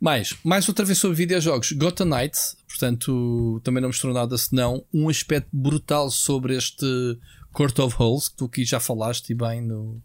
[0.00, 1.72] Mais, mais outra vez sobre videojogos.
[1.72, 6.86] Gotham Knights, portanto, também não mostrou nada senão um aspecto brutal sobre este
[7.52, 10.00] Court of Holes, que tu aqui já falaste e bem no,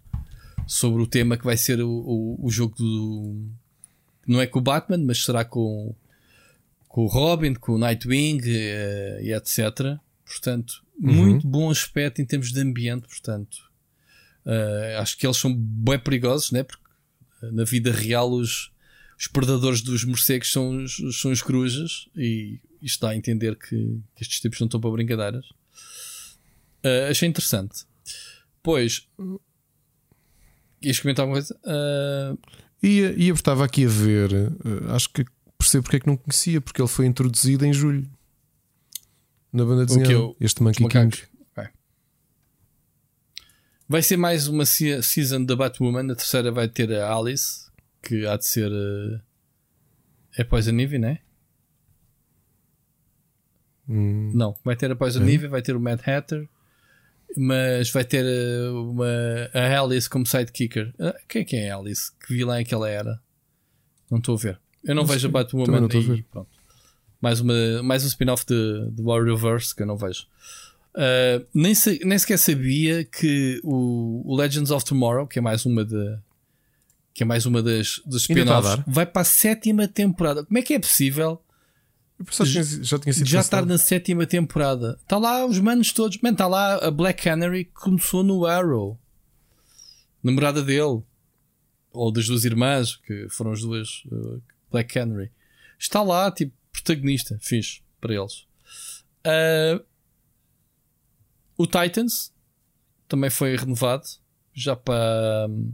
[0.66, 3.46] sobre o tema que vai ser o, o, o jogo do.
[4.26, 5.94] Não é com o Batman, mas será com,
[6.88, 10.00] com o Robin, com o Nightwing uh, e etc.
[10.26, 11.14] Portanto, uhum.
[11.14, 13.08] muito bom aspecto em termos de ambiente.
[13.08, 13.58] Portanto,
[14.46, 16.64] uh, acho que eles são bem perigosos, né?
[16.64, 16.82] porque
[17.52, 18.73] na vida real os
[19.24, 24.02] os predadores dos morcegos são os, são os corujas e isto dá a entender que,
[24.14, 25.46] que estes tipos não estão para brincadeiras.
[26.84, 27.86] Uh, achei interessante.
[28.62, 29.08] Pois,
[30.82, 31.58] ias comentar alguma coisa?
[31.64, 32.38] Uh...
[32.86, 35.26] Ia, ia, estava aqui a ver, uh, acho que
[35.58, 38.06] percebo porque é que não conhecia, porque ele foi introduzido em julho
[39.54, 40.12] na banda desenhada.
[40.12, 41.18] Eu, este Monkey King.
[41.54, 41.70] Okay.
[43.88, 46.12] Vai ser mais uma season da Batwoman.
[46.12, 47.63] A terceira vai ter a Alice,
[48.04, 48.70] que há de ser.
[48.70, 49.20] Uh,
[50.38, 51.20] é Poison Ivy, né?
[53.88, 54.32] Hum.
[54.34, 55.32] Não, vai ter a Poison é.
[55.32, 56.48] Ivy, vai ter o Mad Hatter,
[57.36, 59.08] mas vai ter uh, uma,
[59.54, 60.94] a Alice como sidekicker.
[61.00, 62.12] Uh, quem é que é a Alice?
[62.20, 63.22] Que vilã é que ela era?
[64.12, 64.60] Não estou a ver.
[64.84, 66.24] Eu não, não vejo a Batwoman não aí.
[66.24, 66.50] Pronto.
[67.22, 70.28] Mais, uma, mais um spin-off de, de Warriorverse que eu não vejo.
[70.94, 75.66] Uh, nem, se, nem sequer sabia que o, o, Legends of Tomorrow, que é mais
[75.66, 76.18] uma de,
[77.14, 80.44] que é mais uma das dos spin-offs, vai para a sétima temporada.
[80.44, 81.44] Como é que é possível?
[82.82, 84.98] Já, tinha sido já estar na sétima temporada.
[85.02, 86.18] Está lá os manos todos.
[86.20, 89.00] Man, está lá a Black Canary que começou no Arrow.
[90.24, 91.04] Namorada dele.
[91.92, 95.32] Ou das duas irmãs, que foram as duas uh, Black Canary.
[95.78, 97.38] Está lá, tipo, protagonista.
[97.42, 98.48] Fiz para eles.
[99.26, 99.84] Uh,
[101.58, 102.34] o Titans
[103.08, 104.06] também foi renovado.
[104.54, 105.48] Já para.
[105.50, 105.74] Um,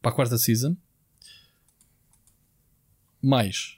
[0.00, 0.76] para a quarta season.
[3.22, 3.76] Mais.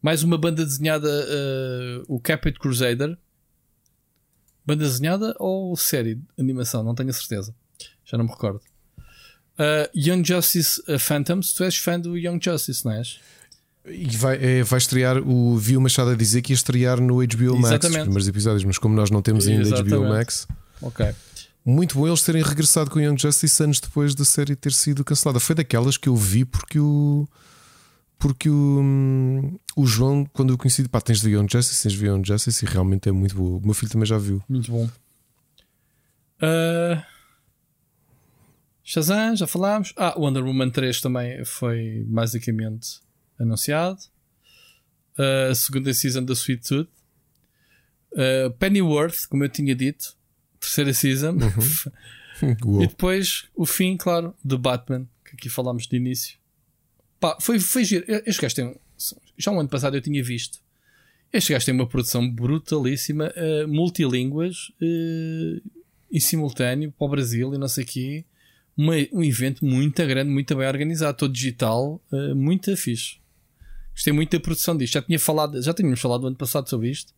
[0.00, 3.16] Mais uma banda desenhada, uh, o Capit Crusader.
[4.64, 6.82] Banda desenhada ou série de animação?
[6.82, 7.54] Não tenho a certeza.
[8.04, 8.60] Já não me recordo.
[9.58, 11.52] Uh, Young Justice uh, Phantoms.
[11.52, 13.20] Tu és fã do Young Justice, não és?
[13.86, 17.56] E vai, é, vai estrear, o Viu Machado a dizer que ia estrear no HBO
[17.56, 17.98] Max Exatamente.
[17.98, 19.94] os primeiros episódios, mas como nós não temos ainda Exatamente.
[19.94, 20.48] HBO Max.
[20.82, 21.14] Ok
[21.66, 25.40] muito bom eles terem regressado com Young Justice anos depois da série ter sido cancelada.
[25.40, 27.28] Foi daquelas que eu vi porque o.
[28.18, 32.24] Porque o, o João, quando eu conheci, pá, tens de Young Justice, tens de Young
[32.24, 33.58] Justice e realmente é muito bom.
[33.58, 34.42] O meu filho também já viu.
[34.48, 34.88] Muito bom.
[36.40, 37.02] Uh...
[38.82, 39.92] Shazam, já falámos.
[39.96, 43.00] Ah, Wonder Woman 3 também foi basicamente
[43.38, 43.98] anunciado.
[45.18, 46.88] Uh, a segunda season da Sweet Tooth.
[48.12, 50.15] Uh, Pennyworth, como eu tinha dito,
[50.66, 51.32] terceira season.
[52.42, 52.82] Uhum.
[52.82, 56.36] e depois o fim, claro, do Batman, que aqui falámos de início.
[57.18, 58.04] Pá, foi, foi giro.
[58.26, 58.76] Este gajo tem.
[59.38, 60.58] Já um ano passado eu tinha visto.
[61.32, 65.62] Este gajo tem uma produção brutalíssima, uh, multilínguas, uh,
[66.10, 68.24] em simultâneo, para o Brasil e não sei o quê.
[68.76, 73.16] Uma, um evento muito grande, muito bem organizado, todo digital, uh, muito fixe.
[73.92, 74.94] Gostei muito da produção disto.
[74.94, 77.14] Já tinha falado, já tínhamos falado no ano passado sobre isto.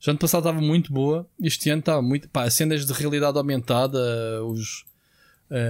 [0.00, 1.28] Já ano passado estava muito boa.
[1.40, 2.26] Este ano estava muito.
[2.30, 3.98] Pá, cenas de realidade aumentada,
[4.46, 4.86] os,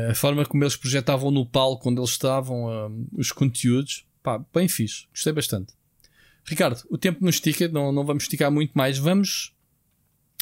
[0.08, 4.06] a forma como eles projetavam no palco onde eles estavam, os conteúdos.
[4.22, 5.06] Pá, bem fixe.
[5.10, 5.74] Gostei bastante.
[6.44, 8.98] Ricardo, o tempo nos estica, não, não vamos esticar muito mais.
[8.98, 9.52] Vamos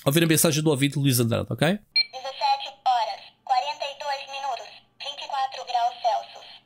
[0.05, 1.67] ouvir a mensagem do ouvido Luís Andrade, ok?
[1.69, 1.83] 17
[2.87, 4.67] horas, 42 minutos,
[5.01, 6.63] 24 graus Celsius.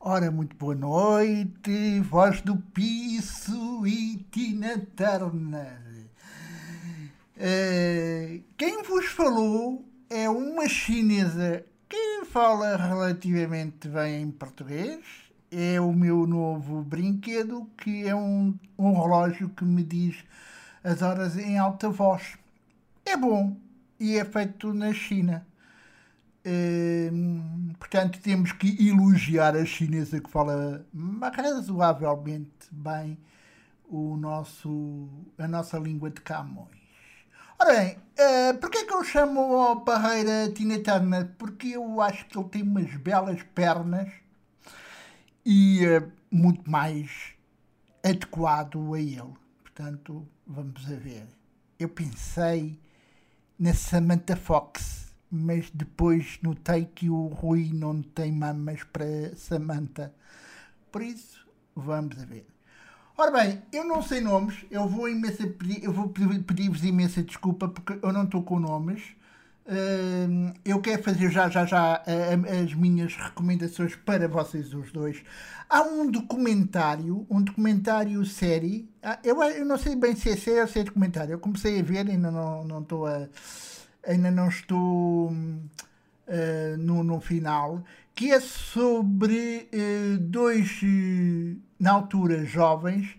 [0.00, 5.95] Ora, muito boa noite, voz do Piso e Tina Turner.
[7.36, 15.04] Uh, quem vos falou é uma chinesa que fala relativamente bem em português.
[15.50, 20.24] É o meu novo brinquedo, que é um, um relógio que me diz
[20.82, 22.38] as horas em alta voz.
[23.04, 23.56] É bom
[24.00, 25.46] e é feito na China.
[26.46, 30.86] Uh, portanto, temos que elogiar a chinesa que fala
[31.34, 33.18] razoavelmente bem
[33.88, 36.85] o nosso, a nossa língua de Camões.
[37.58, 41.26] Ora bem, uh, porquê é que eu chamo ao Parreira Tina Turner?
[41.38, 44.12] Porque eu acho que ele tem umas belas pernas
[45.42, 47.32] e uh, muito mais
[48.04, 49.32] adequado a ele.
[49.62, 51.26] Portanto, vamos a ver.
[51.78, 52.78] Eu pensei
[53.58, 60.14] na Samantha Fox, mas depois notei que o Rui não tem mamas para Samantha.
[60.92, 62.55] Por isso, vamos a ver.
[63.18, 68.12] Ora bem, eu não sei nomes, eu vou, eu vou pedir-vos imensa desculpa porque eu
[68.12, 69.02] não estou com nomes.
[69.64, 72.02] Uh, eu quero fazer já já já
[72.62, 75.24] as minhas recomendações para vocês os dois.
[75.68, 78.86] Há um documentário, um documentário série.
[79.02, 81.32] Uh, eu, eu não sei bem se é série ou se é documentário.
[81.32, 83.28] Eu comecei a ver, ainda não, não estou a.
[84.06, 87.82] Ainda não estou uh, no, no final,
[88.16, 93.16] que é sobre uh, dois, uh, na altura, jovens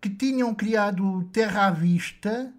[0.00, 2.52] que tinham criado Terra à Vista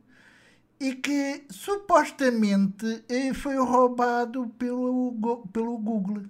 [0.80, 3.04] e que supostamente
[3.34, 5.14] foi roubado pelo,
[5.52, 6.24] pelo Google.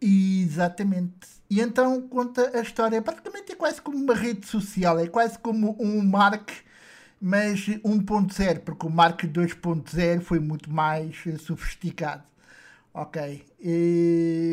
[0.00, 1.28] Exatamente.
[1.50, 3.02] E então conta a história.
[3.02, 6.50] Praticamente é quase como uma rede social, é quase como um Mark
[7.20, 12.22] mas 1.0, porque o Mark 2.0 foi muito mais eh, sofisticado.
[12.92, 13.44] Ok,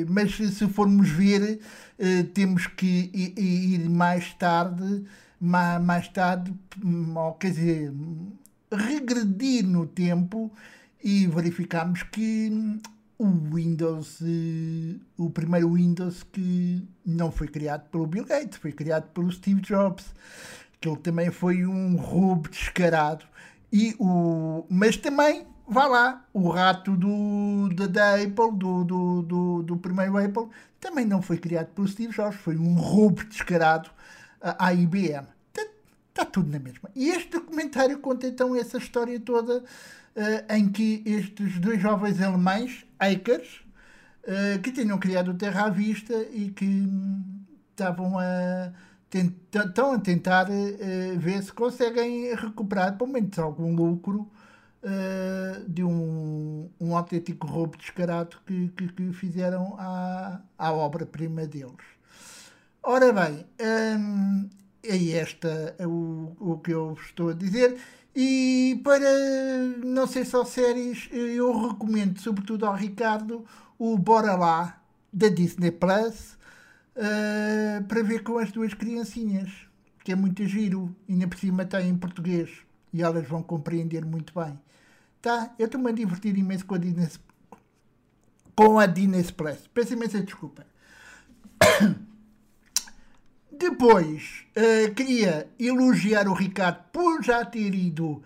[0.08, 1.60] mas se formos ver,
[1.98, 5.04] eh, temos que ir mais tarde,
[5.40, 7.94] mais tarde, hum, quer dizer,
[8.72, 10.52] regredir no tempo
[11.04, 12.80] e verificamos que hum,
[13.18, 19.10] o Windows, eh, o primeiro Windows que não foi criado pelo Bill Gates, foi criado
[19.12, 20.06] pelo Steve Jobs
[20.86, 23.26] que ele também foi um roubo descarado.
[23.72, 29.64] E o, mas também, vá lá, o rato do, da, da Apple, do, do, do,
[29.64, 30.48] do, primeiro Apple,
[30.80, 33.90] também não foi criado pelo Steve Jobs, foi um roubo descarado
[34.42, 35.28] à IBM.
[35.48, 35.72] Está,
[36.10, 36.90] está tudo na mesma.
[36.96, 42.86] E este documentário conta então essa história toda uh, em que estes dois jovens alemães,
[43.00, 43.62] hackers,
[44.24, 47.24] uh, que tinham criado o Terra à Vista e que hum,
[47.72, 48.72] estavam a
[49.54, 54.30] estão a tentar uh, ver se conseguem recuperar pelo menos algum lucro
[54.86, 61.74] uh, de um, um autêntico roubo descarado que, que, que fizeram à, à obra-prima deles.
[62.84, 63.46] Ora bem,
[64.00, 64.50] um,
[64.84, 67.78] é esta o, o que eu estou a dizer.
[68.16, 69.10] E para
[69.84, 73.44] não ser só séries, eu recomendo sobretudo ao Ricardo
[73.78, 74.82] o Bora Lá
[75.12, 76.38] da Disney Plus
[76.96, 79.50] uh, para ver com as duas criancinhas,
[80.04, 82.50] que é muito giro, ainda por cima está em português
[82.94, 84.58] e elas vão compreender muito bem.
[85.26, 85.56] Tá?
[85.58, 87.10] Eu estou-me a divertir imenso com a Disney,
[88.56, 89.68] com a Disney Express.
[89.74, 90.68] Peço imensa desculpa.
[93.52, 98.22] Depois, uh, queria elogiar o Ricardo por já ter ido,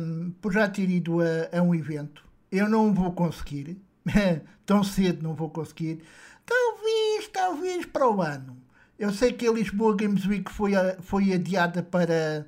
[0.00, 2.24] um, por já ter ido a, a um evento.
[2.50, 3.76] Eu não vou conseguir,
[4.64, 6.02] tão cedo não vou conseguir,
[6.46, 8.56] Talvez, talvez para o ano.
[8.98, 10.72] Eu sei que a Lisboa Games Week foi,
[11.02, 12.46] foi adiada para,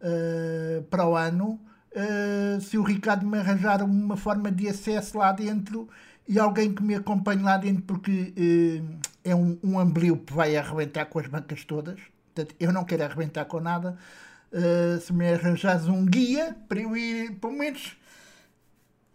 [0.00, 1.60] uh, para o ano.
[1.96, 5.88] Uh, se o Ricardo me arranjar uma forma de acesso lá dentro
[6.28, 11.06] e alguém que me acompanhe lá dentro, porque uh, é um, um que vai arrebentar
[11.06, 11.98] com as bancas todas.
[12.34, 13.96] Portanto, eu não quero arrebentar com nada.
[14.52, 17.96] Uh, se me arranjares um guia para eu ir, pelo menos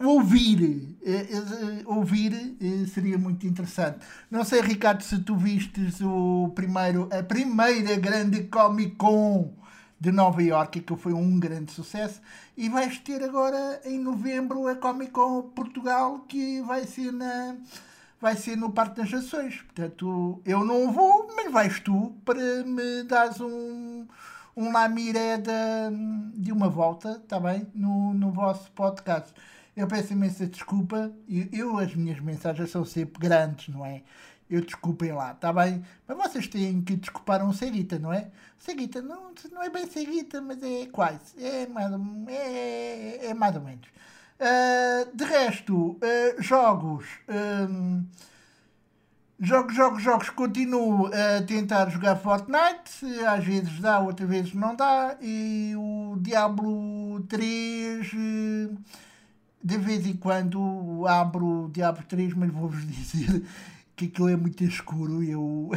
[0.00, 2.56] ouvir, eh, eh, ouvir
[2.92, 3.98] seria muito interessante.
[4.28, 9.54] Não sei, Ricardo, se tu vistes o primeiro, a primeira grande Comic Con
[10.02, 12.20] de Nova York, que foi um grande sucesso,
[12.56, 17.56] e vais ter agora em novembro a Comic Con Portugal, que vai ser na
[18.20, 19.62] vai ser no Parque das Nações.
[19.62, 24.04] Portanto, eu não vou, mas vais tu para me dares um,
[24.56, 25.50] um lamiré de,
[26.34, 27.68] de uma volta, está bem?
[27.72, 29.32] No, no vosso podcast.
[29.76, 31.12] Eu peço imensa desculpa.
[31.28, 34.02] Eu, eu, as minhas mensagens são sempre grandes, não é?
[34.52, 35.82] Eu desculpem lá, está bem?
[36.06, 38.30] Mas vocês têm que desculpar um Seguita, não é?
[38.58, 41.42] Seguita não, não é bem Seguita, mas é quase.
[41.42, 41.90] É mais,
[42.28, 43.88] é, é mais ou menos.
[44.38, 47.06] Uh, de resto, uh, jogos.
[47.30, 48.04] Um,
[49.40, 50.28] jogos, jogos, jogos.
[50.28, 53.06] Continuo a tentar jogar Fortnite.
[53.26, 55.16] Às vezes dá, outras vezes não dá.
[55.22, 58.06] E o Diablo 3.
[59.64, 63.42] De vez em quando abro o Diablo 3, mas vou-vos dizer
[64.08, 65.22] que aquilo é muito escuro.
[65.22, 65.70] Eu...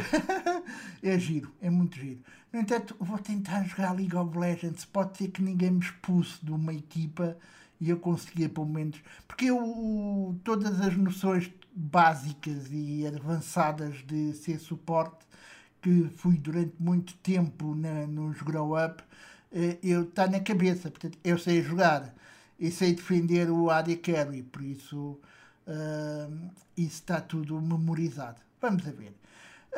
[1.02, 2.20] é giro, é muito giro.
[2.52, 4.84] No entanto, vou tentar jogar League of Legends.
[4.84, 7.36] Pode ser que ninguém me expulse de uma equipa
[7.80, 9.00] e eu conseguia pelo menos.
[9.26, 15.26] Porque eu, todas as noções básicas e avançadas de ser suporte
[15.82, 19.02] que fui durante muito tempo na, nos grow up,
[19.52, 20.90] eh, eu está na cabeça.
[20.90, 22.14] Portanto, eu sei jogar
[22.58, 25.18] e sei defender o AD Carry, por isso
[25.66, 28.40] uh, isso está tudo memorizado.
[28.60, 29.14] Vamos a ver.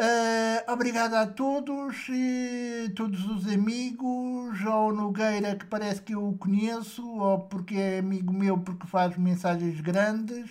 [0.01, 6.39] Uh, obrigado a todos, e todos os amigos, ao Nogueira que parece que eu o
[6.39, 10.49] conheço, ou porque é amigo meu porque faz mensagens grandes.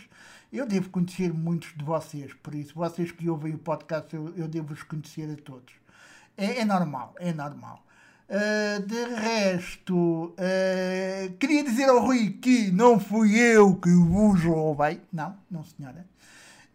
[0.52, 4.50] Eu devo conhecer muitos de vocês, por isso, vocês que ouvem o podcast, eu, eu
[4.50, 5.74] devo-os conhecer a todos.
[6.36, 7.87] É, é normal, é normal.
[8.30, 15.02] Uh, de resto, uh, queria dizer ao Rui que não fui eu que vos roubei.
[15.14, 16.06] Não, não senhora.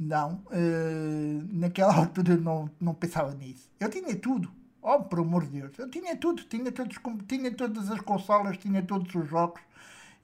[0.01, 3.69] Não, uh, naquela altura não, não pensava nisso.
[3.79, 4.51] Eu tinha tudo.
[4.81, 5.79] Oh, por amor de Deus.
[5.79, 6.43] Eu tinha tudo.
[6.45, 6.99] Tinha, todos,
[7.29, 9.61] tinha todas as consolas, tinha todos os jogos.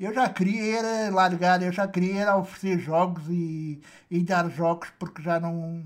[0.00, 4.90] Eu já queria era largar, eu já queria era oferecer jogos e, e dar jogos,
[4.98, 5.84] porque já não.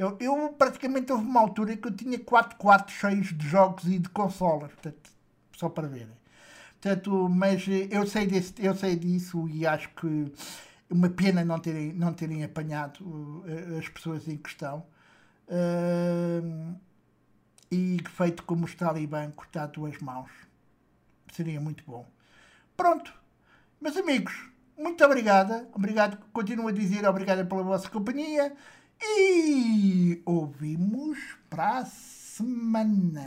[0.00, 3.98] Eu, eu praticamente houve uma altura que eu tinha quatro quartos cheios de jogos e
[3.98, 4.70] de consolas,
[5.54, 6.16] só para verem.
[6.80, 10.32] Portanto, mas eu sei, desse, eu sei disso e acho que
[10.88, 14.86] uma pena não terem, não terem apanhado uh, as pessoas em questão.
[15.46, 16.74] Uh,
[17.70, 20.30] e feito como os talibã cortar duas mãos.
[21.30, 22.08] Seria muito bom.
[22.74, 23.12] Pronto.
[23.78, 24.48] Meus amigos,
[24.78, 25.68] muito obrigada.
[25.74, 28.56] Obrigado, continuo a dizer obrigada pela vossa companhia.
[29.02, 33.26] E ouvimos para a semana.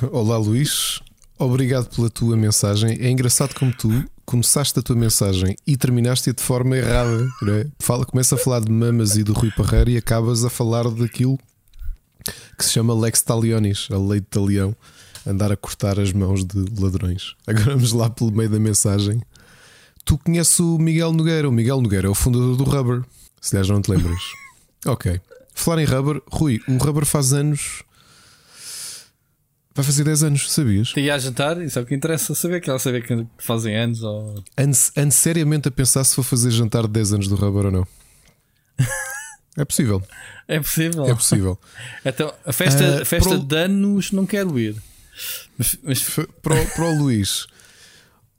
[0.10, 1.00] Olá, Luís.
[1.38, 2.96] Obrigado pela tua mensagem.
[2.98, 3.90] É engraçado como tu
[4.24, 7.28] começaste a tua mensagem e terminaste de forma errada.
[7.46, 7.66] É?
[7.78, 11.38] Fala, começa a falar de mamas e do Rui Parreira e acabas a falar daquilo
[12.56, 14.74] que se chama Lex Talionis, a lei de talião,
[15.26, 17.34] andar a cortar as mãos de ladrões.
[17.46, 19.20] Agora vamos lá pelo meio da mensagem.
[20.06, 21.48] Tu conheces o Miguel Nogueira.
[21.48, 23.02] O Miguel Nogueira é o fundador do Rubber.
[23.40, 24.43] Se já não te lembras.
[24.84, 25.20] Ok.
[25.54, 27.84] Falar em Rubber, Rui, o Rubber faz anos
[29.74, 30.92] Vai fazer 10 anos, sabias?
[30.92, 34.04] Tem a jantar, isso é o que interessa saber, que ela saber que fazem anos
[34.04, 34.44] ou.
[34.56, 37.86] Ande seriamente a pensar se vou fazer jantar de 10 anos do Rubber ou não.
[39.56, 40.02] É possível.
[40.48, 41.06] É possível.
[41.06, 41.56] É possível.
[42.04, 43.38] então, a festa, uh, festa pro...
[43.38, 44.74] de anos não quero ir.
[45.56, 46.02] Mas, mas...
[46.42, 47.46] Para, o, para o Luís,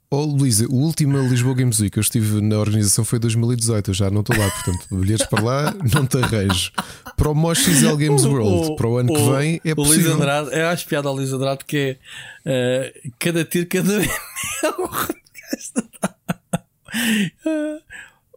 [0.08, 3.94] Oh, Luísa, o último Lisboa Games Week que eu estive na organização foi 2018, eu
[3.94, 6.70] já não estou lá, portanto, bilhetes para lá não te arranjo.
[7.16, 9.76] Para o Mosh XL Games World, o, para o ano o, que vem, é o
[9.76, 10.12] possível.
[10.12, 11.98] Luís Andrade, eu acho piada ao Luís Andrade que
[12.44, 13.98] é uh, cada tiro, cada.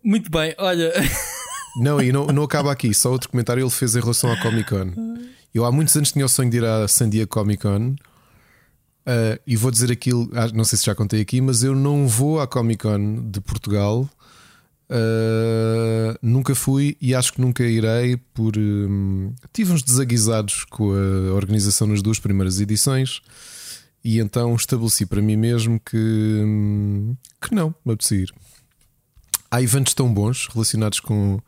[0.03, 0.91] Muito bem, olha.
[1.77, 4.69] Não, e não, não acaba aqui, só outro comentário ele fez em relação à Comic
[4.69, 4.91] Con.
[5.53, 7.95] Eu há muitos anos tinha o sonho de ir à San Diego Comic Con
[9.09, 12.07] Uh, e vou dizer aquilo, ah, não sei se já contei aqui, mas eu não
[12.07, 14.07] vou à Comic Con de Portugal.
[14.87, 21.33] Uh, nunca fui e acho que nunca irei por um, tive uns desaguisados com a
[21.33, 23.21] organização nas duas primeiras edições
[24.03, 28.31] e então estabeleci para mim mesmo que, um, que não, me ir.
[29.51, 31.39] Há eventos tão bons relacionados com,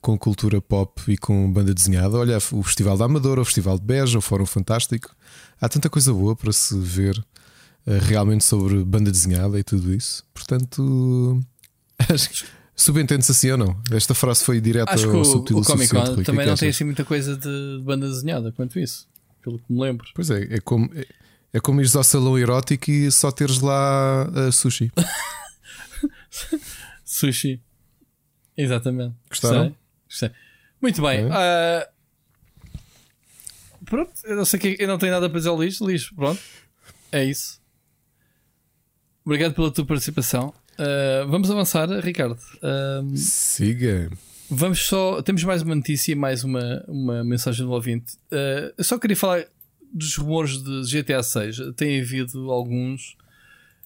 [0.00, 2.16] com cultura pop e com banda desenhada.
[2.16, 5.16] Olha, o Festival da Amadora, o Festival de Beja, o Fórum Fantástico
[5.60, 10.24] há tanta coisa boa para se ver uh, realmente sobre banda desenhada e tudo isso.
[10.32, 11.40] Portanto,
[12.74, 13.76] subentende-se assim ou não.
[13.90, 17.04] Esta frase foi direta acho ao subtil o Comic Con também não tem assim muita
[17.04, 19.08] coisa de banda desenhada quanto isso,
[19.42, 20.06] pelo que me lembro.
[20.14, 20.90] Pois é, é como.
[20.94, 21.06] É,
[21.50, 24.92] é como ires ao salão erótico e só teres lá uh, sushi.
[27.04, 27.60] Sushi.
[28.56, 29.14] Exatamente.
[29.30, 29.74] Gostaram?
[30.06, 30.28] Gostei.
[30.28, 30.30] Gostei.
[30.80, 31.24] Muito bem.
[31.24, 31.32] É.
[31.32, 31.88] ah,
[33.88, 35.86] pronto, eu não sei que eu não tenho nada para dizer ao lixo.
[35.86, 36.40] Lixo, pronto.
[37.10, 37.60] É isso.
[39.24, 40.54] Obrigado pela tua participação.
[40.78, 42.38] Ah, vamos avançar, Ricardo.
[42.62, 44.10] Ah, Siga.
[44.48, 45.20] Vamos só.
[45.20, 48.14] Temos mais uma notícia e mais uma, uma mensagem do ouvinte.
[48.32, 49.44] Uh, eu só queria falar
[49.92, 51.74] dos rumores de GTA 6.
[51.76, 53.14] Tem havido alguns.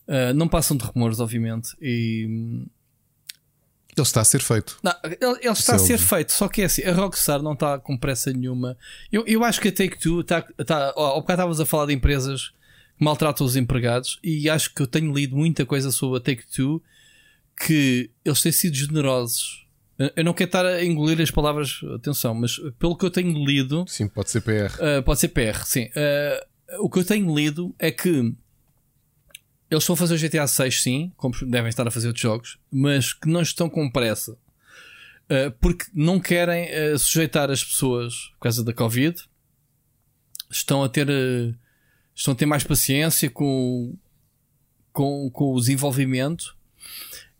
[0.06, 1.70] Uh, não passam de rumores, obviamente.
[1.80, 2.64] E.
[3.96, 4.78] Ele está a ser feito.
[4.82, 7.42] Não, ele, ele está a Isso é ser feito, só que é assim, a Rockstar
[7.42, 8.76] não está com pressa nenhuma.
[9.12, 10.46] Eu, eu acho que a Take-Two está.
[10.58, 12.48] está ó, Ao bocado estavas a falar de empresas
[12.98, 16.82] que maltratam os empregados e acho que eu tenho lido muita coisa sobre a Take-Two
[17.66, 19.66] que eles têm sido generosos.
[19.98, 23.44] Eu- Eu não quero estar a engolir as palavras, atenção, mas pelo que eu tenho
[23.44, 24.72] lido, Sim, pode ser PR.
[24.80, 25.84] Uh, pode ser PR, sim.
[25.84, 28.32] Uh, o que eu tenho lido é que
[29.72, 32.58] eles estão a fazer o GTA 6, sim, como devem estar a fazer outros jogos,
[32.70, 34.36] mas que não estão com pressa
[35.32, 39.16] uh, porque não querem uh, sujeitar as pessoas por causa da Covid.
[40.50, 41.54] Estão a ter, uh,
[42.14, 43.96] estão a ter mais paciência com,
[44.92, 46.56] com, com o desenvolvimento.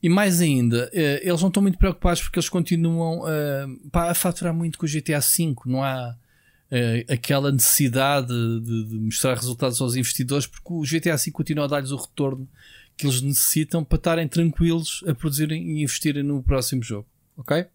[0.02, 3.22] E mais ainda, eles não estão muito preocupados porque eles continuam
[3.92, 5.54] a faturar muito com o GTA V.
[5.64, 6.16] Não há
[7.08, 11.90] aquela necessidade de, de mostrar resultados aos investidores porque o GTA V continua a dar-lhes
[11.90, 12.48] o retorno
[12.96, 17.06] que eles necessitam para estarem tranquilos a produzirem e investirem no próximo jogo.
[17.36, 17.66] Ok?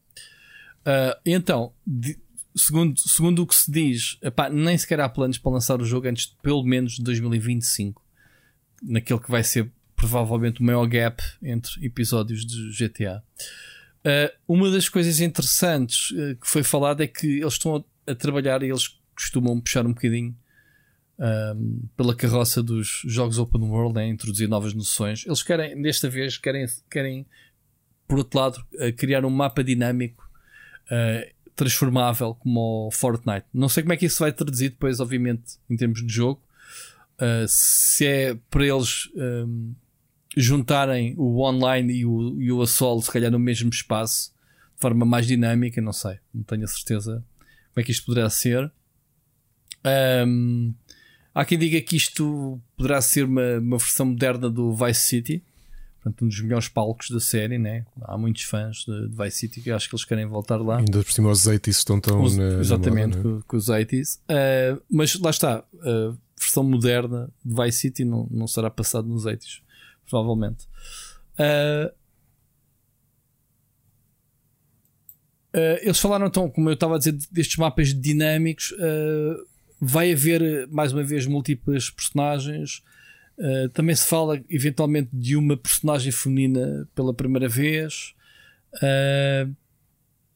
[0.85, 2.17] Ah, então, de-
[2.55, 6.07] segundo, segundo o que se diz, epá, nem sequer há planos para lançar o jogo
[6.07, 8.01] antes de pelo menos de 2025
[8.81, 13.23] naquele que vai ser provavelmente o maior gap entre episódios de GTA.
[14.05, 18.15] Uh, uma das coisas interessantes uh, que foi falado é que eles estão a, a
[18.15, 20.35] trabalhar e eles costumam puxar um bocadinho
[21.19, 25.25] um, pela carroça dos jogos open world, né, introduzir novas noções.
[25.25, 27.25] Eles querem, desta vez, querem, querem
[28.07, 30.29] por outro lado, uh, criar um mapa dinâmico
[30.85, 33.45] uh, transformável como o Fortnite.
[33.53, 36.41] Não sei como é que isso vai traduzir depois, obviamente, em termos de jogo.
[37.19, 39.73] Uh, se é para eles um,
[40.35, 44.31] juntarem o online e o, e o assault, se calhar no mesmo espaço,
[44.75, 47.25] de forma mais dinâmica, não sei, não tenho a certeza
[47.77, 48.71] como é que isto poderá ser.
[50.25, 50.73] Um,
[51.33, 55.43] há quem diga que isto poderá ser uma, uma versão moderna do Vice City,
[56.01, 57.59] portanto, um dos melhores palcos da série.
[57.59, 57.85] Né?
[58.01, 60.79] Há muitos fãs de, de Vice City que acho que eles querem voltar lá.
[60.79, 63.35] Ainda por cima os 80 estão tão Os- na, na exatamente, moda, né?
[63.35, 64.17] com, com os 80s.
[64.23, 69.23] Uh, mas lá está, a versão moderna de Vice City não, não será passado nos
[69.23, 69.61] 80s,
[70.09, 70.65] provavelmente.
[71.37, 71.93] Uh,
[75.53, 78.71] uh, eles falaram então, como eu estava a dizer, destes mapas dinâmicos.
[78.71, 82.81] uh, vai haver mais uma vez múltiplas personagens.
[83.37, 88.15] Uh, também se fala eventualmente de uma personagem feminina pela primeira vez.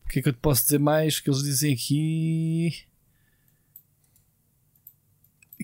[0.05, 1.19] O que é que eu te posso dizer mais?
[1.19, 2.85] Que eles dizem aqui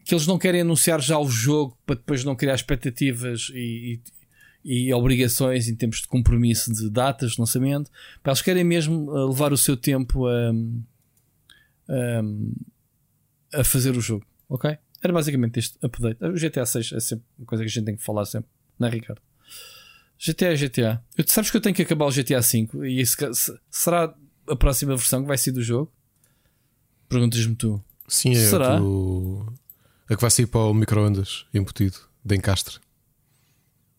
[0.08, 4.01] que eles não querem anunciar já o jogo para depois não criar expectativas e, e,
[4.69, 7.89] e obrigações em termos de compromisso de datas de lançamento.
[8.21, 10.51] Pá, Eles querem mesmo uh, levar o seu tempo a,
[11.89, 14.77] a, a fazer o jogo, ok?
[15.01, 16.21] Era basicamente este update.
[16.23, 18.87] O GTA 6 é sempre uma coisa que a gente tem que falar sempre, não
[18.87, 19.21] é, Ricardo?
[20.19, 21.01] GTA GTA.
[21.17, 24.13] Eu, sabes que eu tenho que acabar o GTA V e isso, se- será
[24.49, 25.93] a próxima versão que vai ser do jogo?
[27.07, 27.81] Perguntas-me tu.
[28.07, 28.77] Sim, é Será?
[28.79, 29.45] do-
[30.09, 32.79] a que vai sair para o micro-ondas embutido de encastre.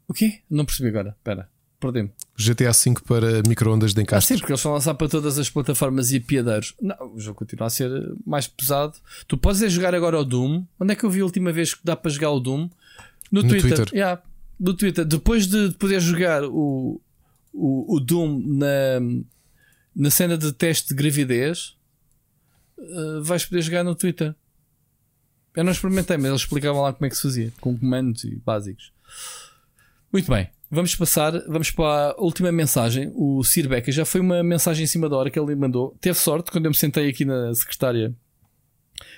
[0.08, 0.40] O quê?
[0.50, 1.10] Não percebi agora.
[1.18, 2.10] Espera, perdi-me.
[2.36, 4.34] GTA V para micro-ondas de Ah, encastre.
[4.36, 6.74] sim, porque eles a lançar para todas as plataformas e piadeiros.
[6.80, 7.90] Não, o jogo continua a ser
[8.26, 8.94] mais pesado.
[9.26, 10.64] Tu podes é jogar agora o Doom.
[10.80, 12.68] Onde é que eu vi a última vez que dá para jogar o Doom?
[13.30, 13.76] No, No Twitter.
[13.76, 13.94] Twitter.
[13.94, 14.22] Yeah,
[14.58, 15.04] no Twitter.
[15.04, 17.00] Depois de poder jogar o,
[17.52, 19.00] o, o Doom na,
[19.94, 21.76] na cena de teste de gravidez,
[22.78, 24.34] eh, vais poder jogar no Twitter.
[25.54, 28.36] Eu não experimentei, mas eles explicavam lá como é que se fazia, com comandos e
[28.36, 28.92] básicos.
[30.10, 33.12] Muito bem, vamos passar, vamos para a última mensagem.
[33.14, 35.94] O Sir Becker já foi uma mensagem em cima da hora que ele mandou.
[36.00, 38.14] Teve sorte quando eu me sentei aqui na secretária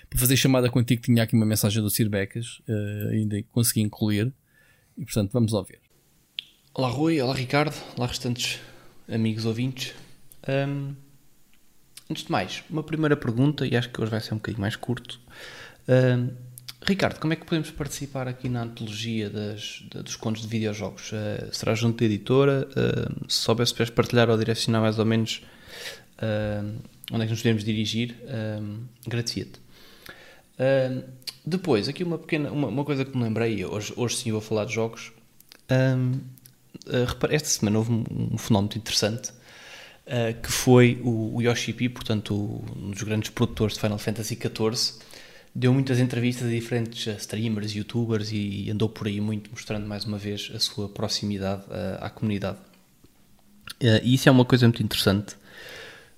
[0.08, 4.32] para fazer chamada contigo, tinha aqui uma mensagem do Sir Becas, eh, ainda consegui incluir.
[4.98, 5.78] E portanto, vamos ouvir.
[6.74, 8.60] Olá Rui, olá Ricardo, olá restantes
[9.08, 9.94] amigos ouvintes.
[10.46, 10.94] Ahm,
[12.10, 14.74] antes de mais, uma primeira pergunta, e acho que hoje vai ser um bocadinho mais
[14.74, 15.20] curto.
[15.86, 16.30] Ahm,
[16.82, 21.10] Ricardo, como é que podemos participar aqui na antologia das, da- dos contos de videojogos?
[21.12, 22.66] Ah, será junto da editora?
[22.74, 25.42] Ah, se soubesse, puderes partilhar ou direcionar mais ou menos
[26.18, 26.64] ah,
[27.12, 28.16] onde é que nos podemos dirigir,
[28.60, 29.60] um, agradecia-te.
[30.58, 31.02] Ah,
[31.44, 34.64] depois, aqui uma pequena uma, uma coisa que me lembrei, hoje, hoje sim vou falar
[34.64, 35.12] de jogos.
[37.30, 42.34] Esta semana houve um, um fenómeno interessante uh, que foi o, o Yoshi P, portanto,
[42.76, 44.98] um dos grandes produtores de Final Fantasy XIV,
[45.54, 50.18] deu muitas entrevistas a diferentes streamers, youtubers e, andou por aí muito mostrando mais uma
[50.18, 52.58] vez a sua proximidade uh, à comunidade.
[53.80, 55.36] e isso é uma coisa muito interessante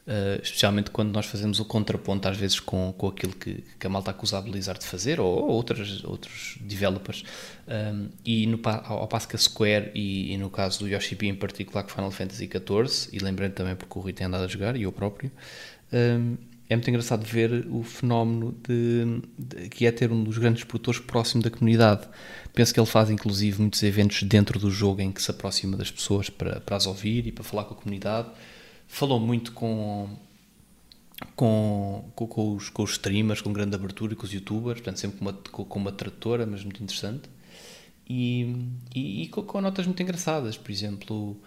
[0.05, 3.89] Uh, especialmente quando nós fazemos o contraponto às vezes com, com aquilo que, que a
[3.89, 7.23] malta acusa a Blizzard de fazer ou, ou outras, outros developers
[7.69, 11.28] um, e no, ao, passo que a Square e, e, no caso do Yoshi P
[11.28, 14.49] em particular com Final Fantasy XIV e lembrando também porque o Rui tem andado a
[14.49, 15.31] jogar e eu próprio
[15.93, 16.36] um,
[16.73, 21.01] é muito engraçado ver o fenómeno de, de, que é ter um dos grandes produtores
[21.01, 22.09] próximo da comunidade
[22.55, 25.91] penso que ele faz inclusive muitos eventos dentro do jogo em que se aproxima das
[25.91, 28.28] pessoas para, para as ouvir e para falar com a comunidade
[28.92, 30.10] falou muito com,
[31.34, 34.99] com, com, com, os, com os streamers, com grande abertura e com os youtubers, portanto,
[34.99, 37.28] sempre com uma, com uma tradutora, mas muito interessante.
[38.09, 38.55] E,
[38.94, 41.41] e, e com, com, notas muito engraçadas, por exemplo,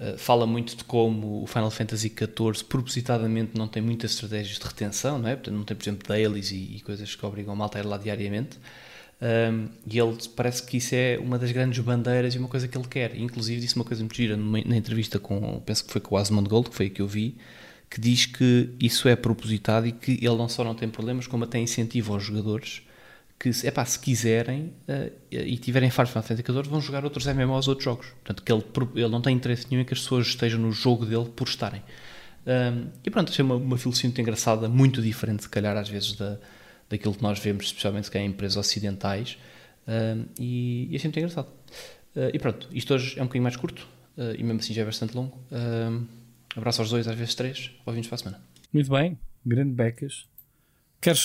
[0.00, 4.64] uh, fala muito de como o Final Fantasy XIV propositadamente não tem muitas estratégias de
[4.64, 5.36] retenção, não é?
[5.36, 7.98] Portanto, não tem, por exemplo, dailies e, e coisas que obrigam malta a ir lá
[7.98, 8.58] diariamente.
[9.22, 12.76] Um, e ele parece que isso é uma das grandes bandeiras e uma coisa que
[12.76, 13.14] ele quer.
[13.14, 16.18] Inclusive disse uma coisa muito gira numa, na entrevista com, penso que foi com o
[16.18, 17.36] Asmund Gold, que foi a que eu vi,
[17.90, 21.44] que diz que isso é propositado e que ele não só não tem problemas, como
[21.44, 22.82] até incentiva aos jogadores
[23.40, 27.84] que, epá, se quiserem uh, e tiverem fardos Final Fantasy vão jogar outros MMOs, outros
[27.84, 28.06] jogos.
[28.22, 31.06] Portanto, que ele, ele não tem interesse nenhum em que as pessoas estejam no jogo
[31.06, 31.82] dele por estarem.
[32.46, 36.12] Um, e pronto, achei uma, uma filosofia muito engraçada, muito diferente, se calhar, às vezes,
[36.12, 36.38] da
[36.90, 39.38] daquilo que nós vemos, especialmente que é em empresas ocidentais,
[39.86, 41.48] uh, e, e é sempre engraçado.
[42.14, 43.88] Uh, e pronto, isto hoje é um bocadinho mais curto,
[44.18, 45.38] uh, e mesmo assim já é bastante longo.
[46.54, 48.42] abraço aos dois, às vezes três, ouvimos para a semana.
[48.72, 50.28] Muito bem, grande becas.
[51.00, 51.24] Queres,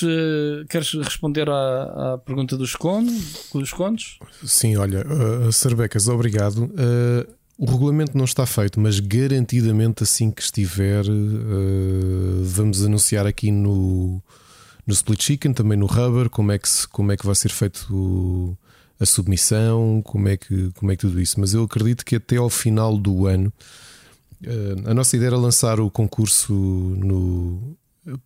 [0.70, 4.18] queres responder à, à pergunta dos contos, dos contos?
[4.42, 6.64] Sim, olha, uh, obrigado.
[6.64, 13.52] Uh, o regulamento não está feito, mas garantidamente assim que estiver, uh, vamos anunciar aqui
[13.52, 14.24] no,
[14.88, 17.86] no split chicken, também no rubber, como é que, como é que vai ser feito
[17.94, 18.58] o,
[18.98, 21.38] a submissão, como é, que, como é que tudo isso.
[21.38, 23.52] Mas eu acredito que até ao final do ano
[24.86, 27.76] a nossa ideia era lançar o concurso no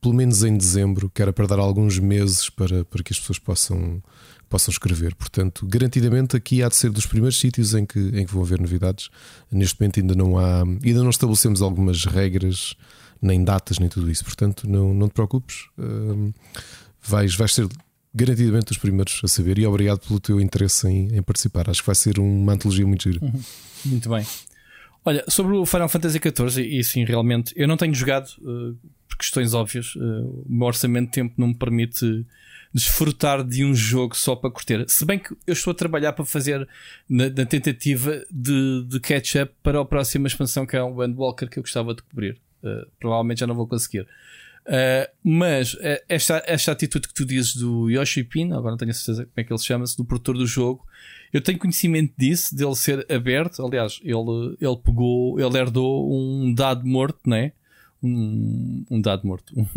[0.02, 3.40] pelo menos em dezembro, que era para dar alguns meses para, para que as pessoas
[3.40, 4.04] possam,
[4.50, 5.16] possam escrever.
[5.16, 8.60] Portanto, garantidamente aqui há de ser dos primeiros sítios em que, em que vão haver
[8.60, 9.10] novidades.
[9.52, 12.76] Neste momento ainda não há, ainda não estabelecemos algumas regras
[13.22, 14.24] nem datas, nem tudo isso.
[14.24, 15.68] Portanto, não, não te preocupes,
[17.02, 17.68] vais, vais ser
[18.14, 19.58] garantidamente os primeiros a saber.
[19.60, 21.70] E obrigado pelo teu interesse em, em participar.
[21.70, 23.24] Acho que vai ser uma antologia muito gira.
[23.24, 23.42] Uhum.
[23.86, 24.26] Muito bem.
[25.06, 28.78] Olha, sobre o Final Fantasy XIV, e sim, realmente, eu não tenho jogado uh,
[29.20, 29.96] questões óbvias.
[29.96, 32.26] Uh, o meu orçamento de tempo não me permite
[32.74, 34.86] desfrutar de um jogo só para curtir.
[34.88, 36.68] Se bem que eu estou a trabalhar para fazer
[37.10, 41.60] na, na tentativa de, de catch-up para a próxima expansão, que é o Endwalker, que
[41.60, 42.38] eu gostava de cobrir.
[42.64, 44.08] Uh, provavelmente já não vou conseguir.
[44.68, 45.76] Uh, mas
[46.08, 49.44] esta, esta atitude que tu dizes do Yoshi Pin, agora não tenho certeza como é
[49.44, 50.86] que ele se chama-se, do produtor do jogo,
[51.32, 53.64] eu tenho conhecimento disso, dele ser aberto.
[53.66, 57.52] Aliás, ele, ele pegou, ele herdou um dado morto, né?
[58.02, 59.54] Um, um dado morto.
[59.58, 59.68] Um,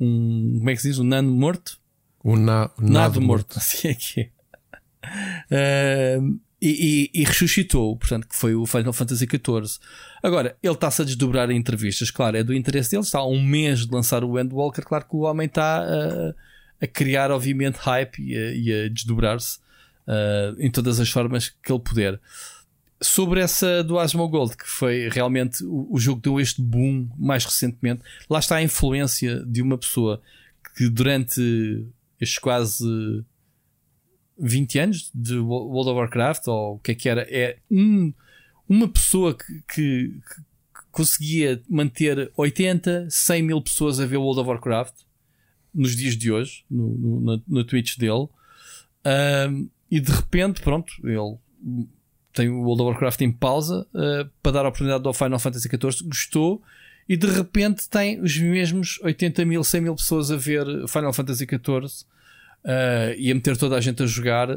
[0.00, 0.98] um, como é que se diz?
[0.98, 1.78] Um nano morto?
[2.24, 3.54] Um, na, um nado, morto.
[3.54, 3.58] morto.
[3.58, 6.18] Assim é que é.
[6.18, 9.78] Uh, e, e, e, ressuscitou, portanto, que foi o Final Fantasy XIV.
[10.22, 13.42] Agora, ele está-se a desdobrar em entrevistas, claro, é do interesse dele, está há um
[13.42, 16.34] mês de lançar o Endwalker, claro que o homem está a,
[16.82, 19.58] a criar, obviamente, hype e a, a desdobrar-se
[20.08, 22.20] uh, em todas as formas que ele puder.
[23.04, 27.44] Sobre essa do Asmongold, que foi realmente o, o jogo que deu este boom mais
[27.44, 30.22] recentemente, lá está a influência de uma pessoa
[30.74, 31.86] que durante
[32.20, 33.24] estes quase
[34.38, 38.12] 20 anos de World of Warcraft, ou o que é que era, é um,
[38.68, 40.42] uma pessoa que, que, que,
[40.90, 44.94] conseguia manter 80, 100 mil pessoas a ver World of Warcraft
[45.74, 48.28] nos dias de hoje, no, no, na, Twitch dele.
[49.04, 51.36] Um, e de repente, pronto, ele
[52.34, 55.68] tem o World of Warcraft em pausa uh, para dar a oportunidade ao Final Fantasy
[55.68, 56.62] XIV, gostou.
[57.08, 61.46] E de repente tem os mesmos 80 mil, 100 mil pessoas a ver Final Fantasy
[61.46, 62.04] XIV
[62.64, 64.48] uh, e a meter toda a gente a jogar.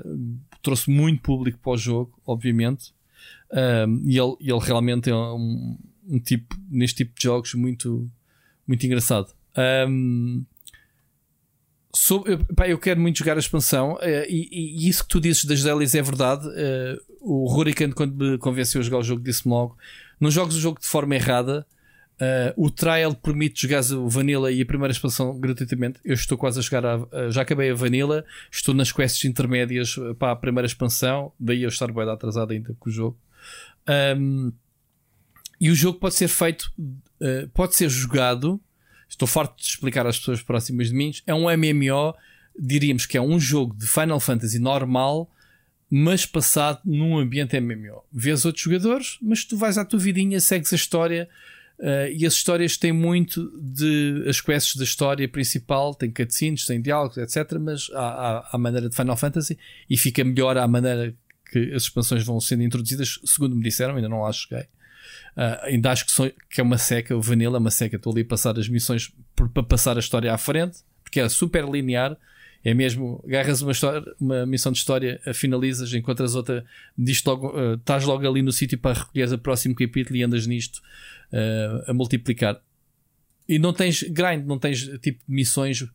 [0.64, 2.94] Trouxe muito público para o jogo, obviamente.
[3.52, 8.10] Um, e ele, ele realmente é um, um, tipo, neste tipo de jogos, muito,
[8.66, 9.32] muito engraçado.
[9.88, 10.44] Um,
[12.26, 15.46] eu, pá, eu quero muito jogar a expansão uh, e, e, isso que tu dizes
[15.46, 16.48] das dailies é verdade.
[16.48, 19.78] Uh, o Hurricane, quando me convenceu a jogar o jogo, disse-me logo:
[20.20, 21.66] não jogues o jogo de forma errada.
[22.20, 26.00] Uh, o trial permite jogar o Vanilla e a primeira expansão gratuitamente.
[26.04, 30.32] Eu estou quase a jogar, a, já acabei a Vanilla, estou nas quests intermédias para
[30.32, 33.18] a primeira expansão, daí eu estar bem atrasado ainda com o jogo.
[34.18, 34.52] Um,
[35.60, 38.60] e o jogo pode ser feito, uh, pode ser jogado.
[39.08, 41.12] Estou farto de explicar às pessoas próximas de mim.
[41.26, 42.16] É um MMO,
[42.58, 45.30] diríamos que é um jogo de Final Fantasy normal,
[45.90, 48.04] mas passado num ambiente MMO.
[48.12, 51.30] Vês outros jogadores, mas tu vais à tua vidinha, segues a história.
[51.80, 54.26] Uh, e as histórias têm muito de.
[54.28, 57.58] As quests da história principal, tem cutscenes, tem diálogos, etc.
[57.60, 59.58] Mas há, maneira de Final Fantasy
[59.90, 61.14] e fica melhor à maneira
[61.52, 64.64] que as expansões vão sendo introduzidas, segundo me disseram, ainda não lá cheguei.
[65.38, 67.96] Uh, ainda acho que, sou, que é uma seca, o Vanilla é uma seca.
[67.96, 71.64] Estou ali a passar as missões para passar a história à frente, porque é super
[71.64, 72.18] linear.
[72.64, 76.66] É mesmo, agarras uma, história, uma missão de história, a finalizas, encontras outra,
[76.98, 80.46] diz logo, uh, estás logo ali no sítio para recolher o próximo capítulo e andas
[80.46, 80.82] nisto
[81.32, 82.62] uh, a multiplicar.
[83.48, 85.86] E não tens grind, não tens tipo missões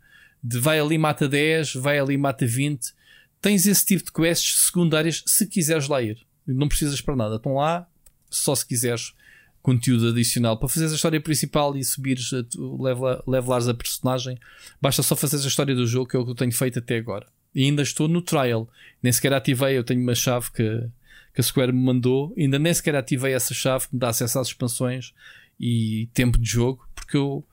[0.43, 2.95] de vai ali mata 10, vai ali mata 20.
[3.41, 6.19] Tens esse tipo de quests secundárias se quiseres lá ir.
[6.47, 7.37] Não precisas para nada.
[7.37, 7.87] Estão lá
[8.31, 9.15] só se quiseres
[9.63, 12.31] conteúdo adicional para fazeres a história principal e subires,
[12.79, 14.39] level, levelares a personagem.
[14.81, 16.97] Basta só fazeres a história do jogo, que é o que eu tenho feito até
[16.97, 17.27] agora.
[17.55, 18.69] E ainda estou no trial.
[19.03, 20.91] Nem sequer ativei, eu tenho uma chave que
[21.35, 22.35] que a Square me mandou.
[22.37, 25.13] Ainda nem sequer ativei essa chave que me dá acesso às expansões
[25.59, 27.45] e tempo de jogo, porque eu,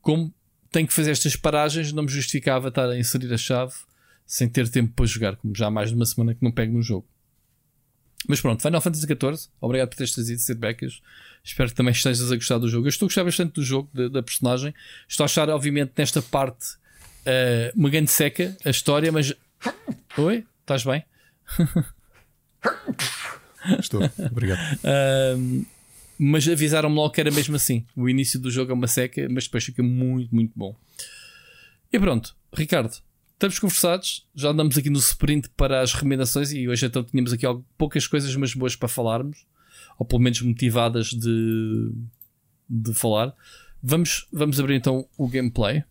[0.00, 0.32] como
[0.70, 3.74] tenho que fazer estas paragens, não me justificava estar a inserir a chave
[4.26, 6.72] sem ter tempo para jogar, como já há mais de uma semana que não pego
[6.72, 7.06] no jogo.
[8.26, 11.00] Mas pronto, Final Fantasy XIV, obrigado por teres trazido feedbacks.
[11.44, 12.86] Espero que também estejas a gostar do jogo.
[12.86, 14.74] Eu estou a gostar bastante do jogo, da, da personagem.
[15.08, 16.74] Estou a achar, obviamente, nesta parte
[17.26, 19.32] uh, uma grande seca a história, mas.
[20.16, 20.44] Oi?
[20.60, 21.04] Estás bem?
[23.78, 24.00] Estou,
[24.30, 24.60] obrigado.
[24.76, 25.66] Uh,
[26.18, 27.86] mas avisaram-me logo que era mesmo assim.
[27.94, 30.74] O início do jogo é uma seca, mas depois fica muito, muito bom.
[31.92, 32.92] E pronto, Ricardo,
[33.32, 34.26] estamos conversados.
[34.34, 38.34] Já andamos aqui no sprint para as recomendações e hoje então tínhamos aqui poucas coisas,
[38.34, 39.46] mas boas para falarmos,
[39.98, 41.92] ou pelo menos motivadas de,
[42.68, 43.34] de falar.
[43.82, 45.84] Vamos, vamos abrir então o gameplay.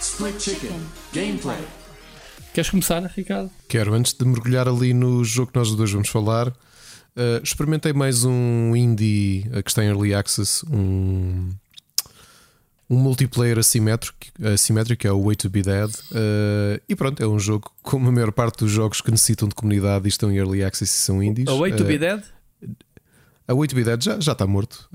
[0.00, 0.80] Split Chicken
[1.12, 1.58] Gameplay.
[2.52, 3.50] Queres começar, Ricardo?
[3.68, 8.24] Quero, antes de mergulhar ali no jogo que nós dois vamos falar, uh, experimentei mais
[8.24, 11.50] um indie uh, que está em Early Access, um,
[12.90, 14.18] um multiplayer assimétrico,
[14.52, 15.90] assimétrico, é o Way to Be Dead.
[16.10, 19.54] Uh, e pronto, é um jogo como a maior parte dos jogos que necessitam de
[19.54, 21.48] comunidade e estão em Early Access e são indies.
[21.48, 22.20] A Way to Be Dead?
[23.46, 24.88] A Way to Be Dead já, já está morto.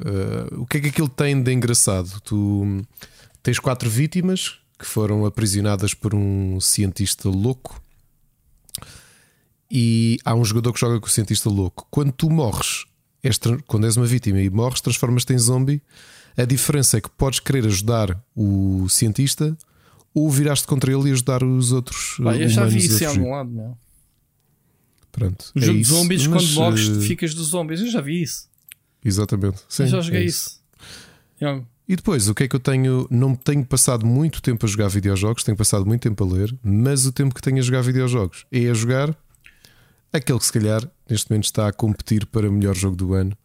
[0.51, 2.19] o que é que aquilo tem de engraçado?
[2.21, 2.85] Tu
[3.41, 7.81] tens quatro vítimas que foram aprisionadas por um cientista louco.
[9.71, 11.87] E há um jogador que joga com o cientista louco.
[11.89, 12.85] Quando tu morres,
[13.23, 15.81] és, quando és uma vítima e morres, transformas-te em zombie.
[16.37, 19.57] A diferença é que podes querer ajudar o cientista
[20.13, 22.15] ou viraste contra ele e ajudar os outros.
[22.19, 23.77] Bah, eu já vi isso em algum lado, meu.
[25.11, 25.51] Pronto.
[25.55, 27.01] O é jogo de zombies, Mas, quando morres, uh...
[27.01, 27.79] ficas dos zombies.
[27.79, 28.49] Eu já vi isso.
[29.03, 29.61] Exatamente.
[29.69, 30.61] Sim, eu já joguei é isso.
[31.39, 31.65] isso.
[31.87, 33.07] E depois, o que é que eu tenho?
[33.11, 37.05] Não tenho passado muito tempo a jogar videojogos, tenho passado muito tempo a ler, mas
[37.05, 39.15] o tempo que tenho a jogar videojogos é a jogar
[40.11, 43.37] aquele que se calhar neste momento está a competir para o melhor jogo do ano.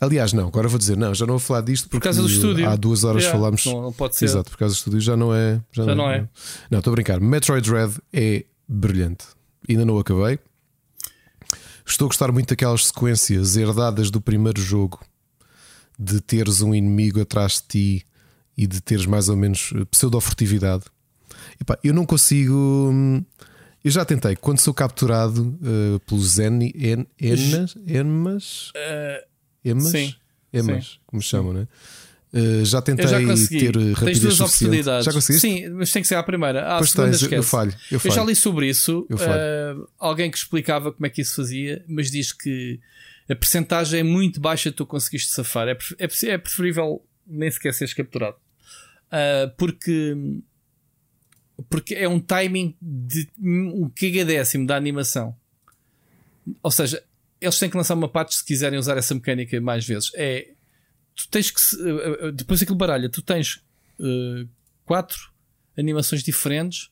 [0.00, 2.28] Aliás, não, agora vou dizer, não, já não vou falar disto porque por causa do
[2.28, 2.68] estúdio.
[2.68, 3.64] há duas horas yeah, falámos.
[3.66, 4.26] Não, não, pode ser.
[4.26, 5.60] Exato, por causa do estúdio já não é.
[5.72, 6.28] Já, já não, não, é.
[6.70, 7.20] Não, estou a brincar.
[7.20, 9.26] Metroid Dread é brilhante.
[9.68, 10.38] Ainda não acabei.
[11.84, 15.00] Estou a gostar muito daquelas sequências herdadas do primeiro jogo
[15.98, 18.06] de teres um inimigo atrás de ti
[18.56, 20.84] e de teres mais ou menos eh, pseudo-furtividade.
[21.82, 22.90] Eu não consigo.
[22.92, 23.24] Hum,
[23.84, 29.25] eu já tentei, quando sou capturado uh, pelos en, en, enas, enmas, uh,
[29.70, 30.14] emas, sim,
[30.52, 30.98] emas, sim.
[31.06, 31.68] como chamam, né?
[32.32, 35.04] Uh, já tentei já ter rapidez Tens duas oportunidades.
[35.06, 35.48] Já conseguiste?
[35.48, 36.66] Sim, mas tem que ser a primeira.
[36.66, 38.12] Ah, pois a tens, eu falho, eu falho.
[38.12, 39.06] Eu já li sobre isso.
[39.10, 42.78] Uh, alguém que explicava como é que isso fazia, mas diz que
[43.28, 45.68] a percentagem é muito baixa tu conseguiste safar.
[45.68, 48.36] É, é, é preferível nem sequer seres capturado.
[49.06, 50.16] Uh, porque
[51.70, 55.34] porque é um timing de um gigadécimo da animação.
[56.62, 57.02] Ou seja,
[57.40, 60.10] eles têm que lançar uma patch se quiserem usar essa mecânica mais vezes.
[60.14, 60.52] É
[61.14, 63.62] tu tens que uh, depois aquilo baralha, tu tens
[63.98, 64.48] uh,
[64.84, 65.32] quatro
[65.76, 66.90] animações diferentes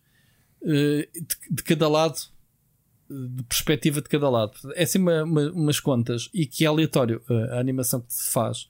[0.63, 1.09] de,
[1.51, 2.19] de, cada lado,
[3.11, 4.53] de perspectiva de cada lado.
[4.75, 8.69] É assim uma, uma, umas contas e que é aleatório a animação que se faz.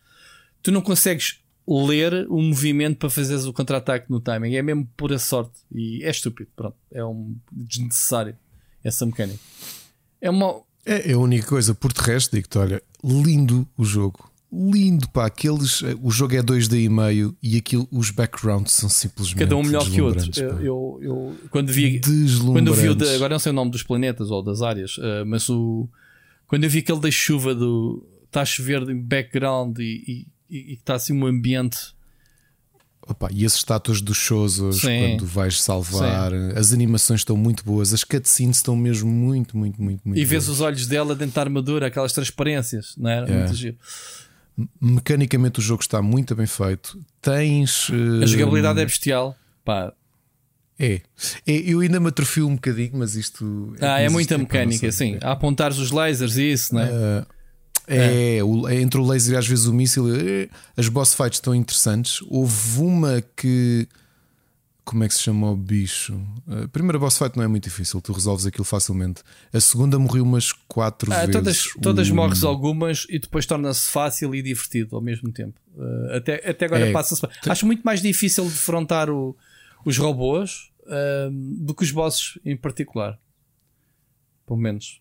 [0.62, 4.54] Tu não consegues ler o movimento para fazeres o contra-ataque no timing.
[4.54, 5.58] É mesmo pura sorte.
[5.72, 6.50] E é estúpido.
[6.54, 6.76] Pronto.
[6.90, 8.36] É um desnecessário
[8.82, 9.40] essa mecânica.
[10.20, 10.62] É uma.
[10.86, 11.74] É, é a única coisa.
[11.74, 14.30] Por de resto, digo-te: olha, lindo o jogo.
[14.52, 15.26] Lindo, pá.
[15.26, 19.38] Aqueles, o jogo é 2D e meio e aquilo, os backgrounds são simplesmente.
[19.38, 20.30] Cada um melhor que outro.
[20.40, 22.00] Eu, eu, eu, quando vi.
[22.52, 25.26] Quando vi o de, agora não sei o nome dos planetas ou das áreas, uh,
[25.26, 25.88] mas o
[26.46, 28.06] quando eu vi aquele da chuva do.
[28.26, 31.78] Está a chover em background e, e, e está assim um ambiente.
[33.06, 35.16] Opa, e as estátuas dos Shozos Sim.
[35.16, 40.00] quando vais salvar, as animações estão muito boas, as cutscenes estão mesmo muito, muito, muito,
[40.06, 40.56] muito E vês boas.
[40.56, 43.18] os olhos dela dentro da armadura, aquelas transparências, não é?
[43.18, 43.38] É.
[43.38, 43.76] Muito giro.
[44.80, 46.98] Mecanicamente o jogo está muito bem feito.
[47.20, 47.90] Tens.
[47.90, 49.36] A eh, jogabilidade é bestial.
[49.64, 49.92] Pá,
[50.78, 51.00] É.
[51.46, 53.74] É, Eu ainda me atrofio um bocadinho, mas isto.
[53.80, 55.18] Ah, é muita não mecânica, sim.
[55.22, 57.26] A apontar os lasers e isso, não é?
[57.86, 60.06] É, o- é entre o laser e às vezes o míssil.
[60.14, 62.20] é, As boss fights estão interessantes.
[62.28, 63.86] Houve uma que.
[64.86, 66.14] Como é que se chama o bicho?
[66.46, 69.22] A primeira boss fight não é muito difícil, tu resolves aquilo facilmente.
[69.50, 71.32] A segunda morri umas quatro Ah, vezes.
[71.32, 75.58] todas todas O- morres algumas e depois torna-se fácil e divertido ao mesmo tempo.
[75.74, 76.92] Uh, até, até agora É.
[76.92, 77.26] passa-se.
[77.48, 79.34] Acho muito mais difícil defrontar o-
[79.86, 83.18] os robôs uh, do que os bosses em particular.
[84.46, 85.00] Pelo menos.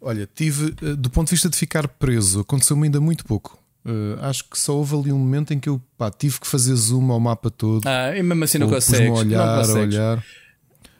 [0.00, 3.58] Olha, tive, eh, do ponto de vista de ficar preso, aconteceu-me ainda muito pouco.
[3.84, 6.74] Eh, acho que só houve ali um momento em que eu pá, tive que fazer
[6.74, 7.86] zoom ao mapa todo.
[7.86, 9.08] Ah, e mesmo assim não consegues.
[9.08, 9.94] a olhar, não a consegues.
[9.94, 10.24] olhar,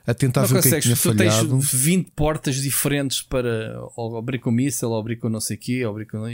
[0.06, 1.58] a tentar Não ver o que é que consegues, tinha tu tens falhado.
[1.58, 5.84] 20 portas diferentes para ou abrir com míssel, ou abrir com não sei o quê,
[5.84, 6.24] ou abrir com.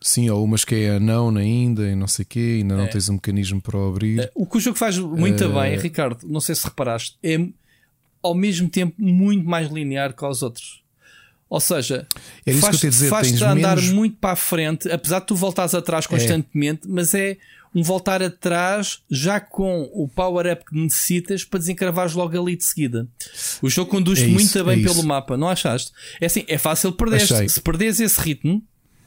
[0.00, 2.88] Sim, ou umas que é anão ainda e não sei o quê, ainda não É.
[2.88, 4.30] tens um mecanismo para o abrir.
[4.34, 7.36] O que o jogo faz muito Eh, bem, Ricardo, não sei se reparaste, é
[8.22, 10.82] ao mesmo tempo muito mais linear que os outros.
[11.50, 12.06] Ou seja,
[12.44, 14.90] Era isso que eu te ia dizer, faz-te tens andar menos- muito para a frente,
[14.90, 17.38] apesar de tu voltares atrás constantemente, mas é
[17.74, 23.06] um voltar atrás já com o power-up que necessitas para desencravares logo ali de seguida.
[23.62, 25.06] O jogo conduz-te É muito bem é pelo isso.
[25.06, 25.90] mapa, não achaste?
[26.20, 27.20] É assim, é fácil perder.
[27.48, 28.62] Se perderes esse ritmo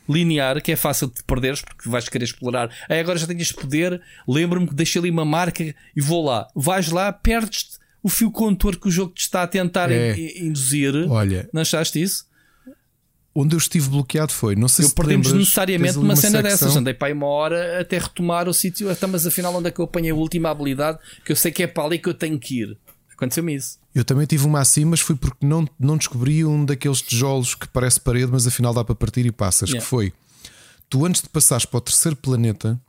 [0.10, 2.70] linear, que é fácil de perderes porque vais querer explorar.
[2.90, 6.48] Aí agora já tenho este poder, lembro-me que deixei ali uma marca e vou lá.
[6.56, 10.16] Vais lá, perdes o fio condutor que o jogo te está a tentar É.
[10.16, 10.94] in- in- induzir.
[11.10, 12.26] Olha, Não achaste isso?
[13.34, 16.68] Onde eu estive bloqueado foi, não sei Eu se lembras, necessariamente numa uma cena secção-
[16.68, 16.76] dessas.
[16.78, 18.90] Andei para aí uma hora até retomar o sítio.
[18.90, 21.00] Até, mas afinal, onde é que eu apanhei a última habilidade?
[21.26, 22.78] Que eu sei que é para ali que eu tenho que ir.
[23.14, 23.78] Aconteceu-me isso.
[23.94, 27.68] Eu também tive uma assim, mas foi porque não, não descobri um daqueles tijolos que
[27.68, 29.70] parece parede, mas afinal dá para partir e passas.
[29.70, 29.84] Yeah.
[29.84, 30.14] Que foi
[30.90, 32.80] tu, antes de passares para o terceiro planeta,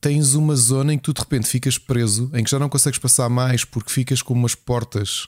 [0.00, 2.98] tens uma zona em que tu de repente ficas preso, em que já não consegues
[2.98, 5.26] passar mais porque ficas com umas portas.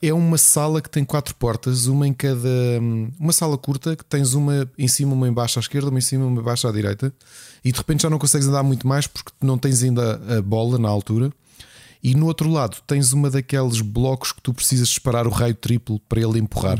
[0.00, 2.48] É uma sala que tem quatro portas, uma em cada.
[3.18, 6.24] Uma sala curta que tens uma em cima, uma embaixo à esquerda, uma em cima,
[6.26, 7.12] uma embaixo à direita,
[7.64, 10.78] e de repente já não consegues andar muito mais porque não tens ainda a bola
[10.78, 11.32] na altura.
[12.02, 15.98] E no outro lado tens uma daqueles blocos que tu precisas disparar o raio triplo
[16.08, 16.78] para ele empurrar.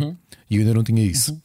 [0.49, 1.41] E eu ainda não tinha isso.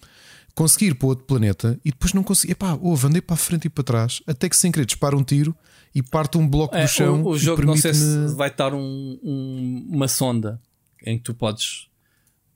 [0.53, 2.51] Consegui ir para outro planeta e depois não consegui.
[2.51, 5.23] Epá, houve, andei para a frente e para trás, até que sem querer dispara um
[5.23, 5.55] tiro
[5.95, 7.23] e parte um bloco É, do chão.
[7.23, 10.59] o, o jogo não sei se vai estar um- um- uma sonda
[11.05, 11.89] em que tu podes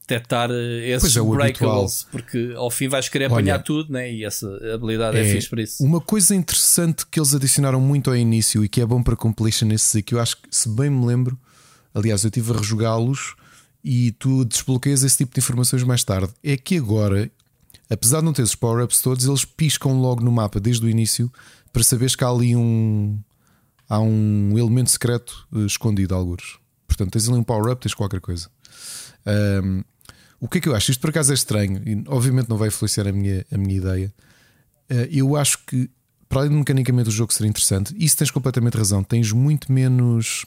[0.02, 4.12] detectar eh, esses é, breakables, porque ao fim vais querer Olha, apanhar tudo, né?
[4.12, 5.84] e essa habilidade é, É, fixe para isso.
[5.84, 9.68] Uma coisa interessante que eles adicionaram muito ao início e que é bom para completion
[9.68, 11.40] nesses aqui, eu acho que, se bem me lembro,
[11.94, 13.36] aliás, eu estive a rejogá-los
[13.84, 16.32] e tu desbloqueias esse tipo de informações mais tarde.
[16.44, 17.30] É que agora,
[17.90, 21.32] apesar de não ter os power-ups todos, eles piscam logo no mapa desde o início
[21.72, 23.20] para saberes que há ali um.
[23.90, 26.58] Há um elemento secreto eh, escondido, alguns.
[26.96, 28.50] Portanto, tens ali um power-up, tens qualquer coisa.
[29.26, 29.82] Ahm,
[30.40, 30.92] o que é que eu acho?
[30.92, 34.14] Isto por acaso é estranho e obviamente não vai influenciar a minha, a minha ideia.
[34.90, 35.90] Eh, eu acho que,
[36.28, 39.04] para além de mecanicamente o jogo ser interessante, isso tens completamente razão.
[39.04, 40.46] Tens muito menos.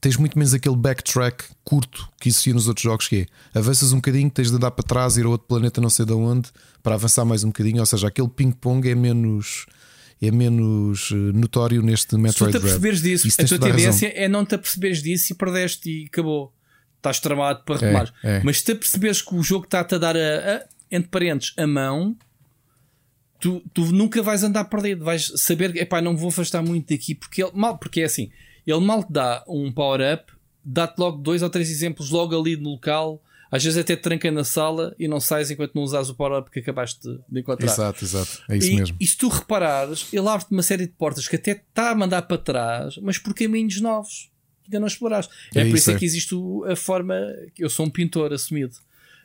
[0.00, 3.96] Tens muito menos aquele backtrack curto que existia nos outros jogos, que é avanças um
[3.96, 6.50] bocadinho, tens de andar para trás, ir a outro planeta não sei de onde,
[6.82, 7.80] para avançar mais um bocadinho.
[7.80, 9.66] Ou seja, aquele ping-pong é menos.
[10.20, 13.70] É menos eh, notório neste Se tu Metroid te aperceberes disso, Isso a tua toda
[13.72, 13.84] razão.
[13.84, 16.52] tendência é não te aperceberes disso e perdeste e acabou.
[16.96, 18.12] Estás tramado para retomar.
[18.24, 18.40] é.
[18.42, 20.18] Mas se te aperceberes que o jogo está-te a dar a,
[20.56, 22.16] a- entre parentes a mão,
[23.38, 25.04] tu, tu nunca vais andar perdido.
[25.04, 28.04] Vais saber que epá, não me vou afastar muito daqui porque ele mal, porque é
[28.04, 28.30] assim,
[28.66, 30.32] ele mal te dá um power-up,
[30.64, 33.22] dá-te logo dois ou três exemplos logo ali no local.
[33.50, 36.50] Às vezes até te tranca na sala e não sais enquanto não usas o power-up
[36.50, 37.66] que acabaste de, de encontrar.
[37.70, 38.42] Exato, exato.
[38.48, 38.96] É isso e, mesmo.
[38.98, 42.22] e se tu reparares, ele abre-te uma série de portas que até está a mandar
[42.22, 44.30] para trás, mas por caminhos novos.
[44.64, 45.32] que Ainda não exploraste.
[45.54, 45.98] É, É por isso, é é.
[45.98, 46.34] que existe
[46.70, 47.14] a forma.
[47.54, 48.76] que Eu sou um pintor assumido.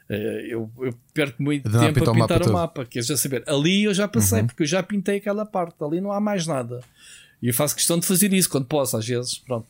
[0.07, 2.85] Eh, Eu, eu perco muito a tempo a pintar o mapa o mapa.
[2.85, 3.43] Queres já saber?
[3.47, 5.83] Ali eu já passei, porque eu já pintei aquela parte.
[5.83, 6.81] Ali não há mais nada.
[7.41, 9.39] E eu faço questão de fazer isso quando posso, às vezes.
[9.39, 9.65] Pronto.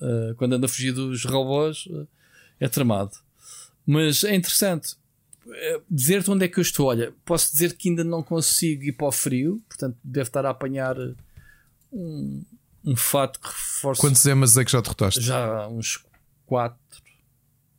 [0.00, 2.04] Eh, quando ando a fugir dos robôs, eh,
[2.60, 3.10] é tramado.
[3.86, 4.96] Mas é interessante
[5.48, 6.86] eh, dizer-te onde é que eu estou.
[6.88, 10.50] Olha, posso dizer que ainda não consigo ir para o frio, portanto, devo estar a
[10.50, 11.14] apanhar eh,
[11.92, 12.44] um,
[12.84, 15.20] um fato que reforce Quantos emas é que já derrotaste?
[15.20, 16.04] já uns
[16.46, 16.78] 4,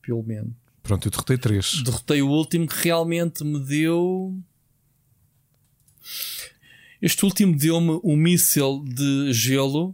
[0.01, 0.53] pelo menos.
[0.81, 1.83] Pronto, eu derrotei três.
[1.83, 4.39] Derrotei o último que realmente me deu.
[7.01, 9.93] Este último deu-me um míssil de gelo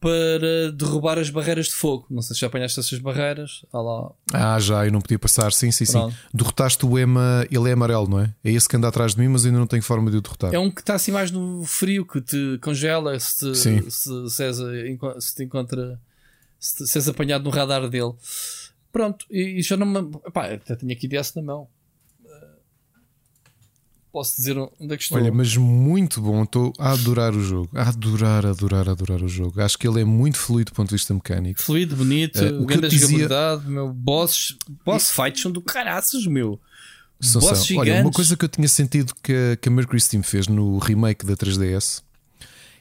[0.00, 2.06] para derrubar as barreiras de fogo.
[2.08, 3.64] Não sei se já apanhaste essas barreiras.
[3.72, 4.10] Ah, lá.
[4.32, 5.52] ah já, eu não podia passar.
[5.52, 6.12] Sim, sim, Pronto.
[6.14, 6.18] sim.
[6.32, 8.32] Derrotaste o Ema, ele é amarelo, não é?
[8.44, 10.54] É esse que anda atrás de mim, mas ainda não tenho forma de o derrotar.
[10.54, 13.90] É um que está assim mais no frio, que te congela se, te, Sim.
[13.90, 14.56] se, se, és,
[15.24, 16.00] se te encontra,
[16.60, 18.12] se, te- se és apanhado no radar dele.
[18.92, 20.10] Pronto, e, e já não me.
[20.32, 21.68] Pá, até tenho aqui DS na mão.
[24.18, 25.16] Posso dizer onde é que estou?
[25.16, 26.42] Olha, mas muito bom.
[26.42, 27.70] Estou a adorar o jogo.
[27.72, 29.60] A adorar, adorar, adorar o jogo.
[29.62, 31.62] Acho que ele é muito fluido do ponto de vista mecânico.
[31.62, 33.92] Fluido, bonito, Eh, o grande dizia- jogabilidade, meu.
[33.92, 36.60] Bosses, boss fights são do caraças, meu.
[37.20, 37.76] São- Bosses são.
[37.76, 40.78] Olha, uma coisa que eu tinha sentido que, a- que a Mercury Steam fez no
[40.78, 42.02] remake da 3DS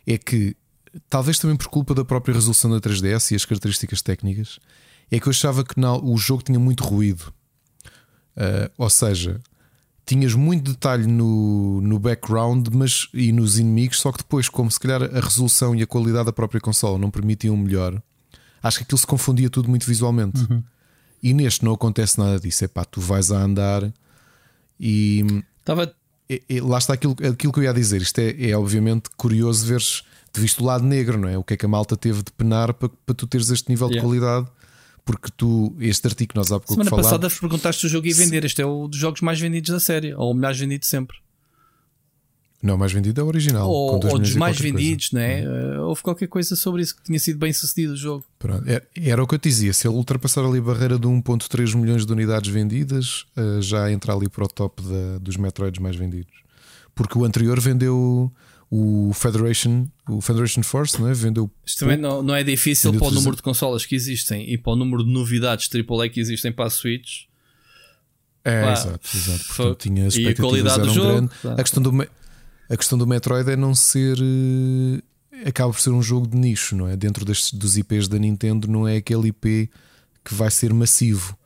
[0.07, 0.55] é que,
[1.07, 4.57] talvez também por culpa da própria resolução da 3DS e as características técnicas,
[5.11, 7.31] é que eu achava que na- o jogo tinha muito ruído.
[8.35, 9.39] Ah, ou seja,
[10.07, 14.79] tinhas muito detalhe no, no background mas, e nos inimigos, só que depois, como se
[14.79, 18.01] calhar a resolução e a qualidade da própria consola não permitiam melhor,
[18.63, 20.41] acho que aquilo se confundia tudo muito visualmente.
[21.21, 22.63] E neste não acontece nada disso.
[22.63, 23.91] É pá, tu vais a andar
[24.79, 25.93] e Estava
[26.29, 28.01] é- é- lá está aquilo, aquilo que eu ia dizer.
[28.01, 30.03] Isto é, é obviamente curioso veres
[30.33, 31.37] de visto o lado negro, não é?
[31.37, 33.87] O que é que a malta teve de penar para, para tu teres este nível
[33.87, 34.07] de Yeah.
[34.07, 34.47] qualidade.
[35.07, 38.05] Porque tu, este artigo que nós há pouco Semana falámos, passada perguntaste se o jogo
[38.05, 38.43] ia vender.
[38.45, 41.17] Este é um dos jogos mais vendidos da série, ou o mais vendido sempre.
[42.61, 43.69] não, o mais vendido é o original.
[43.69, 44.77] ou ou dos mais qualquer coisa.
[44.85, 45.41] vendidos, né?
[45.43, 48.25] Eh, houve qualquer coisa sobre isso que tinha sido bem sucedido o jogo.
[48.37, 49.71] Pronto, é- Era o que eu te dizia.
[49.73, 54.13] Se ele ultrapassar ali a barreira de 1,3 milhões de unidades vendidas, eh, já entra
[54.13, 56.33] ali para o top da- dos Metroids mais vendidos.
[56.93, 58.29] Porque o anterior vendeu
[58.69, 61.13] o Federation, o Federation Force, não é?
[61.13, 63.17] Vendeu Isto também não, não é difícil para o 300.
[63.23, 66.65] número de consolas que existem e para o número de novidades AAA que existem para
[66.65, 67.23] a Switch.
[68.43, 69.43] É, exato, exato.
[69.45, 71.41] foi- Portanto, tinha e a qualidade do jogo, grandes.
[71.41, 71.53] tá.
[71.53, 72.07] A questão do
[72.69, 76.75] a questão do Metroid é não ser eh, acaba por ser um jogo de nicho,
[76.75, 76.95] não é?
[76.97, 79.69] Dentro destes, dos IPs da Nintendo não é aquele IP
[80.23, 81.37] que vai ser massivo.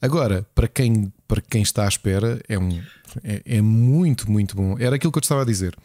[0.00, 2.80] Agora, para quem, para quem está à espera, é, um,
[3.22, 4.78] é, é muito, muito bom.
[4.78, 5.76] Era aquilo que eu te estava a dizer.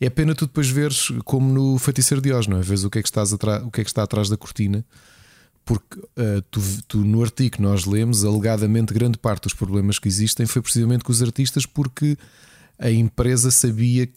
[0.00, 2.62] É pena tu depois veres como no Feiticeiro de Oz, não é?
[2.62, 4.84] Vês o que é que, estás o que, é que está atrás da cortina
[5.68, 10.08] porque eh, tu, tu, no artigo que nós lemos, alegadamente grande parte dos problemas que
[10.08, 12.16] existem foi precisamente com os artistas, porque
[12.78, 14.08] a empresa sabia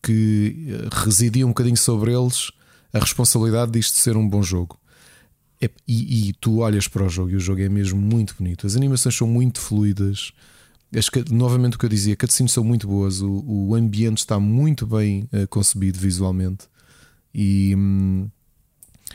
[0.00, 2.52] que eh, residia um bocadinho sobre eles
[2.92, 4.78] a responsabilidade disto ser um bom jogo.
[5.60, 8.64] E, e tu olhas para o jogo e o jogo é mesmo muito bonito.
[8.64, 10.32] As animações são muito fluidas.
[11.12, 13.20] Ca- novamente o que eu dizia, cutscenes são muito boas.
[13.20, 16.66] O, o ambiente está muito bem eh, concebido visualmente.
[17.34, 18.28] E hum,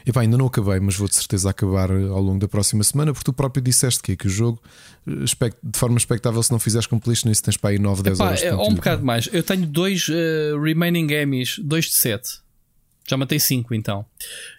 [0.05, 3.13] epá, ainda não acabei, mas vou de certeza acabar eh, ao longo da próxima semana,
[3.13, 4.61] porque tu próprio disseste que, é que o jogo,
[5.07, 5.23] eh,
[5.63, 8.39] de forma expectável, se não fizeres completion, isso tens para aí 9, 10 Epá, horas
[8.39, 8.75] de é, ou um conteúdo.
[8.77, 9.29] bocado mais.
[9.31, 12.39] Eu tenho dois eh, remaining Emmys, dois de sete.
[13.07, 14.05] Já matei cinco então.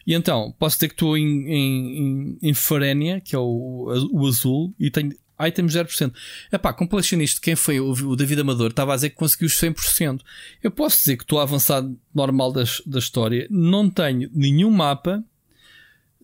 [0.05, 4.27] E então, posso dizer que estou em, em, em, em Farénia, que é o, o
[4.27, 5.13] azul, e tenho
[5.47, 6.13] items 0%.
[6.53, 10.21] Epá, completionista, quem foi o, David Amador, estava a dizer que conseguiu os 100%.
[10.63, 15.25] Eu posso dizer que estou a avançar normal das, da história, não tenho nenhum mapa.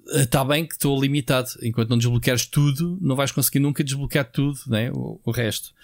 [0.08, 1.48] Está bem que estou limitado.
[1.62, 4.90] Enquanto não desbloqueares tudo, não vais conseguir nunca desbloquear tudo, né?
[4.92, 5.74] o, o resto.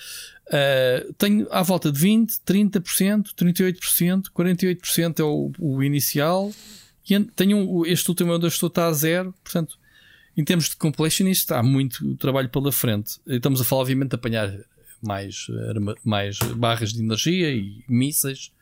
[0.46, 6.52] Uh, tenho à volta de 20, 30%, 38%, 48% é o, o inicial.
[7.08, 9.34] E tenho este último onde eu estou está a zero.
[9.42, 9.76] Portanto,
[10.36, 13.20] em termos de completionist, há muito trabalho pela frente.
[13.26, 14.52] Estamos a falar, obviamente, de apanhar
[15.02, 15.46] mais,
[16.04, 18.52] mais barras de energia e mísseis.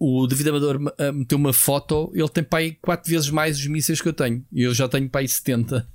[0.00, 3.66] O David Amador ah, meteu uma foto, ele tem para aí 4 vezes mais os
[3.66, 4.44] mísseis que eu tenho.
[4.52, 5.86] E eu já tenho para aí 70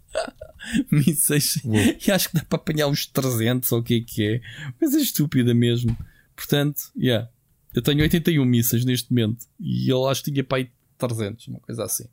[0.92, 1.60] mísseis.
[2.06, 4.42] E acho que dá para apanhar uns 300 ou o que é que é.
[4.80, 5.98] Mas é estúpida mesmo.
[6.36, 7.30] Portanto, yeah.
[7.74, 9.48] Eu tenho 81 mísseis neste momento.
[9.60, 12.06] E ele acho que tinha para aí 300, uma coisa assim.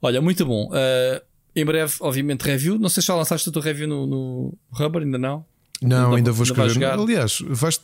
[0.00, 0.70] Olha, muito bom.
[0.72, 1.22] Ah,
[1.54, 2.78] em breve, obviamente, review.
[2.78, 5.44] Não sei se já lançaste a tua review no, no Rubber, ainda não?
[5.82, 6.70] Não, Ainda- ainda vou escrever.
[6.70, 6.98] jogar?
[6.98, 7.80] Aliás, vais.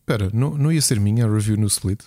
[0.00, 2.00] Espera, não, não ia ser minha a review no Split?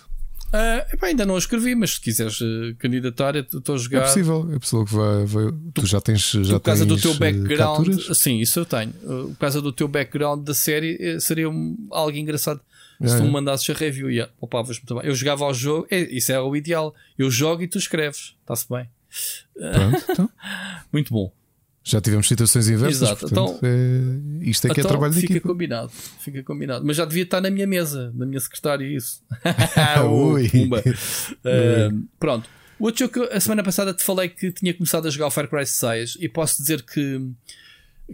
[0.52, 4.02] Ah, epá, ainda não a escrevi, mas se quiseres eh, candidatar, estou a É jogar.
[4.02, 5.24] possível, é possível que vai.
[5.24, 6.30] vai- tu, já tens.
[6.30, 8.18] Tu, Já por causa do teu eh, background, capturas?
[8.18, 8.92] sim, isso eu tenho.
[9.02, 13.22] Uh, Por causa do teu background da série, seria um- algo engraçado se Yeah, tu
[13.22, 13.32] me yeah.
[13.32, 14.08] mandasses a review.
[14.10, 15.06] Yeah, poupavas muito bem.
[15.06, 16.94] Eu jogava ao jogo, é, isso é o ideal.
[17.18, 18.88] Eu jogo e tu escreves, está-se bem.
[19.54, 20.30] Pronto, então.
[20.92, 21.32] Muito bom.
[21.86, 23.02] Já tivemos situações inversas.
[23.02, 25.48] Exato, Portanto, é, isto é que é Então, trabalho de fica equipa.
[25.48, 26.84] combinado, fica combinado.
[26.84, 29.22] Mas já devia estar na minha mesa, na minha secretária, isso.
[30.10, 30.48] Ui.
[30.48, 30.80] Pumba.
[30.80, 32.48] Uh, pronto.
[32.78, 35.30] O outro jogo que a semana passada te falei que tinha começado a jogar o
[35.30, 37.20] Far Cry 6 e posso dizer que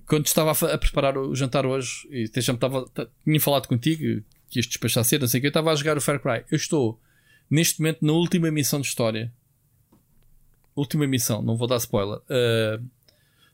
[0.06, 2.88] quando estava a, preparar o jantar hoje, e já me estava,
[3.24, 5.96] tinha falado contigo que ias despachar cedo, não sei o que, eu estava a jogar
[5.96, 6.44] o Far Cry.
[6.50, 7.00] Eu estou
[7.48, 9.32] neste momento na última missão de história.
[10.80, 12.18] Última missão, não vou dar spoiler.
[12.20, 12.82] Uh,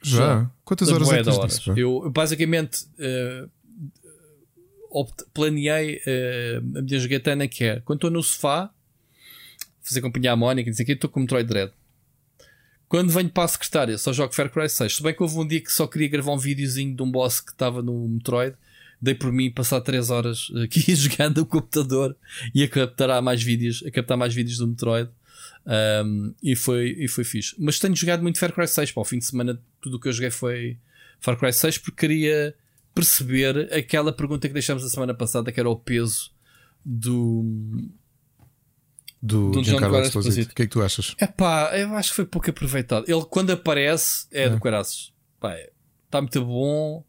[0.03, 0.51] Já?
[0.65, 1.59] Quantas horas é que horas.
[1.59, 1.75] disso?
[1.77, 3.51] Eu basicamente uh,
[4.91, 8.71] opt- planeei uh, a minha jogatana que é quando estou no sofá,
[9.83, 11.73] fazer companhia à Mónica, o que, estou com o Metroid Dread.
[12.89, 14.97] Quando venho para a secretária, só jogo Far Cry 6.
[14.97, 17.41] Se bem que houve um dia que só queria gravar um videozinho de um boss
[17.41, 18.55] que estava no Metroid,
[19.03, 22.17] dei por mim passar 3 horas aqui jogando o computador
[22.55, 25.11] e a captar mais vídeos, a captar mais vídeos do Metroid.
[25.67, 27.55] Um, e, foi, e foi fixe.
[27.59, 28.93] Mas tenho jogado muito Far Cry 6.
[28.93, 30.79] Para o fim de semana, tudo o que eu joguei foi
[31.21, 32.55] Far Cry 6 porque queria
[32.95, 36.31] perceber aquela pergunta que deixámos a semana passada, que era o peso
[36.85, 37.45] do.
[39.21, 40.53] Do, do Giancarlo Giancarlo Esposito.
[40.53, 41.17] O que é que tu achas?
[41.19, 43.05] É pá, eu acho que foi pouco aproveitado.
[43.09, 45.13] Ele, quando aparece, é, do caraças.
[45.41, 45.57] Pá,
[46.05, 47.05] está muito bom.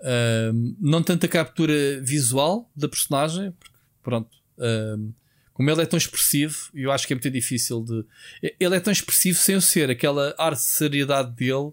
[0.00, 4.30] Ahm, não tanta captura visual da personagem, porque, pronto.
[4.58, 5.10] ahm,
[5.56, 8.04] como ele é tão expressivo, eu acho que é muito difícil de.
[8.60, 11.72] Ele é tão expressivo sem o ser, aquela arte de seriedade dele.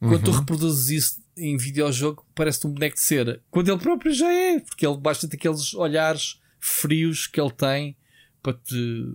[0.00, 3.40] Quando tu reproduzes isso em videojogo, parece-te um boneco de cera.
[3.48, 7.96] Quando ele próprio já é, porque ele basta ter aqueles olhares frios que ele tem
[8.42, 9.12] para te,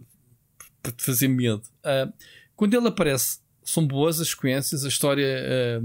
[0.81, 1.63] para te fazer medo.
[1.83, 2.09] Ah,
[2.55, 5.81] quando ele aparece, são boas as sequências, a história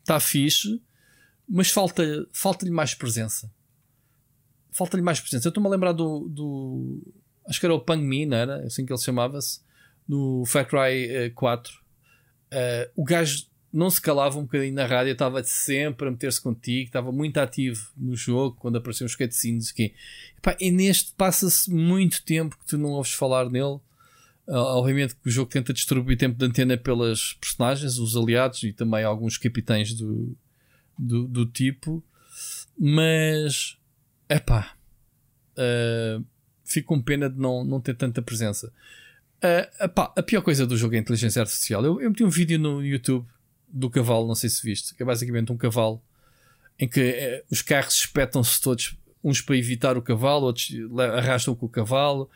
[0.00, 0.82] está fixe,
[1.48, 3.48] mas falta- falta-lhe mais presença.
[4.80, 5.46] Falta-lhe mais presença.
[5.46, 7.02] Eu estou-me a lembrar do, do-
[7.46, 8.64] Acho que era o Pang Mi, não era?
[8.64, 9.60] Assim que ele chamava-se.
[10.08, 11.70] No Far Cry eh, 4.
[12.50, 16.86] Ah, o gajo não se calava um bocadinho na rádio, estava sempre a meter-se contigo,
[16.86, 19.70] estava muito ativo no jogo quando apareciam os cutscenes.
[19.70, 19.92] Que,
[20.38, 23.78] Epá, e neste passa-se muito tempo que tu não ouves falar nele.
[24.48, 28.72] Ah, obviamente que o jogo tenta distribuir tempo de antena pelas personagens, os aliados e
[28.72, 30.34] também alguns capitães do,
[30.98, 32.02] do, do tipo,
[32.78, 33.76] mas
[34.30, 34.76] epá,
[35.56, 36.22] ah,
[36.64, 38.72] fico com pena de não, não ter tanta presença.
[39.42, 41.84] Ah, epá, a pior coisa do jogo é a inteligência artificial.
[41.84, 43.26] Eu, eu meti um vídeo no YouTube
[43.68, 46.02] do cavalo, não sei se viste, que é basicamente um cavalo
[46.78, 51.66] em que eh, os carros espetam-se todos, uns para evitar o cavalo, outros arrastam com
[51.66, 52.28] o cavalo,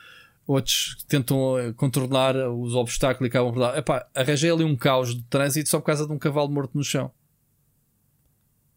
[0.47, 3.78] outros tentam contornar os obstáculos e acabam por dar.
[3.78, 6.84] Epá, arranjei ali um caos de trânsito só por causa de um cavalo morto no
[6.84, 7.06] chão.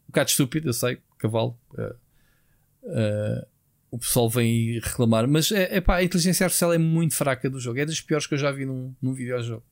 [0.06, 1.58] Um bocado estúpido, eu sei, cavalo.
[2.88, 3.48] Eh,
[3.90, 7.80] o pessoal vem reclamar, mas é, epá, a inteligência artificial é muito fraca do jogo,
[7.80, 9.64] é das piores que eu já vi num, num videojogo.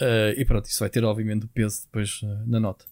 [0.00, 2.84] Eh, e pronto, isso vai ter obviamente peso depois eh, na nota.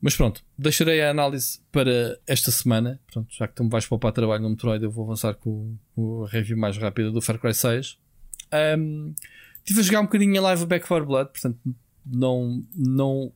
[0.00, 3.00] Mas pronto, deixarei a análise para esta semana.
[3.12, 6.24] Pronto, já que tu me vais poupar trabalho no Metroid, eu vou avançar com, com
[6.24, 7.98] a review mais rápida do Far Cry 6.
[8.78, 9.14] Um,
[9.58, 11.58] Estive a jogar um bocadinho em live Back 4 Blood, portanto
[12.06, 13.30] não, não,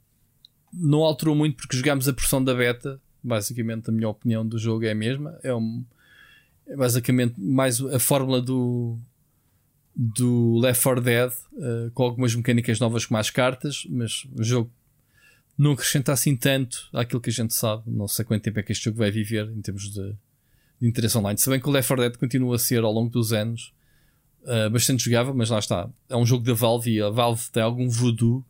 [0.72, 2.98] não alterou muito porque jogámos a porção da beta.
[3.22, 5.38] Basicamente, a minha opinião do jogo é a mesma.
[5.42, 5.84] É, um,
[6.66, 8.98] é basicamente mais a fórmula do,
[9.94, 14.70] do Left 4 Dead, eh, com algumas mecânicas novas como as cartas, mas o jogo
[15.56, 17.84] não acrescenta assim tanto àquilo que a gente sabe.
[17.86, 20.14] Não sei quanto tempo é que este jogo vai viver em termos de,
[20.80, 21.38] de interesse online.
[21.38, 23.72] Se bem que o Left 4 Dead continua a ser ao longo dos anos
[24.42, 25.88] uh, bastante jogável, mas lá está.
[26.08, 28.44] É um jogo da Valve e a Valve tem algum voodoo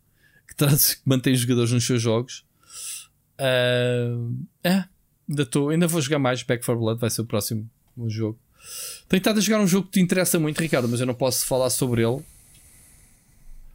[0.47, 2.45] que, traz, que mantém os jogadores nos seus jogos.
[3.43, 4.85] Uh, é,
[5.29, 6.43] ainda, tô, ainda vou jogar mais.
[6.43, 7.69] Back 4 Blood vai ser o próximo
[8.07, 8.39] jogo.
[9.09, 11.45] Tenho estado a jogar um jogo que te interessa muito, Ricardo, mas eu não posso
[11.47, 12.23] falar sobre ele.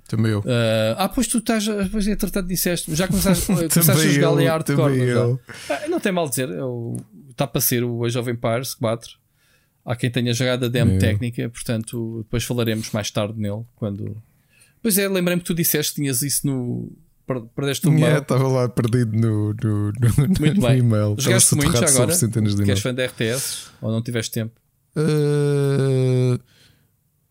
[0.07, 0.39] Também eu.
[0.39, 1.65] Uh, ah, pois tu estás.
[1.91, 2.95] Pois é, tratado disseste.
[2.95, 4.93] Já começaste, começaste a jogar em hardcore.
[4.93, 5.39] também eu.
[5.69, 6.49] Ah, não tem mal dizer.
[7.29, 9.17] Está para ser o Age of Empires 4.
[9.85, 10.99] Há quem tenha jogado a demo Eu.
[10.99, 13.63] técnica, portanto, depois falaremos mais tarde nele.
[13.75, 14.21] Quando...
[14.81, 16.91] Pois é, lembrei-me que tu disseste que tinhas isso no.
[17.27, 18.21] Per- Perdeste o Yeah, mail.
[18.23, 19.93] Estava lá perdido no, no, no,
[20.39, 20.79] Muito no bem.
[20.79, 21.15] e-mail.
[21.19, 22.13] Jogaste muito já agora?
[22.13, 23.67] centenas de Que és fã da RTS?
[23.81, 24.53] Ou não tiveste tempo?
[24.95, 26.39] Uh,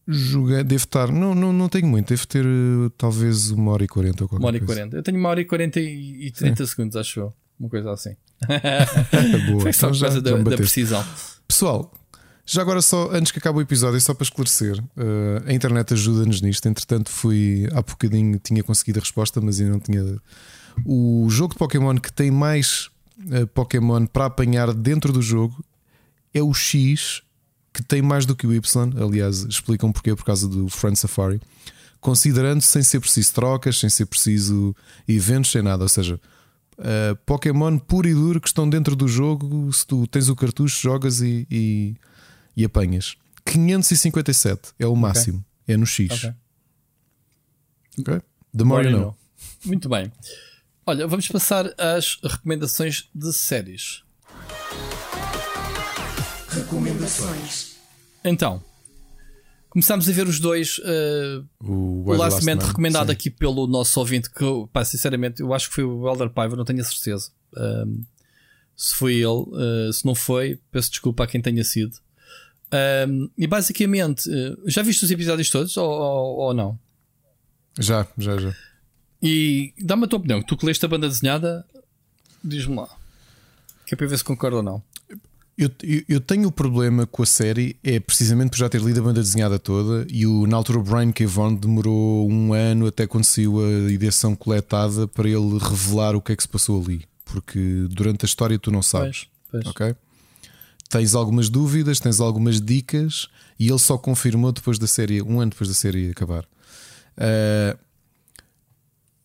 [0.06, 1.10] joguei, devo estar.
[1.10, 4.42] Não, não, não tenho muito, devo ter uh, talvez uma hora e quarenta ou qualquer
[4.42, 4.74] Uma hora e coisa.
[4.82, 4.96] 40.
[4.96, 7.32] Eu tenho uma hora e 40 e, e 30 segundos, acho eu.
[7.58, 8.14] Uma coisa assim.
[9.50, 11.04] Boa, Foi só então por já, causa já da, me da precisão.
[11.48, 11.92] Pessoal,
[12.46, 16.40] já agora só antes que acabe o episódio, só para esclarecer, uh, a internet ajuda-nos
[16.40, 16.66] nisto.
[16.68, 20.16] Entretanto, fui há bocadinho, tinha conseguido a resposta, mas ainda não tinha.
[20.84, 25.64] O jogo de Pokémon que tem mais uh, Pokémon para apanhar dentro do jogo
[26.32, 27.20] é o X,
[27.72, 28.92] que tem mais do que o Y.
[29.02, 31.40] Aliás, explicam porquê, por causa do Friend Safari.
[32.00, 34.74] Considerando sem ser preciso trocas, sem ser preciso
[35.08, 35.82] eventos, sem nada.
[35.82, 36.20] Ou seja,
[36.78, 39.72] Uh, Pokémon puro e duro que estão dentro do jogo.
[39.72, 41.96] Se tu tens o cartucho, jogas e, e,
[42.56, 43.16] e apanhas.
[43.44, 46.10] 557 é o máximo, é no X.
[46.12, 46.34] Ok.
[48.00, 48.20] Ok?
[48.56, 49.16] The more you know.
[49.64, 50.10] Muito bem.
[50.86, 54.02] Olha, vamos passar às recomendações de séries.
[56.48, 57.76] Recomendações.
[58.24, 58.62] Então,
[59.68, 60.78] começámos a ver os dois.
[60.78, 63.12] uh, O, o Last Man recomendado sim.
[63.12, 66.56] aqui pelo nosso ouvinte, que eu, pá, sinceramente, eu acho que foi o Elder Paiva,
[66.56, 67.30] não tenho a certeza.
[67.56, 68.02] Um,
[68.76, 71.98] se foi ele, uh, se não foi, peço desculpa a quem tenha sido.
[73.08, 76.78] Um, e basicamente, uh, já viste os episódios todos ou, ou, ou não?
[77.78, 78.54] Já, já, já.
[79.22, 80.42] E dá-me a tua opinião.
[80.42, 81.64] Tu que leste a banda desenhada,
[82.42, 82.88] diz-me lá.
[83.86, 84.82] Que é para ver se concordo ou não.
[85.56, 89.00] Eu, eu, eu tenho o problema com a série, é precisamente por já ter lido
[89.00, 91.24] a banda desenhada toda e o, na altura o Brian K.
[91.24, 96.36] Vaughan demorou um ano até saiu a edição coletada para ele revelar o que é
[96.36, 97.06] que se passou ali.
[97.24, 99.28] Porque durante a história tu não sabes.
[99.50, 99.74] Pois, pois.
[99.74, 99.96] Ok?
[100.88, 105.50] Tens algumas dúvidas, tens algumas dicas e ele só confirmou depois da série, um ano
[105.50, 106.44] depois da série acabar.
[107.16, 107.76] Ah,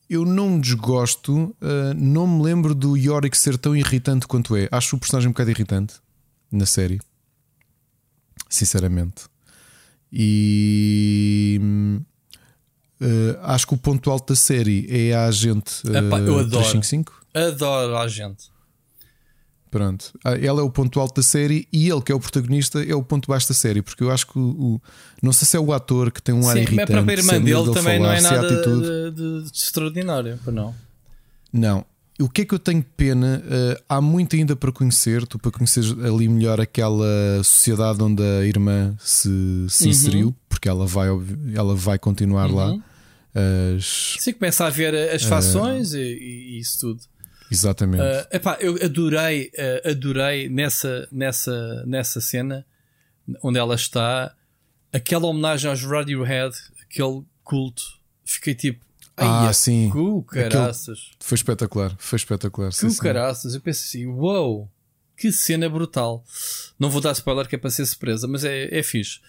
[0.09, 4.67] eu não desgosto, ah, não me lembro do Yorick ser tão irritante quanto é.
[4.71, 5.95] Acho o personagem um bocado irritante
[6.51, 6.99] na série,
[8.49, 9.25] sinceramente.
[10.11, 11.61] E
[12.99, 16.49] ah, acho que o ponto alto da série é a agente Epá, eu adoro.
[16.49, 17.21] 355.
[17.33, 18.49] Adoro a gente.
[19.71, 22.83] Pronto, Ah, ela é o ponto alto da série e ele, que é o protagonista,
[22.83, 23.81] é o ponto baixo da série.
[23.81, 24.41] Porque eu acho que o,
[24.75, 24.81] o-
[25.23, 26.91] não sei se é o ator que tem um ar Sim, mas irritante.
[26.91, 28.81] a própria é irmã maneira dele também não falar, é se a nada atitude.
[28.81, 30.75] de, de- de extraordinário, não.
[31.53, 31.85] Não.
[32.19, 33.41] O que é que eu tenho pena?
[33.47, 37.07] Uh, há muito ainda para conhecer, tu para conhecer ali melhor aquela
[37.43, 39.29] sociedade onde a irmã se,
[39.69, 39.89] se Uhum.
[39.89, 41.07] inseriu, porque ela vai,
[41.55, 42.75] ela vai continuar lá.
[43.33, 47.01] As- Sim, começa a ver as fações e, e isso tudo.
[47.51, 48.01] Exatamente.
[48.01, 49.51] Uh, epá, eu adorei,
[49.85, 52.65] uh, adorei nessa, nessa, nessa cena
[53.43, 54.33] onde ela está
[54.91, 57.83] aquela homenagem aos Radiohead, aquele culto.
[58.25, 58.83] Fiquei tipo,
[59.17, 59.89] Ah, ai, sim.
[59.89, 62.71] cu caraças, Foi espetacular, foi espetacular.
[62.71, 63.53] cu caraças.
[63.53, 64.69] Eu penso assim, uou,
[65.17, 66.23] que cena brutal.
[66.79, 69.19] Não vou dar spoiler que é para ser surpresa, mas é, é fixe.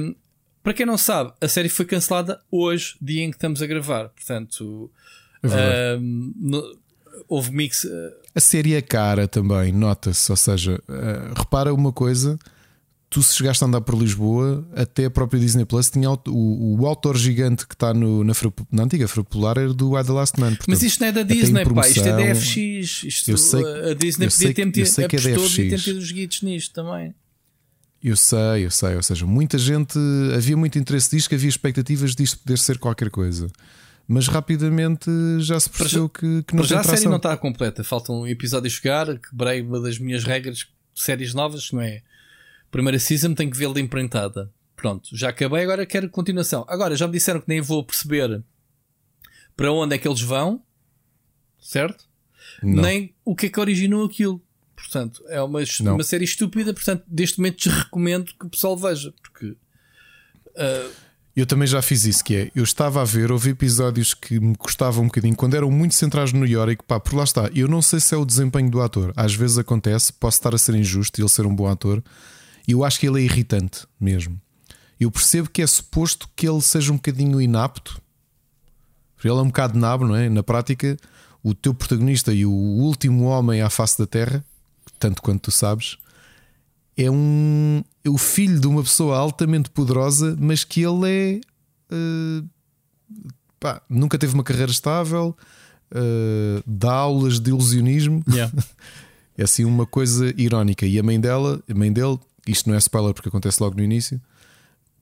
[0.00, 0.14] Um,
[0.62, 4.08] para quem não sabe, a série foi cancelada hoje, dia em que estamos a gravar.
[4.10, 4.90] Portanto,
[5.42, 6.78] É um, no-
[7.28, 7.84] houve mix.
[7.84, 7.88] uh,
[8.34, 10.30] A série é cara também, nota-se.
[10.30, 12.38] Ou seja, uh, repara uma coisa:
[13.08, 16.20] tu se chegaste a andar por Lisboa, até a própria Disney Plus tinha o,
[16.80, 18.32] o autor gigante que está no, na,
[18.70, 20.50] na antiga Fra Popular era do I The Last Man.
[20.50, 22.56] Mas portanto, isto não é da Disney, pá, isto é da FX.
[23.04, 25.24] Isto, Eu sei- a Disney eu podia sei ter metido, eu sei que é da
[25.36, 27.14] ter tido os guitos nisto também.
[28.02, 28.96] Eu sei, eu sei.
[28.96, 29.98] Ou seja, muita gente.
[30.34, 33.48] Havia muito interesse disto, que havia expectativas disto poder ser qualquer coisa.
[34.12, 35.08] Mas rapidamente
[35.38, 37.84] já se percebeu que, que não já a série não está completa.
[37.84, 39.06] Falta um episódio a chegar.
[39.20, 40.66] Quebrei uma das minhas regras de
[41.00, 42.02] séries novas, que não é?
[42.72, 44.52] Primeira season tem que vê-la imprentada.
[44.74, 46.64] Pronto, já acabei, agora quero continuação.
[46.68, 48.42] Agora, já me disseram que nem vou perceber
[49.56, 50.60] para onde é que eles vão,
[51.60, 52.04] certo?
[52.60, 52.82] Não.
[52.82, 54.42] Nem o que é que originou aquilo.
[54.74, 55.94] Portanto, é uma, Não.
[55.94, 56.74] uma série estúpida.
[56.74, 59.54] Portanto, neste momento desrecomendo que o pessoal veja, porque
[61.36, 64.56] Eu também já fiz isso, que é, eu estava a ver, houve episódios que me
[64.56, 67.80] custavam um bocadinho, quando eram muito centrados no Yorick, pá, por lá está, eu não
[67.80, 71.20] sei se é o desempenho do ator, às vezes acontece, posso estar a ser injusto
[71.20, 72.02] e ele ser um bom ator,
[72.66, 74.40] eu acho que ele é irritante mesmo.
[74.98, 78.00] Eu percebo que é suposto que ele seja um bocadinho inapto,
[79.22, 80.28] ele é um bocado nabo, não é?
[80.28, 80.96] Na prática,
[81.42, 84.44] o teu protagonista e o último homem à face da Terra,
[84.98, 85.96] tanto quanto tu sabes,
[86.96, 91.40] é um o filho de uma pessoa altamente poderosa, mas que ele é
[91.90, 92.42] eh,
[93.58, 95.36] pá, nunca teve uma carreira estável,
[95.92, 98.22] eh, dá aulas de ilusionismo.
[98.28, 98.52] Yeah.
[99.38, 100.84] É assim uma coisa irónica.
[100.84, 103.82] E a mãe dela, a mãe dele, isto não é spoiler porque acontece logo no
[103.82, 104.20] início,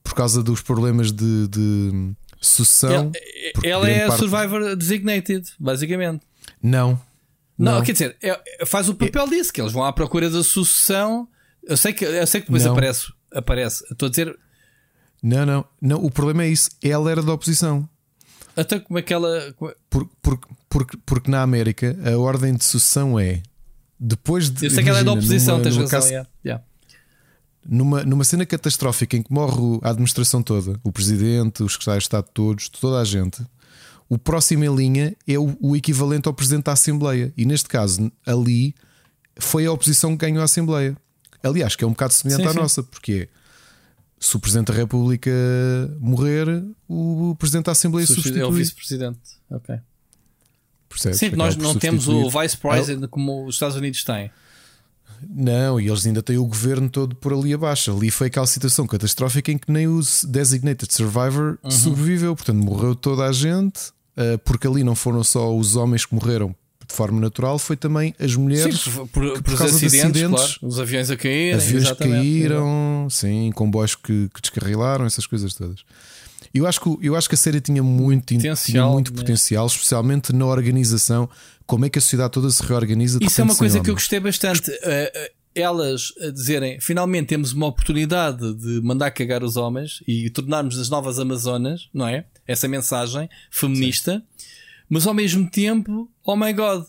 [0.01, 3.11] por causa dos problemas de, de sucessão.
[3.61, 6.21] ela, ela é parte- Survivor Designated, basicamente.
[6.63, 6.97] Não.
[7.57, 10.41] Não, quer dizer, é- é- faz o papel disso, que eles vão à procura da
[10.41, 11.27] sucessão.
[11.63, 12.71] Eu sei que, eu sei que depois Não.
[12.73, 13.83] aparece, aparece.
[13.91, 14.37] Estou a dizer,
[15.21, 16.03] Não, não, não.
[16.03, 16.69] O problema é isso.
[16.81, 17.87] Ela era da oposição.
[18.55, 19.53] até como é que ela.
[19.57, 20.39] como- Por- por-
[20.69, 23.41] porque, porque na América a ordem de sucessão é
[23.99, 24.65] depois de.
[24.65, 25.99] Eu sei que ela é da oposição, numa- tens numa razão.
[25.99, 26.63] caso- yeah, yeah.
[27.65, 32.07] numa, numa cena catastrófica em que morre a administração toda, o presidente, os secretários de
[32.07, 33.43] Estado todos, toda a gente,
[34.07, 37.31] o próximo em linha é o, o equivalente ao presidente da Assembleia.
[37.37, 38.73] E neste caso, ali
[39.39, 40.95] foi a oposição que ganhou a Assembleia.
[41.43, 42.57] Aliás, que é um bocado semelhante Sim, à sim.
[42.59, 43.39] nossa, porque é,
[44.19, 45.31] se o presidente da República
[45.99, 48.63] morrer, o presidente da Assembleia Substitu- É o substitui.
[48.63, 49.19] vice-presidente.
[49.49, 49.75] Ok.
[50.89, 51.19] Percebes?
[51.19, 54.31] Sim, nós não temos o vice-president como os Estados Unidos têm.
[55.29, 57.91] Não, e eles ainda têm o governo todo por ali abaixo.
[57.95, 61.71] Ali foi aquela situação catastrófica em que nem o Designated Survivor Uhum.
[61.71, 62.35] sobreviveu.
[62.35, 63.91] Portanto, morreu toda a gente.
[64.17, 66.53] uh, porque ali não foram só os homens que morreram
[66.89, 70.29] de forma natural, foi também as mulheres sim, por, por, por causa acidentes, de acidentes,
[70.29, 70.53] claro.
[70.63, 75.83] os aviões a caírem, aviões que caíram, sim, comboios que, que descarrilaram, essas coisas todas.
[76.53, 80.33] Eu acho que, eu acho que a série tinha muito potencial, tinha muito potencial especialmente
[80.33, 81.29] na organização.
[81.65, 83.19] Como é que a sociedade toda se reorganiza?
[83.21, 84.71] Isso é uma coisa que eu gostei bastante.
[84.71, 90.79] Uh, elas a dizerem finalmente temos uma oportunidade de mandar cagar os homens e tornarmos
[90.79, 92.25] as novas Amazonas, não é?
[92.47, 94.45] Essa mensagem feminista, Sim.
[94.89, 96.85] mas ao mesmo tempo, oh my god,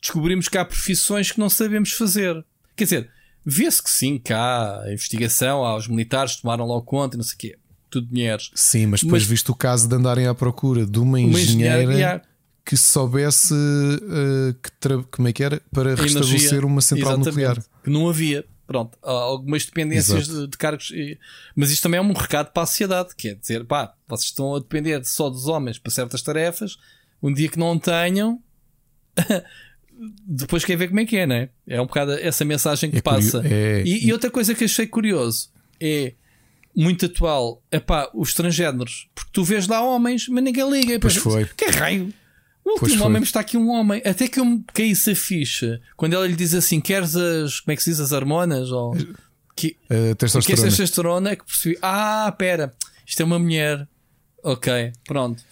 [0.00, 2.44] descobrimos que há profissões que não sabemos fazer.
[2.76, 3.10] Quer dizer,
[3.44, 7.24] vê-se que sim, que há a investigação, há os militares que tomaram logo conta, não
[7.24, 8.50] sei o quê, tudo dinheiros.
[8.54, 11.82] Sim, mas depois mas, visto o caso de andarem à procura de uma, uma engenheira.
[11.82, 12.22] engenheira
[12.64, 17.62] que soubesse uh, que como é que era para restabelecer uma central nuclear.
[17.82, 18.44] Que não havia.
[18.66, 20.90] Pronto, algumas dependências de, de, cargos.
[21.54, 24.54] Mas isto também é um recado para a sociedade, que é dizer, pá, vocês estão
[24.54, 26.78] a depender só dos homens para certas tarefas,
[27.22, 28.40] um dia que não tenham,
[30.26, 31.80] depois quer ver como é que é, não é?
[31.80, 33.42] Um bocado essa mensagem que é passa.
[33.44, 33.82] É...
[33.84, 36.14] E, e, outra coisa que achei curioso é
[36.74, 40.98] muito atual, é pá, os transgêneros, porque tu vês lá homens, mas ninguém liga.
[40.98, 41.44] Pois foi.
[41.56, 42.12] Que raio?
[42.64, 44.00] O último homem está aqui um homem.
[44.04, 45.80] Até que eu me caísse a ficha.
[45.96, 47.60] Quando ela lhe diz assim: queres as.
[47.60, 48.00] Como é que se diz?
[48.00, 48.70] As hormonas?
[48.70, 48.96] Ou.
[49.54, 50.62] Que, uh, testosterona.
[50.62, 51.30] Que é testosterona?
[51.30, 51.78] É que percebi.
[51.82, 52.74] Ah, pera.
[53.06, 53.86] Isto é uma mulher.
[54.42, 55.42] Ok, pronto.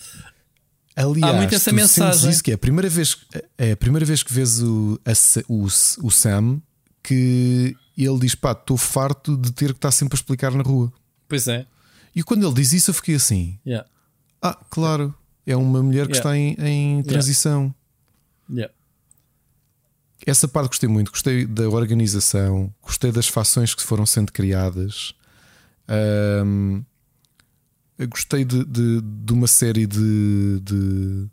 [0.94, 2.30] Aliás, Há muito essa mensagem.
[2.30, 3.16] Isso que é a primeira vez,
[3.56, 5.12] é a primeira vez que vês o, a,
[5.48, 6.60] o, o Sam
[7.02, 10.92] que ele diz: pá, estou farto de ter que estar sempre a explicar na rua.
[11.28, 11.66] Pois é.
[12.14, 13.88] E quando ele diz isso, eu fiquei assim: yeah.
[14.40, 15.14] ah, claro.
[15.44, 16.18] É uma mulher que yeah.
[16.18, 17.74] está em, em transição.
[18.48, 18.72] Yeah.
[20.24, 21.10] Essa parte gostei muito.
[21.10, 25.14] Gostei da organização, gostei das fações que foram sendo criadas.
[26.44, 26.84] Um,
[28.08, 31.26] gostei de, de, de, uma série de, de,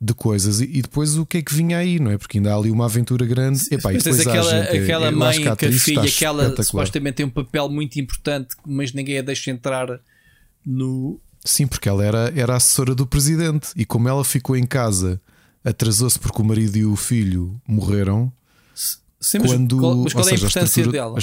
[0.00, 2.18] de coisas e, e, depois o que é que vinha aí, não é?
[2.18, 3.62] Porque ainda há ali uma aventura grande.
[3.70, 7.26] Epá, e depois aquela, gente, aquela mãe que a, que a filha, aquela supostamente tem
[7.26, 10.00] um papel muito importante, mas ninguém a deixa entrar
[10.64, 15.20] no, Sim, porque ela era, era assessora do presidente e como ela ficou em casa,
[15.62, 18.32] atrasou-se porque o marido e o filho morreram.
[19.20, 21.18] Sim, mas quando, qual, mas qual é a importância dela?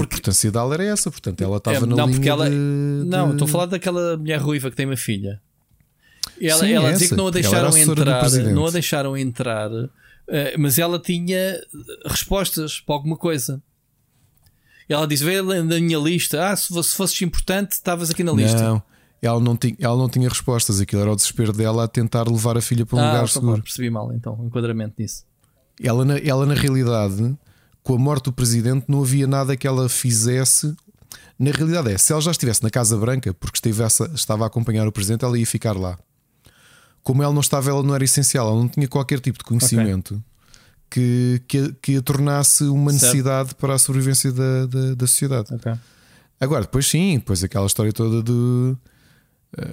[0.00, 3.32] A importância dela era essa, portanto, ela estava é, na não, linha ela, de, Não,
[3.32, 5.40] estou a falar daquela mulher ruiva que tem uma filha.
[6.40, 9.70] Ela, Sim, ela dizia que não a deixaram entrar, não a deixaram entrar,
[10.28, 11.60] eh, mas ela tinha
[12.04, 13.62] respostas para alguma coisa.
[14.88, 16.50] Ela diz: Vê na minha lista.
[16.50, 18.60] Ah, se fosses importante, estavas aqui na lista.
[18.60, 18.82] Não,
[19.20, 20.80] ela não, tinha, ela não tinha respostas.
[20.80, 23.62] Aquilo era o desespero dela a tentar levar a filha para um ah, lugar seguro.
[23.62, 25.24] Percebi mal então, o enquadramento nisso.
[25.82, 27.36] Ela na, ela, na realidade,
[27.86, 30.74] com a morte do presidente, não havia nada que ela fizesse.
[31.38, 34.88] Na realidade, é se ela já estivesse na Casa Branca, porque estivesse, estava a acompanhar
[34.88, 35.96] o presidente, ela ia ficar lá.
[37.04, 40.14] Como ela não estava, ela não era essencial, ela não tinha qualquer tipo de conhecimento.
[40.14, 40.24] Okay
[40.88, 43.60] que, que, que a tornasse uma necessidade certo.
[43.60, 45.52] para a sobrevivência da, da, da sociedade.
[45.52, 45.74] Okay.
[46.40, 48.76] Agora, depois sim, depois aquela história toda de uh,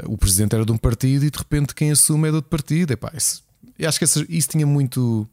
[0.07, 2.91] o presidente era de um partido e de repente quem assume é de outro partido.
[2.91, 3.43] Epá, isso,
[3.77, 5.27] eu acho que isso tinha muito,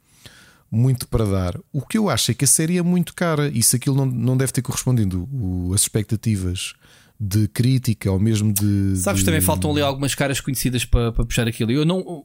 [0.70, 1.58] muito para dar.
[1.72, 4.06] O que eu acho é que a série é muito cara e se aquilo não,
[4.06, 6.74] não deve ter correspondido o, as expectativas
[7.20, 8.96] de crítica ou mesmo de.
[8.96, 9.26] Sabes, de...
[9.26, 11.70] também faltam ali algumas caras conhecidas para, para puxar aquilo.
[11.70, 12.24] Eu não.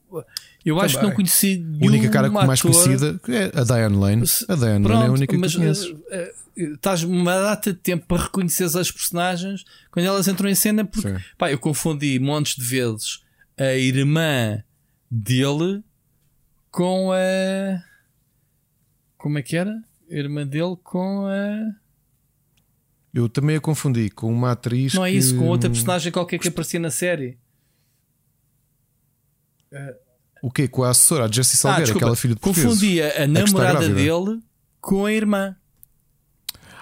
[0.64, 1.62] Eu acho que não conheci.
[1.82, 4.24] A única cara mais conhecida é a Diane Lane.
[4.48, 5.84] A Diane Pronto, Lane é a única mas, que conheces.
[5.84, 10.54] Uh, uh, estás uma data de tempo para reconhecer as personagens quando elas entram em
[10.54, 13.20] cena, porque pá, eu confundi montes de vezes
[13.58, 14.62] a irmã
[15.10, 15.82] dele
[16.70, 17.82] com a.
[19.26, 19.82] Como é que era?
[20.08, 21.74] A irmã dele com a.
[23.12, 24.94] Eu também a confundi com uma atriz.
[24.94, 25.16] Não é que...
[25.16, 27.36] isso, com outra personagem qualquer que aparecia na série.
[30.40, 30.68] O quê?
[30.68, 34.40] Com a assessora, a Jessie Salgueiro, ah, aquela filha de Confundia a, a namorada dele
[34.80, 35.56] com a irmã.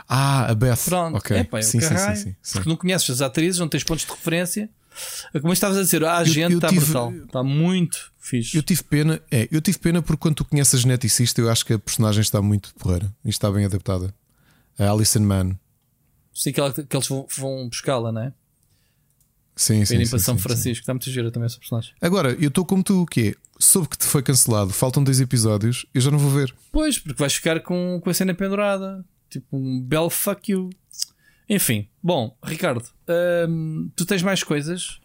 [0.06, 0.76] Ah, a Beth.
[0.84, 1.38] Pronto, okay.
[1.38, 4.10] é, pá, sim, sim, sim, sim, Porque não conheces as atrizes, não tens pontos de
[4.12, 4.68] referência.
[5.40, 6.84] Como estavas a dizer, a gente está tive...
[6.84, 8.56] brutal, está muito fixe.
[8.56, 11.64] Eu tive pena, é, eu tive pena porque quando tu conheces a geneticista, eu acho
[11.64, 14.14] que a personagem está muito porreira e está bem adaptada.
[14.78, 15.56] A Alison Mann.
[16.32, 18.32] Sei que, ela, que eles vão, vão buscá-la, não é?
[19.56, 19.94] Sim, sim.
[19.94, 21.92] Irem para São Francisco, está muito gira também essa personagem.
[22.00, 23.36] Agora, eu estou como tu, o quê?
[23.58, 26.52] Soube que te foi cancelado, faltam dois episódios, eu já não vou ver.
[26.72, 29.04] Pois, porque vais ficar com, com a cena pendurada.
[29.30, 30.70] Tipo um belo fuck you.
[31.48, 32.84] Enfim, bom, Ricardo,
[33.48, 35.00] hum, tu tens mais coisas?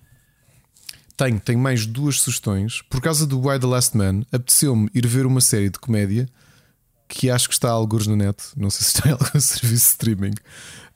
[1.18, 2.82] Tenho, tenho mais duas sugestões.
[2.84, 6.30] Por causa do Why the Last Man, apeteceu-me ir ver uma série de comédia
[7.09, 9.88] que acho que está a alguns na net, não sei se está em algum serviço
[9.88, 10.34] de streaming,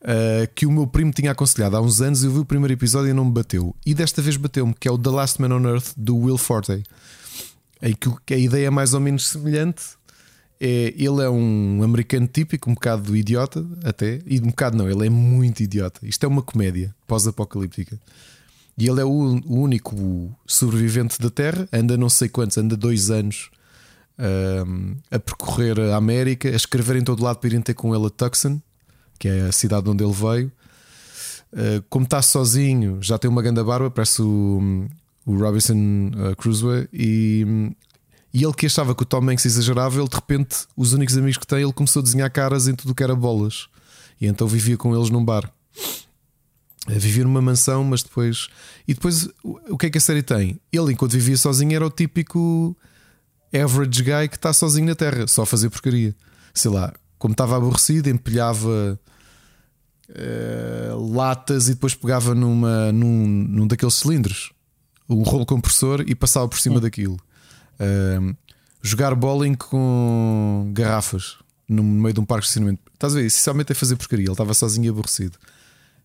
[0.04, 2.24] uh, que o meu primo tinha aconselhado há uns anos.
[2.24, 3.76] Eu vi o primeiro episódio e não me bateu.
[3.86, 6.84] E desta vez bateu-me, que é o The Last Man on Earth do Will Forte.
[7.82, 9.84] Em que a ideia é mais ou menos semelhante.
[10.66, 15.08] É, ele é um americano típico, um bocado idiota, até, e um bocado não, ele
[15.08, 16.00] é muito idiota.
[16.04, 18.00] Isto é uma comédia pós-apocalíptica.
[18.78, 19.10] E ele é o,
[19.46, 23.52] o, único sobrevivente da Terra, anda não sei quantos, anda dois anos
[24.18, 28.08] um, a percorrer a América, a escrever em todo lado para irem ter com ele
[28.08, 28.62] a Tucson,
[29.20, 30.50] que é a cidade onde ele veio.
[31.52, 34.88] Uh, como está sozinho, já tem uma grande barba, parece o,
[35.26, 37.76] o Robinson uh, Crusoe, e,
[38.34, 41.38] e ele que achava que o Tom Hanks exagerava, ele de repente, os únicos amigos
[41.38, 43.68] que tem, ele começou a desenhar caras em tudo o que era bolas.
[44.20, 45.52] E então vivia com eles num bar.
[46.88, 48.50] Vivia numa mansão, mas depois.
[48.88, 50.60] E depois, o que é que a série tem?
[50.72, 52.76] Ele, enquanto vivia sozinho, era o típico
[53.54, 56.16] average guy que está sozinho na Terra, só a fazer porcaria.
[56.54, 59.00] Sei lá, como estava aborrecido, empilhava
[60.10, 64.52] uh, latas e depois pegava numa, num, num daqueles cilindros,
[65.08, 66.82] um rolo compressor e passava por cima hum.
[66.82, 67.18] daquilo.
[68.82, 71.38] Jogar bowling com garrafas
[71.68, 72.82] no meio de um parque de estacionamento.
[72.94, 73.26] Estás a ver?
[73.26, 74.26] Essencialmente é fazer porcaria.
[74.26, 75.38] Ele estava sozinho e aborrecido.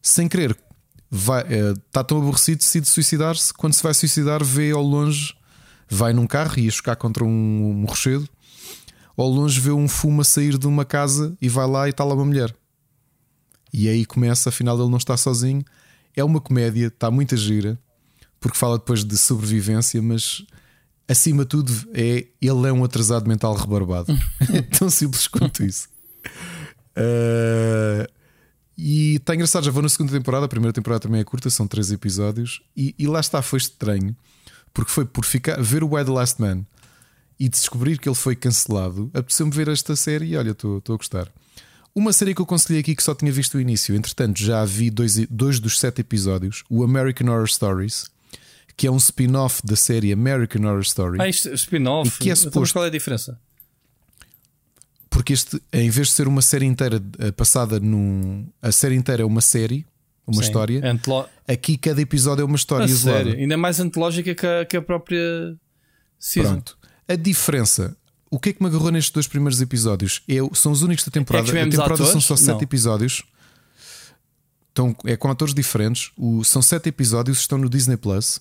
[0.00, 0.56] Sem querer,
[1.10, 3.52] vai, uh, está tão aborrecido, decide suicidar-se.
[3.52, 5.34] Quando se vai suicidar, vê ao longe,
[5.88, 8.28] vai num carro e ia chocar contra um, um rochedo.
[9.16, 12.04] Ao longe, vê um fumo a sair de uma casa e vai lá e está
[12.04, 12.54] lá uma mulher.
[13.72, 15.64] E aí começa, afinal, ele não está sozinho.
[16.14, 17.78] É uma comédia, está muita gira,
[18.38, 20.44] porque fala depois de sobrevivência, mas
[21.08, 24.16] acima de tudo, é, ele é um atrasado mental rebarbado.
[24.78, 25.88] Tão simples quanto isso.
[26.96, 28.06] Uh,
[28.76, 30.44] e está engraçado, já vou na segunda temporada.
[30.44, 32.60] A primeira temporada também é curta, são três episódios.
[32.76, 34.14] E, e lá está, foi estranho,
[34.72, 36.64] porque foi por ficar, ver o Why the Last Man
[37.40, 39.10] e descobrir que ele foi cancelado.
[39.14, 41.32] Apeteceu-me ver esta série e olha, estou a gostar.
[41.94, 44.90] Uma série que eu aconselhei aqui que só tinha visto o início, entretanto já vi
[44.90, 48.10] dois, dois dos sete episódios, o American Horror Stories
[48.78, 51.20] que é um spin-off da série American Horror Story.
[51.20, 52.16] Ah, isto, spin-off?
[52.20, 52.74] Que é então, suposto...
[52.74, 53.36] qual é a diferença?
[55.10, 58.46] Porque este, em vez de ser uma série inteira eh, passada num.
[58.62, 59.84] A série inteira é uma série,
[60.24, 60.42] uma Sim.
[60.42, 60.80] história.
[60.88, 61.28] Antolo...
[61.48, 63.24] Aqui cada episódio é uma história a isolada.
[63.24, 63.40] Sério?
[63.40, 65.56] Ainda mais antológica que a, que a própria
[66.16, 66.52] season.
[66.52, 66.78] Pronto.
[67.08, 67.96] A diferença.
[68.30, 70.22] O que é que me agarrou nestes dois primeiros episódios?
[70.28, 71.48] É, são os únicos da temporada.
[71.48, 72.12] É a temporada atores?
[72.12, 72.62] são só sete Não.
[72.62, 73.24] episódios.
[74.70, 76.12] Então, é com atores diferentes.
[76.16, 78.40] O, são sete episódios, estão no Disney Plus.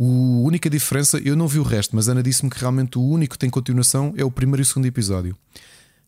[0.00, 3.32] A única diferença, eu não vi o resto, mas Ana disse-me que realmente o único
[3.32, 5.36] que tem continuação é o primeiro e o segundo episódio.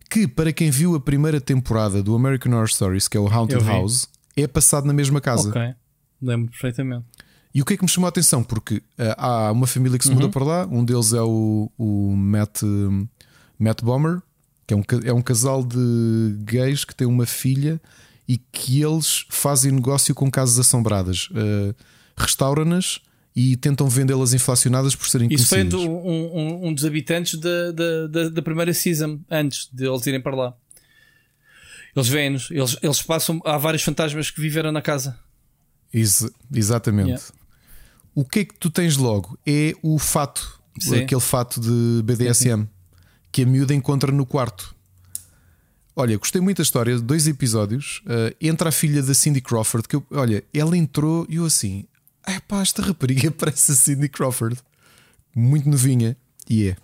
[0.09, 3.65] Que, para quem viu a primeira temporada do American Horror Stories, que é o Haunted
[3.65, 5.51] House, é passado na mesma casa.
[5.51, 5.75] Ok,
[6.23, 7.05] lembro perfeitamente.
[7.53, 8.45] E o que é que me chamou a atenção?
[8.45, 10.31] Porque uh, há uma família que se muda uhum.
[10.31, 12.63] para lá, um deles é o, o Matt,
[13.59, 14.23] Matt Bomber,
[14.67, 17.81] que é um, é um casal de gays que tem uma filha
[18.29, 21.29] e que eles fazem negócio com casas assombradas.
[21.31, 21.75] Uh,
[22.17, 23.01] Restauram-nas
[23.35, 25.81] e tentam vendê-las inflacionadas por serem Isso conhecidas.
[25.81, 27.73] Isso foi um, um, um, dos habitantes da,
[28.09, 30.55] da, da, primeira season, antes de eles irem para lá.
[31.95, 33.41] Eles vêm-nos, eles, eles passam.
[33.45, 35.19] Há vários fantasmas que viveram na casa.
[35.93, 37.09] Ex exatamente.
[37.09, 37.25] Yeah.
[38.15, 39.39] O que é que tu tens logo?
[39.47, 41.03] É o fato, Sim.
[41.03, 42.69] aquele fato de BDSM, Sim.
[43.33, 44.75] que a miúda encontra no quarto.
[45.95, 48.03] Olha, gostei muito da história, dois episódios.
[48.07, 51.87] Uh, entra a filha da Cindy Crawford, que eu, olha, ela entrou e eu assim,
[52.27, 54.59] é pá, esta rapariga parece a Cindy Crawford,
[55.35, 56.17] muito novinha,
[56.49, 56.77] e é.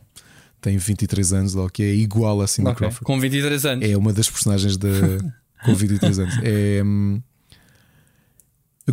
[0.61, 2.79] Tem 23 anos, logo que é igual a Cindy okay.
[2.79, 3.05] Crawford.
[3.05, 3.89] Com 23 anos.
[3.89, 4.89] É uma das personagens da.
[5.65, 6.35] com 23 anos.
[6.43, 6.83] É.
[6.83, 7.23] Hum,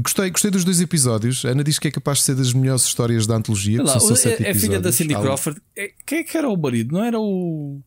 [0.02, 1.46] gostei, gostei dos dois episódios.
[1.46, 3.82] A Ana diz que é capaz de ser das melhores histórias da antologia.
[3.82, 5.62] Lá, são é, é filha da Cindy Crawford.
[5.76, 6.94] É, quem é que era o marido?
[6.94, 7.82] Não era o.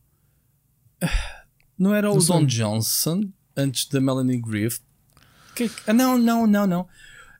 [1.77, 3.21] Não era o não Don Johnson
[3.55, 4.81] antes da Melanie Griffith?
[5.55, 6.87] Que, ah, não, não, não, não.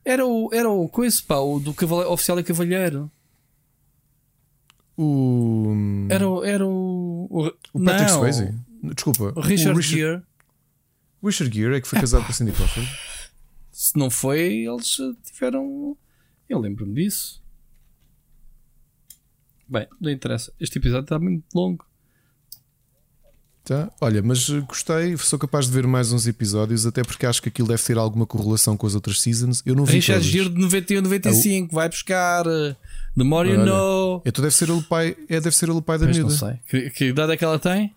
[0.08, 3.12] Era o, era o coisa, pá, o do cavaleiro, oficial e cavalheiro.
[4.96, 6.06] O.
[6.08, 7.26] Era, era o.
[7.28, 8.18] O, o Patrick não.
[8.18, 8.54] Swayze.
[8.82, 9.34] Desculpa.
[9.36, 10.22] O Richard, o Richard Gere.
[11.22, 12.88] Richard Gere é que foi casado com a Cindy Crawford.
[13.70, 15.94] Se não foi, eles tiveram.
[16.48, 17.42] Eu lembro-me disso.
[19.68, 20.50] Bem, não interessa.
[20.58, 21.84] Este episódio está muito longo.
[23.68, 23.92] Tá.
[24.00, 27.68] Olha, mas gostei, sou capaz de ver mais uns episódios, até porque acho que aquilo
[27.68, 29.62] deve ter alguma correlação com as outras seasons.
[29.66, 29.96] Eu não vi.
[29.96, 32.74] Richard Giro de 91, 95, é vai buscar uh,
[33.14, 34.22] The More You Know.
[34.24, 36.32] Então deve ser o pai, é, deve ser o pai da mas miúda.
[36.32, 36.58] Não sei.
[36.66, 37.94] Que, que, idade é que ela tem?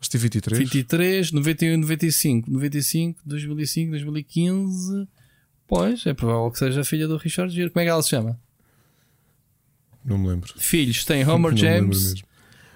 [0.00, 0.58] Acho que 23.
[0.58, 5.08] 23, 91, 95, 95, 2005, 2015.
[5.68, 7.70] Pois, é provável que seja a filha do Richard Giro.
[7.70, 8.36] Como é que ela se chama?
[10.04, 10.52] Não me lembro.
[10.56, 12.14] Filhos, tem Homer James.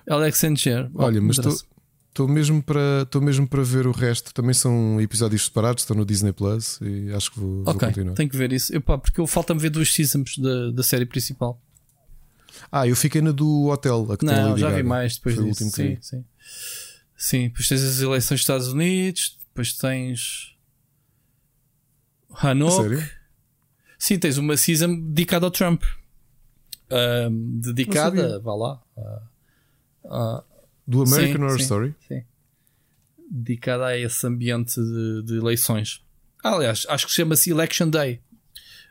[0.09, 0.91] Alexander.
[0.95, 1.65] Olha, mas interessa.
[2.09, 4.33] estou mesmo, para- estou mesmo para ver o resto.
[4.35, 8.15] Também são episódios separados, estão no Disney Plus e acho que vou, vou Ok, continuar.
[8.15, 8.75] tenho que ver isso.
[8.75, 11.61] Epá, porque eu falta-me ver duas seasons da, da série principal.
[12.71, 15.35] Ah, eu fiquei na do hotel, a que tem Não, Lady já vi mais depois
[15.37, 15.71] Foi disso.
[15.71, 16.25] Sim, sim.
[17.17, 20.57] Sim, depois tens as eleições dos Estados Unidos, depois tens
[22.35, 23.03] Hanok.
[23.99, 25.83] Sim, tens uma season dedicada ao Trump.
[26.91, 28.83] Ahm, dedicada, vá lá.
[30.07, 30.43] Ah,
[30.87, 31.63] Do American Sim, Horror sim.
[31.63, 31.95] Story?
[32.09, 32.23] sim.
[33.31, 36.03] Dedicada a esse ambiente de, de eleições.
[36.45, 38.21] Ah, aliás, acho que chama-se Election Day.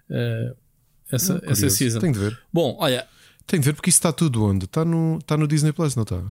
[0.10, 0.56] Ah,
[1.12, 1.70] essa, essa Curioso.
[1.76, 2.00] season.
[2.00, 2.42] Tenho de ver.
[2.52, 3.08] Bom, olha,
[3.46, 4.66] Tenho de ver porque isso está tudo onde?
[4.66, 6.24] Está no, está no Disney Plus, não está?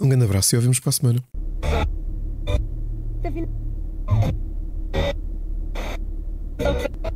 [0.00, 1.24] Um grande abraço e ouvimos para a semana.
[6.60, 7.08] Okay.